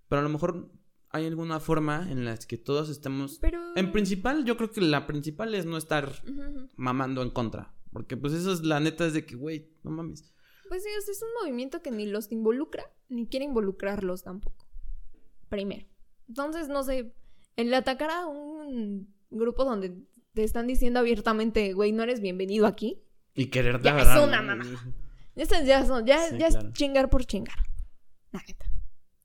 pero 0.09 0.20
a 0.20 0.24
lo 0.24 0.30
mejor 0.30 0.72
hay 1.09 1.26
alguna 1.26 1.61
forma 1.61 2.11
en 2.11 2.26
la 2.26 2.38
que 2.38 2.57
todos 2.57 2.89
estemos... 2.89 3.39
Pero... 3.39 3.61
En 3.76 3.93
principal, 3.93 4.43
yo 4.43 4.58
creo 4.58 4.71
que 4.71 4.82
la 4.82 5.08
principal 5.08 5.55
es 5.55 5.66
no 5.66 5.78
estar 5.78 6.12
ujú. 6.28 6.70
mamando 6.75 7.21
en 7.21 7.29
contra, 7.29 7.74
porque 7.93 8.17
pues 8.17 8.33
eso 8.33 8.51
es 8.51 8.63
la 8.63 8.82
neta 8.82 9.05
es 9.05 9.13
de 9.13 9.25
que, 9.25 9.36
güey, 9.36 9.71
no 9.83 9.92
mames. 9.92 10.33
Pues 10.67 10.83
sí, 10.83 10.89
es 10.89 11.21
un 11.21 11.29
movimiento 11.42 11.82
que 11.82 11.92
ni 11.92 12.08
los 12.08 12.32
involucra, 12.32 12.92
ni 13.08 13.28
quiere 13.28 13.46
involucrarlos 13.46 14.24
tampoco. 14.24 14.67
Primero. 15.47 15.86
Entonces, 16.28 16.67
no 16.67 16.83
sé, 16.83 17.13
el 17.55 17.74
atacar 17.74 18.09
a 18.09 18.28
un 18.28 19.13
grupo 19.29 19.63
donde 19.63 19.96
te 20.36 20.43
están 20.43 20.67
diciendo 20.67 20.99
abiertamente, 20.99 21.74
güey, 21.74 21.91
no 21.91 22.03
eres 22.03 22.20
bienvenido 22.21 22.67
aquí. 22.67 23.01
Y 23.33 23.47
quererte 23.47 23.86
Ya 23.86 23.97
es 23.99 24.03
agarrar. 24.07 24.28
una 24.28 24.41
mamada. 24.41 24.86
Estas 25.36 25.66
ya 25.66 25.83
son, 25.86 26.05
ya, 26.05 26.20
Sí, 26.29 26.37
ya 26.37 26.49
claro. 26.49 26.67
es 26.67 26.74
chingar 26.74 27.09
por 27.09 27.25
chingar. 27.25 27.57
La 28.32 28.41
neta. 28.47 28.66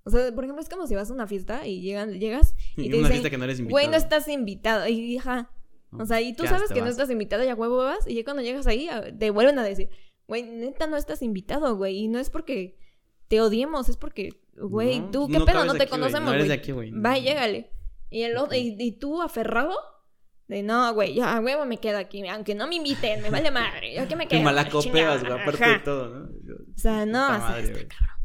O 0.04 0.10
sea, 0.10 0.32
por 0.34 0.44
ejemplo, 0.44 0.62
es 0.62 0.68
como 0.68 0.86
si 0.86 0.94
vas 0.94 1.10
a 1.10 1.12
una 1.14 1.26
fiesta 1.26 1.66
y 1.66 1.82
llegan, 1.82 2.18
llegas 2.18 2.54
y, 2.76 2.86
Y 2.86 2.90
te 2.90 2.96
una 2.96 3.08
dicen, 3.08 3.10
fiesta 3.12 3.30
que 3.30 3.38
no 3.38 3.44
eres 3.44 3.58
invitado. 3.58 3.74
güey, 3.74 3.88
no 3.88 3.96
estás 3.96 4.26
invitado. 4.28 4.88
Y 4.88 5.14
hija, 5.14 5.50
o 5.92 6.06
sea, 6.06 6.20
y 6.20 6.32
tú 6.34 6.44
Ya 6.44 6.50
sabes 6.50 6.72
que 6.72 6.80
no 6.80 6.86
estás 6.88 7.10
invitado 7.10 7.44
y 7.44 7.48
a 7.48 7.54
huevo 7.54 7.76
vas. 7.78 8.06
Y 8.08 8.14
ya 8.14 8.24
cuando 8.24 8.42
llegas 8.42 8.66
ahí, 8.66 8.88
te 9.18 9.30
vuelven 9.30 9.58
a 9.58 9.64
decir, 9.64 9.90
güey, 10.26 10.42
neta 10.44 10.86
no 10.86 10.96
estás 10.96 11.22
invitado, 11.22 11.76
güey. 11.76 11.96
Y 11.98 12.08
no 12.08 12.18
es 12.18 12.30
porque 12.30 12.78
te 13.28 13.40
odiemos, 13.40 13.88
es 13.88 13.96
porque, 13.96 14.40
güey, 14.56 15.00
No, 15.00 15.10
tú, 15.10 15.20
no 15.28 15.40
¿qué 15.40 15.44
pedo? 15.44 15.46
cabes 15.58 15.66
No 15.66 15.72
te 15.74 15.82
aquí, 15.82 15.90
güey, 15.90 16.00
conocemos, 16.00 16.28
no 16.30 16.34
eres 16.34 16.48
de 16.48 16.54
aquí, 16.54 16.72
güey. 16.72 16.90
Va 16.92 17.18
y 17.18 17.22
llégale. 17.22 17.70
Y, 18.10 18.22
el 18.22 18.36
otro, 18.38 18.56
y, 18.56 18.74
y 18.78 18.92
tú 18.92 19.22
aferrado, 19.22 19.76
de 20.50 20.64
no, 20.64 20.92
güey, 20.94 21.14
ya 21.14 21.36
a 21.36 21.40
huevo 21.40 21.64
me 21.64 21.78
quedo 21.78 21.96
aquí. 21.98 22.26
Aunque 22.26 22.56
no 22.56 22.66
me 22.66 22.74
inviten, 22.74 23.22
me 23.22 23.30
vale 23.30 23.52
madre. 23.52 23.94
Yo 23.94 24.08
que 24.08 24.16
me 24.16 24.26
quedo. 24.28 24.40
Y 24.40 24.42
malacopeas, 24.42 25.22
güey, 25.22 25.40
aparte 25.40 25.62
ajá. 25.62 25.72
de 25.74 25.78
todo, 25.78 26.08
¿no? 26.08 26.24
O 26.24 26.78
sea, 26.78 27.06
no, 27.06 27.24
o 27.24 27.28
sea, 27.28 27.38
madre, 27.38 27.62
está 27.62 27.78
cabrón. 27.86 28.16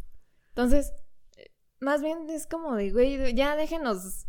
Entonces, 0.49 0.93
eh, 1.37 1.51
más 1.79 2.01
bien 2.01 2.27
es 2.31 2.47
como 2.47 2.75
de, 2.75 2.89
güey, 2.89 3.35
ya 3.35 3.55
déjenos 3.55 4.25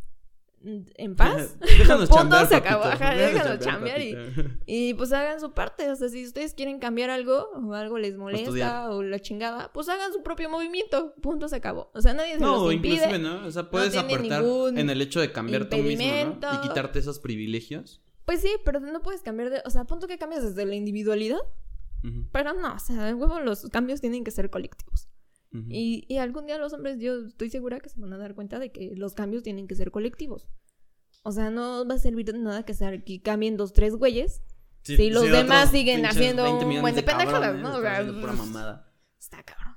en 0.96 1.16
paz. 1.16 1.56
Déjanos 1.78 2.08
chambear, 2.14 2.48
se 2.48 2.56
acabó. 2.56 2.84
Ajá, 2.84 3.14
déjanos 3.14 3.58
chambear, 3.60 4.00
y, 4.66 4.94
pues 4.94 5.12
hagan 5.12 5.40
su 5.40 5.52
parte. 5.52 5.90
O 5.90 5.96
sea, 5.96 6.08
si 6.08 6.24
ustedes 6.24 6.54
quieren 6.54 6.78
cambiar 6.78 7.10
algo 7.10 7.48
o 7.54 7.74
algo 7.74 7.98
les 7.98 8.16
molesta 8.16 8.44
estudiar. 8.44 8.90
o 8.90 9.02
la 9.02 9.20
chingada, 9.20 9.72
pues 9.72 9.88
hagan 9.88 10.12
su 10.12 10.22
propio 10.22 10.50
movimiento. 10.50 11.14
Punto, 11.22 11.48
se 11.48 11.56
acabó. 11.56 11.90
O 11.94 12.00
sea, 12.00 12.14
nadie 12.14 12.34
se 12.34 12.40
No, 12.40 12.64
los 12.64 12.72
impide. 12.72 12.94
inclusive, 12.94 13.18
¿no? 13.18 13.46
O 13.46 13.50
sea, 13.50 13.70
puedes 13.70 13.92
tiene 13.92 14.14
aportar 14.14 14.44
en 14.76 14.90
el 14.90 15.00
hecho 15.00 15.20
de 15.20 15.32
cambiar 15.32 15.68
tú 15.68 15.76
mismo, 15.78 16.38
¿no? 16.40 16.54
Y 16.54 16.68
quitarte 16.68 16.98
esos 16.98 17.18
privilegios. 17.18 18.02
Pues 18.24 18.40
sí, 18.40 18.50
pero 18.64 18.80
no 18.80 19.02
puedes 19.02 19.22
cambiar 19.22 19.50
de... 19.50 19.62
O 19.64 19.70
sea, 19.70 19.84
punto 19.84 20.08
que 20.08 20.18
cambias 20.18 20.42
desde 20.42 20.66
la 20.66 20.74
individualidad 20.74 21.38
Ujú, 22.04 22.26
Pero 22.32 22.52
no, 22.54 22.74
o 22.74 22.78
sea, 22.78 23.14
huevo 23.14 23.40
los 23.40 23.68
cambios 23.70 24.00
tienen 24.00 24.24
que 24.24 24.30
ser 24.30 24.50
colectivos. 24.50 25.08
Y, 25.70 26.04
y 26.08 26.18
algún 26.18 26.44
día 26.46 26.58
los 26.58 26.72
hombres, 26.74 26.98
yo 27.00 27.24
estoy 27.26 27.48
segura 27.48 27.80
que 27.80 27.88
se 27.88 27.98
van 28.00 28.12
a 28.12 28.18
dar 28.18 28.34
cuenta 28.34 28.58
de 28.58 28.72
que 28.72 28.92
los 28.94 29.14
cambios 29.14 29.42
tienen 29.42 29.66
que 29.66 29.74
ser 29.74 29.90
colectivos. 29.90 30.48
O 31.22 31.32
sea, 31.32 31.50
no 31.50 31.86
va 31.86 31.94
a 31.94 31.98
servir 31.98 32.26
de 32.26 32.38
nada 32.38 32.64
que, 32.64 32.74
sea, 32.74 33.02
que 33.02 33.22
cambien 33.22 33.56
dos, 33.56 33.72
tres 33.72 33.94
güeyes. 33.96 34.42
Sí, 34.82 34.96
si 34.96 35.10
los 35.10 35.24
demás 35.28 35.70
siguen 35.70 36.04
haciendo 36.06 36.42
20 36.44 36.64
un 36.66 36.80
buen 36.82 36.94
de 36.94 37.02
pendejadas, 37.02 37.56
¿no? 37.56 37.68
O 37.74 37.76
están 37.78 37.82
sea, 37.82 37.92
haciendo 38.00 38.20
pura 38.20 38.32
mamada. 38.34 38.92
Está 39.18 39.42
cabrón. 39.42 39.74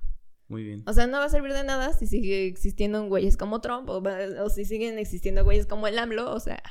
Muy 0.50 0.64
bien. 0.64 0.84
O 0.86 0.94
sea, 0.94 1.08
no 1.08 1.18
va 1.20 1.26
a 1.26 1.30
servir 1.30 1.54
de 1.54 1.64
nada 1.64 1.94
si 1.94 2.08
sigue 2.08 2.46
existiendo 2.48 3.04
güeyes 3.08 3.38
como 3.38 3.62
Trump 3.62 3.88
o, 3.90 4.02
va- 4.04 4.44
o 4.44 4.50
si 4.50 4.66
siguen 4.66 4.98
existiendo 5.00 5.44
güeyes 5.44 5.66
como 5.66 5.88
el 5.88 5.98
AMLO. 5.98 6.32
O 6.34 6.40
sea, 6.40 6.62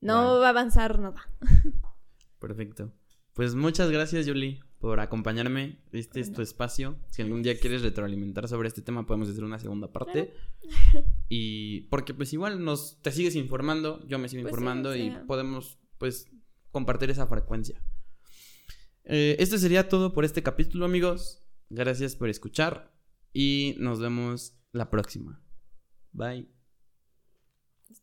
no 0.00 0.38
va 0.38 0.46
a 0.46 0.50
avanzar 0.50 0.98
nada. 0.98 1.28
Perfecto. 2.38 2.92
Pues 3.34 3.54
muchas 3.54 3.90
gracias, 3.90 4.26
Yuli, 4.26 4.60
por 4.86 5.00
acompañarme. 5.00 5.78
Este 5.90 6.20
es 6.20 6.32
tu 6.32 6.42
espacio. 6.42 6.96
Si 7.08 7.20
algún 7.20 7.42
día 7.42 7.58
quieres 7.58 7.82
retroalimentar 7.82 8.46
sobre 8.46 8.68
este 8.68 8.82
tema, 8.82 9.04
podemos 9.04 9.28
hacer 9.28 9.42
una 9.42 9.58
segunda 9.58 9.92
parte. 9.92 10.32
Y 11.28 11.82
porque 11.90 12.14
pues 12.14 12.32
igual 12.32 12.64
nos 12.64 13.02
te 13.02 13.10
sigues 13.10 13.34
informando, 13.34 14.06
yo 14.06 14.20
me 14.20 14.28
sigo 14.28 14.42
Pues 14.42 14.54
sí, 14.54 14.60
informando 14.60 14.94
y 14.94 15.10
podemos 15.26 15.80
pues 15.98 16.30
compartir 16.70 17.10
esa 17.10 17.26
frecuencia. 17.26 17.82
Eh, 19.02 19.34
esto 19.40 19.58
sería 19.58 19.88
todo 19.88 20.14
por 20.14 20.24
este 20.24 20.44
capítulo, 20.44 20.84
amigos. 20.84 21.42
Gracias 21.68 22.14
por 22.14 22.28
escuchar 22.28 22.96
y 23.32 23.74
nos 23.78 23.98
vemos 23.98 24.56
la 24.70 24.88
próxima. 24.88 25.42
Bye. 26.12 26.55